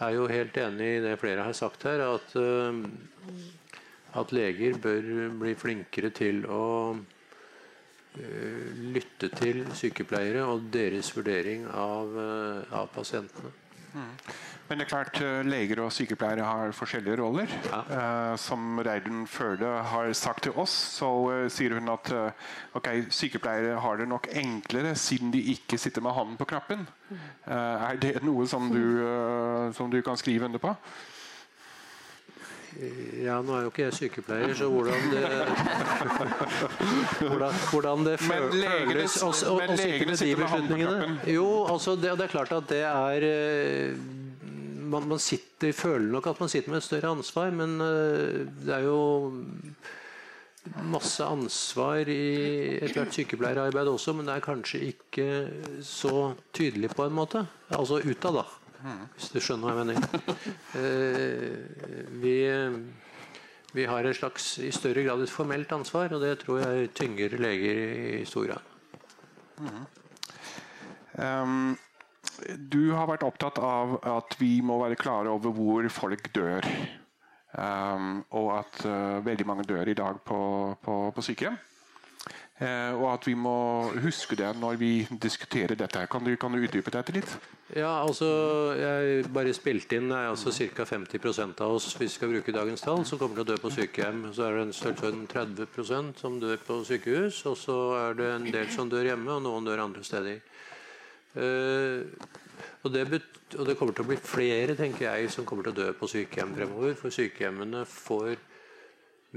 er 0.00 0.16
jo 0.16 0.30
helt 0.30 0.58
enig 0.62 0.92
i 0.96 1.02
det 1.04 1.18
flere 1.22 1.46
har 1.46 1.54
sagt 1.56 1.86
her, 1.86 2.02
at, 2.16 2.34
eh, 2.40 2.82
at 4.18 4.34
leger 4.34 4.80
bør 4.82 5.12
bli 5.38 5.54
flinkere 5.54 6.10
til 6.10 6.42
å 6.50 6.64
lytte 8.16 9.30
til 9.36 9.64
sykepleiere 9.76 10.44
og 10.48 10.68
deres 10.72 11.12
vurdering 11.16 11.66
av, 11.68 12.18
eh, 12.20 12.74
av 12.80 12.90
pasientene. 12.94 13.52
Mm. 13.96 14.12
Men 14.68 14.80
det 14.80 14.84
er 14.84 14.90
klart 14.90 15.18
eh, 15.22 15.46
leger 15.46 15.80
og 15.84 15.92
sykepleiere 15.94 16.44
har 16.44 16.74
forskjellige 16.76 17.16
roller. 17.20 17.52
Ja. 17.70 17.80
Uh, 17.86 18.34
som 18.40 18.80
Reidun 18.82 19.26
Førde 19.30 19.68
har 19.92 20.10
sagt 20.18 20.42
til 20.46 20.56
oss, 20.58 20.74
så 20.98 21.08
uh, 21.30 21.46
sier 21.52 21.76
hun 21.78 21.92
at 21.92 22.10
uh, 22.12 22.48
okay, 22.76 23.06
sykepleiere 23.14 23.78
har 23.80 24.00
det 24.00 24.08
nok 24.10 24.28
enklere 24.34 24.96
siden 24.98 25.30
de 25.32 25.44
ikke 25.54 25.78
sitter 25.78 26.04
med 26.04 26.16
hånden 26.18 26.36
på 26.40 26.48
knappen. 26.50 26.86
Mm. 27.06 27.18
er 27.46 27.98
det 28.02 28.16
noe 28.26 28.48
som 28.50 28.66
du, 28.72 29.06
som 29.76 29.90
du 29.90 30.00
kan 30.02 30.18
skrive 30.18 30.48
under 30.48 30.58
på? 30.58 30.72
Ja, 33.24 33.38
nå 33.40 33.54
er 33.56 33.62
jo 33.64 33.70
ikke 33.70 33.86
jeg 33.86 33.94
sykepleier, 33.96 34.50
så 34.56 34.66
hvordan 34.68 35.06
det 35.12 35.22
Hvordan, 37.30 37.54
hvordan 37.70 38.04
det 38.04 38.16
føles 38.20 39.16
å 39.24 39.30
sitte 39.32 40.08
med 40.10 40.20
de 40.20 40.34
beslutningene 40.36 41.16
Jo, 41.32 41.46
altså 41.72 41.94
det, 41.96 42.12
det, 42.20 42.26
er 42.26 42.34
klart 42.34 42.52
at 42.52 42.68
det 42.68 42.82
er 42.84 43.26
eh, 43.30 43.96
man, 44.86 45.08
man 45.08 45.22
sitter, 45.22 45.72
føler 45.76 46.10
nok 46.12 46.28
at 46.30 46.42
man 46.42 46.52
sitter 46.52 46.74
med 46.74 46.82
et 46.82 46.88
større 46.88 47.14
ansvar, 47.16 47.50
men 47.54 47.80
eh, 47.80 48.44
det 48.66 48.76
er 48.76 48.86
jo 48.86 49.00
masse 50.90 51.24
ansvar 51.24 52.10
i 52.10 52.78
ethvert 52.82 53.14
sykepleierarbeid 53.14 53.90
også, 53.90 54.16
men 54.18 54.28
det 54.28 54.36
er 54.36 54.44
kanskje 54.44 54.82
ikke 54.90 55.28
så 55.86 56.32
tydelig 56.56 56.90
på 56.96 57.06
en 57.06 57.16
måte. 57.16 57.46
Altså 57.70 58.02
utad, 58.02 58.42
da. 58.42 58.46
Hvis 59.16 59.32
du 59.34 59.40
skjønner 59.42 59.72
hva 59.72 59.82
jeg 59.82 59.88
mener. 59.88 60.02
Eh, 60.76 62.10
vi, 62.20 62.36
vi 63.74 63.86
har 63.88 64.06
et 64.06 64.18
slags, 64.18 64.58
i 64.62 64.70
større 64.74 65.02
grad 65.06 65.22
et 65.24 65.32
formelt 65.32 65.72
ansvar, 65.72 66.12
og 66.12 66.22
det 66.22 66.34
tror 66.42 66.60
jeg 66.62 66.92
tynger 66.94 67.38
leger 67.40 67.80
i 68.20 68.24
stor 68.28 68.50
grad. 68.50 68.72
Mm. 69.56 69.84
Um, 71.16 71.78
du 72.72 72.92
har 72.92 73.08
vært 73.08 73.24
opptatt 73.24 73.58
av 73.62 73.96
at 74.04 74.36
vi 74.40 74.58
må 74.60 74.76
være 74.82 74.98
klare 75.00 75.32
over 75.32 75.54
hvor 75.56 75.88
folk 75.92 76.28
dør. 76.36 76.68
Um, 77.56 78.20
og 78.36 78.50
at 78.58 78.82
uh, 78.84 79.24
veldig 79.24 79.46
mange 79.48 79.64
dør 79.64 79.88
i 79.88 79.96
dag 79.96 80.20
på, 80.26 80.40
på, 80.82 80.98
på 81.16 81.24
sykehjem. 81.24 81.56
Eh, 82.56 82.92
og 82.96 83.10
at 83.10 83.26
vi 83.28 83.34
må 83.36 83.90
huske 84.00 84.36
det 84.38 84.48
når 84.56 84.78
vi 84.80 84.90
diskuterer 85.10 85.76
dette. 85.76 86.06
Kan 86.08 86.24
kan 86.40 86.52
du 86.52 86.62
utdype 86.64 86.90
dette 86.90 87.12
litt? 87.12 87.34
Ja, 87.76 88.00
altså, 88.00 88.26
jeg 88.78 89.26
bare 89.28 89.52
spilte 89.52 89.98
inn 89.98 90.12
altså 90.12 90.50
ca. 90.54 90.86
50% 90.88 91.60
av 91.60 91.74
oss 91.74 91.90
hvis 91.92 92.00
vi 92.00 92.08
skal 92.14 92.32
bruke 92.32 92.52
dagens 92.52 92.80
tall, 92.80 93.04
som 93.04 93.18
kommer 93.18 93.36
til 93.36 93.44
å 93.44 93.50
dø 93.50 93.58
på 93.60 93.74
sykehjem. 93.74 94.32
Så 94.32 94.46
er 94.46 94.56
det 94.56 94.62
en 94.62 94.72
størrelsesorden 94.72 95.26
30 95.28 96.16
som 96.16 96.40
dør 96.40 96.56
på 96.56 96.80
sykehus, 96.84 97.44
og 97.44 97.58
så 97.60 97.78
er 98.00 98.16
det 98.22 98.32
en 98.32 98.48
del 98.48 98.72
som 98.72 98.88
dør 98.88 99.04
hjemme, 99.04 99.36
og 99.36 99.44
noen 99.44 99.68
dør 99.68 99.84
andre 99.84 100.04
steder. 100.04 100.40
Uh, 101.36 102.08
og 102.86 102.92
det, 102.94 103.04
og 103.58 103.66
det, 103.68 103.76
kommer 103.76 103.92
til 103.92 104.06
å 104.06 104.08
bli 104.08 104.16
flere 104.16 104.72
tenker 104.78 105.10
jeg, 105.10 105.28
som 105.34 105.44
kommer 105.44 105.66
til 105.66 105.74
å 105.74 105.80
dø 105.82 105.92
på 105.98 106.08
sykehjem 106.08 106.54
fremover. 106.56 106.96
For 106.96 107.12
sykehjemmene 107.12 107.84
får 107.84 108.38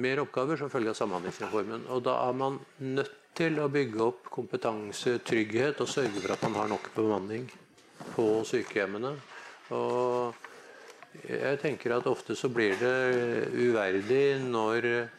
mer 0.02 0.22
oppgaver 0.24 0.60
som 0.60 0.72
følge 0.72 0.94
av 0.94 1.00
Samhandlingsreformen. 1.00 1.88
Og 1.94 2.04
da 2.08 2.16
er 2.28 2.38
man 2.38 2.60
nødt 2.84 3.16
til 3.38 3.60
å 3.62 3.70
bygge 3.72 4.04
opp 4.04 4.30
kompetanse, 4.34 5.20
trygghet 5.26 5.80
og 5.84 5.92
sørge 5.92 6.20
for 6.20 6.36
at 6.36 6.46
man 6.48 6.58
har 6.60 6.72
nok 6.72 6.90
bemanning 6.96 7.46
på 8.16 8.28
sykehjemmene. 8.48 9.14
Og 9.76 10.34
jeg 11.24 11.60
tenker 11.62 11.96
at 11.96 12.08
ofte 12.10 12.36
så 12.38 12.50
blir 12.54 12.76
det 12.80 12.96
uverdig 13.54 14.40
når 14.44 14.90
eh, 14.90 15.14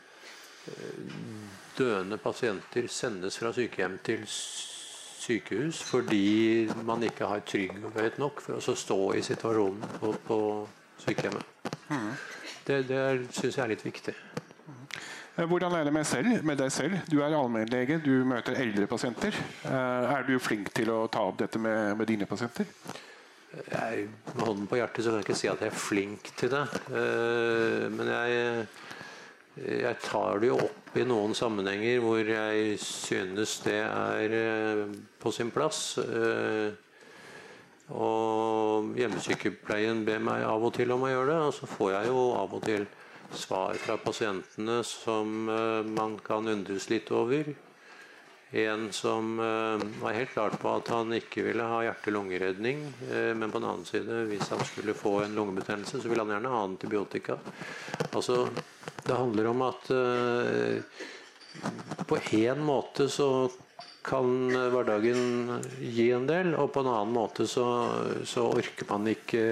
døende 1.79 2.19
pasienter 2.21 2.89
sendes 2.91 3.39
fra 3.41 3.53
sykehjem 3.55 3.99
til 4.07 4.27
sykehus 5.21 5.83
fordi 5.85 6.69
man 6.87 7.03
ikke 7.07 7.29
har 7.29 7.43
trygghet 7.47 8.21
nok 8.21 8.41
for 8.45 8.61
å 8.61 8.77
stå 8.85 9.01
i 9.19 9.25
situasjonen 9.25 9.99
på, 10.01 10.15
på 10.27 10.39
sykehjemmet. 11.05 11.73
Mm. 11.91 12.13
Det, 12.67 12.79
det 12.89 13.03
syns 13.35 13.57
jeg 13.57 13.65
er 13.65 13.73
litt 13.75 13.87
viktig. 13.87 14.15
Eh, 15.37 15.47
hvordan 15.47 15.73
er 15.73 15.85
det 15.85 15.93
med, 15.95 16.05
selv, 16.05 16.43
med 16.45 16.59
deg 16.59 16.73
selv? 16.75 16.97
Du 17.11 17.21
er 17.23 17.35
allmennlege, 17.37 18.01
du 18.03 18.25
møter 18.27 18.59
eldre 18.59 18.89
pasienter. 18.91 19.37
Eh, 19.65 20.11
er 20.17 20.27
du 20.27 20.35
flink 20.43 20.73
til 20.75 20.91
å 20.91 21.05
ta 21.13 21.23
opp 21.29 21.39
dette 21.39 21.61
med, 21.63 21.95
med 21.99 22.11
dine 22.11 22.27
pasienter? 22.27 22.67
Jeg, 23.51 24.07
med 24.35 24.45
hånden 24.45 24.67
på 24.71 24.79
hjertet 24.79 25.05
så 25.05 25.11
kan 25.13 25.21
jeg 25.21 25.29
ikke 25.29 25.39
si 25.39 25.51
at 25.51 25.63
jeg 25.63 25.73
er 25.73 25.79
flink 25.87 26.33
til 26.39 26.53
det. 26.53 26.65
Eh, 26.91 27.87
men 27.95 28.11
jeg, 28.11 28.67
jeg 29.87 29.97
tar 30.03 30.43
det 30.43 30.51
jo 30.51 30.61
opp 30.67 30.99
i 30.99 31.07
noen 31.07 31.35
sammenhenger 31.39 32.03
hvor 32.03 32.21
jeg 32.27 32.79
synes 32.83 33.59
det 33.63 33.81
er 33.87 34.33
på 35.23 35.31
sin 35.35 35.53
plass. 35.55 35.99
Og 37.91 38.91
hjemmesykepleien 38.99 40.03
ber 40.07 40.23
meg 40.23 40.47
av 40.47 40.67
og 40.67 40.75
til 40.75 40.91
om 40.95 41.07
å 41.07 41.11
gjøre 41.11 41.31
det, 41.31 41.39
og 41.47 41.55
så 41.55 41.71
får 41.71 41.93
jeg 41.97 42.11
jo 42.11 42.25
av 42.39 42.59
og 42.59 42.67
til 42.67 42.87
svar 43.33 43.75
fra 43.75 43.97
pasientene 43.97 44.81
som 44.85 45.49
uh, 45.49 45.87
man 45.87 46.19
kan 46.25 46.49
undres 46.49 46.89
litt 46.91 47.11
over. 47.15 47.53
En 48.51 48.89
som 48.93 49.39
uh, 49.39 49.79
var 50.03 50.17
helt 50.17 50.33
klart 50.35 50.59
på 50.59 50.73
at 50.75 50.91
han 50.91 51.15
ikke 51.15 51.45
ville 51.47 51.67
ha 51.67 51.85
hjerte-lungeredning, 51.87 52.83
uh, 53.13 53.33
men 53.39 53.51
på 53.53 53.61
den 53.61 53.69
annen 53.71 53.89
side, 53.89 54.25
hvis 54.31 54.51
han 54.51 54.65
skulle 54.67 54.97
få 54.99 55.21
en 55.25 55.39
lungebetennelse, 55.39 56.03
så 56.03 56.11
ville 56.11 56.27
han 56.27 56.35
gjerne 56.35 56.55
ha 56.55 56.63
antibiotika. 56.67 57.39
Altså, 58.11 58.43
det 59.07 59.17
handler 59.17 59.51
om 59.51 59.67
at 59.69 59.91
på 62.07 62.19
én 62.37 62.61
måte 62.63 63.09
så 63.11 63.51
kan 64.07 64.51
hverdagen 64.73 65.61
gi 65.83 66.11
en 66.15 66.27
del, 66.29 66.55
og 66.59 66.71
på 66.75 66.83
en 66.83 66.91
annen 66.93 67.15
måte 67.15 67.47
så, 67.51 67.67
så 68.27 68.47
orker 68.51 68.89
man 68.91 69.09
ikke 69.11 69.43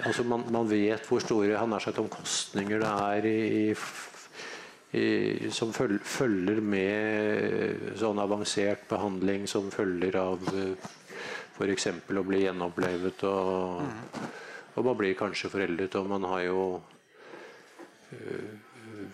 altså 0.00 0.24
man, 0.24 0.46
man, 0.52 0.70
vet 0.70 1.04
hvor 1.08 1.20
store 1.20 1.58
han 1.60 1.76
er 1.76 1.84
sagt 1.84 2.00
omkostninger 2.00 2.80
det 2.80 2.92
er 2.92 3.28
i, 3.28 3.74
i, 4.96 5.06
som 5.52 5.72
følger 5.76 6.62
med 6.64 7.92
sånn 8.00 8.20
avansert 8.22 8.88
behandling 8.88 9.44
som 9.50 9.68
følger 9.74 10.16
av 10.22 10.48
f.eks. 11.62 11.88
å 11.92 12.24
bli 12.26 12.42
gjenopplevet. 12.46 13.24
Og, 13.28 13.82
mm. 13.82 14.26
og 14.76 14.88
man 14.88 14.98
blir 14.98 15.18
kanskje 15.18 15.50
foreldet, 15.52 15.96
og 15.98 16.08
man 16.10 16.26
har 16.30 16.44
jo 16.46 16.62
uh, 18.12 18.52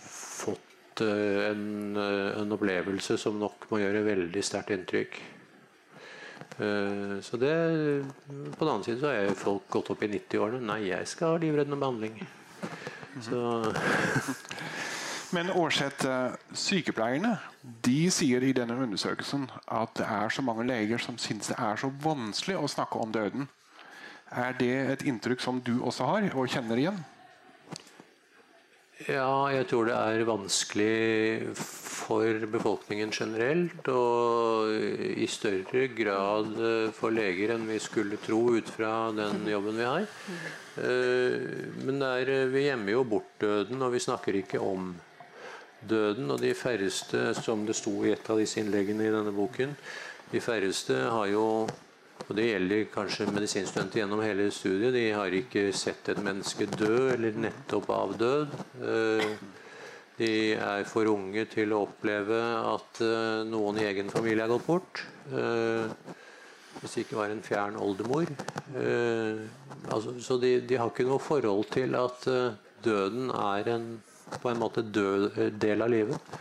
fått 0.05 1.03
uh, 1.05 1.49
en, 1.51 1.67
uh, 1.99 2.39
en, 2.41 2.55
opplevelse 2.57 3.19
som 3.21 3.39
nok 3.41 3.69
må 3.73 3.83
gjøre 3.83 4.07
veldig 4.07 4.45
sterkt 4.45 4.75
inntrykk. 4.77 5.21
Eh, 6.59 7.20
så 7.22 7.36
det, 7.36 7.55
På 8.59 8.64
den 8.64 8.72
annen 8.72 8.85
side 8.85 9.01
så 9.01 9.12
er 9.14 9.35
folk 9.39 9.68
gått 9.70 9.90
opp 9.94 10.02
i 10.02 10.10
90-årene. 10.10 10.64
Nei, 10.72 10.80
jeg 10.90 11.06
skal 11.10 11.36
ha 11.36 11.43
livreddende 11.43 11.78
behandling. 11.78 12.18
Så 13.22 13.43
Men 15.36 15.51
Aarseth, 15.52 16.06
eh, 16.09 16.36
sykepleierne 16.56 17.35
de 17.85 18.09
sier 18.10 18.44
i 18.47 18.55
denne 18.56 18.78
undersøkelsen 18.80 19.44
at 19.66 19.93
det 19.98 20.06
er 20.09 20.32
så 20.32 20.43
mange 20.43 20.64
leger 20.64 21.02
som 21.05 21.18
syns 21.20 21.51
det 21.52 21.59
er 21.60 21.76
så 21.76 21.90
vanskelig 22.02 22.56
å 22.56 22.70
snakke 22.70 23.02
om 23.02 23.12
døden. 23.12 23.48
Er 24.32 24.56
det 24.56 24.72
et 24.94 25.05
inntrykk 25.09 25.44
som 25.44 25.60
du 25.60 25.82
også 25.82 26.09
har 26.09 26.30
og 26.32 26.48
kjenner 26.48 26.80
igjen? 26.80 27.02
Ja, 29.07 29.47
jeg 29.55 29.69
tror 29.70 29.87
det 29.87 29.95
er 29.95 30.25
vanskelig 30.27 31.53
for 31.55 32.47
befolkningen 32.51 33.12
generelt, 33.15 33.87
og 33.93 34.73
i 34.75 35.27
større 35.31 35.85
grad 35.95 36.57
for 36.97 37.15
leger 37.15 37.55
enn 37.55 37.69
vi 37.70 37.79
skulle 37.79 38.19
tro 38.19 38.41
ut 38.57 38.73
fra 38.75 39.12
den 39.15 39.47
jobben 39.47 39.79
vi 39.79 39.87
har. 39.87 40.09
Eh, 40.83 41.47
men 41.87 42.03
der, 42.03 42.33
vi 42.51 42.65
gjemmer 42.66 42.97
jo 42.97 43.05
bort 43.07 43.31
døden, 43.39 43.83
og 43.87 43.95
vi 43.95 44.03
snakker 44.03 44.41
ikke 44.41 44.59
om 44.66 44.91
døden. 45.81 46.31
Og 46.35 46.43
de 46.43 46.55
færreste, 46.59 47.35
som 47.39 47.62
det 47.66 47.79
sto 47.79 48.01
i 48.03 48.16
et 48.16 48.31
av 48.31 48.43
disse 48.43 48.59
innleggene 48.59 49.07
i 49.07 49.15
denne 49.15 49.35
boken, 49.35 49.77
de 50.33 50.43
færreste 50.43 50.99
har 51.07 51.31
jo 51.31 51.45
og 52.27 52.35
Det 52.36 52.45
gjelder 52.45 52.89
kanskje 52.93 53.27
medisinstudenter 53.32 54.03
gjennom 54.03 54.20
hele 54.20 54.49
studiet. 54.53 54.93
De 54.93 55.05
har 55.16 55.32
ikke 55.32 55.70
sett 55.77 56.11
et 56.12 56.20
menneske 56.20 56.66
dø 56.74 57.09
eller 57.15 57.39
nettopp 57.40 57.89
av 57.95 58.16
død. 58.20 58.57
Eh, 58.85 59.31
de 60.19 60.32
er 60.59 60.85
for 60.90 61.09
unge 61.09 61.47
til 61.49 61.73
å 61.73 61.85
oppleve 61.86 62.40
at 62.74 63.01
eh, 63.07 63.47
noen 63.49 63.78
i 63.81 63.86
egen 63.89 64.12
familie 64.12 64.45
er 64.45 64.53
gått 64.53 64.66
bort. 64.66 65.05
Eh, 65.31 65.89
hvis 66.82 66.99
det 66.99 67.07
ikke 67.07 67.19
var 67.19 67.32
en 67.32 67.43
fjern 67.43 67.78
oldemor. 67.82 68.28
Altså, 69.90 70.12
så 70.23 70.36
de, 70.39 70.61
har 70.78 70.93
ikke 70.93 71.09
noe 71.09 71.19
forhold 71.19 71.65
til 71.74 71.97
at 71.99 72.28
døden 72.85 73.32
er 73.35 73.73
en, 73.73 73.89
på 74.36 74.53
en 74.53 74.61
måte 74.61 74.85
død 74.86 75.59
del 75.59 75.82
av 75.82 75.90
livet. 75.90 76.39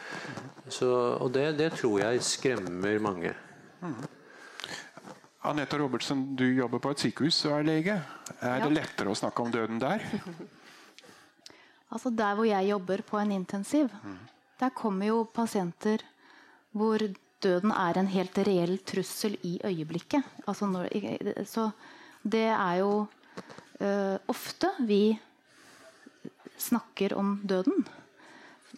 Så, 0.70 0.92
og 1.18 1.32
det, 1.34 1.48
det 1.58 1.72
tror 1.80 2.04
jeg 2.04 2.28
skremmer 2.28 3.02
mange. 3.02 3.34
Mm. 3.82 3.98
Anette 5.48 5.78
Robertsen, 5.80 6.36
du 6.36 6.46
jobber 6.52 6.82
på 6.84 6.92
et 6.92 7.04
sykehus 7.06 7.38
og 7.48 7.60
er 7.60 7.68
lege. 7.68 7.94
Er 8.42 8.58
ja. 8.60 8.66
det 8.66 8.74
lettere 8.76 9.14
å 9.14 9.18
snakke 9.18 9.46
om 9.46 9.52
døden 9.54 9.80
der? 9.80 10.04
altså 11.94 12.12
Der 12.12 12.36
hvor 12.36 12.48
jeg 12.50 12.70
jobber 12.72 13.04
på 13.08 13.20
en 13.22 13.32
intensiv, 13.32 13.88
mm. 14.04 14.18
der 14.60 14.76
kommer 14.76 15.08
jo 15.08 15.22
pasienter 15.32 16.04
hvor 16.76 17.00
døden 17.44 17.72
er 17.72 18.00
en 18.00 18.10
helt 18.12 18.38
reell 18.44 18.76
trussel 18.84 19.38
i 19.48 19.58
øyeblikket. 19.64 20.26
Altså 20.48 20.68
når, 20.68 20.92
så 21.48 21.70
det 22.24 22.50
er 22.52 22.82
jo 22.82 22.92
uh, 23.06 24.18
ofte 24.28 24.74
vi 24.84 25.18
snakker 26.58 27.16
om 27.16 27.38
døden. 27.48 27.86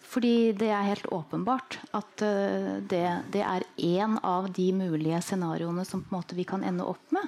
Fordi 0.10 0.52
det 0.58 0.72
er 0.74 0.88
helt 0.88 1.10
åpenbart 1.14 1.78
at 1.94 2.24
uh, 2.26 2.78
det, 2.82 3.06
det, 3.34 3.44
er 3.46 3.66
én 3.78 4.18
av 4.26 4.50
de 4.54 4.72
mulige 4.74 5.22
scenarioene 5.22 5.86
som 5.86 6.06
vi 6.34 6.46
kan 6.50 6.66
ende 6.66 6.88
opp 6.88 7.14
med. 7.14 7.28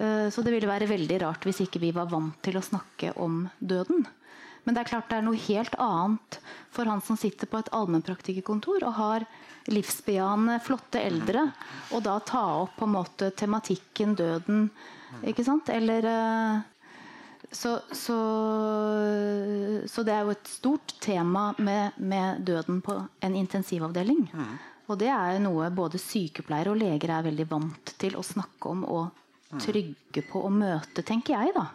Uh, 0.00 0.30
så 0.32 0.42
det 0.42 0.54
ville 0.54 0.70
være 0.70 0.88
veldig 0.88 1.20
rart 1.26 1.44
hvis 1.44 1.60
ikke 1.66 1.82
vi 1.82 1.92
var 1.92 2.08
vant 2.12 2.40
til 2.42 2.56
å 2.56 2.64
snakke 2.64 3.12
om 3.20 3.44
døden. 3.60 4.06
Men 4.64 4.74
det 4.74 4.80
er 4.80 4.92
klart 4.94 5.10
det 5.10 5.18
er 5.20 5.26
noe 5.26 5.44
helt 5.44 5.74
annet 5.76 6.38
for 6.72 6.88
han 6.88 7.02
som 7.04 7.18
sitter 7.20 7.50
på 7.50 7.60
et 7.60 7.68
allmennpraktikerkontor 7.76 8.86
og 8.88 8.96
har 8.96 9.26
livsbejaende, 9.68 10.56
flotte 10.64 11.00
eldre, 11.04 11.50
og 11.92 12.04
da 12.04 12.16
ta 12.24 12.44
opp 12.64 12.78
på 12.78 12.88
en 12.88 12.96
måte 12.96 13.28
tematikken 13.36 14.16
døden. 14.16 14.70
Eller 15.22 16.08
uh, 16.08 16.64
så, 17.54 17.78
så, 17.94 18.18
så, 19.86 20.02
det 20.02 20.14
er 20.14 20.24
jo 20.26 20.34
et 20.34 20.48
stort 20.50 20.94
tema 21.02 21.52
med, 21.58 21.94
med 21.96 22.42
døden 22.46 22.80
på 22.82 22.96
en 23.22 23.36
intensivavdeling. 23.38 24.26
Mm. 24.34 24.54
Og 24.90 24.98
det 25.00 25.10
er 25.14 25.38
noe 25.42 25.70
både 25.72 26.00
sykepleiere 26.02 26.74
og 26.74 26.80
leger 26.82 27.14
er 27.14 27.28
veldig 27.28 27.46
vant 27.50 27.94
til 28.00 28.18
å 28.18 28.24
snakke 28.26 28.72
om 28.72 28.82
og 28.84 29.06
mm. 29.54 29.62
trygge 29.62 30.24
på 30.28 30.42
å 30.44 30.50
møte, 30.52 31.06
tenker 31.06 31.38
jeg. 31.38 31.54
da. 31.56 31.68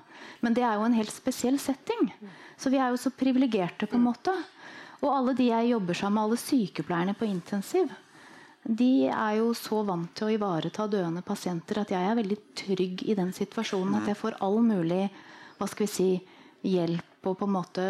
Men 0.44 0.58
det 0.58 0.66
er 0.68 0.78
jo 0.78 0.86
en 0.90 1.00
helt 1.00 1.14
spesiell 1.14 1.58
setting. 1.62 2.12
Så 2.60 2.72
vi 2.74 2.82
er 2.82 2.92
jo 2.92 3.00
så 3.00 3.14
privilegerte, 3.16 3.88
på 3.88 3.98
en 3.98 4.06
måte. 4.10 4.36
Og 5.00 5.10
alle 5.14 5.34
de 5.38 5.48
jeg 5.48 5.72
jobber 5.72 5.98
sammen 5.98 6.20
med, 6.20 6.28
alle 6.28 6.44
sykepleierne 6.44 7.16
på 7.18 7.28
intensiv, 7.30 7.90
de 8.64 9.08
er 9.08 9.38
jo 9.40 9.54
så 9.56 9.80
vant 9.88 10.12
til 10.14 10.28
å 10.28 10.34
ivareta 10.36 10.86
døende 10.92 11.24
pasienter 11.26 11.80
at 11.82 11.94
jeg 11.96 12.06
er 12.06 12.18
veldig 12.20 12.38
trygg 12.60 13.04
i 13.08 13.16
den 13.18 13.32
situasjonen. 13.34 13.96
At 14.02 14.12
jeg 14.12 14.20
får 14.20 14.38
all 14.44 14.60
mulig 14.62 15.08
hva 15.60 15.68
skal 15.70 15.86
vi 15.86 15.92
si, 15.92 16.10
hjelp 16.66 17.30
og 17.30 17.38
på 17.40 17.48
en 17.48 17.56
måte 17.56 17.86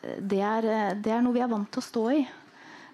det 0.00 0.38
er, 0.38 0.66
det 1.02 1.12
er 1.12 1.24
noe 1.24 1.34
vi 1.34 1.42
er 1.42 1.50
vant 1.50 1.68
til 1.72 1.82
å 1.82 1.84
stå 1.84 2.04
i. 2.14 2.20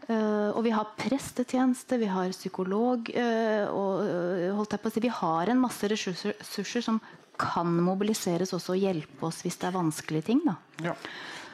Uh, 0.07 0.55
og 0.55 0.61
vi 0.63 0.71
har 0.71 0.93
prestetjeneste, 0.95 1.99
vi 1.99 2.07
har 2.07 2.31
psykolog 2.31 3.09
uh, 3.11 3.65
og 3.75 4.61
uh, 4.63 4.91
si, 4.93 5.03
Vi 5.03 5.11
har 5.11 5.51
en 5.51 5.59
masse 5.59 5.89
ressurser, 5.91 6.37
ressurser, 6.39 6.85
som 6.85 7.01
kan 7.37 7.73
mobiliseres 7.83 8.55
også 8.55 8.77
og 8.77 8.85
hjelpe 8.85 9.27
oss 9.27 9.43
hvis 9.43 9.59
det 9.59 9.67
er 9.67 9.75
vanskelige 9.75 10.29
ting. 10.29 10.45
Da. 10.47 10.55
Ja, 10.87 10.95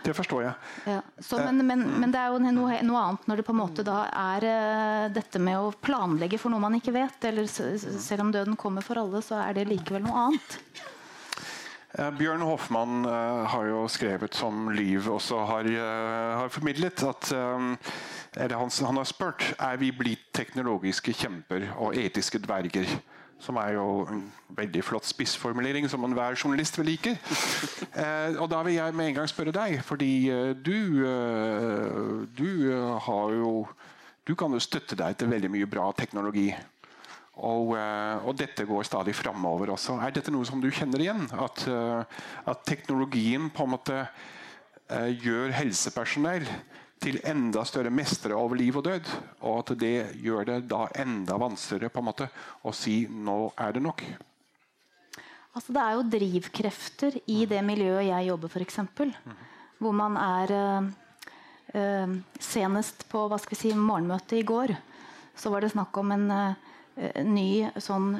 det 0.04 0.12
forstår 0.18 0.44
jeg. 0.44 0.52
Ja, 0.92 1.00
så, 1.16 1.40
men, 1.40 1.64
men, 1.64 1.86
men, 1.96 2.12
det 2.12 2.20
er 2.20 2.34
jo 2.34 2.42
noe, 2.44 2.76
noe, 2.84 3.06
annet 3.06 3.26
når 3.30 3.40
det 3.40 3.48
på 3.48 3.56
en 3.56 3.62
måte 3.62 3.86
da 3.88 4.02
er 4.10 4.46
dette 5.16 5.40
med 5.40 5.56
å 5.58 5.72
planlegge 5.72 6.38
for 6.42 6.52
noe 6.52 6.62
man 6.62 6.76
ikke 6.76 6.94
vet. 6.94 7.24
Eller 7.32 7.48
selv 7.48 8.26
om 8.26 8.34
døden 8.36 8.60
kommer 8.60 8.84
for 8.84 9.00
alle, 9.00 9.24
så 9.24 9.40
er 9.46 9.56
det 9.56 9.70
likevel 9.72 10.04
noe 10.04 10.28
annet. 10.28 10.58
Eh, 11.98 12.10
Bjørn 12.16 12.44
Hoffmann 12.46 13.04
uh, 13.04 13.44
har 13.52 13.66
jo 13.68 13.84
skrevet 13.92 14.34
som 14.34 14.70
Liv 14.72 15.10
også 15.12 15.42
har, 15.48 15.68
uh, 15.68 16.38
har 16.40 16.52
formidlet, 16.52 17.04
at 17.04 17.32
eller 18.36 18.56
han, 18.56 18.70
han 18.86 18.96
har 18.96 19.04
spurt 19.04 19.50
er 19.60 19.76
vi 19.76 19.90
blitt 19.92 20.30
teknologiske 20.32 21.12
kjemper 21.12 21.68
og 21.76 21.96
etiske 21.98 22.40
dverger. 22.40 22.88
Som 23.42 23.58
er 23.58 23.74
jo 23.74 24.04
en 24.06 24.22
veldig 24.54 24.84
flott 24.86 25.06
spissformulering 25.08 25.88
som 25.90 26.04
enhver 26.06 26.36
journalist 26.38 26.78
vil 26.78 26.92
like. 26.94 27.16
Eh, 27.92 28.38
og 28.40 28.46
da 28.48 28.62
vil 28.64 28.78
jeg 28.78 28.94
med 28.96 29.10
en 29.10 29.16
gang 29.18 29.26
spørre 29.28 29.52
deg, 29.52 29.82
fordi 29.84 30.30
eh, 30.32 30.54
du, 30.56 31.04
eh, 31.04 32.22
du 32.38 32.48
eh, 32.72 32.94
har 33.04 33.34
jo 33.36 33.66
Du 34.24 34.34
kan 34.38 34.52
jo 34.54 34.60
støtte 34.62 34.94
deg 34.96 35.16
til 35.18 35.28
veldig 35.28 35.50
mye 35.50 35.66
bra 35.66 35.90
teknologi. 35.92 36.54
Og, 37.42 37.74
eh, 37.74 38.22
og, 38.22 38.36
dette 38.38 38.66
går 38.68 38.86
stadig 38.86 39.14
framover 39.18 39.72
også. 39.74 39.98
Er 39.98 40.14
dette 40.14 40.32
noe 40.34 40.46
som 40.46 40.62
du 40.62 40.70
kjenner 40.70 41.02
igjen? 41.02 41.24
At, 41.34 41.64
eh, 41.66 42.22
at 42.46 42.62
teknologien 42.68 43.50
på 43.50 43.66
en 43.66 43.74
måte 43.74 43.98
eh, 44.02 45.10
gjør 45.18 45.54
helsepersonell 45.58 46.46
til 47.02 47.18
enda 47.26 47.64
større 47.66 47.90
mestere 47.90 48.38
over 48.38 48.60
liv 48.60 48.78
og 48.78 48.86
død. 48.86 49.10
Og 49.42 49.58
at 49.64 49.74
det 49.80 49.96
gjør 50.22 50.46
det 50.52 50.60
da 50.70 50.86
enda 51.02 51.38
vanskeligere 51.42 51.90
på 51.90 52.02
en 52.02 52.10
måte 52.12 52.30
å 52.62 52.74
si 52.74 53.08
'nå 53.10 53.52
er 53.58 53.72
det 53.74 53.82
nok'. 53.82 54.04
Altså, 55.52 55.72
det 55.74 55.82
er 55.82 55.92
jo 55.98 56.10
drivkrefter 56.14 57.20
i 57.26 57.44
det 57.44 57.60
miljøet 57.60 58.06
jeg 58.06 58.28
jobber, 58.30 58.48
f.eks. 58.48 58.78
Hvor 59.82 59.92
man 59.92 60.16
er 60.16 60.48
øh, 61.74 62.14
Senest 62.40 63.04
på 63.10 63.26
hva 63.28 63.36
skal 63.36 63.56
vi 63.56 63.60
si, 63.60 63.74
morgenmøtet 63.76 64.38
i 64.38 64.46
går 64.46 64.72
så 65.36 65.50
var 65.52 65.64
det 65.64 65.72
snakk 65.72 65.96
om 65.98 66.12
en 66.14 66.30
øh, 66.30 66.71
ny 67.24 67.70
sånn 67.80 68.18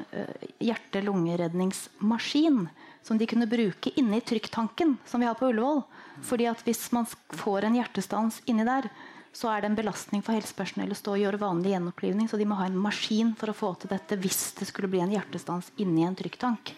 hjerte-lungeredningsmaskin 0.63 2.63
som 3.03 3.17
de 3.17 3.27
kunne 3.27 3.47
bruke 3.47 3.91
inni 3.99 4.21
trykktanken 4.21 4.97
som 5.05 5.21
vi 5.21 5.27
har 5.27 5.37
på 5.37 5.51
Ullevål. 5.51 5.83
Fordi 6.23 6.47
at 6.47 6.61
Hvis 6.63 6.91
man 6.91 7.05
får 7.29 7.63
en 7.63 7.75
hjertestans 7.75 8.41
inni 8.45 8.63
der, 8.63 8.89
så 9.33 9.49
er 9.49 9.61
det 9.61 9.71
en 9.71 9.75
belastning 9.75 10.21
for 10.21 10.37
helsepersonell 10.37 10.93
å 10.93 10.97
stå 10.97 11.15
og 11.15 11.23
gjøre 11.23 11.41
vanlig 11.41 11.73
gjenopplivning. 11.73 12.29
Så 12.29 12.37
de 12.37 12.45
må 12.45 12.55
ha 12.59 12.67
en 12.69 12.77
maskin 12.77 13.33
for 13.35 13.49
å 13.49 13.57
få 13.57 13.71
til 13.81 13.89
dette 13.89 14.17
hvis 14.21 14.53
det 14.59 14.69
skulle 14.69 14.91
bli 14.93 15.01
en 15.01 15.13
hjertestans 15.13 15.71
inni 15.81 16.05
en 16.05 16.15
trykktank. 16.15 16.75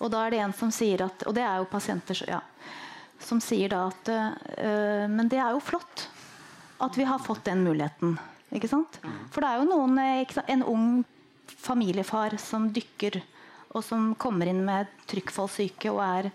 Og 0.00 0.10
da 0.10 0.24
er 0.26 0.34
det 0.34 0.42
en 0.42 0.56
som 0.56 0.72
sier 0.72 1.04
at 1.04 1.22
Og 1.28 1.34
det 1.36 1.44
er 1.44 1.60
jo 1.60 1.68
pasienter 1.70 2.18
ja, 2.26 2.40
som 3.20 3.40
sier 3.44 3.68
da 3.68 3.82
at 3.90 4.08
øh, 4.08 5.06
Men 5.12 5.28
det 5.28 5.38
er 5.38 5.52
jo 5.52 5.60
flott 5.60 6.08
at 6.80 6.96
vi 6.96 7.04
har 7.04 7.20
fått 7.20 7.44
den 7.44 7.62
muligheten. 7.62 8.16
Ikke 8.54 8.70
sant? 8.70 8.98
For 9.30 9.42
det 9.42 9.50
er 9.50 9.60
jo 9.60 9.68
noen, 9.70 9.98
en 10.00 10.64
ung 10.66 10.86
familiefar 11.60 12.36
som 12.40 12.68
dykker, 12.74 13.20
og 13.70 13.84
som 13.86 14.10
kommer 14.18 14.50
inn 14.50 14.64
med 14.66 14.90
trykkfallsyke 15.10 15.92
og 15.92 16.00
er 16.02 16.30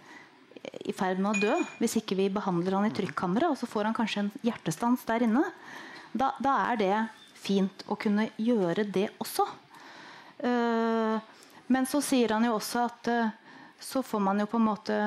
i 0.85 0.93
ferd 0.95 1.19
med 1.21 1.35
å 1.35 1.41
dø 1.41 1.55
hvis 1.81 1.97
ikke 1.99 2.17
vi 2.17 2.29
behandler 2.33 2.77
han 2.77 2.87
i 2.87 2.93
trykkammeret, 2.95 3.51
og 3.51 3.59
så 3.59 3.67
får 3.69 3.89
han 3.89 3.97
kanskje 3.97 4.25
en 4.25 4.31
hjertestans 4.45 5.03
der 5.07 5.27
inne. 5.27 5.43
Da, 6.15 6.31
da 6.39 6.55
er 6.71 6.79
det 6.79 6.93
fint 7.45 7.83
å 7.91 7.97
kunne 7.99 8.29
gjøre 8.41 8.87
det 8.87 9.09
også. 9.21 9.45
Uh, 10.39 11.19
men 11.71 11.87
så 11.89 12.01
sier 12.03 12.35
han 12.35 12.45
jo 12.47 12.55
også 12.57 12.85
at 12.85 13.11
uh, 13.11 13.35
så 13.81 14.01
får 14.05 14.23
man 14.23 14.41
jo 14.41 14.49
på 14.49 14.59
en 14.59 14.67
måte 14.69 14.97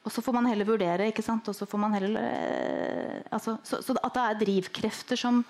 og 0.00 0.12
så 0.14 0.22
får 0.24 0.32
man 0.32 0.46
heller 0.48 0.64
vurdere. 0.64 1.10
ikke 1.10 1.22
sant? 1.22 1.48
Og 1.50 1.54
så 1.56 1.66
får 1.68 1.80
man 1.82 1.92
heller, 1.92 2.24
uh, 2.24 3.18
altså, 3.36 3.58
så, 3.66 3.82
så, 3.84 3.96
at 4.00 4.16
det 4.16 4.22
er 4.22 4.38
drivkrefter 4.44 5.20
som, 5.20 5.42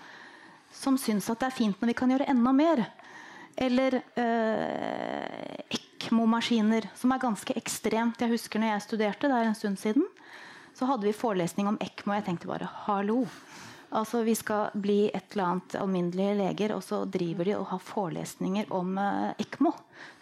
som 0.73 0.97
syns 0.99 1.29
at 1.31 1.43
det 1.43 1.51
er 1.51 1.57
fint 1.57 1.81
når 1.81 1.93
vi 1.93 1.99
kan 1.99 2.13
gjøre 2.13 2.29
enda 2.31 2.53
mer. 2.57 2.85
Eller 3.61 3.99
ECMO-maskiner, 5.69 6.87
som 6.97 7.13
er 7.13 7.21
ganske 7.21 7.57
ekstremt. 7.59 8.21
Jeg 8.23 8.33
husker 8.33 8.63
når 8.63 8.75
jeg 8.75 8.87
studerte, 8.87 9.29
det 9.29 9.37
er 9.37 9.51
en 9.51 9.59
stund 9.59 9.81
siden, 9.83 10.07
så 10.79 10.87
hadde 10.89 11.09
vi 11.09 11.17
forelesning 11.17 11.67
om 11.69 11.81
ECMO. 11.83 12.15
Jeg 12.17 12.27
tenkte 12.29 12.49
bare 12.49 12.71
hallo. 12.87 13.19
Altså, 13.91 14.23
Vi 14.23 14.35
skal 14.35 14.71
bli 14.75 15.11
et 15.11 15.33
eller 15.33 15.45
annet 15.45 15.75
alminnelige 15.75 16.35
leger, 16.39 16.73
og 16.77 16.83
så 16.87 17.05
driver 17.05 17.45
de 17.45 17.57
og 17.59 17.67
har 17.73 17.79
forelesninger 17.83 18.65
om 18.73 18.99
eh, 18.99 19.31
ECMO. 19.43 19.73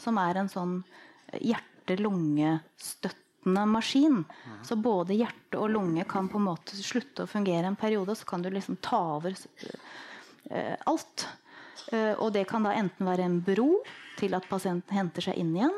Som 0.01 0.19
er 0.23 0.35
en 0.41 0.49
sånn 0.49 0.85
hjerte-lunge-støttende 1.37 3.67
maskin. 3.69 4.25
Så 4.65 4.77
både 4.81 5.15
hjerte 5.19 5.59
og 5.61 5.71
lunge 5.77 6.05
kan 6.09 6.29
på 6.33 6.39
en 6.41 6.49
måte 6.49 6.77
slutte 6.77 7.23
å 7.25 7.31
fungere 7.31 7.67
en 7.69 7.77
periode, 7.77 8.11
og 8.13 8.19
så 8.19 8.25
kan 8.29 8.43
du 8.43 8.51
liksom 8.51 8.77
ta 8.85 9.01
over 9.19 9.33
uh, 9.37 9.41
alt. 10.89 11.29
Uh, 11.93 12.15
og 12.21 12.33
det 12.35 12.45
kan 12.51 12.67
da 12.67 12.75
enten 12.77 13.09
være 13.09 13.25
en 13.25 13.39
bro 13.45 13.81
til 14.19 14.35
at 14.37 14.49
pasienten 14.51 14.97
henter 14.97 15.29
seg 15.29 15.39
inn 15.41 15.55
igjen. 15.57 15.77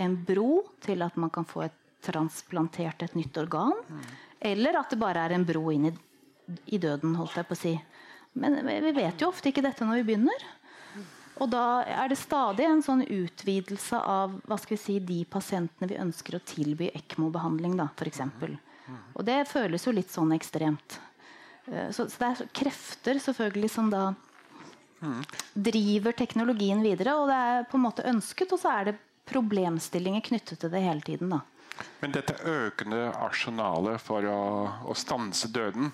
En 0.00 0.16
bro 0.26 0.62
til 0.82 1.04
at 1.04 1.18
man 1.20 1.30
kan 1.30 1.46
få 1.46 1.66
et 1.66 1.78
transplantert 2.02 3.02
et 3.02 3.14
nytt 3.14 3.36
organ. 3.38 3.76
Eller 4.40 4.78
at 4.80 4.90
det 4.90 4.98
bare 4.98 5.22
er 5.22 5.36
en 5.36 5.46
bro 5.46 5.68
inn 5.70 5.86
i, 5.90 5.92
i, 6.66 6.80
døden, 6.82 7.14
holdt 7.14 7.38
jeg 7.38 7.46
på 7.46 7.54
å 7.54 7.60
si. 7.60 7.76
Men 8.32 8.58
vi 8.66 8.90
vet 8.96 9.22
jo 9.22 9.28
ofte 9.30 9.52
ikke 9.52 9.62
dette 9.62 9.86
når 9.86 10.00
vi 10.00 10.08
begynner. 10.10 10.48
Og 11.42 11.48
da 11.52 11.82
er 11.88 12.10
det 12.10 12.18
stadig 12.20 12.66
en 12.68 12.82
sånn 12.84 13.04
utvidelse 13.06 13.98
av 13.98 14.34
hva 14.48 14.58
skal 14.60 14.76
vi 14.76 14.82
si, 14.82 14.98
de 15.00 15.22
pasientene 15.30 15.88
vi 15.90 16.00
ønsker 16.00 16.36
å 16.36 16.42
tilby 16.46 16.90
ECMO-behandling, 16.92 17.78
da, 17.78 17.88
f.eks. 17.96 18.20
Og 19.16 19.24
det 19.26 19.38
føles 19.50 19.86
jo 19.86 19.94
litt 19.94 20.12
sånn 20.12 20.34
ekstremt. 20.36 20.98
Så, 21.64 22.08
så 22.10 22.18
det 22.18 22.28
er 22.28 22.48
krefter 22.58 23.20
selvfølgelig 23.22 23.68
som 23.70 23.90
da 23.92 24.08
driver 25.54 26.14
teknologien 26.16 26.82
videre. 26.82 27.14
Og 27.18 27.30
det 27.30 27.38
er 27.38 27.64
på 27.70 27.78
en 27.78 27.86
måte 27.86 28.06
ønsket, 28.08 28.52
og 28.54 28.60
så 28.62 28.74
er 28.74 28.90
det 28.90 28.98
problemstillinger 29.30 30.24
knyttet 30.26 30.60
til 30.60 30.72
det 30.72 30.82
hele 30.82 31.04
tiden. 31.06 31.32
da. 31.36 31.42
Men 32.02 32.14
dette 32.14 32.36
økende 32.46 33.08
arsenalet 33.16 34.02
for 34.02 34.26
å, 34.28 34.42
å 34.90 34.96
stanse 34.98 35.48
døden, 35.52 35.92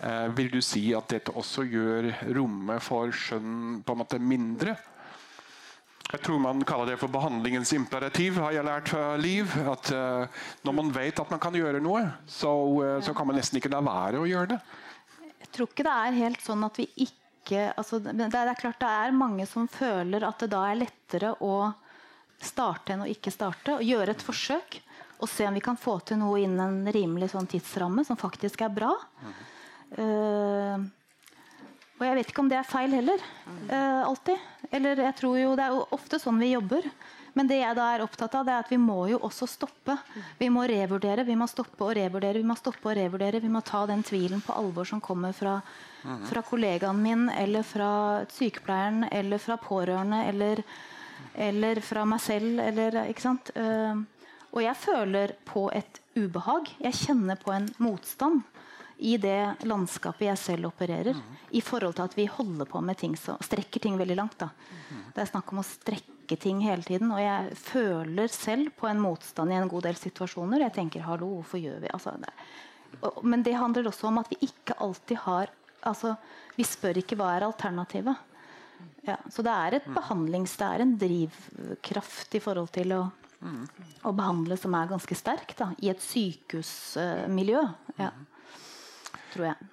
eh, 0.00 0.28
vil 0.36 0.50
du 0.52 0.60
si 0.64 0.90
at 0.96 1.10
dette 1.12 1.34
også 1.36 1.66
gjør 1.68 2.12
rommet 2.36 2.82
for 2.84 3.12
skjønn 3.12 3.82
på 3.84 3.94
en 3.94 4.02
måte 4.02 4.22
mindre? 4.22 4.76
Jeg 6.10 6.24
tror 6.26 6.40
man 6.42 6.64
kaller 6.66 6.90
det 6.90 6.98
for 6.98 7.12
behandlingens 7.12 7.70
imperativ, 7.76 8.40
har 8.42 8.54
jeg 8.56 8.66
lært 8.66 8.90
fra 8.90 9.14
Liv. 9.20 9.52
At 9.70 9.92
eh, 9.94 10.44
når 10.66 10.78
man 10.80 10.94
vet 10.94 11.22
at 11.22 11.30
man 11.30 11.42
kan 11.42 11.54
gjøre 11.54 11.82
noe, 11.82 12.06
så, 12.26 12.50
eh, 12.86 12.96
så 13.04 13.14
kan 13.14 13.28
man 13.28 13.38
nesten 13.38 13.60
ikke 13.60 13.70
la 13.74 13.82
være 13.84 14.22
å 14.22 14.30
gjøre 14.30 14.56
det. 14.56 14.62
Tror 15.54 15.70
ikke 15.70 15.86
det 15.86 15.96
er 15.96 16.20
helt 16.20 16.44
sånn 16.44 16.64
at 16.66 16.78
vi 16.78 16.86
ikke 17.06 17.70
altså, 17.74 17.98
det, 18.04 18.28
er 18.30 18.58
klart 18.58 18.80
det 18.82 18.90
er 18.90 19.16
mange 19.16 19.46
som 19.48 19.66
føler 19.70 20.26
at 20.26 20.42
det 20.42 20.50
da 20.52 20.66
er 20.68 20.82
lettere 20.84 21.32
å 21.42 21.72
starte 22.40 22.94
enn 22.94 23.04
å 23.04 23.10
ikke 23.10 23.32
starte. 23.34 23.78
og 23.78 23.84
Gjøre 23.84 24.14
et 24.14 24.24
forsøk 24.24 24.80
og 25.20 25.28
se 25.28 25.46
om 25.48 25.56
vi 25.56 25.64
kan 25.64 25.76
få 25.76 25.98
til 26.06 26.20
noe 26.20 26.40
innen 26.40 26.62
en 26.86 26.94
rimelig 26.94 27.32
sånn 27.34 27.48
tidsramme 27.50 28.04
som 28.08 28.16
faktisk 28.20 28.62
er 28.64 28.72
bra. 28.72 28.94
Mm. 29.20 29.34
Uh, 29.98 30.86
og 32.00 32.06
jeg 32.06 32.16
vet 32.16 32.30
ikke 32.32 32.40
om 32.40 32.48
det 32.48 32.56
er 32.56 32.68
feil 32.68 32.94
heller. 32.96 33.24
Uh, 33.68 34.06
alltid. 34.06 34.48
Eller 34.70 35.02
jeg 35.02 35.16
tror 35.18 35.34
jo 35.36 35.56
Det 35.58 35.64
er 35.66 35.74
jo 35.74 35.82
ofte 35.96 36.20
sånn 36.22 36.40
vi 36.40 36.54
jobber. 36.54 36.86
Men 37.34 37.50
det 37.50 37.60
jeg 37.60 37.76
da 37.78 37.86
er 37.94 38.04
opptatt 38.04 38.34
av, 38.38 38.46
det 38.46 38.54
er 38.54 38.64
at 38.64 38.72
vi 38.72 38.78
må 38.80 38.98
jo 39.10 39.20
også 39.26 39.48
stoppe. 39.50 39.96
Vi 40.38 40.48
må 40.52 40.64
revurdere, 40.68 41.24
vi 41.26 41.36
må 41.38 41.48
stoppe 41.50 41.86
og 41.86 41.94
revurdere. 41.98 42.40
Vi 42.40 42.48
må 42.48 42.56
stoppe 42.58 42.90
og 42.90 42.96
revurdere. 42.98 43.42
Vi 43.42 43.52
må 43.52 43.62
ta 43.66 43.84
den 43.90 44.04
tvilen 44.06 44.42
på 44.44 44.56
alvor 44.56 44.88
som 44.88 45.02
kommer 45.04 45.34
fra, 45.36 45.58
fra 46.30 46.44
kollegaen 46.46 47.02
min, 47.02 47.28
eller 47.30 47.66
fra 47.66 47.90
sykepleieren, 48.32 49.06
eller 49.10 49.42
fra 49.42 49.58
pårørende, 49.60 50.24
eller, 50.30 50.64
eller 51.34 51.82
fra 51.84 52.06
meg 52.08 52.24
selv. 52.24 52.62
Eller, 52.66 53.02
ikke 53.10 53.28
sant? 53.28 53.52
Uh, 53.56 54.02
og 54.50 54.64
jeg 54.64 54.78
føler 54.82 55.36
på 55.46 55.68
et 55.74 56.00
ubehag. 56.18 56.72
Jeg 56.82 56.98
kjenner 57.04 57.38
på 57.38 57.54
en 57.54 57.68
motstand 57.78 58.42
i 59.00 59.16
det 59.16 59.64
landskapet 59.64 60.26
jeg 60.26 60.40
selv 60.40 60.68
opererer. 60.68 61.16
Mm. 61.16 61.36
I 61.56 61.62
forhold 61.64 61.96
til 61.96 62.08
at 62.08 62.16
vi 62.18 62.26
holder 62.28 62.68
på 62.68 62.82
med 62.84 62.98
ting 63.00 63.14
som 63.16 63.40
strekker 63.40 63.80
ting 63.80 63.96
veldig 64.00 64.16
langt. 64.18 64.36
Da. 64.42 64.50
Mm. 64.90 65.04
Det 65.14 65.22
er 65.22 65.30
snakk 65.30 65.52
om 65.54 65.62
å 65.62 65.66
strekke 65.66 66.19
ting 66.36 66.60
hele 66.64 66.82
tiden. 66.86 67.10
Og 67.14 67.20
jeg 67.22 67.56
føler 67.58 68.30
selv 68.32 68.70
på 68.78 68.88
en 68.90 69.00
motstand 69.02 69.52
i 69.52 69.58
en 69.58 69.70
god 69.70 69.88
del 69.88 69.98
situasjoner. 69.98 70.66
Jeg 70.66 70.74
tenker 70.76 71.02
'hallo, 71.02 71.26
hvorfor 71.40 71.58
gjør 71.58 71.80
vi 71.80 71.92
altså, 71.92 72.16
det? 72.20 72.32
Men 73.22 73.42
det 73.42 73.54
handler 73.54 73.86
også 73.86 74.08
om 74.08 74.18
at 74.18 74.30
vi 74.30 74.36
ikke 74.46 74.74
alltid 74.78 75.16
har 75.16 75.48
altså, 75.82 76.16
Vi 76.56 76.64
spør 76.64 76.98
ikke 76.98 77.16
hva 77.16 77.36
er 77.36 77.46
alternativet. 77.46 78.16
Ja, 79.06 79.16
så 79.30 79.42
det 79.42 79.50
er 79.50 79.74
et 79.74 79.86
mm. 79.86 79.94
behandlings... 79.94 80.56
Det 80.56 80.66
er 80.66 80.80
en 80.80 80.98
drivkraft 80.98 82.34
i 82.34 82.40
forhold 82.40 82.68
til 82.68 82.92
å, 82.92 83.10
mm. 83.40 83.62
å 84.04 84.12
behandle 84.12 84.58
som 84.60 84.74
er 84.74 84.90
ganske 84.90 85.16
sterk 85.16 85.56
da, 85.56 85.70
i 85.80 85.88
et 85.88 86.02
sykehusmiljø. 86.04 87.62
Ja 87.96 88.10
tror 89.34 89.50
jeg. 89.50 89.70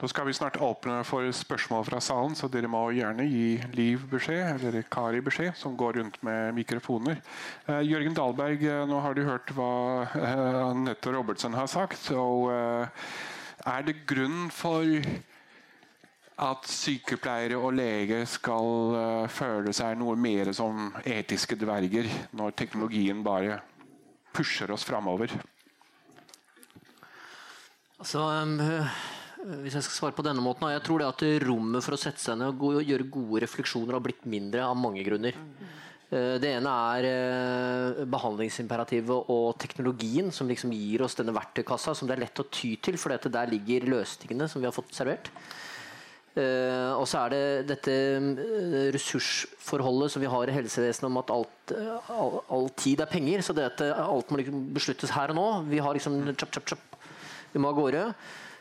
Da 0.00 0.08
skal 0.08 0.24
vi 0.24 0.32
snart 0.32 0.56
åpne 0.64 1.02
for 1.04 1.28
spørsmål 1.28 1.82
fra 1.84 1.98
salen, 2.00 2.32
så 2.32 2.48
dere 2.48 2.70
må 2.72 2.86
gjerne 2.96 3.26
gi 3.28 3.58
Liv 3.76 4.06
beskjed, 4.08 4.62
eller 4.64 4.86
Kari 4.88 5.20
beskjed, 5.20 5.52
som 5.60 5.74
går 5.76 5.98
rundt 5.98 6.16
med 6.24 6.54
mikrofoner. 6.56 7.18
Eh, 7.66 7.82
Jørgen 7.84 8.16
Dahlberg, 8.16 8.64
uh, 8.64 8.86
nå 8.88 9.02
har 9.04 9.12
du 9.12 9.20
hørt 9.28 9.52
hva 9.52 9.74
eh, 10.16 10.56
Anette 10.62 11.12
Robertsen 11.12 11.52
har 11.52 11.68
sagt. 11.68 12.08
og 12.16 12.48
Er 12.48 13.84
det 13.84 14.06
grunn 14.08 14.48
for 14.48 14.88
at 16.48 16.72
sykepleiere 16.72 17.60
og 17.60 17.76
leger 17.76 18.24
skal 18.24 19.28
føle 19.28 19.76
seg 19.76 20.00
noe 20.00 20.16
mer 20.16 20.54
som 20.56 20.94
etiske 21.04 21.60
dverger, 21.60 22.08
når 22.32 22.56
teknologien 22.56 23.20
bare 23.20 23.60
pusher 24.32 24.72
oss 24.72 24.88
framover? 24.88 25.36
Altså, 28.00 28.24
um, 28.40 28.56
hvis 29.40 29.76
jeg 29.76 29.86
skal 29.86 29.96
svare 29.96 30.16
på 30.16 30.24
denne 30.26 30.42
måten, 30.44 30.68
jeg 30.72 30.82
tror 30.84 31.00
det 31.00 31.08
at 31.08 31.22
rommet 31.46 31.84
for 31.84 31.96
å 31.96 32.00
sette 32.00 32.20
seg 32.22 32.38
ned 32.40 32.60
og 32.60 32.82
gjøre 32.84 33.08
gode 33.12 33.44
refleksjoner 33.46 33.96
har 33.96 34.04
blitt 34.04 34.26
mindre 34.28 34.66
av 34.66 34.76
mange 34.78 35.04
grunner. 35.06 35.38
Eh, 36.10 36.36
det 36.42 36.50
ene 36.56 36.74
er 36.96 37.06
eh, 37.06 38.02
behandlingsimperativet 38.10 39.30
og 39.30 39.54
teknologien 39.62 40.32
som 40.34 40.50
liksom 40.50 40.74
gir 40.74 41.04
oss 41.06 41.16
denne 41.18 41.34
verktøykassa 41.36 41.94
som 41.94 42.10
det 42.10 42.16
er 42.16 42.24
lett 42.26 42.42
å 42.42 42.48
ty 42.50 42.74
til, 42.82 42.98
for 42.98 43.14
der 43.14 43.52
ligger 43.52 43.88
løsningene 43.94 44.48
som 44.50 44.62
vi 44.62 44.68
har 44.68 44.76
fått 44.76 44.94
servert. 44.96 45.32
Uh, 46.30 46.94
og 46.94 47.08
så 47.10 47.24
er 47.24 47.32
det 47.32 47.70
dette 47.72 47.94
ressursforholdet 48.94 50.12
som 50.14 50.22
vi 50.22 50.28
har 50.30 50.46
i 50.46 50.54
helsevesenet 50.54 51.08
om 51.08 51.18
at 51.18 51.32
alt, 51.34 51.72
all, 52.14 52.36
all, 52.46 52.68
tid 52.78 53.02
er 53.02 53.10
penger. 53.10 53.42
Så 53.42 53.56
det 53.56 53.64
at 53.66 53.82
alt 53.98 54.30
må 54.30 54.38
liksom 54.38 54.60
besluttes 54.76 55.10
her 55.10 55.34
og 55.34 55.40
nå. 55.40 55.48
Vi 55.72 55.82
har 55.82 55.98
liksom 55.98 56.20
chop, 56.30 56.54
chop, 56.54 56.70
chop. 56.70 57.00
Vi 57.50 57.58
må 57.58 57.72
av 57.72 57.80
gårde. 57.80 58.04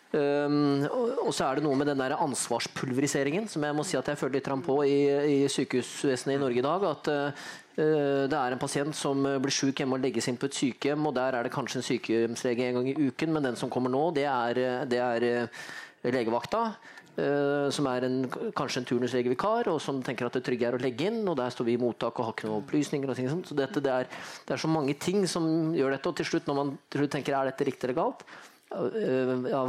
Um, 0.09 0.87
og, 0.89 1.27
så 1.37 1.45
er 1.45 1.59
det 1.59 1.63
noe 1.67 1.77
med 1.77 1.85
den 1.91 1.99
der 2.01 2.15
ansvarspulveriseringen 2.17 3.45
som 3.45 3.61
jeg 3.61 3.75
må 3.77 3.83
si 3.85 3.97
at 3.99 4.07
jeg 4.09 4.17
føler 4.17 4.39
litt 4.39 4.47
på 4.65 4.77
i, 4.81 4.95
i 5.05 5.49
sykehusvesenet 5.53 6.33
i 6.33 6.39
Norge 6.41 6.57
i 6.57 6.65
dag. 6.65 6.85
At 6.89 7.09
uh, 7.13 7.49
det 7.77 8.37
er 8.39 8.55
en 8.55 8.61
pasient 8.61 8.97
som 8.97 9.21
blir 9.21 9.53
syk 9.53 9.83
hjemme 9.83 9.99
og 9.99 10.03
legges 10.03 10.25
inn 10.27 10.39
på 10.41 10.49
et 10.49 10.57
sykehjem, 10.57 11.05
og 11.05 11.13
der 11.15 11.37
er 11.37 11.45
det 11.45 11.53
kanskje 11.53 11.79
en 11.79 11.85
sykehjemslege 11.85 12.71
en 12.71 12.79
gang 12.79 12.89
i 12.89 12.95
uken, 13.05 13.35
men 13.35 13.51
den 13.51 13.59
som 13.59 13.69
kommer 13.71 13.93
nå, 13.93 14.09
det 14.17 14.25
er, 14.27 14.63
det 14.89 15.03
er 15.03 15.27
uh, 15.45 15.67
legevakta. 16.09 16.71
Som 17.19 17.87
er 17.91 18.05
en, 18.07 18.21
kanskje 18.55 18.79
en 18.79 18.85
turnuslegevikar, 18.87 19.67
og 19.67 19.81
som 19.83 19.97
tenker 20.05 20.29
at 20.29 20.37
det 20.37 20.41
trygge 20.45 20.69
er 20.69 20.77
å 20.77 20.79
legge 20.79 21.09
inn. 21.09 21.17
og 21.27 21.35
Der 21.35 21.51
står 21.51 21.67
vi 21.67 21.73
i 21.75 21.81
mottak 21.81 22.15
og 22.15 22.29
har 22.29 22.35
ikke 22.37 22.47
noen 22.47 22.61
opplysninger. 22.61 23.11
og 23.11 23.17
ting 23.17 23.27
sånt. 23.27 23.49
Så 23.49 23.57
dette, 23.59 23.83
det, 23.83 23.91
er, 23.91 24.07
det, 24.07 24.53
er, 24.55 24.61
så 24.61 24.69
mange 24.71 24.95
ting 24.95 25.25
som 25.27 25.73
gjør 25.75 25.97
dette. 25.97 26.07
Og 26.07 26.15
til 26.15 26.29
slutt, 26.29 26.47
når 26.47 26.55
man 26.61 26.71
tenker 27.11 27.35
er 27.35 27.49
dette 27.51 27.67
riktig 27.67 27.89
eller 27.89 27.97
galt, 27.97 28.23
ja, 28.69 29.63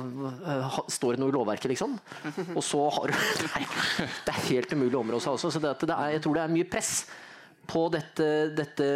står 0.93 1.17
det 1.17 1.23
noe 1.23 1.33
i 1.33 1.37
lovverket, 1.39 1.71
liksom? 1.73 1.97
Og 2.59 2.63
så 2.65 2.83
har 2.99 3.09
du 3.09 3.17
Nei, 3.55 3.65
det 4.27 4.35
er 4.35 4.47
helt 4.51 4.77
umulig 4.77 4.95
å 4.99 5.03
områ 5.03 5.23
seg 5.23 5.39
også. 5.39 5.53
Så 5.55 5.63
det, 5.63 5.73
det 5.89 5.97
er, 5.97 6.15
jeg 6.19 6.25
tror 6.27 6.37
det 6.37 6.45
er 6.45 6.57
mye 6.59 6.69
press 6.69 6.95
på 7.71 7.87
dette, 7.93 8.27
dette, 8.57 8.87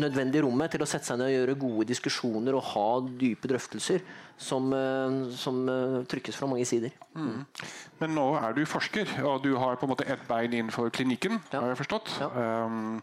nødvendige 0.00 0.44
rommet 0.46 0.72
til 0.72 0.84
å 0.84 0.88
sette 0.88 1.10
seg 1.10 1.18
ned 1.20 1.28
og 1.28 1.34
gjøre 1.34 1.56
gode 1.60 1.86
diskusjoner 1.90 2.56
og 2.56 2.68
ha 2.72 2.88
dype 3.20 3.50
drøftelser 3.50 4.04
som, 4.40 4.72
som 5.36 5.60
trykkes 6.10 6.38
fra 6.38 6.48
mange 6.50 6.64
sider. 6.68 6.94
Mm. 7.14 7.44
Men 8.00 8.16
nå 8.16 8.26
er 8.40 8.56
du 8.56 8.64
forsker, 8.68 9.12
og 9.28 9.44
du 9.44 9.52
har 9.60 9.76
på 9.78 9.86
en 9.86 9.92
måte 9.92 10.08
ett 10.10 10.24
bein 10.30 10.54
innenfor 10.54 10.90
klinikken, 10.94 11.38
ja. 11.52 11.60
har 11.60 11.74
jeg 11.74 11.82
forstått. 11.84 12.14
Ja. 12.22 12.30
Um, 12.64 12.96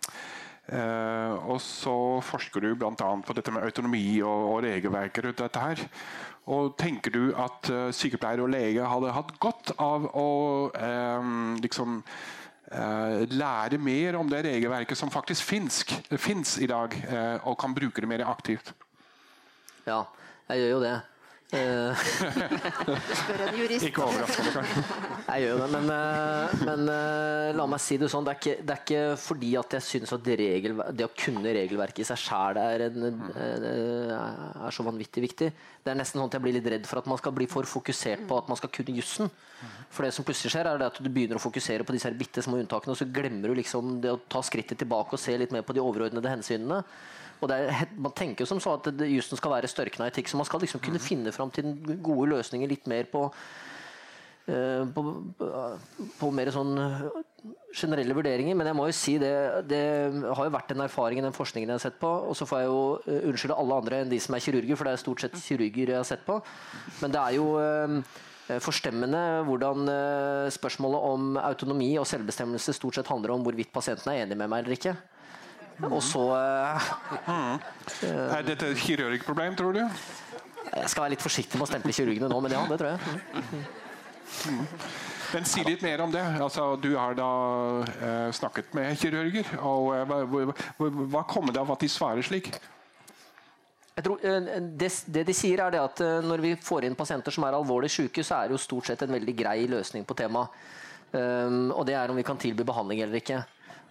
uh, 0.73 1.53
og 1.53 1.61
så 1.63 1.95
forsker 2.25 2.65
du 2.65 2.73
bl.a. 2.79 2.91
på 2.97 3.37
dette 3.37 3.53
med 3.53 3.67
autonomi 3.67 4.03
og, 4.25 4.49
og 4.55 4.59
regelverket 4.65 5.29
rundt 5.29 5.45
dette 5.45 5.67
her. 5.69 5.85
Og 6.49 6.73
Tenker 6.79 7.13
du 7.13 7.23
at 7.37 7.69
uh, 7.69 7.89
sykepleiere 7.93 8.45
og 8.45 8.49
lege 8.53 8.87
hadde 8.87 9.13
hatt 9.13 9.33
godt 9.41 9.73
av 9.77 10.07
å 10.17 10.29
uh, 10.73 11.31
liksom 11.61 11.99
uh, 12.01 13.21
lære 13.29 13.77
mer 13.77 14.17
om 14.17 14.31
det 14.31 14.41
regelverket 14.47 14.97
som 14.97 15.13
faktisk 15.13 15.45
fins 15.45 16.57
i 16.57 16.69
dag, 16.69 16.97
og 17.45 17.59
kan 17.61 17.75
bruke 17.77 18.01
det 18.01 18.09
mer 18.09 18.25
aktivt? 18.25 18.73
Ja, 19.85 20.03
jeg 20.49 20.63
gjør 20.63 20.75
jo 20.75 20.83
det. 20.85 20.97
Eh, 21.51 22.01
Spør 23.19 23.41
en 23.43 23.57
jurist. 23.59 23.83
Ikke 23.83 24.05
overraskende, 24.05 24.51
kanskje. 24.55 24.83
Jeg 25.25 25.43
gjør 25.43 25.57
det, 25.59 25.67
men, 25.73 25.89
eh, 25.91 26.53
men, 26.63 26.83
eh, 26.93 27.51
la 27.57 27.65
meg 27.67 27.81
si 27.83 27.97
det 27.99 28.07
sånn. 28.13 28.23
Det 28.23 28.31
er 28.31 28.39
ikke, 28.39 28.63
det 28.63 28.75
er 28.75 28.81
ikke 28.85 29.17
fordi 29.19 29.51
at 29.59 29.75
jeg 29.75 29.83
syns 29.87 30.13
at 30.15 30.23
det, 30.23 30.37
regel, 30.39 30.79
det, 30.95 31.09
å 31.09 31.11
kunne 31.11 31.51
regelverket 31.59 32.05
i 32.05 32.07
seg 32.07 32.21
sjæl 32.23 32.61
er, 32.61 32.85
er, 32.87 34.71
så 34.71 34.87
vanvittig 34.87 35.25
viktig. 35.27 35.51
Det 35.83 35.91
er 35.91 35.99
nesten 35.99 36.21
sånn 36.21 36.31
at 36.31 36.39
jeg 36.39 36.45
blir 36.45 36.55
litt 36.55 36.71
redd 36.71 36.87
for 36.87 37.03
at 37.03 37.09
man 37.11 37.19
skal 37.19 37.35
bli 37.35 37.49
for 37.51 37.67
fokusert 37.67 38.23
på 38.29 38.39
at 38.39 38.47
man 38.47 38.59
skal 38.59 38.71
kunne 38.71 38.95
jussen. 38.95 39.27
For 39.91 40.07
det 40.07 40.15
som 40.15 40.23
plutselig 40.23 40.53
skjer, 40.53 40.71
er 40.71 40.87
at 40.87 41.03
du 41.03 41.09
begynner 41.11 41.35
å 41.35 41.43
fokusere 41.43 41.83
på 41.83 41.91
disse 41.91 42.07
her 42.07 42.15
bitte 42.15 42.41
små 42.41 42.61
unntakene, 42.63 42.95
og 42.95 43.01
så 43.01 43.11
glemmer 43.11 43.51
du 43.51 43.59
liksom 43.59 43.99
det 43.99 44.15
å 44.15 44.21
ta 44.31 44.39
skrittet 44.39 44.79
tilbake 44.79 45.17
og 45.17 45.19
se 45.19 45.35
litt 45.35 45.51
mer 45.51 45.67
på 45.67 45.75
de 45.75 45.83
overordnede 45.83 46.31
hensynene. 46.31 46.79
Og 47.41 47.51
er, 47.55 47.89
man 47.97 48.13
tenker 48.13 48.43
jo 48.43 48.51
som 48.51 48.61
så 48.61 48.75
at 48.77 49.01
jussen 49.09 49.39
skal 49.39 49.55
være 49.55 49.69
størkna 49.71 50.11
etikk, 50.11 50.29
så 50.29 50.37
man 50.37 50.47
skal 50.47 50.61
liksom 50.61 50.81
kunne 50.83 51.01
finne 51.01 51.33
fram 51.33 51.51
til 51.53 51.73
gode 52.03 52.29
løsninger 52.35 52.69
litt 52.69 52.89
mer 52.89 53.07
på, 53.09 53.23
uh, 54.51 54.83
på, 54.93 55.05
på 56.19 56.31
mer 56.37 56.51
sånn 56.53 56.75
eh, 56.77 57.05
generelle 57.81 58.13
vurderinger. 58.17 58.57
Men 58.57 58.69
jeg 58.69 58.77
må 58.77 58.87
jo 58.89 58.97
si 58.97 59.15
det, 59.21 59.33
det 59.71 59.83
har 60.21 60.43
jo 60.45 60.53
vært 60.53 60.75
en 60.75 60.85
erfaring 60.85 61.21
i 61.21 61.25
den 61.25 61.37
forskningen 61.37 61.73
jeg 61.73 61.79
har 61.79 61.85
sett 61.87 62.01
på. 62.01 62.11
Og 62.29 62.37
så 62.37 62.45
får 62.49 62.61
jeg 62.61 62.69
jo 62.69 62.83
uh, 63.07 63.29
unnskylde 63.31 63.57
alle 63.63 63.79
andre 63.81 64.03
enn 64.03 64.11
de 64.13 64.19
som 64.21 64.37
er 64.37 64.45
kirurger, 64.45 64.77
for 64.77 64.89
det 64.89 64.93
er 64.93 65.05
stort 65.05 65.25
sett 65.25 65.39
kirurger 65.41 65.95
jeg 65.95 65.97
har 65.97 66.11
sett 66.11 66.27
på. 66.27 66.37
Men 67.01 67.15
det 67.15 67.23
er 67.23 67.39
jo 67.39 67.55
uh, 67.57 68.19
forstemmende 68.61 69.23
hvordan 69.47 69.87
spørsmålet 70.51 71.03
om 71.07 71.37
autonomi 71.39 71.93
og 72.01 72.07
selvbestemmelse 72.09 72.73
stort 72.75 72.97
sett 72.97 73.07
handler 73.07 73.31
om 73.31 73.45
hvorvidt 73.45 73.71
pasienten 73.71 74.11
er 74.11 74.25
enig 74.25 74.35
med 74.35 74.51
meg 74.51 74.65
eller 74.65 74.75
ikke. 74.75 74.95
Og 75.89 76.01
så 76.05 76.23
mm. 77.27 77.55
Er 78.11 78.43
dette 78.45 78.73
et 78.73 78.81
kirurgproblem, 78.81 79.55
tror 79.57 79.77
du? 79.77 79.85
Jeg 80.71 80.89
skal 80.91 81.05
være 81.05 81.15
litt 81.15 81.23
forsiktig 81.23 81.57
med 81.57 81.65
å 81.65 81.71
stemple 81.71 81.95
kirurgene 81.95 82.29
nå, 82.31 82.41
men 82.43 82.53
ja, 82.53 82.61
det 82.69 82.77
tror 82.79 82.93
jeg. 82.93 82.99
Mm. 84.47 84.75
Men 85.31 85.47
Si 85.47 85.63
litt 85.63 85.83
mer 85.83 86.03
om 86.03 86.11
det. 86.11 86.23
Altså, 86.43 86.75
du 86.81 86.91
har 86.97 87.15
da 87.15 87.31
eh, 87.87 88.29
snakket 88.35 88.73
med 88.75 88.99
kirurger. 88.99 89.47
og 89.63 89.93
eh, 89.95 90.11
Hva, 90.11 90.91
hva 91.15 91.23
kommer 91.27 91.55
det 91.55 91.63
av 91.63 91.71
at 91.75 91.83
de 91.83 91.89
svarer 91.91 92.25
slik? 92.25 92.51
Tror, 94.01 94.19
eh, 94.23 94.51
det, 94.79 94.91
det, 95.07 95.25
de 95.27 95.35
sier 95.35 95.63
er 95.63 95.73
det 95.75 95.81
at 95.83 96.03
Når 96.25 96.43
vi 96.43 96.53
får 96.59 96.87
inn 96.87 96.99
pasienter 96.99 97.35
som 97.35 97.47
er 97.47 97.57
alvorlig 97.57 97.91
syke, 97.91 98.23
så 98.27 98.39
er 98.41 98.49
det 98.49 98.57
jo 98.57 98.65
stort 98.65 98.91
sett 98.91 99.03
en 99.05 99.15
veldig 99.15 99.35
grei 99.39 99.65
løsning 99.71 100.07
på 100.07 100.17
temaet. 100.19 100.61
Um, 101.11 101.73
og 101.75 101.83
det 101.83 101.97
er 101.99 102.07
om 102.07 102.15
vi 102.15 102.23
kan 102.23 102.37
tilby 102.39 102.63
behandling 102.63 103.01
eller 103.03 103.19
ikke. 103.19 103.41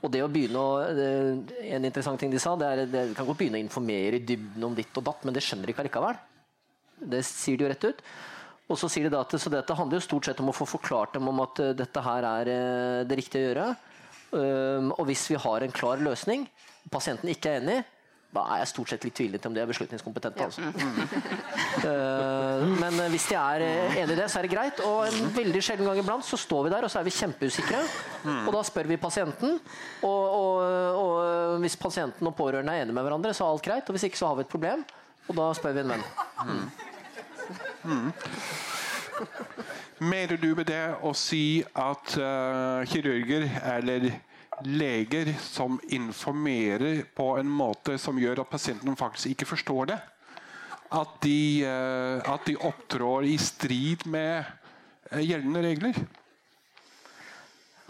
Og 0.00 0.08
det 0.12 0.22
å 0.24 0.30
begynne 0.32 0.60
å, 0.60 0.80
En 0.80 1.84
interessant 1.84 2.20
ting 2.20 2.32
de 2.32 2.40
sa, 2.40 2.54
det 2.56 2.68
er 2.68 2.84
det 2.88 3.04
kan 3.16 3.28
godt 3.28 3.42
begynne 3.42 3.60
å 3.60 3.64
informere 3.64 4.16
i 4.16 4.24
dybden 4.24 4.64
om 4.64 4.76
ditt 4.76 4.96
og 4.96 5.04
datt, 5.04 5.24
men 5.24 5.36
det 5.36 5.44
skjønner 5.44 5.68
de 5.68 5.74
ikke 5.74 5.84
allikevel. 5.84 6.20
Det 7.12 7.20
sier 7.26 7.58
de 7.58 7.66
jo 7.66 7.70
rett 7.72 7.86
ut. 7.90 8.02
Og 8.70 8.78
så 8.78 8.88
sier 8.88 9.08
de 9.08 9.12
da 9.12 9.20
at 9.24 9.34
så 9.42 9.50
dette 9.52 9.74
handler 9.76 9.98
jo 9.98 10.06
stort 10.06 10.28
sett 10.28 10.40
om 10.40 10.52
å 10.52 10.56
få 10.56 10.66
forklart 10.68 11.16
dem 11.16 11.28
om 11.28 11.42
at 11.42 11.58
eh, 11.60 11.76
dette 11.76 12.02
her 12.06 12.26
er 12.28 12.50
eh, 12.52 12.98
det 13.08 13.18
riktige 13.18 13.42
å 13.42 13.48
gjøre. 13.48 13.70
Og 14.30 15.00
hvis 15.08 15.24
vi 15.26 15.38
har 15.42 15.64
en 15.66 15.72
klar 15.74 15.98
løsning, 15.98 16.44
pasienten 16.86 17.32
ikke 17.32 17.50
er 17.50 17.64
enig, 17.64 17.78
da 18.30 18.44
er 18.54 18.60
jeg 18.60 18.70
stort 18.70 18.92
sett 18.92 19.04
litt 19.06 19.14
tvilende 19.18 19.40
til 19.42 19.50
om 19.50 19.54
de 19.56 19.62
er 19.62 19.66
beslutningskompetente. 19.70 20.44
Altså. 20.46 20.62
uh, 21.82 22.62
men 22.78 23.00
hvis 23.10 23.26
de 23.26 23.36
er 23.40 23.64
enig 23.64 24.14
i 24.14 24.18
det, 24.20 24.28
så 24.30 24.38
er 24.38 24.46
det 24.46 24.52
greit. 24.52 24.82
Og 24.86 25.08
en 25.08 25.32
veldig 25.34 25.62
sjelden 25.66 25.88
gang 25.88 25.98
iblant 25.98 26.26
så 26.26 26.38
står 26.38 26.68
vi 26.68 26.72
der 26.76 26.86
og 26.86 26.92
så 26.92 27.00
er 27.00 27.08
vi 27.08 27.14
kjempeusikre. 27.16 27.80
Mm. 28.22 28.44
Og 28.44 28.54
da 28.54 28.62
spør 28.68 28.90
vi 28.92 29.00
pasienten. 29.02 29.58
Og, 30.06 30.22
og, 30.38 30.54
og, 31.00 31.58
hvis 31.64 31.78
pasienten 31.80 32.30
og 32.30 32.36
pårørende 32.38 32.76
er 32.76 32.84
enige 32.84 32.94
med 32.94 33.08
hverandre, 33.08 33.34
så 33.34 33.48
er 33.48 33.56
alt 33.56 33.66
greit. 33.66 33.90
Og 33.90 33.98
hvis 33.98 34.06
ikke, 34.06 34.22
så 34.22 34.30
har 34.30 34.38
vi 34.38 34.46
et 34.46 34.54
problem. 34.54 34.86
Og 35.26 35.36
da 35.40 35.50
spør 35.58 35.74
vi 35.74 35.82
en 35.82 35.94
venn. 35.96 36.06
Mm. 36.46 36.64
Mm. 37.90 38.12
Mener 39.98 40.38
du 40.40 40.52
med 40.54 40.70
det 40.70 40.84
å 41.02 41.10
si 41.18 41.64
at 41.74 42.14
uh, 42.16 42.86
kirurger 42.88 43.50
eller 43.74 44.12
leger 44.66 45.32
som 45.42 45.78
informerer 45.88 47.02
på 47.16 47.32
en 47.40 47.50
måte 47.50 47.98
som 47.98 48.18
gjør 48.20 48.42
at 48.42 48.50
pasienten 48.52 48.98
faktisk 48.98 49.34
ikke 49.34 49.50
forstår 49.54 49.92
det. 49.92 49.98
At 50.90 51.20
de, 51.22 51.62
eh, 51.66 52.32
at 52.32 52.46
de 52.48 52.56
opptrår 52.56 53.28
i 53.30 53.36
strid 53.38 54.06
med 54.10 54.42
eh, 55.10 55.22
gjeldende 55.22 55.62
regler. 55.64 56.00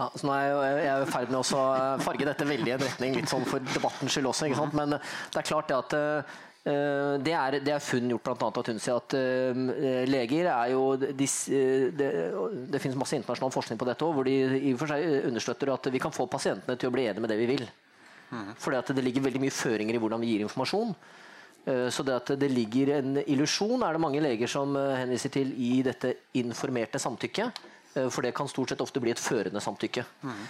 Ja, 0.01 0.09
så 0.17 0.27
nå 0.27 0.33
er 0.33 0.47
jeg, 0.49 0.85
er 0.89 1.03
i 1.05 1.09
ferd 1.13 1.33
med 1.33 1.41
å 1.43 1.65
farge 2.01 2.29
dette 2.29 2.47
veldig 2.49 2.71
i 2.71 2.77
en 2.77 2.85
retning 2.85 3.19
litt 3.19 3.29
sånn 3.29 3.45
for 3.49 3.61
debattens 3.75 4.15
skyld 4.15 4.31
også. 4.31 4.49
Men 4.73 4.97
det 4.97 5.43
er 5.43 5.49
klart 5.49 5.69
det 5.69 5.77
at 5.77 5.99
Eh, 6.01 6.39
det 6.61 7.33
er, 7.33 7.55
det 7.65 7.73
er 7.73 7.81
funn 7.81 8.11
gjort 8.13 8.27
bl.a. 8.27 8.49
av 8.51 8.65
Tunisia 8.67 8.99
at 9.01 9.15
uh, 9.17 9.61
leger 10.05 10.51
er 10.53 10.73
jo 10.75 10.83
de, 11.01 11.29
det, 11.97 12.09
det, 12.69 12.81
finnes 12.83 12.99
masse 13.01 13.17
internasjonal 13.17 13.55
forskning 13.55 13.81
på 13.81 13.89
dette 13.89 14.05
òg, 14.05 14.13
hvor 14.19 14.29
de 14.29 14.35
i 14.59 14.75
og 14.75 14.83
for 14.83 14.93
seg 14.93 15.31
understøtter 15.31 15.73
at 15.73 15.89
vi 15.95 16.03
kan 16.03 16.13
få 16.13 16.29
pasientene 16.29 16.77
til 16.77 16.91
å 16.91 16.93
bli 16.93 17.07
enige 17.09 17.25
med 17.25 17.33
det 17.33 17.39
vi 17.41 17.49
vil. 17.55 17.65
Mm. 18.31 18.53
Fordi 18.61 18.83
det 18.93 19.07
ligger 19.07 19.25
veldig 19.25 19.43
mye 19.47 19.57
føringer 19.57 19.97
i 19.97 20.03
hvordan 20.05 20.21
vi 20.21 20.35
gir 20.35 20.45
informasjon. 20.45 20.93
Uh, 21.65 21.89
så 21.89 22.05
det 22.05 22.19
at 22.19 22.35
det 22.45 22.53
ligger 22.53 22.93
en 22.99 23.23
illusjon, 23.25 23.81
er 23.81 23.97
det 23.97 24.05
mange 24.05 24.21
leger 24.21 24.53
som 24.53 24.77
uh, 24.77 24.99
henviser 25.01 25.33
til 25.33 25.57
i 25.57 25.79
dette 25.87 26.13
informerte 26.43 27.01
samtykket. 27.01 27.67
For 27.91 28.23
det 28.23 28.31
kan 28.39 28.47
stort 28.47 28.71
sett 28.71 28.83
ofte 28.85 29.01
bli 29.03 29.11
et 29.11 29.19
førende 29.19 29.59
samtykke. 29.59 30.05
Mm. 30.23 30.43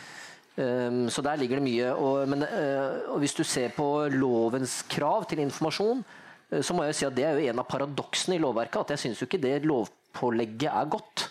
Um, 0.59 1.07
så 1.09 1.23
der 1.23 1.39
ligger 1.39 1.61
det 1.61 1.65
mye. 1.65 1.93
Og, 1.95 2.29
men, 2.29 2.43
uh, 2.43 3.13
og 3.15 3.23
hvis 3.23 3.37
du 3.37 3.45
ser 3.47 3.73
på 3.77 3.87
lovens 4.13 4.81
krav 4.91 5.29
til 5.31 5.45
informasjon, 5.45 6.03
uh, 6.03 6.61
så 6.63 6.75
må 6.75 6.89
jeg 6.89 6.99
si 6.99 7.07
at 7.07 7.17
det 7.17 7.27
er 7.27 7.39
jo 7.39 7.53
en 7.53 7.63
av 7.63 7.69
paradoksene 7.71 8.37
i 8.37 8.43
lovverket. 8.43 8.83
At 8.83 8.97
jeg 8.97 9.05
syns 9.05 9.23
jo 9.23 9.29
ikke 9.29 9.43
det 9.43 9.61
lovpålegget 9.69 10.69
er 10.73 10.91
godt. 10.91 11.29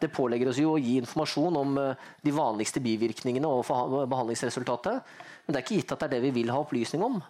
Det 0.00 0.10
pålegger 0.12 0.50
oss 0.50 0.58
jo 0.60 0.74
å 0.74 0.80
gi 0.80 0.96
informasjon 1.02 1.60
om 1.60 1.78
uh, 1.78 2.10
de 2.24 2.34
vanligste 2.34 2.82
bivirkningene 2.84 3.48
og 3.48 3.68
behandlingsresultatet. 4.10 5.16
Men 5.44 5.54
det 5.54 5.60
er 5.60 5.66
ikke 5.66 5.80
gitt 5.82 5.94
at 5.94 6.04
det 6.04 6.08
er 6.08 6.16
det 6.16 6.26
vi 6.30 6.36
vil 6.40 6.52
ha 6.54 6.60
opplysning 6.64 7.04
om. 7.04 7.22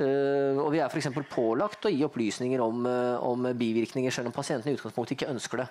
og 0.00 0.68
vi 0.72 0.78
er 0.80 0.88
f.eks. 0.88 1.10
pålagt 1.28 1.84
å 1.84 1.90
gi 1.92 2.00
opplysninger 2.06 2.62
om, 2.64 2.86
om 3.28 3.44
bivirkninger 3.52 4.10
selv 4.10 4.30
om 4.30 4.32
pasienten 4.32 4.72
i 4.72 4.78
utgangspunktet 4.78 5.18
ikke 5.18 5.28
ønsker 5.34 5.60
det. 5.60 5.66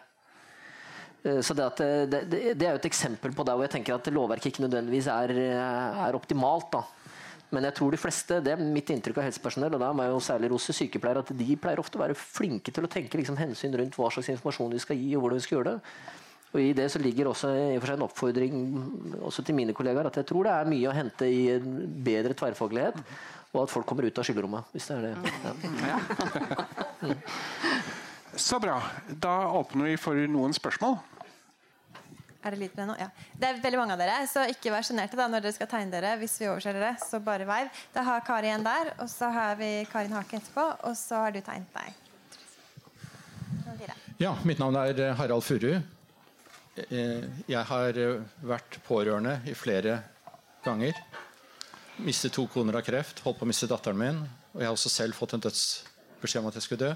Eh, 1.23 1.41
så 1.41 1.53
det, 1.53 1.65
eh, 1.79 2.07
det, 2.09 2.23
det, 2.55 2.65
er 2.65 2.73
jo 2.73 2.79
et 2.79 2.89
eksempel 2.89 3.33
på 3.35 3.45
det 3.45 3.53
hvor 3.53 3.67
jeg 3.67 3.75
tenker 3.75 3.97
at 3.97 4.09
lovverket 4.13 4.51
ikke 4.51 4.65
nødvendigvis 4.65 5.09
er, 5.13 5.35
eh, 5.37 6.05
er 6.07 6.17
optimalt. 6.17 6.71
da. 6.71 6.83
Men 7.51 7.67
jeg 7.67 7.75
tror 7.75 7.91
de 7.91 7.99
fleste, 7.99 8.39
det 8.39 8.53
er 8.53 8.63
mitt 8.63 8.89
inntrykk 8.89 9.19
av 9.19 9.27
helsepersonell, 9.27 9.75
og 9.75 9.81
da 9.83 9.91
må 9.91 10.05
jeg 10.05 10.13
jo 10.13 10.23
særlig 10.23 10.51
rose 10.53 10.73
sykepleiere, 10.73 11.19
at 11.19 11.33
de 11.35 11.57
pleier 11.59 11.81
ofte 11.83 11.99
å 11.99 12.01
være 12.01 12.15
flinke 12.15 12.71
til 12.71 12.87
å 12.87 12.91
tenke 12.91 13.19
liksom, 13.19 13.35
hensyn 13.37 13.75
rundt 13.75 13.97
hva 13.99 14.07
slags 14.13 14.31
informasjon 14.31 14.71
vi 14.71 14.79
skal 14.79 14.95
gi, 14.95 15.09
og 15.17 15.25
hvordan 15.25 15.41
vi 15.41 15.45
skal 15.45 15.57
gjøre 15.57 15.73
det. 15.73 15.95
Og 16.51 16.59
I 16.59 16.71
det 16.75 16.87
så 16.91 16.99
ligger 16.99 17.29
også 17.31 17.51
i 17.51 17.75
og 17.75 17.81
for 17.81 17.91
seg 17.91 17.99
en 17.99 18.05
oppfordring 18.07 18.55
også 19.23 19.43
til 19.47 19.55
mine 19.55 19.75
kollegaer 19.75 20.09
at 20.09 20.17
jeg 20.19 20.27
tror 20.27 20.47
det 20.47 20.55
er 20.55 20.71
mye 20.71 20.89
å 20.89 20.95
hente 20.95 21.27
i 21.27 21.59
bedre 22.07 22.35
tverrfaglighet, 22.39 22.99
og 23.51 23.65
at 23.65 23.71
folk 23.71 23.87
kommer 23.87 24.07
ut 24.07 24.19
av 24.19 24.27
skyllerommet. 24.27 24.71
hvis 24.71 24.87
det 24.87 24.97
er 24.97 25.03
det. 25.11 25.15
Ja. 27.11 27.15
Så 28.35 28.59
bra. 28.59 28.81
Da 29.07 29.35
åpner 29.51 29.91
vi 29.91 29.97
for 29.99 30.15
noen 30.31 30.53
spørsmål. 30.55 30.99
Er 32.41 32.55
det 32.55 32.57
lyd 32.57 32.71
på 32.73 32.79
det 32.79 32.87
nå? 32.89 32.95
Ja. 32.97 33.09
Det 33.37 33.47
er 33.47 33.59
veldig 33.61 33.77
mange 33.77 33.93
av 33.93 34.01
dere, 34.01 34.21
så 34.29 34.47
ikke 34.49 34.71
vær 34.73 34.85
sjenerte 34.85 35.17
når 35.19 35.43
dere 35.43 35.53
skal 35.53 35.69
tegne 35.69 35.93
dere. 35.93 36.15
hvis 36.17 36.39
vi 36.41 36.47
overser 36.49 36.73
dere, 36.73 36.95
så 36.97 37.19
bare 37.21 37.45
veiv. 37.45 37.69
Da 37.93 38.01
har 38.07 38.23
Kari 38.25 38.49
en 38.49 38.65
der, 38.65 38.95
og 38.97 39.09
så 39.11 39.29
har 39.29 39.59
vi 39.59 39.85
Karin 39.91 40.15
Hake 40.15 40.39
etterpå, 40.39 40.65
og 40.89 40.95
så 40.97 41.21
har 41.25 41.35
du 41.35 41.41
tegnet 41.41 41.69
deg. 41.75 41.97
Ja, 44.21 44.35
mitt 44.45 44.59
navn 44.61 44.77
er 44.77 44.99
eh, 45.01 45.15
Harald 45.17 45.41
Furu. 45.41 45.79
Eh, 46.77 47.23
jeg 47.49 47.63
har 47.67 47.97
eh, 47.97 48.21
vært 48.45 48.77
pårørende 48.85 49.39
i 49.49 49.55
flere 49.57 49.99
ganger. 50.65 50.97
Mistet 52.01 52.35
to 52.37 52.45
koner 52.49 52.77
av 52.77 52.85
kreft, 52.85 53.21
holdt 53.25 53.39
på 53.39 53.47
å 53.47 53.49
miste 53.49 53.69
datteren 53.69 53.97
min. 53.97 54.19
Og 54.53 54.61
jeg 54.61 54.69
har 54.69 54.77
også 54.77 54.93
selv 54.93 55.17
fått 55.17 55.33
en 55.37 55.45
dødsbeskjed 55.45 56.41
om 56.41 56.49
at 56.51 56.57
jeg 56.59 56.67
skulle 56.67 56.89
dø, 56.89 56.91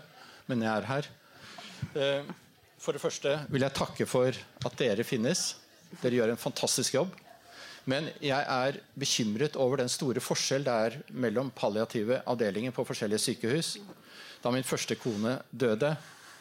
men 0.49 0.65
jeg 0.65 0.73
er 0.73 0.89
her. 0.89 1.09
For 1.93 2.95
det 2.95 3.01
første 3.01 3.37
vil 3.49 3.63
jeg 3.65 3.77
takke 3.77 4.07
for 4.09 4.35
at 4.35 4.79
dere 4.79 5.05
finnes. 5.07 5.55
Dere 6.01 6.19
gjør 6.19 6.33
en 6.33 6.41
fantastisk 6.41 6.97
jobb. 6.97 7.13
Men 7.85 8.09
jeg 8.23 8.41
er 8.41 8.79
bekymret 8.97 9.57
over 9.61 9.77
den 9.83 9.91
store 9.93 10.21
forskjell 10.23 10.65
det 10.65 10.73
er 10.87 10.97
mellom 11.13 11.51
palliative 11.53 12.23
avdelinger 12.25 12.73
på 12.73 12.85
forskjellige 12.87 13.21
sykehus. 13.21 13.75
Da 14.41 14.51
min 14.53 14.65
første 14.65 14.97
kone 14.97 15.37
døde, 15.51 15.93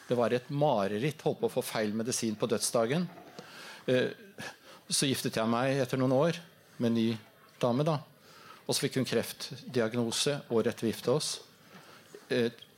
det 0.08 0.16
var 0.16 0.32
et 0.32 0.48
mareritt. 0.48 1.20
Holdt 1.24 1.42
på 1.42 1.50
å 1.50 1.54
få 1.58 1.64
feil 1.64 1.92
medisin 1.96 2.36
på 2.36 2.48
dødsdagen. 2.48 3.06
Eh, 3.88 4.10
så 4.88 5.08
giftet 5.08 5.36
jeg 5.36 5.48
meg 5.52 5.80
etter 5.84 6.00
noen 6.00 6.16
år 6.16 6.40
med 6.78 6.90
en 6.90 6.98
ny 6.98 7.08
dame. 7.60 7.84
da. 7.84 7.98
Og 8.64 8.72
så 8.72 8.86
fikk 8.86 8.98
hun 9.00 9.08
kreftdiagnose 9.08 10.40
året 10.48 10.72
etter 10.72 10.86
vi 10.86 10.92
giftet 10.92 11.12
oss 11.12 11.30
eh, 11.36 11.53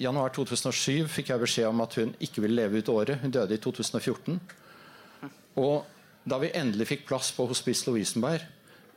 januar 0.03 0.33
2007 0.35 1.07
fikk 1.11 1.31
jeg 1.33 1.43
beskjed 1.43 1.69
om 1.69 1.83
at 1.85 1.97
hun 2.01 2.15
ikke 2.23 2.43
ville 2.45 2.59
leve 2.59 2.83
ut 2.83 2.93
året. 2.93 3.21
Hun 3.23 3.35
døde 3.35 3.57
i 3.57 3.63
2014. 3.63 4.41
Og 5.63 5.87
da 6.27 6.39
vi 6.43 6.53
endelig 6.59 6.89
fikk 6.91 7.07
plass 7.09 7.31
på 7.35 7.47
Hospice 7.49 7.87
Lovisenberg, 7.87 8.43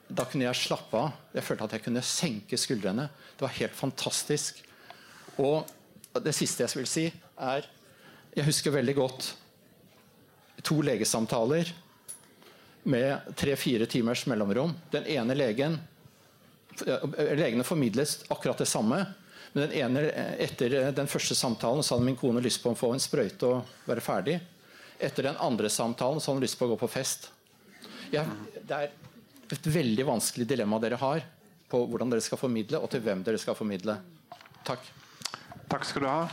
da 0.10 0.26
kunne 0.26 0.48
jeg 0.48 0.58
slappe 0.58 0.98
av. 0.98 1.12
Jeg 1.36 1.46
følte 1.46 1.68
at 1.68 1.76
jeg 1.78 1.86
kunne 1.86 2.06
senke 2.06 2.58
skuldrene. 2.58 3.06
Det 3.38 3.46
var 3.46 3.58
helt 3.60 3.78
fantastisk. 3.78 4.64
Og 5.38 5.70
det 6.26 6.34
siste 6.36 6.66
jeg 6.66 6.82
vil 6.82 6.90
si, 6.90 7.06
er 7.38 7.68
Jeg 8.36 8.46
husker 8.46 8.72
veldig 8.72 8.94
godt 8.96 9.28
to 10.64 10.82
legesamtaler 10.86 11.72
med 12.84 13.34
tre-fire 13.36 13.88
timers 13.90 14.26
mellomrom. 14.30 14.76
Den 14.92 15.08
ene 15.10 15.36
legen 15.36 15.80
Legene 16.80 17.66
formidlet 17.68 18.24
akkurat 18.32 18.62
det 18.62 18.68
samme. 18.70 19.02
Men 19.54 19.66
den 19.66 19.76
ene, 19.80 20.06
etter 20.38 20.92
den 20.96 21.10
første 21.10 21.36
samtalen 21.36 21.84
så 21.84 21.96
hadde 21.96 22.06
min 22.06 22.20
kone 22.20 22.42
lyst 22.44 22.62
på 22.64 22.74
å 22.74 22.78
få 22.78 22.92
en 22.94 23.02
sprøyte 23.02 23.50
og 23.50 23.90
være 23.90 24.04
ferdig. 24.06 24.38
Etter 25.00 25.30
den 25.30 25.40
andre 25.42 25.72
samtalen 25.74 26.22
så 26.22 26.30
hadde 26.30 26.42
hun 26.42 26.46
lyst 26.46 26.60
på 26.60 26.68
å 26.68 26.74
gå 26.74 26.80
på 26.82 26.92
fest. 26.92 27.32
Ja, 28.14 28.26
det 28.62 28.76
er 28.76 28.92
et 29.50 29.70
veldig 29.74 30.06
vanskelig 30.06 30.46
dilemma 30.50 30.78
dere 30.82 31.00
har 31.02 31.24
på 31.70 31.84
hvordan 31.90 32.10
dere 32.12 32.26
skal 32.26 32.42
formidle, 32.42 32.82
og 32.82 32.90
til 32.94 33.02
hvem 33.06 33.22
dere 33.26 33.42
skal 33.42 33.58
formidle. 33.58 34.00
Takk. 34.66 34.86
Takk 35.70 35.86
skal 35.86 36.06
du 36.06 36.10
ha. 36.10 36.24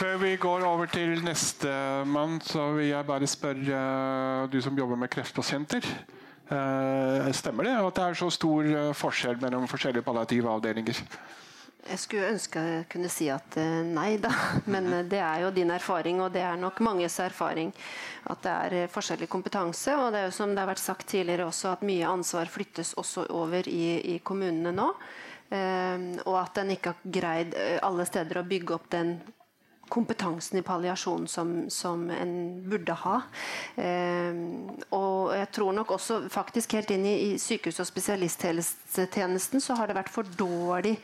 Før 0.00 0.16
vi 0.22 0.32
går 0.40 0.64
over 0.64 0.88
til 0.88 1.18
neste 1.24 1.68
mann, 2.08 2.38
så 2.40 2.70
vil 2.76 2.88
jeg 2.88 3.08
bare 3.08 3.28
spørre 3.28 3.80
du 4.48 4.56
som 4.64 4.76
jobber 4.76 4.96
med 4.96 5.12
kreftpasienter. 5.12 5.84
Eh, 6.50 7.28
stemmer 7.36 7.68
det 7.68 7.76
at 7.78 7.94
det 7.94 8.06
er 8.08 8.18
så 8.18 8.26
stor 8.34 8.66
eh, 8.66 8.88
forskjell 8.96 9.38
mellom 9.38 9.68
forskjellige 9.70 10.02
palliative 10.02 10.50
avdelinger? 10.50 10.98
Jeg 11.80 11.98
skulle 12.02 12.32
ønske 12.34 12.62
jeg 12.66 12.88
kunne 12.90 13.10
si 13.12 13.28
at 13.30 13.54
eh, 13.60 13.76
nei 13.86 14.16
da, 14.22 14.32
men 14.72 14.90
det 15.10 15.20
er 15.22 15.44
jo 15.44 15.52
din 15.54 15.70
erfaring, 15.70 16.18
og 16.24 16.34
det 16.34 16.42
er 16.42 16.58
nok 16.58 16.82
manges 16.82 17.20
erfaring 17.22 17.70
at 18.34 18.42
det 18.42 18.56
er 18.66 18.90
forskjellig 18.90 19.30
kompetanse. 19.30 19.94
Og 19.94 20.10
det 20.10 20.24
er 20.24 20.28
jo 20.28 20.36
som 20.40 20.50
det 20.50 20.64
har 20.64 20.72
vært 20.72 20.82
sagt 20.82 21.06
tidligere 21.14 21.46
også, 21.46 21.76
at 21.76 21.86
mye 21.86 22.10
ansvar 22.10 22.50
flyttes 22.50 22.96
også 22.98 23.28
over 23.30 23.70
i, 23.70 24.16
i 24.16 24.18
kommunene 24.18 24.74
nå. 24.74 24.92
og 25.50 26.36
at 26.38 26.58
en 26.62 26.68
ikke 26.70 26.92
har 26.92 27.08
greid 27.16 27.54
alle 27.82 28.04
steder 28.06 28.38
å 28.38 28.46
bygge 28.46 28.74
opp 28.76 28.84
den 28.92 29.16
kompetansen 29.90 30.60
i 30.60 30.64
palliasjon 30.66 31.26
som, 31.28 31.52
som 31.70 32.06
en 32.14 32.34
burde 32.70 32.96
ha. 33.02 33.16
Eh, 33.76 34.40
og 34.96 35.34
jeg 35.36 35.50
tror 35.56 35.76
nok 35.76 35.94
også 35.98 36.22
faktisk 36.32 36.78
helt 36.78 36.94
inn 36.94 37.06
i, 37.08 37.16
i 37.30 37.38
sykehus- 37.42 37.82
og 37.82 37.90
spesialisthelsetjenesten 37.90 39.62
så 39.64 39.76
har 39.80 39.90
det 39.90 39.98
vært 39.98 40.12
for 40.14 40.28
dårlig 40.38 40.96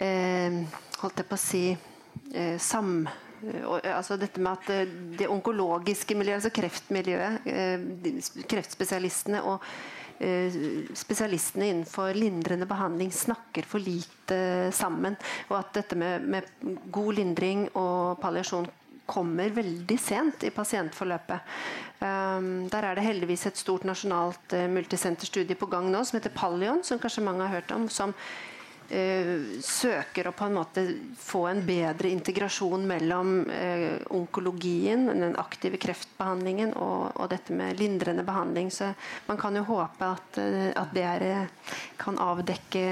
eh, 0.00 0.60
holdt 1.00 1.22
jeg 1.22 1.30
på 1.30 1.38
å 1.38 1.44
si 1.46 1.64
eh, 1.72 2.56
sam 2.60 3.04
altså 3.40 4.18
dette 4.20 4.42
med 4.42 4.52
at 4.52 4.74
eh, 4.74 4.98
det 5.16 5.30
onkologiske 5.32 6.16
miljøet, 6.18 6.42
altså 6.42 6.52
kreftmiljøet, 6.52 7.48
eh, 7.48 8.44
kreftspesialistene 8.50 9.40
og 9.48 9.64
Eh, 9.64 9.99
spesialistene 10.20 11.70
innenfor 11.70 12.14
lindrende 12.14 12.66
behandling 12.68 13.12
snakker 13.12 13.64
for 13.68 13.80
lite 13.80 14.68
sammen. 14.76 15.16
Og 15.48 15.56
at 15.62 15.72
dette 15.78 15.96
med, 15.96 16.26
med 16.28 16.76
god 16.92 17.16
lindring 17.16 17.64
og 17.72 18.20
palliasjon 18.20 18.68
kommer 19.10 19.50
veldig 19.50 19.96
sent 19.98 20.44
i 20.46 20.52
pasientforløpet. 20.54 21.56
Um, 22.00 22.68
der 22.70 22.86
er 22.86 22.96
det 22.96 23.04
heldigvis 23.04 23.48
et 23.48 23.58
stort 23.58 23.82
nasjonalt 23.88 24.54
uh, 24.54 24.68
multisenterstudie 24.70 25.58
på 25.58 25.68
gang 25.72 25.90
nå 25.90 26.04
som 26.06 26.20
heter 26.20 26.32
Pallion, 26.36 26.84
som 26.86 27.00
kanskje 27.02 27.24
mange 27.26 27.42
har 27.42 27.58
hørt 27.58 27.74
om. 27.74 27.88
som 27.90 28.14
Eh, 28.14 28.49
søker 28.90 30.26
å 30.26 30.32
på 30.34 30.48
en 30.48 30.56
måte 30.56 30.82
få 31.18 31.44
en 31.46 31.60
bedre 31.66 32.10
integrasjon 32.10 32.86
mellom 32.90 33.34
eh, 33.54 34.00
onkologien, 34.16 35.06
den 35.06 35.36
aktive 35.38 35.78
kreftbehandlingen, 35.78 36.72
og, 36.74 37.12
og, 37.14 37.28
dette 37.30 37.54
med 37.54 37.78
lindrende 37.78 38.24
behandling. 38.26 38.70
Så 38.74 38.90
man 39.28 39.38
kan 39.38 39.54
jo 39.54 39.62
håpe 39.68 40.08
at, 40.10 40.40
eh, 40.42 40.70
at 40.74 40.94
det 40.96 41.06
er, 41.06 41.26
kan 42.00 42.18
avdekke 42.18 42.86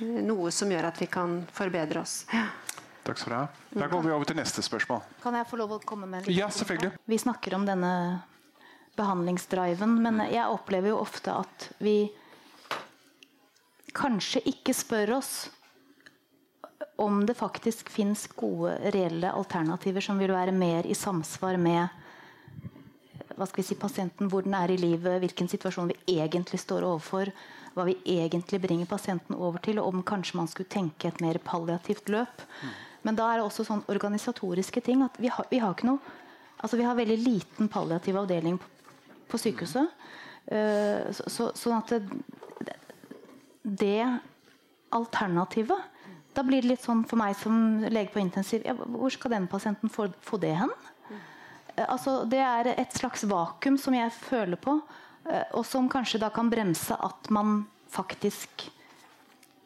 noe 0.00 0.52
som 0.52 0.72
gjør 0.72 0.88
at 0.88 1.00
vi 1.00 1.10
kan 1.12 1.42
forbedre 1.52 2.00
oss. 2.00 2.22
Ja. 2.32 2.48
Takk 3.06 3.20
skal 3.20 3.32
du 3.32 3.36
ha. 3.36 3.46
Da 3.70 3.86
går 3.86 4.02
vi 4.02 4.14
over 4.16 4.26
til 4.26 4.38
neste 4.40 4.64
spørsmål. 4.66 5.04
Kan 5.22 5.36
jeg 5.38 5.46
få 5.46 5.60
lov 5.60 5.76
å 5.76 5.82
komme 5.84 6.08
med 6.10 6.26
litt? 6.26 6.34
Ja, 6.34 6.48
selvfølgelig. 6.50 6.96
Vi 7.06 7.18
snakker 7.22 7.54
om 7.54 7.66
denne 7.68 7.92
behandlingsdriven, 8.96 9.98
men 10.02 10.24
jeg 10.32 10.48
opplever 10.48 10.90
jo 10.94 11.02
ofte 11.04 11.36
at 11.44 11.68
vi 11.78 12.00
kanskje 13.96 14.44
ikke 14.52 14.74
spør 14.76 15.16
oss 15.18 15.34
om 17.00 17.20
det 17.28 17.36
faktisk 17.36 17.90
fins 17.92 18.24
gode, 18.36 18.74
reelle 18.94 19.32
alternativer 19.32 20.04
som 20.04 20.20
vil 20.20 20.32
være 20.32 20.54
mer 20.56 20.88
i 20.88 20.96
samsvar 20.96 21.58
med 21.60 22.02
hva 23.36 23.44
skal 23.44 23.60
vi 23.60 23.66
si, 23.68 23.76
pasienten, 23.76 24.30
hvor 24.32 24.46
den 24.46 24.54
er 24.56 24.72
i 24.72 24.78
livet, 24.80 25.18
hvilken 25.20 25.48
situasjon 25.52 25.90
vi 25.90 26.16
egentlig 26.16 26.60
står 26.62 26.86
overfor, 26.88 27.28
hva 27.76 27.84
vi 27.84 27.98
egentlig 28.08 28.62
bringer 28.62 28.88
pasienten 28.88 29.36
over 29.36 29.60
til, 29.60 29.80
og 29.82 29.90
om 29.90 30.04
kanskje 30.06 30.38
man 30.38 30.48
skulle 30.48 30.72
tenke 30.72 31.10
et 31.10 31.20
mer 31.20 31.36
palliativt 31.44 32.08
løp. 32.12 32.46
Men 33.04 33.18
da 33.18 33.28
er 33.28 33.38
det 33.38 33.44
også 33.44 33.66
sånn 33.68 33.84
organisatoriske 33.92 34.80
ting 34.86 35.04
at 35.04 35.20
vi 35.20 35.28
har, 35.28 35.48
vi 35.52 35.60
har 35.62 35.76
ikke 35.76 35.90
noe 35.92 36.22
altså 36.56 36.78
Vi 36.80 36.86
har 36.86 36.96
veldig 36.96 37.18
liten 37.20 37.68
palliativ 37.68 38.16
avdeling 38.16 38.54
på, 38.56 38.68
på 39.28 39.38
sykehuset. 39.38 39.90
Uh, 40.48 41.04
så, 41.12 41.26
så, 41.28 41.48
sånn 41.58 41.76
at 41.76 41.92
det, 41.92 42.45
det 43.66 44.18
alternativet 44.94 45.94
Da 46.36 46.44
blir 46.46 46.62
det 46.62 46.70
litt 46.70 46.84
sånn 46.84 47.02
for 47.08 47.18
meg 47.18 47.34
som 47.40 47.82
lege 47.82 48.12
på 48.14 48.20
intensiv 48.22 48.62
ja, 48.66 48.76
Hvor 48.76 49.10
skal 49.10 49.34
den 49.34 49.48
pasienten 49.50 49.90
få, 49.90 50.06
få 50.22 50.38
det 50.38 50.52
hen? 50.60 50.70
Eh, 51.76 51.84
altså, 51.88 52.20
det 52.24 52.40
er 52.42 52.72
et 52.76 52.94
slags 52.96 53.26
vakuum 53.28 53.78
som 53.80 53.96
jeg 53.96 54.12
føler 54.14 54.60
på, 54.60 54.78
eh, 55.28 55.44
og 55.52 55.66
som 55.66 55.90
kanskje 55.92 56.22
da 56.22 56.30
kan 56.34 56.50
bremse 56.52 56.96
at 56.96 57.30
man 57.34 57.64
faktisk 57.92 58.68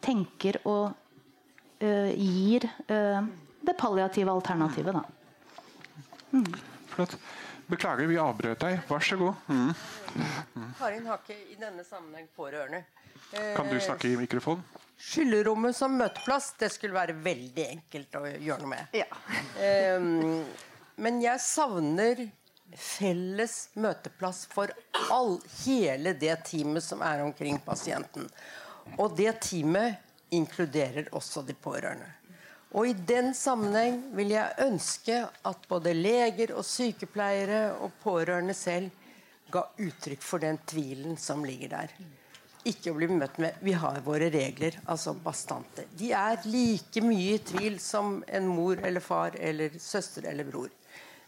tenker 0.01 0.56
og 0.64 0.94
uh, 1.82 2.10
gir 2.16 2.64
uh, 2.89 3.20
det 3.60 3.74
palliative 3.77 4.32
alternativet. 4.32 4.97
Da. 4.97 5.02
Mm. 6.32 6.47
Flott. 6.89 7.16
Beklager, 7.68 8.09
vi 8.09 8.16
avbrøt 8.18 8.62
deg. 8.64 8.78
Vær 8.89 9.05
så 9.05 9.18
god. 9.20 9.43
Mm. 9.52 10.70
Karin 10.78 11.05
har 11.06 11.20
ikke 11.20 11.36
i 11.52 11.59
denne 11.60 11.85
sammenheng 11.85 12.31
pårørende. 12.36 12.81
Kan 13.31 13.69
du 13.70 13.81
snakke 13.81 14.09
i 14.09 14.16
mikrofon? 14.19 14.62
Skyllerommet 15.01 15.77
som 15.77 15.94
møteplass, 15.97 16.52
det 16.61 16.69
skulle 16.74 16.97
være 16.97 17.15
veldig 17.24 17.65
enkelt 17.77 18.19
å 18.19 18.27
gjøre 18.28 18.61
noe 18.66 18.73
med. 18.74 18.98
Ja. 18.98 19.07
men 21.01 21.23
jeg 21.23 21.40
savner 21.40 22.27
felles 22.77 23.70
møteplass 23.81 24.44
for 24.51 24.70
all, 25.11 25.39
hele 25.65 26.12
det 26.20 26.36
teamet 26.51 26.85
som 26.85 27.02
er 27.02 27.24
omkring 27.24 27.59
pasienten. 27.65 28.28
Og 28.98 29.16
det 29.16 29.32
teamet 29.47 30.35
inkluderer 30.36 31.09
også 31.16 31.43
de 31.47 31.57
pårørende. 31.57 32.07
Og 32.70 32.86
I 32.86 32.94
den 32.94 33.32
sammenheng 33.35 34.02
vil 34.15 34.31
jeg 34.36 34.62
ønske 34.62 35.24
at 35.27 35.65
både 35.69 35.94
leger 35.97 36.52
og 36.55 36.62
sykepleiere 36.66 37.73
og 37.82 37.97
pårørende 38.05 38.55
selv 38.55 38.93
ga 39.51 39.65
uttrykk 39.82 40.23
for 40.23 40.43
den 40.43 40.61
tvilen 40.70 41.16
som 41.19 41.43
ligger 41.43 41.73
der. 41.73 41.94
Ikke 42.69 42.93
å 42.93 42.97
bli 42.99 43.09
møtt 43.09 43.39
med 43.41 43.55
'vi 43.61 43.73
har 43.73 44.01
våre 44.05 44.31
regler', 44.31 44.81
altså 44.87 45.15
bastante. 45.15 45.87
De 45.97 46.12
er 46.12 46.43
like 46.45 47.01
mye 47.01 47.35
i 47.35 47.39
tvil 47.39 47.78
som 47.81 48.23
en 48.28 48.47
mor 48.47 48.77
eller 48.85 49.01
far 49.01 49.37
eller 49.39 49.78
søster 49.78 50.28
eller 50.28 50.45
bror. 50.45 50.69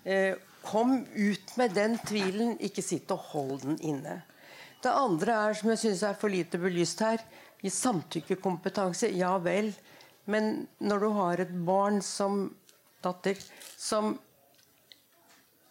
Eh, 0.04 0.34
kom 0.62 1.06
ut 1.14 1.56
med 1.56 1.72
den 1.74 1.98
tvilen, 1.98 2.58
ikke 2.60 2.82
sitt 2.82 3.10
og 3.10 3.18
hold 3.32 3.60
den 3.62 3.78
inne. 3.80 4.22
Det 4.82 4.90
andre 4.90 5.32
er, 5.32 5.54
som 5.54 5.70
jeg 5.70 5.78
syns 5.78 6.02
er 6.02 6.14
for 6.14 6.28
lite 6.28 6.58
belyst 6.58 7.00
her, 7.00 7.18
i 7.62 7.70
samtykkekompetanse. 7.70 9.10
Ja 9.16 9.38
vel. 9.38 9.72
Men 10.26 10.66
når 10.80 10.98
du 10.98 11.08
har 11.08 11.40
et 11.40 11.52
barn 11.66 12.02
som 12.02 12.54
datter 13.02 13.38
som 13.78 14.18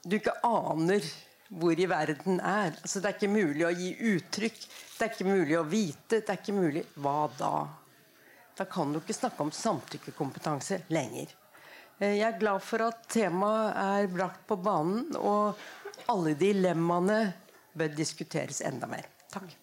du 0.03 0.15
ikke 0.17 0.33
aner 0.43 1.05
hvor 1.51 1.79
i 1.79 1.87
verden 1.89 2.39
er 2.39 2.71
altså, 2.71 3.01
Det 3.01 3.09
er 3.09 3.17
ikke 3.17 3.31
mulig 3.31 3.65
å 3.67 3.73
gi 3.75 3.91
uttrykk. 4.13 4.59
Det 4.97 5.05
er 5.05 5.13
ikke 5.13 5.27
mulig 5.27 5.57
å 5.59 5.67
vite. 5.67 6.21
Det 6.21 6.29
er 6.29 6.39
ikke 6.39 6.55
mulig 6.55 6.85
Hva 6.95 7.19
da? 7.37 7.55
Da 8.57 8.67
kan 8.69 8.91
du 8.93 8.99
ikke 8.99 9.15
snakke 9.15 9.43
om 9.43 9.51
samtykkekompetanse 9.55 10.83
lenger. 10.93 11.31
Eh, 11.99 12.17
jeg 12.19 12.27
er 12.27 12.39
glad 12.39 12.63
for 12.65 12.83
at 12.85 13.05
temaet 13.11 13.79
er 13.79 14.11
brakt 14.11 14.43
på 14.47 14.57
banen, 14.61 15.07
og 15.17 15.57
alle 16.11 16.35
dilemmaene 16.37 17.21
bør 17.73 17.95
diskuteres 17.95 18.61
enda 18.67 18.89
mer. 18.91 19.07
Takk. 19.31 19.60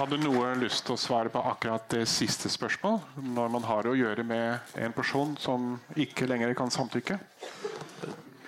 Hadde 0.00 0.16
noe 0.16 0.54
lyst 0.56 0.86
til 0.86 0.94
å 0.94 1.00
svare 1.00 1.28
på 1.28 1.40
akkurat 1.44 1.82
det 1.92 2.06
siste 2.08 2.48
spørsmål? 2.48 2.94
Når 3.20 3.50
man 3.52 3.66
har 3.68 3.84
å 3.84 3.92
gjøre 3.92 4.22
med 4.24 4.72
en 4.80 4.94
person 4.96 5.34
som 5.36 5.74
ikke 5.92 6.24
lenger 6.24 6.54
kan 6.56 6.72
samtykke? 6.72 7.18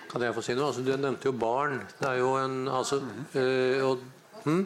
Kan 0.09 0.25
jeg 0.25 0.33
få 0.33 0.41
si 0.41 0.55
noe? 0.57 0.71
Altså, 0.71 0.81
du 0.81 0.89
nevnte 0.97 1.29
jo 1.29 1.33
barn. 1.37 1.83
Det 1.99 2.07
er 2.09 2.17
jo 2.23 2.31
en 2.39 2.55
altså, 2.73 3.03
øh, 3.37 3.85
og, 3.85 4.01
hm? 4.47 4.63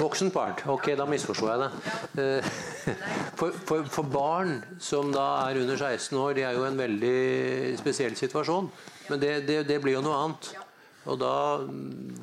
Voksent 0.00 0.34
barn. 0.34 0.58
Ok, 0.74 0.88
da 0.98 1.06
misforsto 1.06 1.46
jeg 1.52 1.62
det. 1.62 1.68
Eh, 2.24 2.48
for, 3.38 3.54
for, 3.68 3.86
for, 3.94 4.10
barn 4.10 4.56
som 4.82 5.12
da 5.14 5.28
er 5.44 5.60
under 5.62 5.78
16 5.78 6.18
år, 6.18 6.34
de 6.34 6.48
er 6.48 6.58
jo 6.58 6.66
en 6.66 6.80
veldig 6.82 7.76
spesiell 7.78 8.18
situasjon. 8.18 8.66
Men 9.12 9.22
det, 9.22 9.36
det, 9.46 9.60
det 9.70 9.78
blir 9.86 10.00
jo 10.00 10.02
noe 10.02 10.18
annet. 10.24 10.50
Og 11.08 11.22
da, 11.22 11.62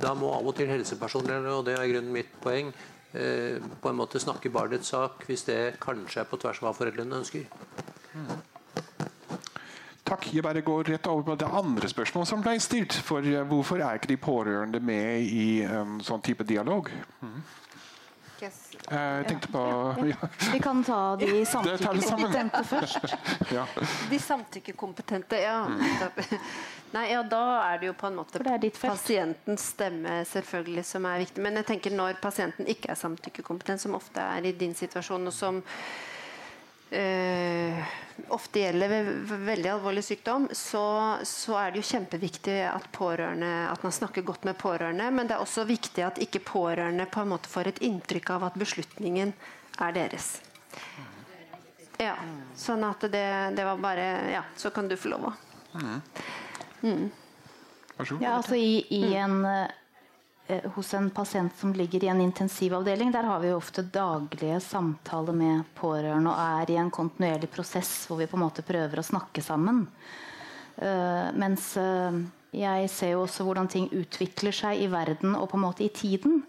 da, 0.03 0.11
må 0.19 0.33
av 0.35 0.51
og 0.51 0.59
til 0.59 0.67
helsepersonell, 0.69 1.47
og 1.53 1.63
det 1.65 1.77
er 1.79 1.87
i 1.87 1.95
grunnen 1.95 2.13
mitt 2.13 2.35
poeng, 2.43 2.75
på 3.15 3.89
en 3.91 3.97
måte 3.97 4.19
snakke 4.19 4.51
barnets 4.51 4.91
sak, 4.91 5.23
hvis 5.29 5.45
det 5.47 5.59
kanskje 5.83 6.23
er 6.23 6.29
på 6.29 6.39
tvers 6.41 6.59
av 6.61 6.67
hva 6.67 6.75
foreldrene 6.75 7.21
ønsker. 7.21 7.47
Takk. 10.05 10.27
Jeg 10.33 10.43
bare 10.45 10.61
går 10.61 10.83
rett 10.93 11.07
over 11.09 11.23
på 11.31 11.35
det 11.41 11.47
andre 11.49 11.89
spørsmålet 11.89 12.29
som 12.29 12.41
ble 12.45 12.59
stilt. 12.61 12.93
For 13.07 13.25
eh, 13.25 13.45
Hvorfor 13.49 13.81
er 13.81 13.97
ikke 13.97 14.11
de 14.11 14.19
pårørende 14.21 14.81
med 14.83 15.25
i 15.25 15.63
en 15.65 15.97
sånn 16.05 16.21
type 16.25 16.45
dialog? 16.45 16.91
Mm. 17.25 17.39
Yes. 18.85 18.93
Jeg 18.93 19.27
tenkte 19.27 19.47
på 19.49 19.61
ja. 20.11 20.27
Vi 20.53 20.59
kan 20.61 20.83
ta 20.85 21.15
de 21.17 21.29
samtykkekompetente 21.45 22.63
først. 22.69 23.15
ja. 23.53 23.65
De 24.09 24.19
samtykkekompetente, 24.19 25.39
ja. 25.41 25.65
Mm. 25.65 25.81
Nei, 26.93 27.05
ja, 27.11 27.23
Da 27.23 27.41
er 27.73 27.79
det 27.81 27.89
jo 27.89 27.93
på 27.97 28.07
en 28.07 28.19
måte 28.19 28.39
pasientens 28.81 29.69
stemme 29.73 30.19
selvfølgelig 30.29 30.85
som 30.85 31.05
er 31.09 31.23
viktig. 31.25 31.41
Men 31.43 31.57
jeg 31.61 31.69
tenker 31.73 31.95
når 31.97 32.21
pasienten 32.21 32.69
ikke 32.69 32.93
er 32.93 32.99
samtykkekompetent, 32.99 33.81
som 33.81 33.97
ofte 33.97 34.21
er 34.21 34.45
i 34.45 34.53
din 34.55 34.75
situasjon, 34.77 35.27
og 35.27 35.33
som 35.33 35.63
øh, 36.91 37.83
ofte 38.35 38.61
gjelder 38.61 38.91
ved 38.91 39.11
veldig 39.47 39.71
alvorlig 39.73 40.03
sykdom, 40.05 40.47
så, 40.51 40.85
så, 41.25 41.57
er 41.59 41.73
det 41.73 41.83
jo 41.83 41.89
kjempeviktig 41.89 42.57
at, 42.69 42.89
at 42.95 43.83
man 43.83 43.91
snakker 43.91 44.25
godt 44.25 44.45
med 44.45 44.57
pårørende. 44.57 45.09
Men 45.11 45.27
det 45.27 45.35
er 45.37 45.43
også 45.43 45.65
viktig 45.65 46.05
at 46.05 46.21
ikke 46.23 46.43
pårørende 46.45 47.05
på 47.05 47.21
en 47.21 47.33
måte 47.33 47.51
får 47.51 47.73
et 47.73 47.83
inntrykk 47.85 48.35
av 48.37 48.49
at 48.49 48.59
beslutningen 48.59 49.33
er 49.79 49.95
deres. 49.95 50.37
Ja, 51.99 52.15
sånn 52.59 52.83
at 52.83 53.05
det, 53.07 53.27
det 53.55 53.63
var 53.63 53.79
bare 53.79 54.05
Ja, 54.33 54.41
så 54.59 54.71
kan 54.75 54.89
du 54.91 54.97
få 54.99 55.13
lov 55.13 55.29
å 55.29 55.33
mm. 55.79 56.01
Mm. 56.83 57.05
Ja, 58.19 58.35
altså 58.35 58.57
i, 58.59 58.83
i 58.91 58.99
mm. 59.05 59.13
en, 59.23 59.35
eh, 59.47 59.71
hos 60.75 60.93
en 60.93 61.09
pasient 61.09 61.53
som 61.57 61.71
ligger 61.73 62.03
i 62.03 62.09
en 62.11 62.21
intensivavdeling, 62.21 63.09
der 63.11 63.25
har 63.25 63.39
vi 63.41 63.49
jo 63.49 63.57
ofte 63.57 63.81
daglige 63.81 64.59
samtaler 64.61 65.33
med 65.33 65.63
pårørende 65.77 66.29
og 66.29 66.61
er 66.61 66.73
i 66.73 66.77
en 66.77 66.91
kontinuerlig 66.93 67.49
prosess 67.53 68.03
hvor 68.05 68.21
vi 68.21 68.27
på 68.29 68.37
en 68.37 68.43
måte 68.45 68.65
prøver 68.65 69.01
å 69.01 69.07
snakke 69.07 69.41
sammen. 69.41 69.87
Uh, 70.77 71.31
mens 71.39 71.71
uh, 71.81 72.13
jeg 72.55 72.87
ser 72.91 73.15
jo 73.15 73.25
også 73.25 73.43
hvordan 73.47 73.67
ting 73.71 73.89
utvikler 73.95 74.55
seg 74.55 74.79
i 74.83 74.87
verden 74.91 75.35
og 75.35 75.49
på 75.51 75.57
en 75.59 75.65
måte 75.65 75.85
i 75.85 75.91
tiden. 75.93 76.43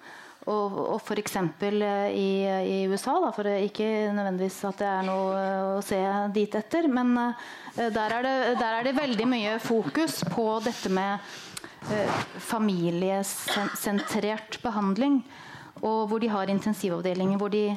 Og, 0.46 0.74
og 0.78 1.00
f.eks. 1.00 1.36
Eh, 1.66 2.12
I, 2.14 2.28
i 2.46 2.76
USA, 2.86 3.16
da, 3.18 3.32
for 3.34 3.48
ikke 3.50 4.12
nødvendigvis 4.14 4.60
at 4.68 4.78
det 4.78 4.90
er 4.92 5.06
noe 5.08 5.40
eh, 5.40 5.70
å 5.74 5.80
se 5.82 5.98
dit 6.36 6.54
etter, 6.54 6.86
men 6.86 7.16
eh, 7.18 7.88
der 7.90 8.14
er, 8.14 8.22
det, 8.22 8.34
der 8.60 8.76
er 8.76 8.86
det 8.86 8.94
veldig 8.94 9.26
mye 9.26 9.56
fokus 9.62 10.20
på 10.30 10.46
dette 10.62 10.92
med 10.94 11.18
familiesentrert 12.42 14.62
behandling. 14.62 15.22
Og 15.84 16.08
hvor 16.10 16.20
de 16.22 16.28
har 16.32 16.50
intensivavdelinger 16.50 17.38
hvor 17.40 17.50
de 17.52 17.76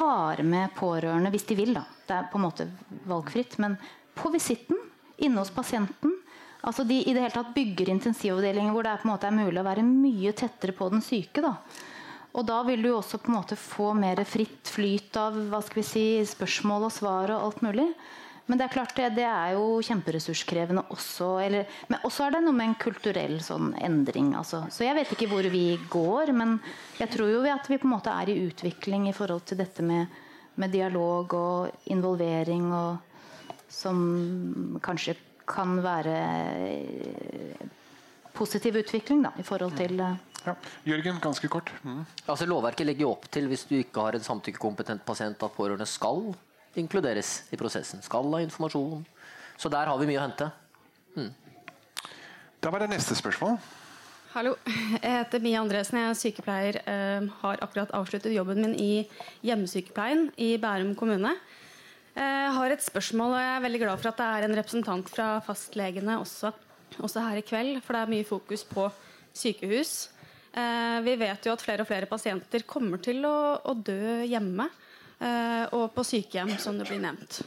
har 0.00 0.42
med 0.42 0.74
pårørende 0.76 1.30
hvis 1.34 1.48
de 1.48 1.54
vil. 1.58 1.74
Da. 1.78 1.84
Det 2.06 2.14
er 2.16 2.30
på 2.32 2.38
en 2.40 2.46
måte 2.48 2.64
valgfritt. 3.06 3.52
Men 3.62 3.72
på 4.16 4.26
visitten, 4.34 4.78
inne 5.16 5.38
hos 5.40 5.54
pasienten 5.54 6.12
altså 6.66 6.82
De 6.84 6.94
i 6.98 7.12
det 7.14 7.22
hele 7.22 7.30
tatt 7.30 7.54
bygger 7.54 7.88
intensivavdelinger 7.92 8.72
hvor 8.74 8.82
det 8.82 8.90
er, 8.90 8.98
på 8.98 9.06
en 9.06 9.12
måte 9.12 9.26
er 9.28 9.36
mulig 9.36 9.60
å 9.60 9.68
være 9.68 9.82
mye 9.86 10.32
tettere 10.34 10.72
på 10.74 10.88
den 10.90 11.02
syke. 11.04 11.40
da 11.44 11.52
og 12.36 12.44
da 12.44 12.58
vil 12.68 12.82
du 12.84 12.90
også 12.92 13.16
på 13.22 13.30
en 13.30 13.38
måte 13.38 13.56
få 13.56 13.94
mer 13.96 14.20
fritt 14.28 14.68
flyt 14.68 15.16
av 15.16 15.38
hva 15.48 15.62
skal 15.64 15.80
vi 15.80 15.86
si, 15.88 16.04
spørsmål 16.28 16.90
og 16.90 16.92
svar 16.92 17.32
og 17.32 17.46
alt 17.46 17.62
mulig. 17.64 17.86
Men 18.46 18.60
det 18.60 18.66
er 18.66 18.74
klart 18.76 18.94
det, 18.94 19.08
det 19.16 19.24
er 19.26 19.56
jo 19.56 19.80
kjemperessurskrevende 19.82 20.84
også. 20.94 21.30
Eller, 21.42 21.78
men 21.90 22.04
også 22.06 22.26
er 22.26 22.36
det 22.36 22.42
noe 22.44 22.54
med 22.54 22.70
en 22.70 22.78
kulturell 22.78 23.40
sånn 23.42 23.72
endring. 23.82 24.30
Altså. 24.38 24.62
Så 24.70 24.86
jeg 24.86 24.94
vet 24.98 25.14
ikke 25.16 25.28
hvor 25.32 25.48
vi 25.50 25.64
går, 25.90 26.30
men 26.36 26.56
jeg 27.00 27.10
tror 27.14 27.32
jo 27.32 27.42
at 27.50 27.66
vi 27.70 27.80
på 27.82 27.88
en 27.88 27.96
måte 27.96 28.14
er 28.14 28.30
i 28.30 28.38
utvikling 28.46 29.08
i 29.10 29.16
forhold 29.16 29.42
til 29.50 29.58
dette 29.58 29.82
med, 29.86 30.14
med 30.62 30.72
dialog 30.74 31.34
og 31.34 31.90
involvering 31.90 32.70
og 32.70 33.02
som 33.72 34.78
kanskje 34.82 35.16
kan 35.46 35.76
være 35.82 36.14
positiv 38.36 38.78
utvikling 38.78 39.22
da, 39.24 39.32
i 39.38 39.44
forhold 39.46 39.76
til 39.78 40.00
uh, 40.02 40.16
ja. 40.46 40.54
Jørgen, 40.86 41.20
ganske 41.22 41.48
kort. 41.50 41.72
Mm. 41.82 42.04
Altså, 42.26 42.46
lovverket 42.48 42.86
legger 42.86 43.06
jo 43.06 43.12
opp 43.14 43.28
til 43.32 43.48
hvis 43.50 43.66
du 43.68 43.76
ikke 43.78 44.06
har 44.06 44.18
en 44.18 44.26
samtykkekompetent 44.26 45.04
pasient, 45.06 45.42
at 45.42 45.56
pårørende 45.56 45.88
skal 45.90 46.28
inkluderes 46.80 47.42
i 47.52 47.58
prosessen. 47.60 48.02
Skal 48.04 48.28
ha 48.34 48.42
informasjon. 48.44 49.04
Så 49.56 49.72
der 49.72 49.88
har 49.88 49.98
vi 50.00 50.08
mye 50.10 50.20
å 50.20 50.26
hente. 50.26 50.50
Mm. 51.16 51.32
Da 52.60 52.72
var 52.72 52.84
det 52.84 52.90
neste 52.92 53.16
spørsmål. 53.16 53.56
Hallo. 54.34 54.56
Jeg 54.66 55.12
heter 55.12 55.40
Mia 55.44 55.62
Andresen. 55.62 55.98
Jeg 56.00 56.12
er 56.12 56.18
sykepleier. 56.20 56.80
Uh, 56.84 57.30
har 57.42 57.62
akkurat 57.64 57.94
avsluttet 57.96 58.34
jobben 58.36 58.60
min 58.64 58.74
i 58.76 59.06
hjemmesykepleien 59.46 60.28
i 60.36 60.56
Bærum 60.60 60.92
kommune. 60.98 61.32
Jeg 62.16 62.52
har 62.56 62.72
et 62.72 62.80
spørsmål, 62.80 63.34
og 63.36 63.42
jeg 63.42 63.52
er 63.52 63.64
veldig 63.64 63.80
glad 63.82 64.00
for 64.00 64.08
at 64.08 64.20
det 64.20 64.26
er 64.26 64.44
en 64.46 64.56
representant 64.56 65.10
fra 65.12 65.26
fastlegene 65.44 66.14
også, 66.16 66.48
også 66.96 67.24
her 67.26 67.40
i 67.40 67.44
kveld. 67.44 67.82
For 67.84 67.92
det 67.92 68.04
er 68.04 68.12
mye 68.14 68.28
fokus 68.28 68.64
på 68.64 68.86
sykehus. 69.36 69.94
Eh, 70.56 70.98
vi 71.04 71.16
vet 71.20 71.44
jo 71.44 71.52
at 71.52 71.60
flere 71.60 71.84
og 71.84 71.88
flere 71.90 72.08
pasienter 72.08 72.64
kommer 72.68 73.00
til 73.04 73.20
å, 73.28 73.36
å 73.60 73.74
dø 73.76 74.24
hjemme 74.24 74.64
eh, 74.64 74.85
og 75.16 75.86
på 75.94 76.02
sykehjem, 76.04 76.50
som 76.60 76.76
det 76.76 76.84
blir 76.90 76.98
nevnt. 77.00 77.38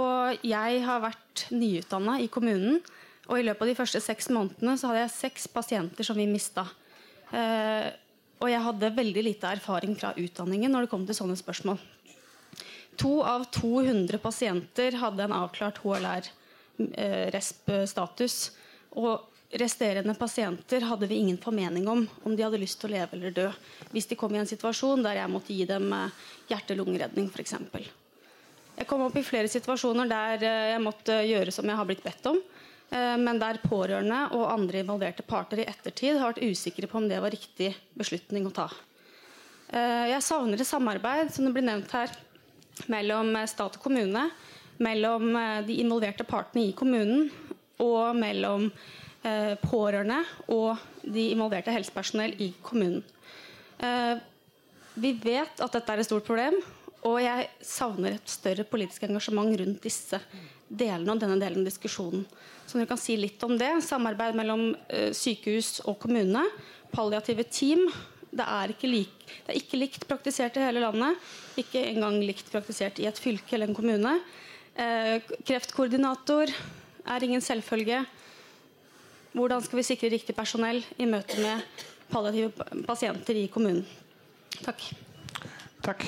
Og 0.00 0.40
jeg 0.42 0.80
har 0.82 1.04
vært 1.04 1.44
nyutdanna 1.54 2.16
i 2.24 2.26
kommunen, 2.32 2.80
og 3.30 3.38
i 3.38 3.44
løpet 3.46 3.62
av 3.62 3.68
de 3.70 3.78
første 3.78 4.00
seks 4.02 4.26
månedene 4.34 4.74
så 4.76 4.88
hadde 4.90 5.04
jeg 5.04 5.12
seks 5.14 5.46
pasienter 5.52 6.04
som 6.06 6.16
vi 6.18 6.26
mista. 6.28 6.64
Eh, 7.32 7.86
og 8.42 8.48
jeg 8.50 8.64
hadde 8.66 8.96
veldig 8.98 9.22
lite 9.24 9.46
erfaring 9.56 9.94
fra 9.96 10.10
utdanningen 10.20 10.70
når 10.74 10.80
det 10.84 10.92
kom 10.92 11.04
til 11.08 11.16
sånne 11.16 11.36
spørsmål. 11.40 11.78
To 13.00 13.22
av 13.26 13.40
200 13.54 14.18
pasienter 14.22 14.96
hadde 15.00 15.22
en 15.24 15.32
avklart 15.34 15.78
HLR-resp-status. 15.82 18.36
Og 19.00 19.14
resterende 19.54 20.14
pasienter 20.14 20.80
hadde 20.80 21.06
vi 21.06 21.14
ingen 21.14 21.38
formening 21.38 21.88
om 21.88 22.08
om 22.22 22.36
de 22.36 22.42
hadde 22.42 22.58
lyst 22.58 22.80
til 22.80 22.90
å 22.90 22.94
leve 22.96 23.16
eller 23.16 23.34
dø. 23.34 23.46
Hvis 23.92 24.08
de 24.10 24.18
kom 24.18 24.34
i 24.34 24.40
en 24.40 24.48
situasjon 24.50 25.04
der 25.04 25.20
jeg 25.20 25.30
måtte 25.30 25.54
gi 25.54 25.66
dem 25.68 25.92
eh, 25.94 26.24
hjerte-lungeredning 26.50 27.28
f.eks. 27.30 27.54
Jeg 28.74 28.88
kom 28.90 29.04
opp 29.06 29.14
i 29.18 29.26
flere 29.26 29.50
situasjoner 29.50 30.10
der 30.10 30.42
eh, 30.42 30.70
jeg 30.72 30.82
måtte 30.82 31.20
gjøre 31.28 31.54
som 31.54 31.70
jeg 31.70 31.78
har 31.78 31.88
blitt 31.88 32.02
bedt 32.04 32.26
om. 32.30 32.40
Eh, 32.90 33.14
men 33.20 33.38
der 33.42 33.62
pårørende 33.62 34.24
og 34.34 34.50
andre 34.50 34.82
involverte 34.82 35.26
parter 35.26 35.62
i 35.62 35.68
ettertid 35.70 36.18
har 36.18 36.32
vært 36.32 36.42
usikre 36.42 36.90
på 36.90 36.98
om 36.98 37.08
det 37.10 37.22
var 37.22 37.34
riktig 37.34 37.70
beslutning 37.94 38.50
å 38.50 38.54
ta. 38.54 38.68
Jeg 39.74 40.20
savner 40.22 40.60
et 40.60 40.68
samarbeid 40.68 41.32
som 41.34 41.46
det 41.48 41.50
blir 41.56 41.64
nevnt 41.66 41.90
her, 41.96 42.10
mellom 42.92 43.32
stat 43.48 43.78
og 43.78 43.82
kommune, 43.82 44.20
mellom 44.78 45.32
de 45.66 45.78
involverte 45.82 46.22
partene 46.28 46.68
i 46.68 46.74
kommunen 46.76 47.24
og 47.82 48.14
mellom 48.14 48.68
pårørende 49.64 50.18
og 50.52 50.76
de 51.00 51.30
involverte 51.32 51.72
helsepersonell 51.72 52.34
i 52.44 52.50
kommunen. 52.64 53.02
Eh, 53.78 54.16
vi 54.94 55.12
vet 55.18 55.60
at 55.60 55.74
dette 55.74 55.92
er 55.92 56.02
et 56.02 56.06
stort 56.06 56.26
problem, 56.26 56.56
og 57.04 57.18
jeg 57.20 57.48
savner 57.64 58.14
et 58.14 58.30
større 58.30 58.64
politisk 58.68 59.04
engasjement 59.08 59.50
rundt 59.60 59.82
disse 59.84 60.20
delene 60.68 61.12
og 61.12 61.20
denne 61.20 61.40
delen 61.40 61.64
av 61.64 61.68
diskusjonen. 61.68 62.24
Så 62.64 62.78
dere 62.78 62.88
kan 62.88 63.00
si 63.00 63.16
litt 63.20 63.42
om 63.44 63.58
det. 63.60 63.70
Samarbeid 63.84 64.38
mellom 64.38 64.70
eh, 64.88 65.10
sykehus 65.12 65.82
og 65.84 65.98
kommune. 66.04 66.46
Palliative 66.94 67.44
team. 67.50 67.84
Det 68.34 68.46
er, 68.50 68.72
lik, 68.88 69.12
det 69.44 69.52
er 69.52 69.58
ikke 69.60 69.78
likt 69.78 70.06
praktisert 70.10 70.56
i 70.58 70.64
hele 70.64 70.82
landet. 70.82 71.20
Ikke 71.60 71.84
engang 71.90 72.16
likt 72.24 72.48
praktisert 72.50 72.98
i 72.98 73.06
et 73.06 73.20
fylke 73.20 73.54
eller 73.54 73.70
en 73.70 73.76
kommune. 73.76 74.16
kreftkoordinator 75.46 76.50
er 76.50 77.22
ingen 77.22 77.44
selvfølge. 77.44 78.00
Hvordan 79.34 79.62
skal 79.62 79.80
vi 79.80 79.82
sikre 79.82 80.08
riktig 80.12 80.34
personell 80.36 80.76
i 80.94 81.06
møte 81.10 81.40
med 81.42 81.62
palliative 82.06 82.84
pasienter 82.86 83.34
i 83.34 83.48
kommunen? 83.50 83.82
Takk. 84.62 84.84
Takk. 85.82 86.04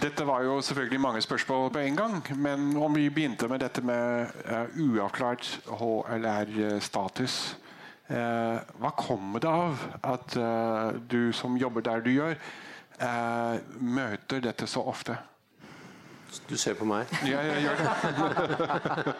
Dette 0.00 0.24
var 0.24 0.46
jo 0.46 0.54
selvfølgelig 0.64 1.00
mange 1.00 1.20
spørsmål 1.20 1.68
på 1.74 1.82
en 1.82 1.96
gang. 1.96 2.16
Men 2.40 2.72
om 2.76 2.96
vi 2.96 3.10
begynte 3.10 3.50
med 3.52 3.60
dette 3.60 3.84
med 3.84 4.32
uh, 4.48 4.72
uavklart 4.80 5.50
HLR-status. 5.68 7.36
Uh, 8.08 8.16
eh, 8.16 8.56
hva 8.80 8.94
kommer 8.96 9.44
det 9.44 9.48
av 9.48 9.84
at 10.04 10.34
du 11.08 11.32
som 11.36 11.56
jobber 11.56 11.84
der 11.84 12.00
du 12.00 12.10
gjør, 12.10 12.34
møter 13.80 14.42
dette 14.42 14.66
så 14.68 14.82
ofte? 14.84 15.16
Du 16.48 16.56
ser 16.56 16.74
på 16.78 16.86
meg? 16.88 17.10
Ja, 17.28 17.42
jeg 17.44 17.62
gjør 17.66 17.76
det. 17.80 19.14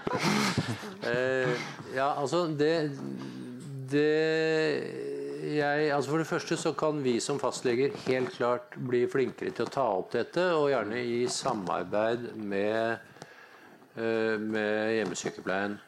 eh, 1.12 1.54
ja, 1.94 2.08
altså 2.16 2.46
det, 2.56 2.74
det 3.92 4.08
jeg, 5.42 5.92
altså 5.92 6.10
For 6.10 6.22
det 6.22 6.26
første 6.26 6.56
så 6.56 6.72
kan 6.78 7.04
vi 7.04 7.18
som 7.20 7.40
fastleger 7.40 7.94
helt 8.06 8.32
klart 8.36 8.76
bli 8.88 9.04
flinkere 9.10 9.52
til 9.52 9.66
å 9.66 9.72
ta 9.74 9.86
opp 9.98 10.12
dette, 10.14 10.44
og 10.56 10.70
gjerne 10.70 11.02
i 11.02 11.22
samarbeid 11.28 12.28
med, 12.38 13.08
eh, 13.96 14.36
med 14.38 14.94
hjemmesykepleien. 14.96 15.78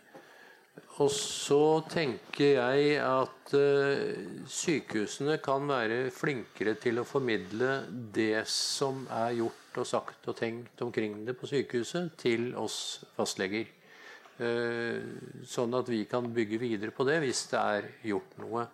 Og 1.02 1.10
så 1.10 1.82
tenker 1.90 2.60
jeg 2.60 2.98
at 3.02 3.54
uh, 3.58 4.44
sykehusene 4.46 5.40
kan 5.42 5.66
være 5.66 6.10
flinkere 6.14 6.76
til 6.78 7.00
å 7.02 7.06
formidle 7.08 7.80
det 8.14 8.44
som 8.50 9.02
er 9.10 9.34
gjort 9.40 9.80
og 9.82 9.88
sagt 9.90 10.28
og 10.30 10.38
tenkt 10.38 10.82
omkring 10.86 11.24
det 11.26 11.34
på 11.38 11.50
sykehuset, 11.50 12.14
til 12.20 12.52
oss 12.58 12.78
fastleger. 13.16 13.66
Eh, 14.34 15.02
sånn 15.46 15.74
at 15.78 15.86
vi 15.86 16.00
kan 16.10 16.26
bygge 16.34 16.58
videre 16.58 16.90
på 16.94 17.04
det 17.06 17.20
hvis 17.22 17.44
det 17.52 17.60
er 17.60 17.88
gjort 18.10 18.38
noe. 18.42 18.64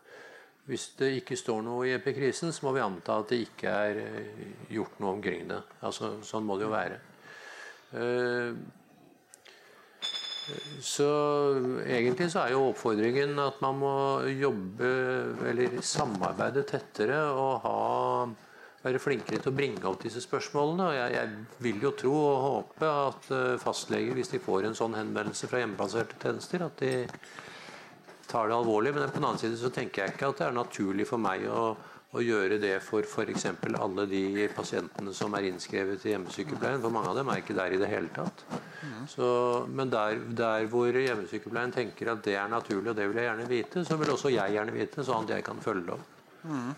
Hvis 0.71 0.87
det 1.01 1.11
ikke 1.19 1.37
står 1.37 1.61
noe 1.67 1.89
i 1.89 1.95
epikrisen, 1.97 2.53
så 2.53 2.65
må 2.67 2.75
vi 2.77 2.85
anta 2.85 3.19
at 3.21 3.33
det 3.33 3.43
ikke 3.45 3.75
er 3.89 4.01
eh, 4.05 4.45
gjort 4.73 5.01
noe 5.03 5.17
omkring 5.19 5.49
det. 5.51 5.61
Altså, 5.85 6.15
sånn 6.25 6.47
må 6.49 6.57
det 6.57 6.69
jo 6.69 6.73
være. 6.73 7.01
Eh, 10.51 10.77
så 10.83 11.09
egentlig 11.87 12.31
så 12.33 12.45
er 12.45 12.55
jo 12.57 12.69
oppfordringen 12.73 13.39
at 13.43 13.61
man 13.65 13.81
må 13.81 13.97
jobbe 14.35 14.93
eller 15.51 15.81
samarbeide 15.85 16.67
tettere 16.69 17.23
og 17.31 17.67
ha 17.67 17.77
være 18.81 19.01
flinkere 19.03 19.41
til 19.43 19.53
å 19.53 19.57
bringe 19.57 19.85
opp 19.89 20.01
disse 20.05 20.23
spørsmålene. 20.25 20.87
og 20.89 20.97
jeg, 20.97 21.13
jeg, 21.17 21.61
vil 21.67 21.83
jo 21.85 21.93
tro 22.03 22.15
og 22.17 22.45
håpe 22.47 22.89
at 22.89 23.31
uh, 23.35 23.61
fastleger, 23.61 24.17
hvis 24.17 24.33
de 24.33 24.41
får 24.41 24.69
en 24.69 24.77
sånn 24.79 24.97
henvendelse 24.97 25.51
fra 25.51 25.61
hjemmebaserte 25.61 26.17
tjenester, 26.23 26.65
at 26.65 26.81
de 26.81 26.95
tar 28.31 28.49
det 28.49 28.57
alvorlig. 28.57 28.95
Men 28.97 29.11
på 29.11 29.19
den 29.19 29.29
annen 29.29 29.43
side 29.43 29.61
så 29.61 29.73
tenker 29.75 30.05
jeg 30.05 30.15
ikke 30.15 30.31
at 30.33 30.41
det 30.41 30.49
er 30.49 30.57
naturlig 30.57 31.09
for 31.11 31.21
meg 31.21 31.45
å, 31.51 31.75
å 32.11 32.23
gjøre 32.25 32.59
det 32.59 32.73
for 32.83 33.07
f.eks. 33.07 33.45
alle 33.79 34.05
de 34.11 34.49
pasientene 34.51 35.13
som 35.15 35.35
er 35.39 35.47
innskrevet 35.47 36.03
i 36.09 36.15
hjemmesykepleien. 36.15 36.81
For 36.83 36.91
mange 36.95 37.13
av 37.13 37.21
dem 37.21 37.31
er 37.31 37.43
ikke 37.43 37.55
der 37.55 37.77
i 37.77 37.79
det 37.79 37.91
hele 37.91 38.11
tatt. 38.15 38.43
Så, 39.11 39.29
men 39.71 39.93
der, 39.93 40.19
der, 40.35 40.67
hvor 40.73 40.91
hjemmesykepleien 40.91 41.75
tenker 41.75 42.11
at 42.11 42.25
det 42.27 42.35
er 42.35 42.51
naturlig, 42.51 42.91
og 42.91 42.99
det 42.99 43.07
vil 43.11 43.21
jeg 43.23 43.29
gjerne 43.31 43.47
vite, 43.51 43.85
så 43.87 43.99
vil 44.01 44.11
også 44.17 44.35
jeg 44.35 44.57
gjerne 44.57 44.75
vite, 44.75 45.07
sånn 45.07 45.29
at 45.29 45.37
jeg 45.37 45.47
kan 45.47 45.63
følge 45.63 45.87
det 45.87 45.95
opp. 45.99 46.19
Mm. 46.51 46.73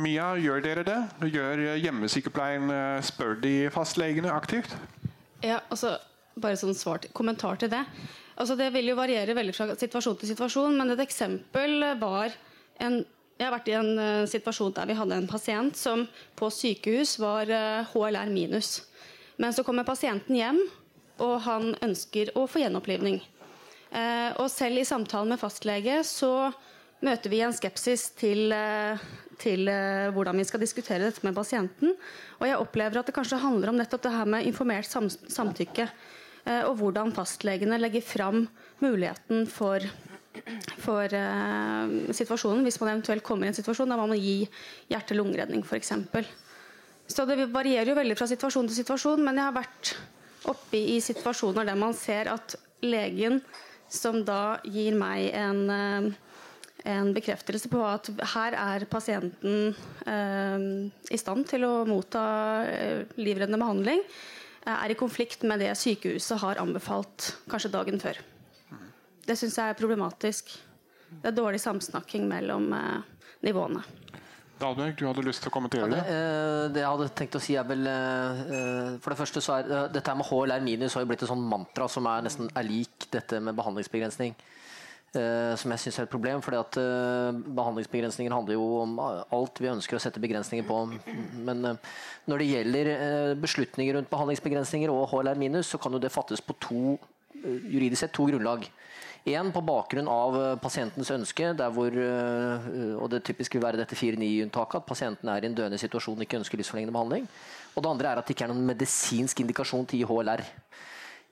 Mia, 0.00 0.30
gjør 0.40 0.64
dere 0.64 0.86
det? 0.88 0.98
Gjør 1.28 1.64
hjemmesykepleien 1.82 2.72
eh, 2.72 3.04
Spør 3.04 3.36
de 3.42 3.54
fastlegene 3.74 4.32
aktivt? 4.32 4.72
Ja, 5.44 5.60
altså, 5.68 5.98
bare 6.40 6.56
sånn 6.56 6.76
svart 6.78 7.10
kommentar 7.16 7.60
til 7.60 7.72
det. 7.72 7.84
Altså, 8.40 8.56
det 8.56 8.70
vil 8.72 8.88
jo 8.88 8.96
variere 8.96 9.36
veldig 9.36 9.52
fra 9.52 9.74
situasjon 9.76 10.16
til 10.22 10.32
situasjon, 10.32 10.80
men 10.80 10.94
et 10.94 11.04
eksempel 11.04 11.90
var 12.00 12.32
en 12.80 13.02
jeg 13.40 13.48
har 13.48 13.54
vært 13.54 13.68
i 13.70 13.76
en 13.78 13.94
uh, 13.96 14.28
situasjon 14.28 14.74
der 14.76 14.88
vi 14.90 14.96
hadde 14.98 15.16
en 15.16 15.28
pasient 15.28 15.76
som 15.78 16.04
på 16.36 16.50
sykehus 16.52 17.14
var 17.22 17.48
uh, 17.48 17.80
eh, 17.80 17.92
HLR 17.94 18.28
minus. 18.32 18.82
Men 19.40 19.54
så 19.56 19.64
kommer 19.64 19.86
pasienten 19.88 20.36
hjem, 20.36 20.58
og 21.24 21.38
han 21.46 21.70
ønsker 21.80 22.34
å 22.36 22.44
få 22.44 22.60
gjenopplivning. 22.60 23.16
Uh, 23.90 24.36
og 24.36 24.50
selv 24.52 24.82
i 24.82 24.84
samtalen 24.84 25.32
med 25.32 25.40
fastlege 25.40 26.02
så 26.04 26.50
møter 27.00 27.32
vi 27.32 27.40
en 27.40 27.56
skepsis 27.56 28.10
til, 28.20 28.52
til 29.40 29.70
hvordan 30.12 30.36
vi 30.36 30.44
skal 30.44 30.60
diskutere 30.60 31.06
dette 31.06 31.24
med 31.24 31.32
pasienten. 31.32 31.94
Og 32.42 32.44
jeg 32.44 32.60
opplever 32.60 33.00
at 33.00 33.08
det 33.08 33.14
kanskje 33.16 33.40
handler 33.40 33.72
om 33.72 33.80
nettopp 33.80 34.04
det 34.04 34.12
her 34.12 34.28
med 34.28 34.44
informert 34.44 34.84
sam 34.84 35.08
samtykke. 35.08 35.86
Og 36.68 36.74
hvordan 36.76 37.14
fastlegene 37.16 37.80
legger 37.80 38.04
fram 38.04 38.42
muligheten 38.84 39.48
for, 39.48 39.80
for 40.80 41.10
uh, 41.16 42.12
situasjonen, 42.14 42.62
hvis 42.66 42.78
man 42.80 42.92
eventuelt 42.94 43.24
kommer 43.26 43.48
i 43.48 43.50
en 43.50 43.58
situasjon 43.58 43.90
der 43.90 44.00
man 44.00 44.12
må 44.12 44.18
gi 44.20 44.44
hjerte-lungeredning 44.92 45.64
f.eks. 45.66 45.92
Så 47.10 47.26
det 47.26 47.50
varierer 47.50 47.90
jo 47.90 47.98
veldig 47.98 48.16
fra 48.18 48.28
situasjon 48.30 48.70
til 48.70 48.80
situasjon, 48.82 49.24
men 49.26 49.40
jeg 49.40 49.48
har 49.48 49.56
vært 49.58 49.94
oppe 50.50 50.78
i 50.78 51.00
situasjoner 51.02 51.66
der 51.66 51.78
man 51.78 51.96
ser 51.98 52.30
at 52.32 52.54
legen 52.86 53.40
som 53.90 54.22
da 54.24 54.60
gir 54.64 54.94
meg 54.96 55.32
en 55.34 56.14
en 56.88 57.12
bekreftelse 57.16 57.68
på 57.70 57.80
at 57.84 58.10
her 58.34 58.56
er 58.56 58.86
pasienten 58.90 59.72
eh, 60.08 60.66
i 61.12 61.20
stand 61.20 61.48
til 61.50 61.66
å 61.66 61.72
motta 61.88 62.24
eh, 62.68 63.02
livreddende 63.20 63.60
behandling, 63.60 64.02
eh, 64.64 64.76
er 64.76 64.92
i 64.92 64.98
konflikt 64.98 65.44
med 65.48 65.60
det 65.60 65.74
sykehuset 65.78 66.40
har 66.40 66.60
anbefalt 66.62 67.34
kanskje 67.50 67.72
dagen 67.74 68.00
før. 68.02 68.20
Det 69.30 69.36
syns 69.38 69.60
jeg 69.60 69.70
er 69.70 69.78
problematisk. 69.78 70.48
Det 71.10 71.30
er 71.30 71.34
dårlig 71.36 71.60
samsnakking 71.62 72.24
mellom 72.26 72.64
eh, 72.74 73.26
nivåene. 73.46 73.82
Dahlberg, 74.60 74.96
du 74.98 75.04
hadde 75.06 75.22
lyst 75.24 75.44
til 75.44 75.52
å 75.52 75.54
kommentere 75.54 75.86
det? 75.86 76.00
Ja, 76.00 76.06
det, 76.08 76.16
eh, 76.16 76.64
det, 76.74 76.82
jeg 76.82 76.90
hadde 76.90 77.10
tenkt 77.20 77.38
å 77.38 77.42
si 77.42 77.54
er 77.56 77.68
vel 77.68 77.86
eh, 77.86 78.96
For 79.00 79.14
det 79.14 79.18
første 79.20 79.42
så 79.44 79.60
er 79.60 79.92
dette 79.94 80.16
med 80.18 80.26
HLR 80.26 80.64
minus 80.66 80.98
har 80.98 81.06
jo 81.06 81.10
blitt 81.12 81.22
et 81.22 81.30
sånn 81.30 81.46
mantra 81.46 81.86
som 81.88 82.08
er 82.10 82.26
nesten 82.26 82.50
er 82.50 82.66
lik 82.66 83.06
dette 83.14 83.38
med 83.38 83.58
behandlingsbegrensning. 83.58 84.34
Som 85.10 85.72
jeg 85.74 85.82
syns 85.82 85.96
er 85.98 86.04
et 86.06 86.10
problem. 86.12 86.38
fordi 86.38 86.58
at 86.60 86.76
Behandlingsbegrensninger 87.50 88.30
handler 88.30 88.54
jo 88.54 88.66
om 88.84 88.92
alt 89.02 89.58
vi 89.58 89.66
ønsker 89.66 89.98
å 89.98 90.02
sette 90.02 90.22
begrensninger 90.22 90.62
på. 90.68 90.76
Men 91.48 91.66
når 92.30 92.38
det 92.38 92.46
gjelder 92.46 92.90
beslutninger 93.42 93.98
rundt 93.98 94.12
behandlingsbegrensninger 94.12 94.92
og 94.94 95.08
HLR 95.10 95.40
minus, 95.42 95.72
så 95.74 95.82
kan 95.82 95.90
jo 95.90 95.98
det 95.98 96.12
fattes 96.14 96.38
på 96.38 96.54
to, 96.62 96.94
juridisk 97.42 98.04
sett 98.04 98.14
to 98.14 98.28
grunnlag. 98.30 98.70
Én 99.28 99.50
på 99.52 99.60
bakgrunn 99.60 100.08
av 100.08 100.36
pasientens 100.62 101.10
ønske, 101.12 101.50
hvor, 101.76 101.96
og 103.02 103.10
det 103.12 103.20
typisk 103.28 103.58
vil 103.58 103.64
være 103.66 103.82
dette 103.82 103.98
4-9-unntaket, 103.98 104.80
at 104.80 104.88
pasienten 104.88 105.28
er 105.28 105.44
i 105.44 105.50
en 105.50 105.56
døende 105.58 105.76
situasjon 105.80 106.16
og 106.16 106.24
ikke 106.24 106.38
ønsker 106.40 106.56
livsforlengende 106.56 106.94
behandling. 106.96 107.26
Og 107.74 107.84
det 107.84 107.90
andre 107.90 108.10
er 108.10 108.20
at 108.20 108.26
det 108.26 108.34
ikke 108.34 108.46
er 108.48 108.52
noen 108.54 108.64
medisinsk 108.70 109.42
indikasjon 109.44 109.84
til 109.90 110.06
IHLR. 110.06 110.44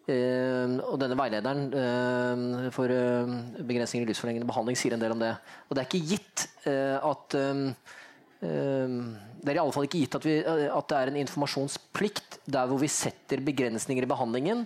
Uh, 0.08 0.78
og 0.88 0.94
denne 1.02 1.16
veilederen 1.20 1.66
uh, 1.68 2.68
for 2.72 2.88
uh, 2.88 3.28
begrensninger 3.60 4.06
i 4.06 4.08
livsforlengende 4.08 4.48
behandling 4.48 4.78
sier 4.80 4.96
en 4.96 5.02
del 5.02 5.12
om 5.12 5.20
det. 5.20 5.34
Og 5.68 5.76
det 5.76 5.82
er 5.82 5.88
ikke 5.90 6.08
gitt 6.14 6.46
at 6.68 7.34
Det 8.38 9.50
er 9.50 9.56
i 9.56 9.60
alle 9.60 9.74
fall 9.74 9.86
ikke 9.86 10.00
gitt 10.04 10.16
at, 10.18 10.24
vi, 10.24 10.36
at, 10.44 10.86
det 10.90 10.96
er 10.96 11.10
en 11.10 11.18
informasjonsplikt 11.20 12.38
der 12.46 12.68
hvor 12.70 12.78
vi 12.80 12.90
setter 12.92 13.42
begrensninger 13.44 14.04
i 14.04 14.10
behandlingen 14.10 14.62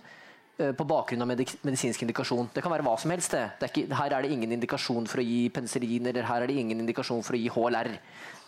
på 0.52 0.84
bakgrunn 0.86 1.24
av 1.24 1.30
medisinsk 1.32 2.02
indikasjon. 2.04 2.50
Det 2.54 2.62
kan 2.62 2.70
være 2.70 2.84
hva 2.86 2.92
som 3.00 3.10
helst. 3.10 3.32
Det. 3.32 3.40
Det 3.58 3.66
er 3.66 3.70
ikke, 3.72 3.96
her 3.98 4.14
er 4.14 4.22
det 4.22 4.34
ingen 4.34 4.52
indikasjon 4.58 5.06
for 5.10 5.22
å 5.22 5.24
gi 5.24 5.46
penicillin, 5.54 6.10
eller 6.10 6.28
her 6.28 6.44
er 6.44 6.50
det 6.50 6.58
ingen 6.60 6.82
indikasjon 6.84 7.24
for 7.24 7.34
å 7.34 7.40
gi 7.40 7.48
HLR. 7.50 7.88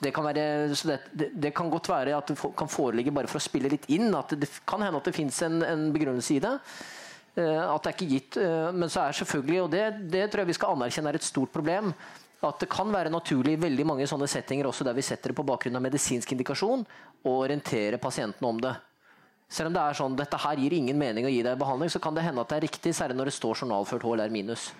Det 0.05 0.11
kan, 0.15 0.27
være, 0.27 0.69
det, 0.69 0.99
det, 1.13 1.29
det 1.47 1.53
kan, 1.57 1.71
godt 1.73 1.89
være 1.89 2.17
at 2.17 2.33
det 2.33 2.37
kan 2.59 2.71
foreligge 2.71 3.15
bare 3.15 3.31
for 3.31 3.41
å 3.41 3.45
spille 3.45 3.71
litt 3.73 3.87
inn. 3.95 4.11
at 4.17 4.35
Det, 4.37 4.51
kan 4.69 4.83
hende 4.85 5.01
at 5.01 5.09
det 5.09 5.15
fins 5.17 5.41
en, 5.47 5.63
en, 5.65 5.87
begrunnelse 5.95 6.37
i 6.37 6.43
det. 6.45 6.53
Uh, 7.35 7.73
at 7.73 7.87
det 7.87 7.91
er 7.91 7.97
ikke 7.97 8.11
gitt. 8.11 8.39
Uh, 8.39 8.69
men 8.75 8.93
så 8.93 9.07
er 9.07 9.17
selvfølgelig, 9.21 9.63
og 9.65 9.73
det, 9.73 9.85
det 10.13 10.27
tror 10.31 10.45
jeg 10.45 10.53
vi 10.53 10.59
skal 10.59 10.77
anerkjenne 10.77 11.15
er 11.15 11.21
et 11.21 11.27
stort 11.27 11.55
problem, 11.55 11.93
at 12.45 12.61
det 12.61 12.69
kan 12.69 12.91
være 12.93 13.13
naturlig 13.13 13.55
i 13.57 13.63
veldig 13.63 13.87
mange 13.89 14.09
sånne 14.11 14.29
settinger 14.29 14.69
også 14.69 14.85
der 14.85 14.97
vi 14.97 15.07
setter 15.07 15.33
det 15.33 15.39
på 15.39 15.47
bakgrunn 15.49 15.79
av 15.79 15.85
medisinsk 15.87 16.35
indikasjon, 16.35 16.85
og 17.25 17.39
orientere 17.47 18.03
pasienten 18.03 18.45
om 18.49 18.61
det. 18.61 18.75
Selv 19.49 19.71
om 19.71 19.77
det 19.77 19.83
er 19.83 19.99
sånn, 19.99 20.17
dette 20.19 20.41
her 20.41 20.59
gir 20.59 20.75
ingen 20.75 20.99
mening 20.99 21.29
å 21.29 21.33
gi 21.33 21.43
deg 21.45 21.61
behandling, 21.61 21.93
så 21.93 22.01
kan 22.03 22.17
det 22.17 22.25
hende 22.27 22.43
at 22.43 22.51
det 22.51 22.59
er 22.59 22.67
riktig, 22.67 22.95
særlig 22.97 23.19
når 23.19 23.31
det 23.31 23.37
står 23.37 23.63
journalført 23.63 24.07
HLR 24.07 24.33
minus. 24.35 24.73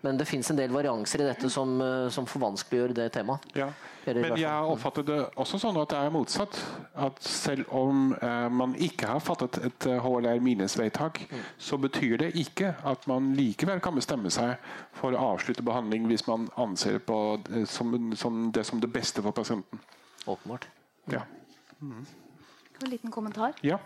Men 0.00 0.16
det 0.16 0.24
fins 0.24 0.48
en 0.50 0.56
del 0.56 0.72
varianser 0.72 1.20
i 1.20 1.28
dette 1.28 1.50
som, 1.52 1.74
eh, 1.84 2.08
som 2.08 2.26
forvanskeliggjør 2.28 2.94
det 2.96 3.10
temaet. 3.12 3.44
Ja. 3.56 3.68
Men 4.06 4.36
jeg 4.40 4.68
oppfatter 4.72 5.04
det 5.04 5.18
også 5.36 5.58
sånn 5.60 5.76
at 5.76 5.90
det 5.92 5.98
er 6.00 6.12
motsatt. 6.14 6.56
At 6.96 7.20
selv 7.20 7.68
om 7.76 8.14
eh, 8.16 8.48
man 8.48 8.72
ikke 8.80 9.10
har 9.12 9.20
fattet 9.20 9.58
et 9.68 9.88
HLR 10.00 10.38
eh, 10.38 10.40
minus-vedtak, 10.40 11.20
mm. 11.28 11.42
så 11.60 11.76
betyr 11.80 12.16
det 12.24 12.30
ikke 12.40 12.72
at 12.88 13.04
man 13.10 13.34
likevel 13.36 13.82
kan 13.84 13.98
bestemme 13.98 14.32
seg 14.32 14.56
for 14.96 15.12
å 15.12 15.34
avslutte 15.34 15.64
behandling 15.66 16.08
hvis 16.08 16.24
man 16.30 16.48
anser 16.60 16.96
på, 17.04 17.20
eh, 17.52 17.68
som, 17.68 17.92
som 18.16 18.46
det 18.56 18.64
som 18.68 18.80
det 18.80 18.88
beste 18.92 19.24
for 19.24 19.36
pasienten. 19.36 19.84
Åpenbart. 20.24 20.68
Ja. 21.12 21.26
Mm. 21.80 22.06
En 22.80 22.90
liten 22.90 23.12
kommentar. 23.12 23.52
Ja. 23.60 23.76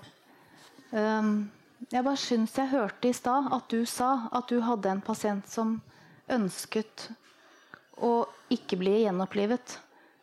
Um, 0.94 1.50
jeg 1.90 2.04
bare 2.06 2.20
syns 2.20 2.54
jeg 2.56 2.70
hørte 2.70 3.10
i 3.10 3.16
stad 3.16 3.50
at 3.52 3.66
du 3.72 3.82
sa 3.88 4.28
at 4.32 4.46
du 4.48 4.60
hadde 4.64 4.92
en 4.92 5.02
pasient 5.04 5.48
som 5.50 5.80
ønsket 6.30 7.08
å 7.98 8.24
ikke 8.54 8.78
bli 8.80 9.00
gjenopplivet. 9.02 9.78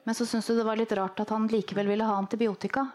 Men 0.08 0.18
så 0.18 0.26
syns 0.26 0.48
du 0.48 0.56
det 0.58 0.66
var 0.66 0.80
litt 0.80 0.94
rart 0.98 1.20
at 1.22 1.30
han 1.34 1.46
likevel 1.52 1.92
ville 1.92 2.08
ha 2.08 2.16
antibiotika. 2.18 2.88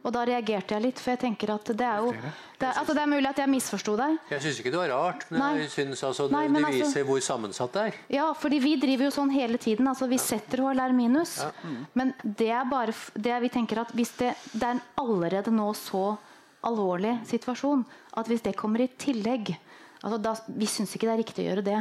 Og 0.00 0.14
da 0.14 0.22
reagerte 0.24 0.72
jeg 0.72 0.80
litt, 0.80 1.00
for 1.00 1.12
jeg 1.12 1.20
tenker 1.26 1.50
at 1.52 1.70
det 1.76 1.84
er 1.84 1.98
jo 2.00 2.12
Det 2.14 2.64
er, 2.64 2.72
altså 2.80 2.94
det 2.96 3.02
er 3.02 3.10
mulig 3.10 3.28
at 3.28 3.40
jeg 3.42 3.50
misforsto 3.52 3.96
deg. 4.00 4.16
Jeg 4.32 4.42
syns 4.46 4.60
ikke 4.62 4.72
det 4.72 4.80
var 4.80 4.92
rart, 4.94 5.26
men 5.28 5.42
Nei. 5.42 5.50
jeg 5.60 5.70
synes 5.74 6.02
altså 6.08 6.26
det, 6.28 6.32
Nei, 6.36 6.46
det 6.48 6.56
altså- 6.56 6.70
viser 6.72 6.86
altså, 6.86 7.04
hvor 7.10 7.20
sammensatt 7.26 7.76
det 7.76 7.82
er. 7.82 7.98
Ja, 8.16 8.32
fordi 8.32 8.58
vi 8.64 8.74
driver 8.80 9.04
jo 9.04 9.10
sånn 9.10 9.32
hele 9.34 9.60
tiden. 9.60 9.88
altså 9.88 10.08
Vi 10.08 10.18
setter 10.18 10.64
HLR 10.64 10.96
minus. 10.96 11.36
Ja. 11.44 11.50
Mm. 11.62 11.86
Men 11.94 12.14
det 12.24 12.48
er 12.48 12.64
bare 12.64 12.94
det 13.14 13.42
vi 13.42 13.52
tenker 13.52 13.82
at 13.84 13.92
hvis 13.92 14.16
det, 14.16 14.34
det 14.54 14.62
er 14.62 14.78
en 14.78 14.82
allerede 14.96 15.52
nå 15.52 15.68
så 15.76 16.16
alvorlig 16.66 17.18
situasjon 17.28 17.84
at 18.20 18.28
hvis 18.28 18.44
det 18.44 18.56
kommer 18.58 18.84
i 18.84 18.90
tillegg 19.00 19.54
altså 20.00 20.18
da, 20.22 20.34
Vi 20.56 20.68
syns 20.68 20.94
ikke 20.96 21.08
det 21.08 21.14
er 21.14 21.20
riktig 21.20 21.44
å 21.44 21.48
gjøre 21.50 21.64
det. 21.66 21.80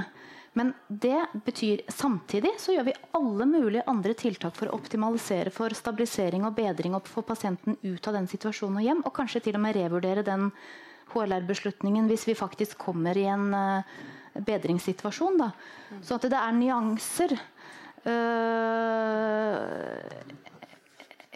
Men 0.58 0.74
det 0.88 1.20
betyr 1.46 1.86
samtidig 1.94 2.52
så 2.60 2.74
gjør 2.74 2.90
vi 2.90 3.00
alle 3.16 3.46
mulige 3.48 3.86
andre 3.88 4.16
tiltak 4.18 4.56
for 4.58 4.68
å 4.68 4.76
optimalisere 4.80 5.54
for 5.56 5.74
stabilisering 5.78 6.44
og 6.48 6.56
bedring 6.58 6.98
og 6.98 7.08
få 7.08 7.24
pasienten 7.24 7.78
ut 7.84 8.10
av 8.10 8.18
den 8.18 8.28
situasjonen 8.28 8.82
og 8.82 8.88
hjem. 8.88 9.04
Og 9.06 9.16
kanskje 9.16 9.44
til 9.46 9.60
og 9.60 9.64
med 9.64 9.78
revurdere 9.78 10.26
den 10.26 10.50
HLR-beslutningen 11.14 12.10
hvis 12.10 12.28
vi 12.28 12.38
faktisk 12.38 12.78
kommer 12.82 13.18
i 13.18 13.28
en 13.30 13.54
uh, 13.54 13.84
bedringssituasjon. 14.36 15.40
Da. 15.40 15.52
Så 16.02 16.18
at 16.18 16.28
det 16.28 16.42
er 16.42 16.58
nyanser. 16.58 17.38
Uh, 18.04 19.96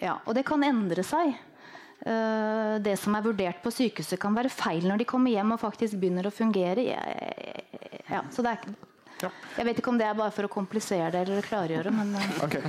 ja, 0.03 0.17
og 0.25 0.33
det 0.35 0.43
kan 0.47 0.63
endre 0.65 1.05
seg. 1.05 1.37
Uh, 2.03 2.79
det 2.83 2.97
som 2.99 3.15
er 3.15 3.23
vurdert 3.23 3.61
på 3.63 3.71
sykehuset, 3.71 4.19
kan 4.19 4.35
være 4.35 4.51
feil 4.51 4.87
når 4.89 5.03
de 5.03 5.07
kommer 5.07 5.31
hjem 5.31 5.55
og 5.55 5.61
faktisk 5.61 5.99
begynner 6.01 6.27
å 6.27 6.33
fungere. 6.35 6.83
Ja, 8.09 8.25
så 8.33 8.43
det 8.43 8.57
er 8.57 8.73
ja. 9.23 9.29
Jeg 9.55 9.67
vet 9.69 9.79
ikke 9.79 9.91
om 9.93 9.99
det 9.99 10.05
er 10.07 10.15
bare 10.17 10.33
for 10.35 10.47
å 10.47 10.51
komplisere 10.51 11.07
det 11.13 11.21
eller 11.23 11.45
klargjøre, 11.45 11.91
men 11.95 12.11
eh. 12.19 12.39
okay. 12.43 12.63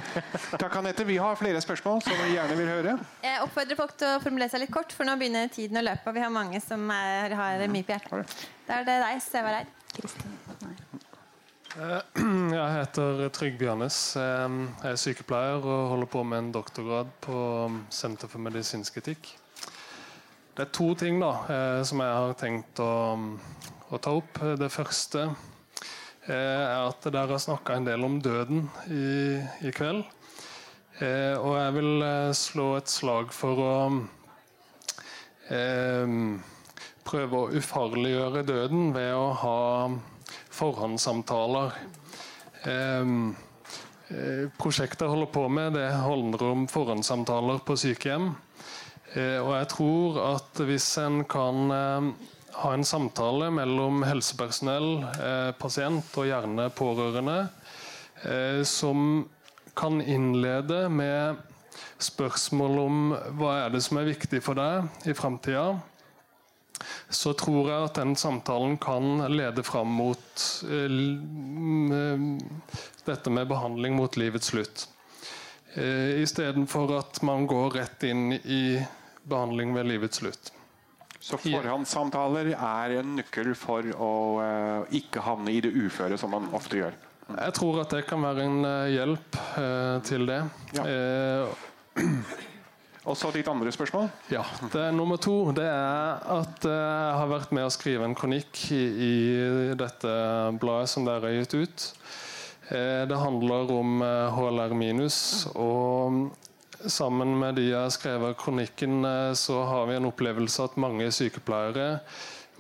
Takk, 0.61 0.77
Anette. 0.79 1.07
Vi 1.09 1.17
har 1.19 1.39
flere 1.41 1.63
spørsmål 1.65 2.03
som 2.07 2.19
vi 2.21 2.35
gjerne 2.37 2.59
vil 2.59 2.71
høre. 2.71 2.97
Jeg 3.25 3.41
oppfordrer 3.43 3.81
folk 3.81 3.97
til 3.99 4.13
å 4.13 4.21
formulere 4.23 4.53
seg 4.53 4.63
litt 4.63 4.75
kort, 4.75 4.95
for 4.95 5.09
nå 5.09 5.17
begynner 5.21 5.51
tiden 5.53 5.81
å 5.81 5.85
løpe. 5.85 6.11
Og 6.11 6.19
vi 6.19 6.23
har 6.23 6.35
mange 6.35 6.61
som 6.63 6.85
er, 6.95 7.35
har 7.35 7.65
mye 7.73 7.87
på 7.87 7.97
hjertet. 7.97 8.45
Da 8.69 8.79
er 8.79 8.87
det 8.87 9.01
deg, 9.03 9.25
Sevareid. 9.25 9.73
Eh, 9.73 9.84
jeg 12.55 12.67
heter 12.71 13.25
Trygg 13.35 13.57
Bjørnes. 13.59 13.97
Jeg 14.15 14.91
er 14.93 14.99
sykepleier 15.01 15.59
og 15.59 15.89
holder 15.91 16.11
på 16.13 16.21
med 16.23 16.39
en 16.39 16.51
doktorgrad 16.55 17.11
på 17.25 17.39
Senter 17.91 18.31
for 18.31 18.43
medisinsk 18.45 19.01
etikk. 19.01 19.33
Det 20.55 20.69
er 20.69 20.71
to 20.71 20.93
ting 20.95 21.19
da, 21.19 21.33
eh, 21.51 21.81
som 21.83 21.99
jeg 22.05 22.15
har 22.15 22.37
tenkt 22.39 22.79
å, 22.79 22.93
å 23.91 23.99
ta 23.99 24.15
opp. 24.15 24.39
Det 24.61 24.71
første 24.71 25.27
er 26.31 26.77
at 26.77 27.11
dere 27.11 27.35
har 27.35 27.43
snakka 27.43 27.81
en 27.81 27.91
del 27.91 28.07
om 28.07 28.21
døden 28.23 28.69
i, 28.87 29.43
i 29.67 29.75
kveld. 29.75 30.07
Eh, 31.03 31.35
og 31.35 31.59
jeg 31.59 31.77
vil 31.81 32.07
eh, 32.07 32.31
slå 32.39 32.71
et 32.79 32.95
slag 33.01 33.35
for 33.35 33.67
å 33.67 33.77
eh, 35.51 36.19
prøve 37.03 37.41
å 37.41 37.51
ufarliggjøre 37.59 38.47
døden 38.47 38.93
ved 38.95 39.11
å 39.19 39.31
ha 39.43 39.61
forhåndssamtaler. 40.55 41.75
Eh, 42.65 43.15
eh 44.15 44.45
prosjektet 44.59 45.09
holder 45.09 45.33
på 45.33 45.49
med, 45.49 45.75
det 45.75 45.89
handler 45.91 46.47
om 46.51 46.69
forhåndssamtaler 46.71 47.65
på 47.67 47.77
sykehjem. 47.77 48.31
Eh, 49.15 49.41
og 49.41 49.53
jeg 49.59 49.71
tror 49.75 50.23
at 50.29 50.65
hvis 50.69 50.93
en 51.03 51.25
kan 51.29 52.15
ha 52.55 52.73
en 52.75 52.85
samtale 52.85 53.51
mellom 53.51 54.03
helsepersonell, 54.07 54.91
eh, 55.03 55.51
pasient 55.59 56.19
og 56.19 56.29
gjerne 56.29 56.69
pårørende, 56.71 57.49
eh, 58.23 58.63
som 58.63 59.29
kan 59.75 60.01
innlede 60.01 60.89
med 60.89 61.37
spørsmål 61.99 62.79
om 62.79 63.17
hva 63.39 63.65
er 63.65 63.75
det 63.75 63.83
som 63.83 63.99
er 63.99 64.11
viktig 64.13 64.43
for 64.43 64.55
deg 64.55 65.09
i 65.11 65.15
framtida. 65.15 65.81
Så 67.15 67.33
tror 67.39 67.69
jeg 67.71 67.87
at 67.87 67.99
den 68.01 68.17
samtalen 68.19 68.77
kan 68.83 69.23
lede 69.31 69.63
fram 69.63 69.93
mot 70.01 70.43
eh, 70.67 70.91
dette 73.07 73.31
med 73.31 73.49
behandling 73.49 73.95
mot 73.97 74.17
livets 74.19 74.51
slutt. 74.51 74.89
Eh, 75.75 76.23
Istedenfor 76.25 76.97
at 76.99 77.23
man 77.23 77.47
går 77.51 77.79
rett 77.79 78.07
inn 78.09 78.33
i 78.35 78.83
behandling 79.23 79.75
ved 79.77 79.87
livets 79.93 80.21
slutt. 80.23 80.53
Så 81.25 81.39
forhåndssamtaler 81.41 82.51
er 82.53 82.99
en 82.99 83.15
nøkkel 83.17 83.55
for 83.57 83.87
å 83.97 84.15
uh, 84.45 84.83
ikke 84.93 85.23
havne 85.25 85.55
i 85.55 85.63
det 85.65 85.71
uføre, 85.73 86.19
som 86.21 86.35
man 86.37 86.51
ofte 86.53 86.77
gjør. 86.83 86.99
Mm. 87.31 87.39
Jeg 87.39 87.55
tror 87.57 87.79
at 87.81 87.95
det 87.97 88.03
kan 88.11 88.21
være 88.21 88.45
en 88.45 88.67
hjelp 88.93 89.39
til 90.05 90.29
det. 90.29 90.43
Ja. 90.77 90.85
Og 93.05 93.19
så 93.21 93.29
ditt 93.35 93.49
andre 93.51 93.73
spørsmål? 93.75 94.09
Ja, 94.33 94.45
det 94.73 94.81
er 94.81 94.95
Nummer 94.97 95.21
to 95.21 95.53
det 95.57 95.67
er 95.69 96.23
at 96.39 96.65
jeg 96.65 97.17
har 97.19 97.29
vært 97.29 97.53
med 97.53 97.67
å 97.67 97.73
skrive 97.73 98.07
en 98.09 98.17
kronikk 98.17 98.63
i, 98.73 98.85
i 99.09 99.15
dette 99.77 100.15
bladet 100.61 100.89
som 100.93 101.05
dere 101.05 101.29
har 101.29 101.37
gitt 101.43 101.59
ut. 101.59 101.89
Det 102.65 103.19
handler 103.21 103.69
om 103.75 104.01
HLR 104.33 104.73
minus. 104.79 105.19
Og 105.53 106.33
Sammen 106.85 107.39
med 107.41 107.57
de 107.57 107.71
jeg 107.71 107.81
har 107.81 107.93
skrevet 107.93 108.37
kronikken, 108.37 109.05
eh, 109.09 109.33
så 109.33 109.63
har 109.65 109.87
vi 109.89 109.97
en 109.97 110.09
opplevelse 110.11 110.67
at 110.67 110.77
mange 110.77 111.07
sykepleiere 111.17 112.01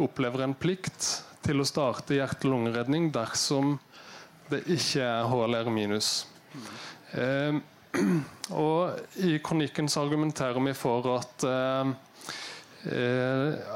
opplever 0.00 0.46
en 0.46 0.54
plikt 0.56 1.08
til 1.44 1.60
å 1.60 1.66
starte 1.68 2.16
hjerte-lungeredning 2.16 3.10
dersom 3.12 3.76
det 4.48 4.62
ikke 4.64 5.04
er 5.04 5.28
HLR 5.28 5.68
minus. 5.72 6.26
Eh, 7.12 7.60
og 8.64 8.98
I 9.22 9.38
kronikken 9.44 9.88
så 9.90 10.04
argumenterer 10.04 10.60
vi 10.64 10.74
for 10.76 11.06
at, 11.14 11.46
eh, 11.48 11.92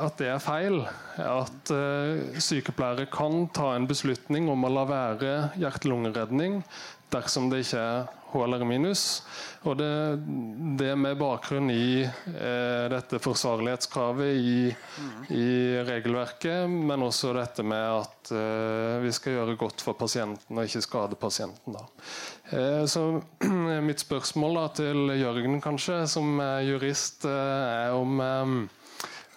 at 0.04 0.18
det 0.20 0.28
er 0.32 0.42
feil. 0.42 0.82
At 1.22 1.72
eh, 1.74 2.38
sykepleiere 2.42 3.08
kan 3.12 3.46
ta 3.54 3.74
en 3.76 3.88
beslutning 3.90 4.50
om 4.52 4.66
å 4.66 4.74
la 4.74 4.84
være 4.88 5.32
hjerte-lungeredning 5.60 6.62
dersom 7.12 7.50
det 7.52 7.64
ikke 7.64 7.82
er 7.82 8.06
HLR 8.28 8.64
minus. 8.68 9.04
Og 9.66 9.76
det, 9.80 9.90
det 10.78 10.92
med 11.00 11.18
bakgrunn 11.18 11.70
i 11.72 12.04
eh, 12.04 12.84
dette 12.92 13.18
forsvarlighetskravet 13.22 14.36
i, 14.38 14.68
i, 15.34 15.48
regelverket, 15.88 16.68
men 16.68 17.04
også 17.06 17.32
dette 17.36 17.64
med 17.66 17.84
at 18.04 18.32
eh, 18.36 18.98
vi 19.02 19.12
skal 19.16 19.38
gjøre 19.38 19.56
godt 19.60 19.84
for 19.84 19.98
pasienten 19.98 20.60
og 20.60 20.68
ikke 20.68 20.84
skade 20.84 21.18
pasienten. 21.20 21.78
Eh, 22.52 22.84
så 22.86 23.06
mitt 23.88 24.04
spørsmål 24.04 24.60
da, 24.60 24.66
til 24.82 25.14
Jørgen, 25.18 25.60
kanskje, 25.64 26.04
som 26.10 26.38
er 26.44 26.68
jurist, 26.68 27.26
eh, 27.28 27.88
er 27.88 27.96
om 27.96 28.22
eh, 28.22 28.56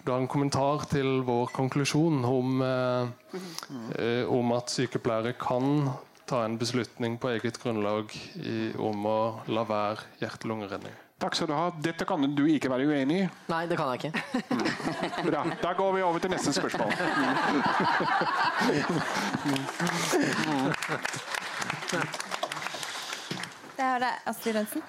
du 0.02 0.10
har 0.10 0.18
en 0.18 0.30
kommentar 0.30 0.86
til 0.90 1.20
vår 1.26 1.52
konklusjon 1.54 2.24
om, 2.26 2.62
eh, 2.66 4.24
om 4.26 4.56
at 4.56 4.72
sykepleiere 4.74 5.36
kan 5.38 5.92
ta 6.26 6.44
en 6.44 6.58
beslutning 6.58 7.18
på 7.20 7.28
eget 7.34 7.58
grunnlag 7.62 8.12
i, 8.38 8.72
om 8.78 9.06
å 9.06 9.42
la 9.50 9.64
være 9.68 10.00
hjerte-lungeredning. 10.20 10.94
Takk 11.22 11.36
skal 11.38 11.46
du 11.46 11.54
ha. 11.54 11.68
Dette 11.78 12.04
kan 12.08 12.24
du 12.34 12.42
ikke 12.50 12.70
være 12.72 12.86
uenig 12.90 13.18
i. 13.22 13.26
Nei, 13.52 13.62
det 13.70 13.76
kan 13.78 13.92
jeg 13.92 13.98
ikke. 14.00 14.12
Bra. 15.28 15.44
Da 15.62 15.70
går 15.78 15.92
vi 15.94 16.02
over 16.02 16.18
til 16.22 16.30
neste 16.34 16.50
spørsmål. 16.56 16.90
Det 23.72 23.88
er 23.90 23.98
det 23.98 24.10
Astrid 24.30 24.54
Rønsen. 24.54 24.82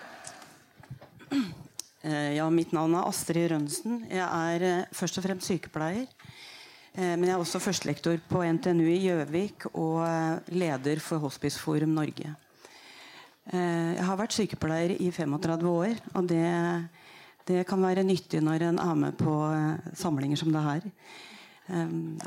Eh, 2.04 2.34
ja, 2.36 2.50
mitt 2.54 2.74
navn 2.76 2.94
er 2.98 3.08
Astrid 3.10 3.48
Rønsen. 3.50 4.04
Jeg 4.12 4.26
er 4.26 4.66
eh, 4.68 4.84
først 4.94 5.18
og 5.18 5.24
fremst 5.26 5.50
sykepleier. 5.50 6.06
Eh, 6.94 7.16
men 7.18 7.26
jeg 7.26 7.34
er 7.34 7.42
også 7.42 7.62
førstelektor 7.64 8.20
på 8.30 8.44
NTNU 8.46 8.86
i 8.86 9.02
Gjøvik 9.08 9.68
og 9.74 10.04
leder 10.54 11.02
for 11.02 11.24
Hospiceforum 11.26 11.96
Norge. 11.98 12.36
Jeg 13.44 14.04
har 14.08 14.16
vært 14.16 14.32
sykepleier 14.32 14.94
i 15.04 15.10
35 15.12 15.68
år, 15.68 15.98
og 16.16 16.28
det, 16.30 16.46
det 17.44 17.66
kan 17.68 17.82
være 17.84 18.06
nyttig 18.08 18.40
når 18.40 18.64
en 18.70 18.80
er 18.80 18.94
med 18.96 19.18
på 19.20 19.34
samlinger 20.00 20.40
som 20.40 20.54
det 20.54 20.62
her. 20.64 20.86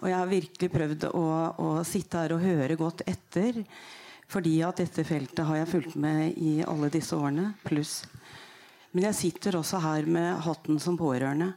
Og 0.02 0.04
jeg 0.10 0.18
har 0.18 0.28
virkelig 0.28 0.68
prøvd 0.74 1.06
å, 1.08 1.22
å 1.56 1.70
sitte 1.88 2.20
her 2.20 2.34
og 2.36 2.44
høre 2.44 2.76
godt 2.76 3.00
etter. 3.08 3.62
Fordi 4.28 4.58
at 4.66 4.82
dette 4.82 5.06
feltet 5.06 5.44
har 5.46 5.60
jeg 5.60 5.70
fulgt 5.70 5.96
med 6.02 6.36
i 6.36 6.58
alle 6.66 6.90
disse 6.92 7.16
årene, 7.16 7.52
pluss. 7.64 8.00
Men 8.92 9.08
jeg 9.08 9.18
sitter 9.20 9.58
også 9.58 9.80
her 9.84 10.08
med 10.10 10.42
hatten 10.46 10.80
som 10.82 10.98
pårørende. 10.98 11.52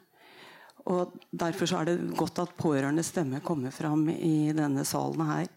Og 0.89 1.13
Derfor 1.29 1.69
er 1.77 1.85
det 1.85 2.17
godt 2.17 2.39
at 2.41 2.55
pårørendes 2.57 3.11
stemme 3.13 3.41
kommer 3.45 3.71
fram 3.71 4.07
i 4.09 4.49
denne 4.55 4.83
salen 4.87 5.21
her. 5.27 5.47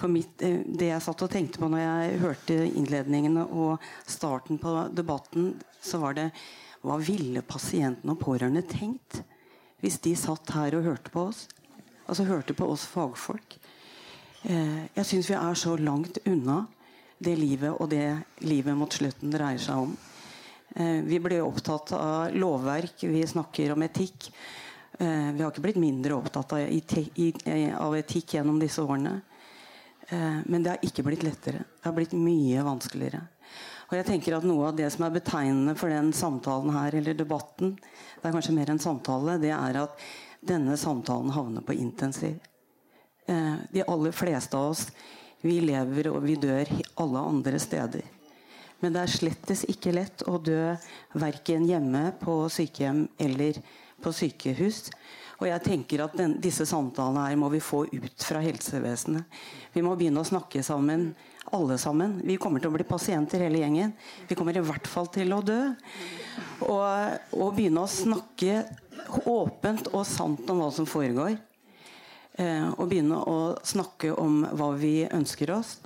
For 0.00 0.08
mitt, 0.08 0.42
eh, 0.42 0.64
Det 0.66 0.90
jeg 0.90 1.02
satt 1.02 1.22
og 1.22 1.30
tenkte 1.30 1.58
på 1.58 1.68
når 1.70 1.78
jeg 1.78 2.20
hørte 2.20 2.54
innledningene 2.74 3.46
og 3.46 3.78
starten 4.06 4.58
på 4.58 4.94
debatten, 4.94 5.60
så 5.80 5.98
var 5.98 6.14
det 6.14 6.32
Hva 6.82 6.98
ville 6.98 7.40
pasientene 7.40 8.12
og 8.12 8.20
pårørende 8.20 8.62
tenkt 8.62 9.22
hvis 9.80 9.98
de 10.00 10.14
satt 10.16 10.50
her 10.50 10.74
og 10.76 10.84
hørte 10.84 11.10
på 11.10 11.28
oss? 11.28 11.48
Altså 12.08 12.24
hørte 12.24 12.54
på 12.54 12.66
oss 12.68 12.84
fagfolk. 12.84 13.58
Eh, 14.44 14.88
jeg 14.96 15.06
syns 15.06 15.30
vi 15.30 15.34
er 15.34 15.54
så 15.54 15.76
langt 15.76 16.18
unna 16.26 16.66
det 17.18 17.38
livet 17.38 17.80
og 17.80 17.88
det 17.88 18.24
livet 18.44 18.76
mot 18.76 18.92
slutten 18.92 19.32
dreier 19.32 19.58
seg 19.58 19.86
om. 19.86 19.96
Eh, 20.76 21.00
vi 21.06 21.20
blir 21.20 21.44
opptatt 21.44 21.92
av 21.96 22.34
lovverk, 22.34 23.06
vi 23.06 23.22
snakker 23.26 23.72
om 23.72 23.82
etikk. 23.86 24.28
Eh, 24.98 25.30
vi 25.34 25.42
har 25.42 25.50
ikke 25.50 25.64
blitt 25.64 25.80
mindre 25.82 26.16
opptatt 26.16 26.56
av 26.56 26.64
etikk 26.64 28.34
gjennom 28.36 28.60
disse 28.62 28.82
årene. 28.82 29.20
Men 30.04 30.60
det 30.60 30.68
har 30.68 30.82
ikke 30.84 31.00
blitt 31.06 31.22
lettere. 31.24 31.62
Det 31.80 31.88
har 31.88 31.94
blitt 31.96 32.12
mye 32.12 32.60
vanskeligere. 32.62 33.22
Og 33.88 33.94
jeg 33.96 34.06
tenker 34.08 34.36
at 34.36 34.46
Noe 34.46 34.68
av 34.68 34.76
det 34.78 34.88
som 34.92 35.04
er 35.06 35.14
betegnende 35.14 35.74
for 35.78 35.92
den 35.92 36.12
samtalen 36.16 36.72
her, 36.74 36.96
eller 36.98 37.16
debatten, 37.16 37.76
det 38.20 38.28
er 38.28 38.34
kanskje 38.34 38.54
mer 38.56 38.72
en 38.72 38.82
samtale, 38.82 39.36
det 39.42 39.52
er 39.54 39.78
at 39.80 40.00
denne 40.44 40.76
samtalen 40.80 41.32
havner 41.34 41.64
på 41.64 41.76
intensiv. 41.76 42.40
Eh, 43.26 43.54
de 43.72 43.84
aller 43.86 44.12
fleste 44.12 44.56
av 44.58 44.72
oss 44.72 44.88
vi 45.44 45.58
lever 45.64 46.08
og 46.10 46.22
vi 46.24 46.36
dør 46.40 46.68
alle 47.00 47.22
andre 47.30 47.60
steder. 47.60 48.04
Men 48.80 48.92
det 48.96 49.04
er 49.04 49.12
slettes 49.14 49.64
ikke 49.70 49.94
lett 49.96 50.24
å 50.28 50.36
dø 50.42 50.74
verken 51.20 51.64
hjemme, 51.68 52.10
på 52.20 52.44
sykehjem 52.52 53.06
eller 53.20 53.60
på 54.04 54.12
sykehus. 54.14 54.86
Og 55.40 55.48
jeg 55.48 55.62
tenker 55.64 56.04
at 56.04 56.14
den, 56.16 56.36
disse 56.42 56.66
samtalene 56.68 57.26
her 57.26 57.38
må 57.40 57.50
vi 57.52 57.62
få 57.62 57.84
ut 57.90 58.26
fra 58.28 58.42
helsevesenet. 58.44 59.26
Vi 59.74 59.82
må 59.82 59.96
begynne 59.98 60.22
å 60.22 60.28
snakke 60.28 60.62
sammen, 60.64 61.08
alle 61.54 61.78
sammen. 61.80 62.20
Vi 62.24 62.38
kommer 62.40 62.62
til 62.62 62.70
å 62.70 62.76
bli 62.76 62.86
pasienter 62.86 63.42
hele 63.42 63.60
gjengen. 63.64 63.96
Vi 64.28 64.38
kommer 64.38 64.56
i 64.56 64.62
hvert 64.64 64.86
fall 64.88 65.10
til 65.14 65.34
å 65.34 65.42
dø. 65.44 65.58
Og, 66.68 67.34
og 67.34 67.56
begynne 67.56 67.82
å 67.82 67.90
snakke 67.90 68.62
åpent 69.28 69.90
og 69.92 70.06
sant 70.08 70.48
om 70.50 70.62
hva 70.62 70.70
som 70.72 70.86
foregår 70.88 71.34
eh, 71.34 72.68
og 72.70 72.86
begynne 72.88 73.18
å 73.18 73.38
snakke 73.66 74.14
om 74.16 74.44
hva 74.54 74.70
vi 74.78 75.02
ønsker 75.10 75.52
oss. 75.58 75.76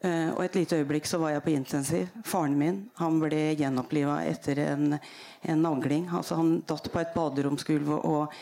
Eh, 0.00 0.30
og 0.32 0.44
Et 0.44 0.54
lite 0.54 0.78
øyeblikk 0.80 1.04
så 1.06 1.18
var 1.20 1.34
jeg 1.34 1.42
på 1.44 1.52
intensiv. 1.52 2.06
Faren 2.24 2.56
min 2.56 2.78
han 2.96 3.18
ble 3.20 3.50
gjenoppliva 3.58 4.22
etter 4.24 4.62
en, 4.64 4.96
en 5.42 5.62
nagling. 5.62 6.08
Altså, 6.08 6.38
han 6.40 6.62
datt 6.68 6.88
på 6.92 7.02
et 7.02 7.12
baderomsgulv 7.12 7.92
og, 7.98 8.38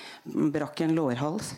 brakk 0.55 0.85
en 0.87 0.95
lårhals. 0.95 1.57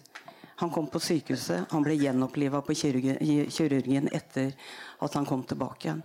Han 0.63 0.73
kom 0.73 0.89
på 0.93 1.01
sykehuset. 1.05 1.69
Han 1.73 1.85
ble 1.85 1.99
gjenoppliva 2.01 2.63
på 2.65 2.77
kirurgen, 2.77 4.09
etter 4.13 4.57
at 5.01 5.15
han 5.17 5.29
kom 5.29 5.45
tilbake 5.45 5.89
igjen. 5.89 6.03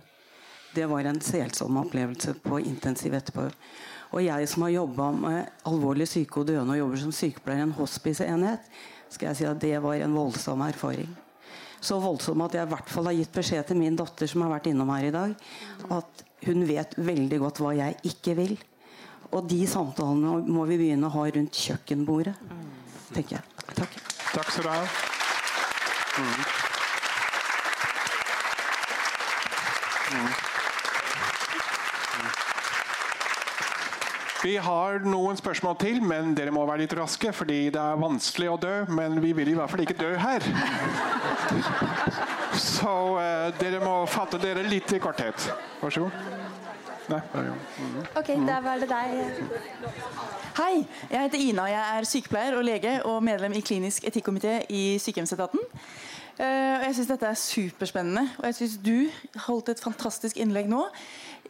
Det 0.76 0.84
var 0.88 1.08
en 1.08 1.20
selsom 1.24 1.78
opplevelse 1.80 2.34
på 2.44 2.60
intensiv 2.60 3.14
etterpå. 3.16 3.48
Og 4.12 4.24
jeg 4.24 4.48
som 4.48 4.66
har 4.66 4.76
jobba 4.76 5.10
med 5.16 5.62
alvorlig 5.68 6.08
syke 6.08 6.42
og 6.42 6.50
døende 6.50 6.76
og 6.76 6.82
jobber 6.82 7.00
som 7.00 7.14
sykepleier 7.16 7.64
i 7.64 7.68
en 7.70 7.78
hospiceenhet, 7.78 8.68
skal 9.08 9.30
jeg 9.30 9.38
si 9.38 9.48
at 9.48 9.62
det 9.62 9.78
var 9.80 9.96
en 10.04 10.16
voldsom 10.16 10.64
erfaring. 10.68 11.08
Så 11.86 11.98
voldsom 12.02 12.42
at 12.42 12.56
jeg 12.56 12.66
i 12.66 12.70
hvert 12.72 12.88
fall 12.90 13.06
har 13.10 13.14
gitt 13.14 13.34
beskjed 13.34 13.68
til 13.68 13.78
min 13.78 13.98
datter 13.98 14.30
som 14.30 14.42
har 14.42 14.56
vært 14.56 14.70
innom 14.72 14.90
her 14.90 15.06
i 15.06 15.12
dag, 15.14 15.36
at 15.94 16.24
hun 16.46 16.64
vet 16.66 16.96
veldig 16.98 17.38
godt 17.42 17.60
hva 17.62 17.74
jeg 17.78 17.98
ikke 18.10 18.34
vil. 18.38 18.56
Og 19.30 19.46
de 19.50 19.60
samtalene 19.70 20.40
må 20.50 20.66
vi 20.70 20.78
begynne 20.80 21.08
å 21.08 21.14
ha 21.14 21.26
rundt 21.36 21.62
kjøkkenbordet, 21.62 22.34
tenker 23.12 23.38
jeg. 23.38 23.44
Takk. 23.74 24.00
Takk 24.32 24.50
skal 24.50 24.66
du 24.66 24.72
ha. 24.72 24.80
Mm. 26.16 26.66
Mm. 30.16 30.45
Vi 34.42 34.56
har 34.60 35.00
noen 35.06 35.38
spørsmål 35.38 35.76
til, 35.80 36.02
men 36.04 36.34
dere 36.36 36.52
må 36.52 36.64
være 36.68 36.84
litt 36.84 36.94
raske. 36.98 37.32
Fordi 37.34 37.58
det 37.74 37.80
er 37.80 38.00
vanskelig 38.00 38.50
å 38.52 38.58
dø, 38.60 38.74
men 38.92 39.20
vi 39.24 39.32
vil 39.36 39.52
i 39.52 39.56
hvert 39.56 39.72
fall 39.72 39.84
ikke 39.86 39.98
dø 40.00 40.12
her. 40.20 40.44
Så 42.60 42.92
uh, 43.16 43.48
dere 43.60 43.80
må 43.84 43.98
fatte 44.10 44.40
dere 44.42 44.66
litt 44.66 44.92
i 44.92 45.00
korthet. 45.02 45.48
Vær 45.80 45.94
så 45.94 46.06
god. 46.06 46.34
Nei, 47.06 47.20
mm. 47.22 47.98
Ok, 48.18 48.32
da 48.48 48.58
var 48.64 48.80
det 48.82 48.88
deg. 48.90 49.44
Hei, 50.56 50.72
jeg 51.12 51.20
heter 51.20 51.44
Ina. 51.44 51.68
Jeg 51.70 51.98
er 52.00 52.08
sykepleier 52.10 52.56
og 52.58 52.66
lege 52.66 52.96
og 53.06 53.20
medlem 53.24 53.54
i 53.54 53.62
klinisk 53.62 54.08
etikkomité 54.08 54.58
i 54.74 54.98
Sykehjemsetaten. 55.02 55.62
Uh, 56.36 56.82
jeg 56.82 56.96
syns 56.98 57.12
dette 57.14 57.30
er 57.30 57.38
superspennende, 57.40 58.26
og 58.40 58.50
jeg 58.50 58.58
syns 58.58 58.74
du 58.84 58.96
holdt 59.46 59.70
et 59.72 59.80
fantastisk 59.80 60.36
innlegg 60.42 60.68
nå 60.68 60.82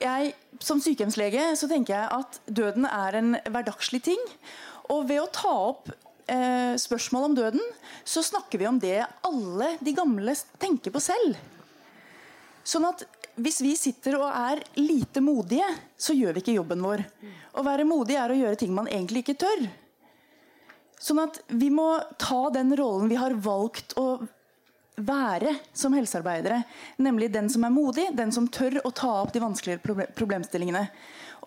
jeg, 0.00 0.32
som 0.62 0.80
sykehjemslege 0.82 1.52
så 1.58 1.68
tenker 1.70 1.96
jeg 1.96 2.20
at 2.20 2.40
døden 2.46 2.86
er 2.88 3.18
en 3.18 3.36
hverdagslig 3.44 4.02
ting. 4.06 4.22
Og 4.92 5.06
ved 5.08 5.20
å 5.22 5.30
ta 5.34 5.52
opp 5.72 5.90
eh, 6.30 6.74
spørsmål 6.80 7.28
om 7.30 7.36
døden, 7.36 7.66
så 8.06 8.22
snakker 8.24 8.62
vi 8.62 8.68
om 8.70 8.80
det 8.82 9.00
alle 9.26 9.72
de 9.80 9.94
gamle 9.96 10.36
tenker 10.62 10.94
på 10.94 11.02
selv. 11.02 11.38
Sånn 12.66 12.86
at 12.88 13.04
hvis 13.36 13.60
vi 13.62 13.74
sitter 13.78 14.16
og 14.18 14.28
er 14.30 14.62
lite 14.80 15.20
modige, 15.22 15.66
så 15.98 16.16
gjør 16.16 16.36
vi 16.36 16.42
ikke 16.42 16.56
jobben 16.56 16.82
vår. 16.82 17.02
Å 17.56 17.64
være 17.66 17.86
modig 17.88 18.16
er 18.18 18.32
å 18.32 18.38
gjøre 18.38 18.58
ting 18.62 18.72
man 18.74 18.88
egentlig 18.88 19.22
ikke 19.24 19.38
tør. 19.44 19.66
Sånn 20.96 21.20
at 21.20 21.42
vi 21.52 21.68
må 21.70 21.90
ta 22.18 22.46
den 22.54 22.72
rollen 22.78 23.10
vi 23.12 23.18
har 23.20 23.36
valgt 23.44 23.92
å 24.00 24.24
være 24.96 25.54
som 25.76 25.94
helsearbeidere. 25.96 26.62
Nemlig 26.96 27.30
den 27.32 27.50
som 27.52 27.64
er 27.64 27.74
modig, 27.74 28.08
den 28.16 28.32
som 28.32 28.48
tør 28.48 28.80
å 28.84 28.92
ta 28.96 29.12
opp 29.22 29.32
de 29.34 29.42
vanskeligere 29.44 30.08
problemstillingene. 30.16 30.86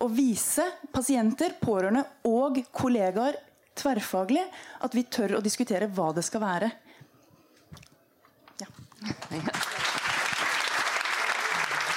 Og 0.00 0.12
vise 0.16 0.64
pasienter, 0.94 1.56
pårørende 1.60 2.04
og 2.30 2.62
kollegaer 2.72 3.38
tverrfaglig 3.80 4.44
at 4.84 4.94
vi 4.96 5.04
tør 5.04 5.38
å 5.38 5.44
diskutere 5.44 5.90
hva 5.90 6.10
det 6.16 6.24
skal 6.26 6.44
være. 6.44 6.70
Ja. 8.60 8.68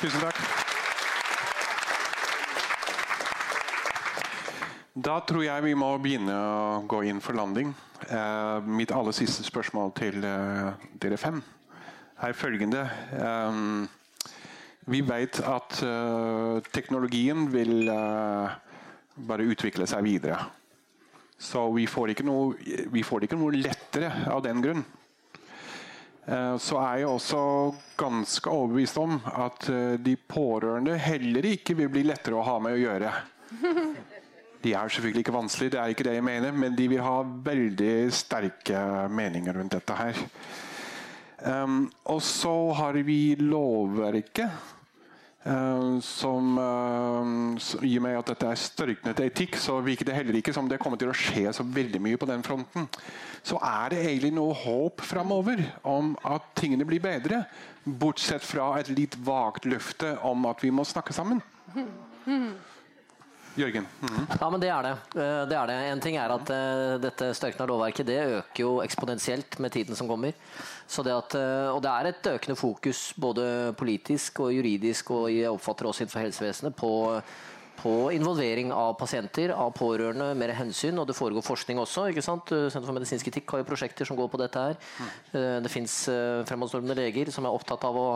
Tusen 0.01 0.19
takk. 0.19 0.43
Da 4.93 5.15
tror 5.25 5.41
jeg 5.41 5.63
vi 5.65 5.73
må 5.73 5.89
begynne 5.97 6.35
å 6.37 6.81
gå 6.87 7.01
inn 7.09 7.21
for 7.23 7.33
landing. 7.33 7.71
Uh, 8.11 8.59
mitt 8.67 8.91
aller 8.91 9.15
siste 9.15 9.45
spørsmål 9.47 9.93
til 9.95 10.23
uh, 10.27 10.73
dere 10.99 11.17
fem 11.19 11.37
er 12.23 12.35
følgende. 12.35 12.83
Um, 13.15 13.85
vi 14.83 14.99
vet 15.07 15.39
at 15.47 15.77
teknologien 16.75 17.45
vil 17.53 17.87
bare 17.87 19.45
utvikle 19.47 19.85
seg 19.87 20.03
videre. 20.03 20.41
Så 21.39 21.61
vi 21.71 21.85
får, 21.87 22.11
noe, 22.27 22.57
vi 22.91 23.03
får 23.07 23.23
ikke 23.23 23.39
noe, 23.39 23.55
lettere 23.55 24.09
av 24.27 24.41
den 24.43 24.59
grunn. 24.63 24.83
Så 26.59 26.81
er 26.81 26.99
jeg 26.99 27.07
også 27.13 27.45
ganske 27.95 28.51
overbevist 28.51 28.99
om 28.99 29.15
at 29.23 29.69
de 30.03 30.17
pårørende 30.19 30.99
heller 30.99 31.47
ikke 31.53 31.77
vil 31.79 31.91
bli 31.95 32.03
lettere 32.11 32.41
å 32.41 32.43
ha 32.49 32.59
med 32.59 32.75
å 32.75 32.83
gjøre. 32.83 33.15
De 34.63 34.73
er 34.73 34.87
selvfølgelig 34.87 35.25
ikke 35.25 35.35
vanskelige, 35.35 35.73
det 35.75 35.79
er 35.79 35.91
ikke 35.91 36.05
det 36.07 36.13
jeg 36.15 36.23
mener, 36.23 36.51
men 36.55 36.77
de 36.77 36.87
vil 36.87 37.03
ha 37.03 37.17
veldig 37.45 37.95
sterke 38.15 38.83
meninger 39.11 39.57
rundt 39.59 39.75
dette 39.75 39.97
her. 39.97 40.21
Um, 41.43 41.91
og 42.07 42.21
så 42.23 42.71
har 42.77 43.01
vi 43.03 43.35
lovverket. 43.39 44.71
Uh, 45.43 45.99
som, 45.99 46.53
uh, 46.55 47.57
som 47.59 47.83
I 47.83 47.97
og 47.99 48.03
med 48.05 48.15
at 48.15 48.29
dette 48.31 48.47
er 48.47 48.59
størknet 48.61 49.19
etikk, 49.25 49.57
så 49.59 49.81
virker 49.83 50.07
det 50.07 50.15
heller 50.15 50.37
ikke 50.39 50.53
som 50.55 50.69
det 50.71 50.79
kommer 50.79 51.01
til 51.01 51.11
å 51.11 51.17
skje 51.17 51.51
så 51.51 51.65
veldig 51.67 51.99
mye 51.99 52.19
på 52.21 52.29
den 52.29 52.45
fronten. 52.47 52.87
Så 53.43 53.59
er 53.59 53.91
det 53.91 54.05
egentlig 54.05 54.31
noe 54.37 54.55
håp 54.55 55.03
framover 55.03 55.65
om 55.83 56.13
at 56.23 56.47
tingene 56.55 56.87
blir 56.87 57.03
bedre. 57.03 57.43
Bortsett 57.83 58.45
fra 58.47 58.77
et 58.79 58.93
litt 58.95 59.19
vagt 59.27 59.67
løfte 59.67 60.15
om 60.23 60.47
at 60.47 60.63
vi 60.63 60.71
må 60.71 60.87
snakke 60.87 61.11
sammen. 61.11 61.43
Jørgen? 63.55 63.85
Mm. 64.01 64.21
Ja, 64.39 64.49
men 64.49 64.61
det 64.61 64.69
er 64.73 64.85
det. 64.85 64.93
Eh, 65.13 65.41
det 65.49 65.57
er 65.57 65.69
det. 65.69 65.77
En 65.91 66.01
ting 66.01 66.17
er 66.17 66.33
at 66.33 66.49
uh, 66.49 66.95
dette 67.01 67.29
størkna 67.37 67.67
lovverket 67.69 68.07
det 68.07 68.19
øker 68.39 68.63
jo 68.63 68.71
eksponentielt 68.81 69.59
med 69.61 69.73
tiden 69.75 69.97
som 69.97 70.09
kommer. 70.09 70.33
Det 70.33 71.13
at, 71.13 71.35
uh, 71.37 71.69
og 71.75 71.81
det 71.85 71.91
er 71.91 72.09
et 72.09 72.29
økende 72.33 72.57
fokus 72.57 73.05
både 73.17 73.45
politisk 73.77 74.43
og 74.45 74.53
juridisk 74.55 75.11
og 75.13 75.29
jeg 75.33 75.51
oppfatter 75.53 75.89
også 75.89 76.05
innenfor 76.05 76.25
helsevesenet 76.25 76.77
på 76.77 76.91
på 77.83 77.93
involvering 78.15 78.71
av 78.71 78.93
pasienter, 78.95 79.51
av 79.51 79.73
pårørende, 79.75 80.29
mer 80.39 80.53
hensyn. 80.55 80.97
Og 81.01 81.07
det 81.09 81.17
foregår 81.17 81.43
forskning 81.43 81.81
også. 81.83 82.07
ikke 82.11 82.23
sant? 82.23 82.53
Senter 82.71 82.87
for 82.87 82.95
medisinsk 82.95 83.27
etikk 83.27 83.51
har 83.51 83.63
jo 83.63 83.67
prosjekter 83.67 84.07
som 84.07 84.17
går 84.19 84.31
på 84.31 84.39
dette 84.39 84.63
her. 84.69 84.79
Mm. 84.79 85.11
Det 85.65 85.71
fins 85.71 85.97
eh, 86.11 86.41
fremadstormende 86.47 86.95
leger 87.01 87.31
som 87.35 87.47
er 87.47 87.55
opptatt 87.55 87.83
av 87.89 87.99
å, 87.99 88.07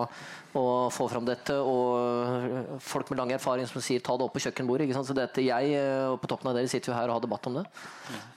å, 0.55 0.65
få 0.93 1.09
fram 1.11 1.27
dette. 1.27 1.59
Og 1.59 2.79
folk 2.83 3.11
med 3.11 3.21
lang 3.21 3.35
erfaring 3.35 3.67
som 3.67 3.83
sier 3.83 3.99
'ta 3.99 4.15
det 4.15 4.27
opp 4.27 4.35
på 4.37 4.45
kjøkkenbordet'. 4.47 4.87
ikke 4.87 4.99
sant? 4.99 5.11
Så 5.11 5.17
dette, 5.17 5.43
jeg 5.43 5.75
og 6.07 6.21
på 6.23 6.31
toppen 6.31 6.51
av 6.51 6.55
dere 6.55 6.71
sitter 6.71 6.93
jo 6.93 6.97
her 6.97 7.11
og 7.11 7.19
har 7.19 7.25
debatt 7.27 7.47
om 7.51 7.59
det. 7.59 7.65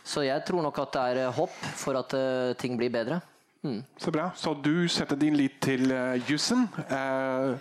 Så 0.05 0.27
jeg 0.27 0.43
tror 0.45 0.67
nok 0.67 0.79
at 0.83 0.93
det 0.93 1.05
er 1.15 1.31
håp 1.31 1.55
for 1.79 1.95
at 2.01 2.17
ting 2.59 2.77
blir 2.77 2.91
bedre. 2.91 3.23
Mm. 3.63 3.83
Så 3.97 4.11
bra. 4.11 4.31
Så 4.37 4.55
du 4.55 4.89
setter 4.89 5.17
din 5.21 5.35
lit 5.37 5.59
til 5.61 5.91
uh, 5.93 6.31
jussen? 6.31 6.63
Uh, 6.79 7.53
uh, 7.53 7.57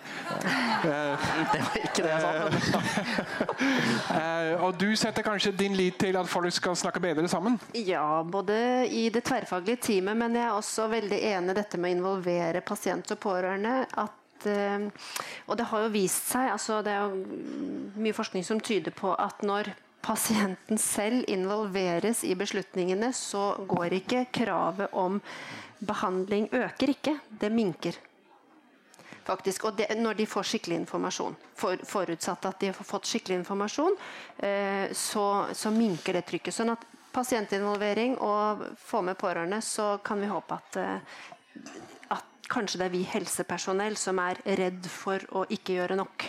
det 1.51 1.59
var 1.59 1.75
ikke 1.81 2.05
det 2.05 2.13
jeg 2.13 2.61
sa. 2.69 2.79
og 4.63 4.79
du 4.79 4.95
setter 4.95 5.25
kanskje 5.27 5.51
din 5.59 5.75
lit 5.75 5.99
til 5.99 6.15
at 6.15 6.29
folk 6.31 6.53
skal 6.55 6.77
snakke 6.79 7.03
bedre 7.03 7.27
sammen? 7.27 7.59
Ja, 7.75 8.23
både 8.23 8.87
i 8.87 9.09
det 9.11 9.25
tverrfaglige 9.27 9.83
teamet, 9.89 10.17
men 10.23 10.39
jeg 10.39 10.45
er 10.45 10.55
også 10.55 10.87
veldig 10.87 11.19
enig 11.33 11.51
i 11.51 11.59
dette 11.59 11.81
med 11.81 11.91
å 11.91 11.97
involvere 11.97 12.63
pasient 12.63 13.11
og 13.11 13.19
pårørende. 13.19 13.83
at 13.97 14.15
og 14.39 15.57
det 15.59 15.65
har 15.67 15.81
jo 15.83 15.89
vist 15.91 16.29
seg, 16.31 16.45
altså 16.53 16.77
det 16.79 16.93
er 16.95 17.09
jo 17.11 17.97
mye 17.99 18.15
forskning 18.15 18.45
som 18.47 18.61
tyder 18.63 18.95
på 18.95 19.11
at 19.19 19.43
når 19.43 19.67
pasienten 19.99 20.79
selv 20.79 21.25
involveres 21.27 22.23
i 22.23 22.37
beslutningene, 22.39 23.11
så 23.11 23.51
går 23.67 23.97
ikke 23.99 24.29
kravet 24.31 24.95
om 24.95 25.19
behandling 25.79 26.49
øker 26.51 26.93
ikke, 26.93 27.17
det 27.29 27.51
minker. 27.51 27.97
Faktisk, 29.29 29.65
og 29.69 29.75
det, 29.77 29.91
når 29.97 30.17
de 30.17 30.25
får 30.25 30.47
skikkelig 30.49 30.79
informasjon. 30.83 31.35
For, 31.55 31.77
forutsatt 31.85 32.47
at 32.49 32.61
de 32.61 32.71
har 32.71 32.87
fått 32.87 33.09
skikkelig 33.09 33.43
informasjon, 33.43 33.97
eh, 34.37 34.87
så, 34.97 35.25
så, 35.53 35.69
minker 35.69 36.17
det 36.17 36.23
trykket. 36.29 36.55
Sånn 36.55 36.73
at 36.73 36.85
pasientinvolvering 37.13 38.17
og 38.25 38.63
få 38.81 39.03
med 39.05 39.19
pårørende, 39.21 39.61
så 39.61 39.99
kan 40.03 40.21
vi 40.21 40.31
håpe 40.31 40.57
at, 40.57 40.79
eh, 40.81 41.21
at 42.17 42.49
kanskje 42.49 42.81
det 42.81 42.89
er 42.89 42.95
vi 42.95 43.03
helsepersonell 43.11 43.99
som 44.01 44.21
er 44.23 44.41
redd 44.59 44.89
for 44.89 45.21
å 45.37 45.45
ikke 45.53 45.77
gjøre 45.77 45.99
nok. 45.99 46.25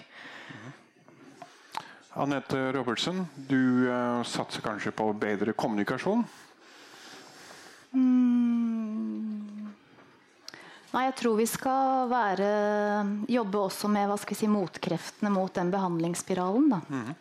Anette 2.20 2.60
Robertsen, 2.74 3.24
du 3.48 3.89
eh, 3.89 4.22
satser 4.28 4.66
kanskje 4.66 4.93
på 4.93 5.09
bedre 5.16 5.56
kommunikasjon? 5.56 6.27
Mm. 7.93 9.71
Nei, 10.91 11.05
jeg 11.07 11.17
tror 11.21 11.37
vi 11.39 11.47
skal 11.47 12.09
være, 12.11 12.47
jobbe 13.31 13.61
også 13.62 13.91
med 13.93 14.09
hva 14.11 14.17
skal 14.19 14.35
vi 14.35 14.41
si, 14.41 14.49
motkreftene 14.51 15.31
mot 15.31 15.53
den 15.55 15.71
behandlingsspiralen. 15.71 16.73
Mm. 16.91 17.12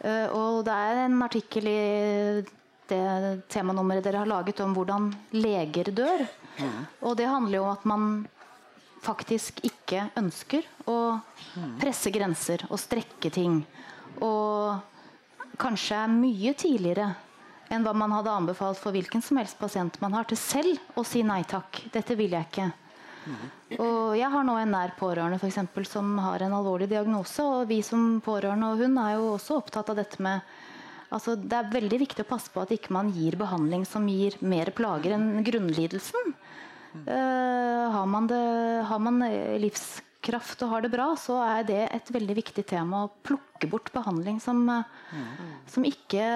Uh, 0.00 0.26
og 0.36 0.62
det 0.66 0.76
er 0.76 1.02
en 1.06 1.18
artikkel 1.24 1.68
i 1.68 1.82
det 2.86 3.02
temanummeret 3.50 4.04
dere 4.06 4.22
har 4.22 4.30
laget 4.30 4.62
om 4.64 4.72
hvordan 4.76 5.10
leger 5.34 5.90
dør. 5.96 6.24
Mm. 6.56 6.80
Og 7.02 7.16
det 7.18 7.28
handler 7.28 7.58
jo 7.58 7.66
om 7.66 7.74
at 7.74 7.86
man 7.88 8.08
faktisk 9.04 9.60
ikke 9.66 10.08
ønsker 10.18 10.64
å 10.88 11.18
mm. 11.18 11.76
presse 11.82 12.10
grenser 12.14 12.64
og 12.70 12.80
strekke 12.80 13.30
ting. 13.34 13.60
Og 14.24 14.78
kanskje 15.60 16.00
er 16.00 16.16
mye 16.16 16.54
tidligere 16.58 17.10
enn 17.72 17.84
hva 17.86 17.92
man 17.96 18.14
hadde 18.14 18.32
anbefalt 18.32 18.80
for 18.80 18.94
hvilken 18.94 19.22
som 19.24 19.40
helst 19.40 19.58
pasient 19.60 19.98
man 20.02 20.16
har, 20.16 20.26
til 20.28 20.38
selv 20.40 20.98
å 20.98 21.04
si 21.06 21.22
nei 21.26 21.42
takk. 21.48 21.86
Dette 21.94 22.16
vil 22.18 22.36
jeg 22.36 22.48
ikke. 22.50 22.70
Og 23.82 24.14
jeg 24.14 24.30
har 24.30 24.44
nå 24.46 24.54
en 24.60 24.72
nær 24.76 24.94
pårørende 24.98 25.40
for 25.40 25.50
eksempel, 25.50 25.86
som 25.88 26.14
har 26.22 26.44
en 26.46 26.54
alvorlig 26.54 26.88
diagnose. 26.92 27.42
Og 27.42 27.66
vi 27.70 27.80
som 27.86 28.20
pårørende 28.24 28.70
og 28.70 28.82
hun 28.84 28.98
er 29.02 29.16
jo 29.16 29.32
også 29.34 29.58
opptatt 29.60 29.90
av 29.92 29.98
dette 29.98 30.22
med 30.22 30.56
altså 31.06 31.36
Det 31.38 31.54
er 31.54 31.68
veldig 31.70 31.98
viktig 32.02 32.24
å 32.24 32.28
passe 32.28 32.50
på 32.50 32.64
at 32.64 32.72
ikke 32.74 32.90
man 32.94 33.12
gir 33.14 33.36
behandling 33.38 33.84
som 33.86 34.08
gir 34.10 34.34
mer 34.42 34.72
plager 34.74 35.14
enn 35.14 35.44
grunnlidelsen. 35.46 36.34
Uh, 36.96 37.92
har, 37.92 38.06
man 38.10 38.26
det, 38.26 38.40
har 38.88 38.98
man 39.04 39.22
livs 39.62 40.00
kraft 40.26 40.62
og 40.64 40.72
har 40.72 40.84
det 40.84 40.90
bra, 40.92 41.10
så 41.18 41.38
er 41.44 41.66
det 41.68 41.82
et 41.94 42.10
veldig 42.14 42.36
viktig 42.40 42.66
tema 42.68 43.04
å 43.06 43.12
plukke 43.26 43.68
bort 43.70 43.92
behandling 43.94 44.40
som, 44.42 44.64
mm. 44.66 45.24
som 45.70 45.86
ikke 45.86 46.26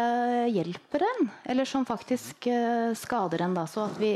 hjelper 0.52 1.06
en, 1.08 1.28
eller 1.50 1.68
som 1.68 1.86
faktisk 1.88 2.48
uh, 2.50 2.94
skader 2.96 3.46
en. 3.46 3.56
Da. 3.58 3.66
Så 3.70 3.88
at 3.88 4.00
vi, 4.00 4.14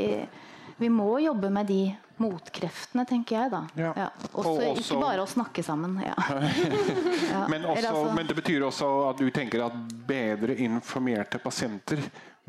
vi, 0.79 0.89
må 0.89 1.17
jobbe 1.23 1.51
med 1.53 1.69
de 1.71 1.81
motkreftene, 2.21 3.03
tenker 3.07 3.37
jeg. 3.37 3.51
da. 3.51 3.63
Ja. 3.75 3.91
Ja. 4.05 4.09
Også, 4.31 4.53
også, 4.55 4.69
ikke 4.79 5.01
bare 5.03 5.25
å 5.25 5.29
snakke 5.29 5.65
sammen. 5.65 5.97
Ja. 6.05 6.15
men, 7.51 7.65
også, 7.65 7.89
altså, 7.89 8.05
men, 8.15 8.29
det 8.31 8.39
betyr 8.39 8.69
også 8.69 8.93
at 9.09 9.19
du 9.19 9.27
tenker 9.35 9.67
at 9.67 9.75
bedre 10.07 10.55
informerte 10.63 11.41
pasienter 11.43 12.01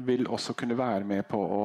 vil 0.07 0.27
også 0.28 0.53
kunne 0.53 0.77
være 0.77 1.07
med 1.09 1.24
på 1.24 1.39
å 1.40 1.62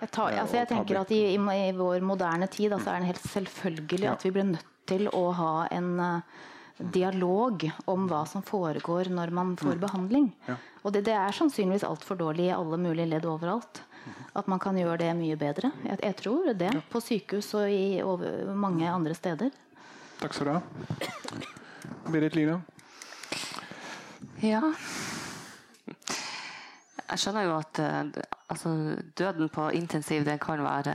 Jeg, 0.00 0.10
tar, 0.10 0.34
altså, 0.42 0.56
jeg 0.58 0.68
tenker 0.72 0.98
at 0.98 1.12
i, 1.14 1.20
i, 1.36 1.38
i, 1.38 1.68
vår 1.78 2.02
moderne 2.02 2.48
tid 2.50 2.74
altså, 2.74 2.90
er 2.90 3.04
det 3.04 3.12
helt 3.12 3.28
selvfølgelig 3.30 4.08
at 4.10 4.26
vi 4.26 4.32
blir 4.34 4.48
nødt 4.50 4.74
til 4.88 5.08
å 5.14 5.24
ha 5.36 5.52
en 5.74 5.90
uh, 6.00 6.38
dialog 6.78 7.64
om 7.90 8.06
hva 8.10 8.22
som 8.26 8.44
foregår 8.46 9.10
når 9.12 9.34
man 9.34 9.56
får 9.58 9.76
mm. 9.76 9.82
behandling. 9.82 10.30
Ja. 10.46 10.56
Og 10.82 10.94
det, 10.94 11.04
det, 11.08 11.16
er 11.18 11.34
sannsynligvis 11.34 11.86
altfor 11.86 12.18
dårlig 12.20 12.48
i 12.48 12.56
alle 12.56 12.78
mulige 12.80 13.10
ledd 13.10 13.26
overalt. 13.28 13.82
At 14.38 14.46
man 14.48 14.60
kan 14.62 14.78
gjøre 14.78 15.02
det 15.02 15.10
mye 15.18 15.36
bedre. 15.36 15.72
Jeg, 15.84 15.98
jeg 16.00 16.16
tror 16.22 16.52
det. 16.56 16.70
Ja. 16.72 16.84
På 16.88 17.02
sykehus 17.02 17.50
og 17.58 17.68
i 17.72 18.00
over, 18.04 18.48
mange 18.56 18.88
andre 18.88 19.16
steder. 19.16 19.52
Takk 20.22 20.34
skal 20.34 20.48
du 20.48 20.52
ha. 20.56 20.62
Berit 22.08 22.34
Lina? 22.34 22.56
Ja 24.42 24.60
Jeg 27.08 27.20
skjønner 27.20 27.46
jo 27.46 27.54
at 27.58 27.80
uh, 27.82 28.24
altså, 28.50 28.72
døden 29.18 29.50
på 29.52 29.68
intensiv 29.76 30.24
det 30.26 30.38
kan 30.42 30.62
være 30.62 30.94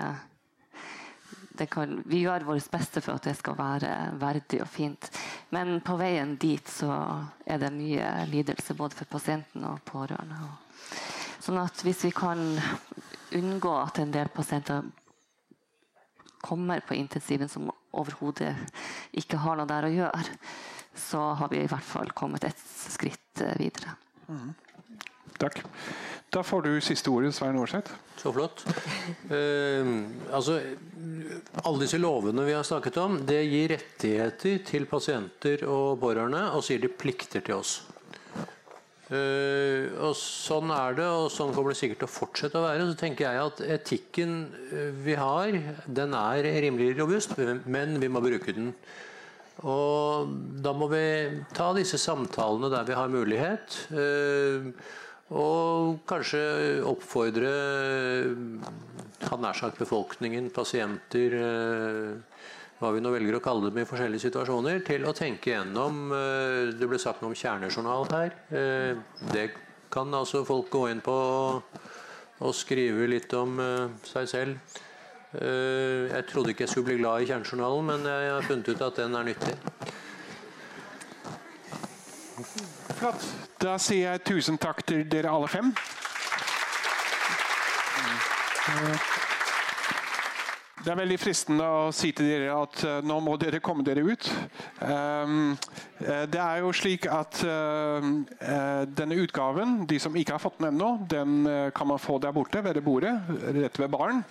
kan, 1.71 2.01
vi 2.05 2.23
gjør 2.23 2.45
vårt 2.47 2.69
beste 2.71 3.01
for 3.03 3.17
at 3.17 3.27
det 3.27 3.35
skal 3.39 3.57
være 3.57 3.91
verdig 4.21 4.61
og 4.63 4.69
fint. 4.71 5.09
Men 5.55 5.79
på 5.85 5.97
veien 5.99 6.35
dit 6.41 6.67
så 6.69 6.91
er 7.45 7.61
det 7.61 7.73
mye 7.75 8.09
lidelse 8.31 8.75
både 8.79 8.97
for 8.97 9.11
pasienten 9.17 9.65
og 9.69 9.83
pårørende. 9.87 10.39
Sånn 11.43 11.59
at 11.59 11.83
hvis 11.83 12.05
vi 12.07 12.13
kan 12.15 12.43
unngå 13.35 13.73
at 13.81 13.99
en 13.99 14.13
del 14.13 14.29
pasienter 14.31 14.85
kommer 16.43 16.83
på 16.83 16.95
intensiven 16.95 17.51
som 17.51 17.71
overhodet 17.95 18.53
ikke 19.15 19.39
har 19.43 19.59
noe 19.59 19.69
der 19.69 19.87
å 19.87 19.93
gjøre, 19.93 20.37
så 20.95 21.21
har 21.39 21.51
vi 21.51 21.63
i 21.63 21.69
hvert 21.69 21.87
fall 21.87 22.11
kommet 22.15 22.45
et 22.47 22.59
skritt 22.63 23.43
videre. 23.59 23.95
Mm. 24.27 24.53
Takk. 25.41 25.63
Da 26.33 26.41
får 26.41 26.65
du 26.65 26.71
siste 26.81 27.11
ordet, 27.13 27.33
Svein 27.35 27.57
Aarseth. 27.61 27.93
Så 28.17 28.31
flott. 28.33 28.63
Eh, 29.29 29.89
altså, 30.33 30.57
alle 31.61 31.83
disse 31.83 31.99
lovene 32.01 32.45
vi 32.47 32.55
har 32.55 32.65
snakket 32.65 32.97
om, 33.01 33.19
det 33.27 33.43
gir 33.45 33.75
rettigheter 33.75 34.63
til 34.65 34.87
pasienter 34.89 35.65
og 35.69 35.99
pårørende, 36.01 36.47
og 36.57 36.65
sier 36.65 36.81
de 36.81 36.89
plikter 36.89 37.45
til 37.45 37.59
oss. 37.61 37.81
Uh, 39.13 39.91
og 40.07 40.13
Sånn 40.17 40.71
er 40.73 40.95
det, 40.97 41.05
og 41.05 41.27
sånn 41.29 41.51
kommer 41.53 41.73
det 41.73 41.79
sikkert 41.81 41.99
til 42.01 42.07
å 42.07 42.13
fortsette 42.13 42.57
å 42.57 42.63
være. 42.65 42.87
Så 42.89 42.97
tenker 42.97 43.27
jeg 43.27 43.41
at 43.43 43.61
Etikken 43.75 44.35
eh, 44.71 44.93
vi 45.05 45.17
har, 45.19 45.57
den 45.85 46.15
er 46.17 46.47
rimelig 46.63 46.95
robust, 46.97 47.35
men 47.37 47.99
vi 48.01 48.09
må 48.09 48.23
bruke 48.23 48.55
den. 48.55 48.71
Og 49.69 50.31
Da 50.65 50.73
må 50.73 50.87
vi 50.89 51.03
ta 51.53 51.69
disse 51.77 51.99
samtalene 52.01 52.71
der 52.73 52.87
vi 52.87 52.97
har 52.97 53.11
mulighet. 53.11 53.77
Uh, 53.93 54.71
og 55.31 56.01
kanskje 56.09 56.41
oppfordre 56.85 57.53
han 59.29 59.43
nær 59.43 59.57
sagt 59.57 59.79
befolkningen, 59.81 60.49
pasienter, 60.53 61.35
eh, 61.39 62.47
hva 62.79 62.91
vi 62.93 63.01
nå 63.01 63.11
velger 63.13 63.37
å 63.37 63.43
kalle 63.43 63.69
dem 63.69 63.83
i 63.83 63.87
forskjellige 63.87 64.27
situasjoner, 64.27 64.81
til 64.85 65.05
å 65.07 65.13
tenke 65.15 65.53
gjennom 65.53 66.11
eh, 66.11 66.73
Det 66.75 66.89
ble 66.89 66.99
sagt 66.99 67.21
noe 67.21 67.31
om 67.31 67.37
kjernejournal 67.37 68.07
her. 68.11 68.35
Eh, 68.51 68.95
det 69.31 69.49
kan 69.93 70.13
altså 70.13 70.43
folk 70.45 70.71
gå 70.73 70.87
inn 70.91 71.03
på 71.05 71.13
og, 71.13 72.53
skrive 72.57 73.07
litt 73.07 73.31
om 73.37 73.61
seg 74.03 74.25
selv. 74.27 74.79
Jeg 75.33 76.25
trodde 76.29 76.51
ikke 76.51 76.65
jeg 76.65 76.71
skulle 76.73 76.89
bli 76.89 76.97
glad 76.99 77.23
i 77.23 77.29
Kjernejournalen, 77.29 77.87
men 77.87 78.09
jeg 78.09 78.33
har 78.33 78.47
funnet 78.49 78.69
ut 78.73 78.83
at 78.89 78.99
den 78.99 79.15
er 79.15 79.29
nyttig. 79.29 79.55
Flott. 82.99 83.42
Da 83.63 83.77
sier 83.79 84.09
jeg 84.11 84.23
tusen 84.27 84.57
takk 84.59 84.81
til 84.83 85.05
dere 85.07 85.31
alle 85.31 85.47
fem. 85.47 85.69
Det 90.83 90.91
er 90.91 90.99
veldig 90.99 91.15
fristende 91.15 91.63
å 91.63 91.85
si 91.95 92.09
til 92.11 92.27
dere 92.27 92.57
at 92.57 92.81
uh, 92.83 92.97
nå 93.07 93.21
må 93.23 93.37
dere 93.39 93.61
komme 93.63 93.85
dere 93.87 94.03
ut. 94.03 94.27
Um, 94.83 95.53
uh, 96.01 96.25
det 96.27 96.41
er 96.43 96.59
jo 96.59 96.73
slik 96.75 97.07
at 97.07 97.39
uh, 97.47 98.03
denne 98.91 99.21
utgaven, 99.23 99.85
de 99.87 100.01
som 100.03 100.19
ikke 100.19 100.35
har 100.35 100.43
fått 100.43 100.59
den 100.59 100.73
ennå, 100.73 100.97
den 101.07 101.47
kan 101.71 101.87
man 101.87 102.03
få 102.03 102.19
der 102.19 102.35
borte 102.35 102.59
ved 102.65 102.75
det 102.75 102.83
bordet, 102.83 103.15
rett 103.61 103.79
ved 103.79 103.95
baren. 103.95 104.25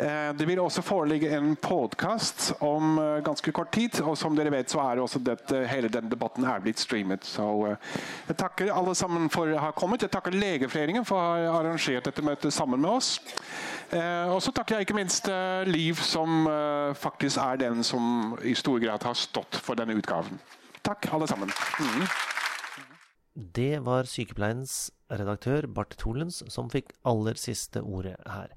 Det 0.00 0.46
vil 0.48 0.60
også 0.62 0.80
foreligge 0.80 1.28
en 1.36 1.56
podkast 1.60 2.54
om 2.64 2.96
ganske 3.24 3.52
kort 3.52 3.68
tid. 3.74 3.98
Og 4.00 4.14
som 4.16 4.36
dere 4.36 4.52
vet, 4.54 4.70
så 4.72 4.80
er 4.80 5.02
også 5.02 5.20
dette, 5.20 5.58
hele 5.68 5.90
den 5.92 6.08
debatten 6.08 6.46
er 6.48 6.62
blitt 6.64 6.80
streamet. 6.80 7.26
Så 7.28 7.44
jeg 8.28 8.38
takker 8.40 8.72
alle 8.72 8.94
sammen 8.96 9.28
for 9.32 9.50
å 9.52 9.58
ha 9.60 9.70
kommet. 9.76 10.06
Jeg 10.06 10.14
takker 10.14 10.32
Legeforeningen 10.32 11.04
for 11.04 11.20
å 11.20 11.26
ha 11.26 11.58
arrangert 11.58 12.08
dette 12.08 12.24
møtet 12.24 12.54
sammen 12.56 12.80
med 12.80 12.90
oss. 12.96 13.10
Og 13.92 14.38
så 14.40 14.54
takker 14.56 14.78
jeg 14.78 14.88
ikke 14.88 14.96
minst 14.96 15.28
Liv, 15.68 16.00
som 16.00 16.48
faktisk 16.96 17.42
er 17.42 17.60
den 17.60 17.84
som 17.84 18.38
i 18.40 18.54
stor 18.56 18.80
grad 18.80 19.04
har 19.04 19.18
stått 19.18 19.60
for 19.60 19.76
denne 19.76 19.98
utgaven. 20.00 20.40
Takk, 20.86 21.10
alle 21.12 21.28
sammen. 21.28 21.52
Mm. 21.76 22.08
Det 23.60 23.74
var 23.84 24.08
Sykepleiens 24.08 24.88
redaktør 25.10 25.66
Bart 25.66 25.96
Tolens 26.00 26.40
som 26.52 26.70
fikk 26.72 26.92
aller 27.08 27.38
siste 27.40 27.82
ordet 27.82 28.16
her. 28.28 28.52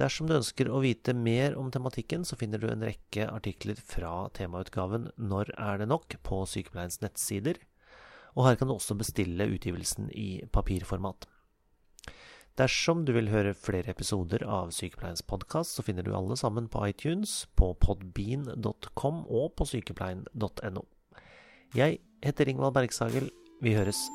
Dersom 0.00 0.28
du 0.28 0.36
ønsker 0.38 0.70
å 0.70 0.82
vite 0.84 1.14
mer 1.16 1.56
om 1.60 1.70
tematikken, 1.74 2.24
så 2.28 2.38
finner 2.40 2.60
du 2.60 2.68
en 2.70 2.84
rekke 2.84 3.28
artikler 3.30 3.78
fra 3.80 4.28
temautgaven 4.36 5.10
Når 5.16 5.54
er 5.58 5.82
det 5.82 5.90
nok? 5.90 6.18
på 6.24 6.44
Sykepleiens 6.48 7.00
nettsider, 7.02 7.58
og 8.34 8.48
her 8.48 8.58
kan 8.58 8.68
du 8.68 8.74
også 8.74 8.96
bestille 8.98 9.46
utgivelsen 9.50 10.10
i 10.14 10.44
papirformat. 10.52 11.26
Dersom 12.54 13.02
du 13.02 13.10
vil 13.16 13.32
høre 13.32 13.54
flere 13.58 13.90
episoder 13.90 14.44
av 14.46 14.70
Sykepleiens 14.74 15.24
podkast, 15.26 15.74
så 15.74 15.82
finner 15.82 16.06
du 16.06 16.12
alle 16.14 16.36
sammen 16.38 16.68
på 16.70 16.84
iTunes, 16.86 17.48
på 17.58 17.72
podbean.com 17.82 19.24
og 19.26 19.56
på 19.58 19.66
sykepleien.no. 19.72 20.84
Jeg 21.74 21.98
heter 22.22 22.54
Ingvald 22.54 22.78
Bergsagel. 22.78 23.32
Vi 23.64 23.74
høres. 23.74 24.06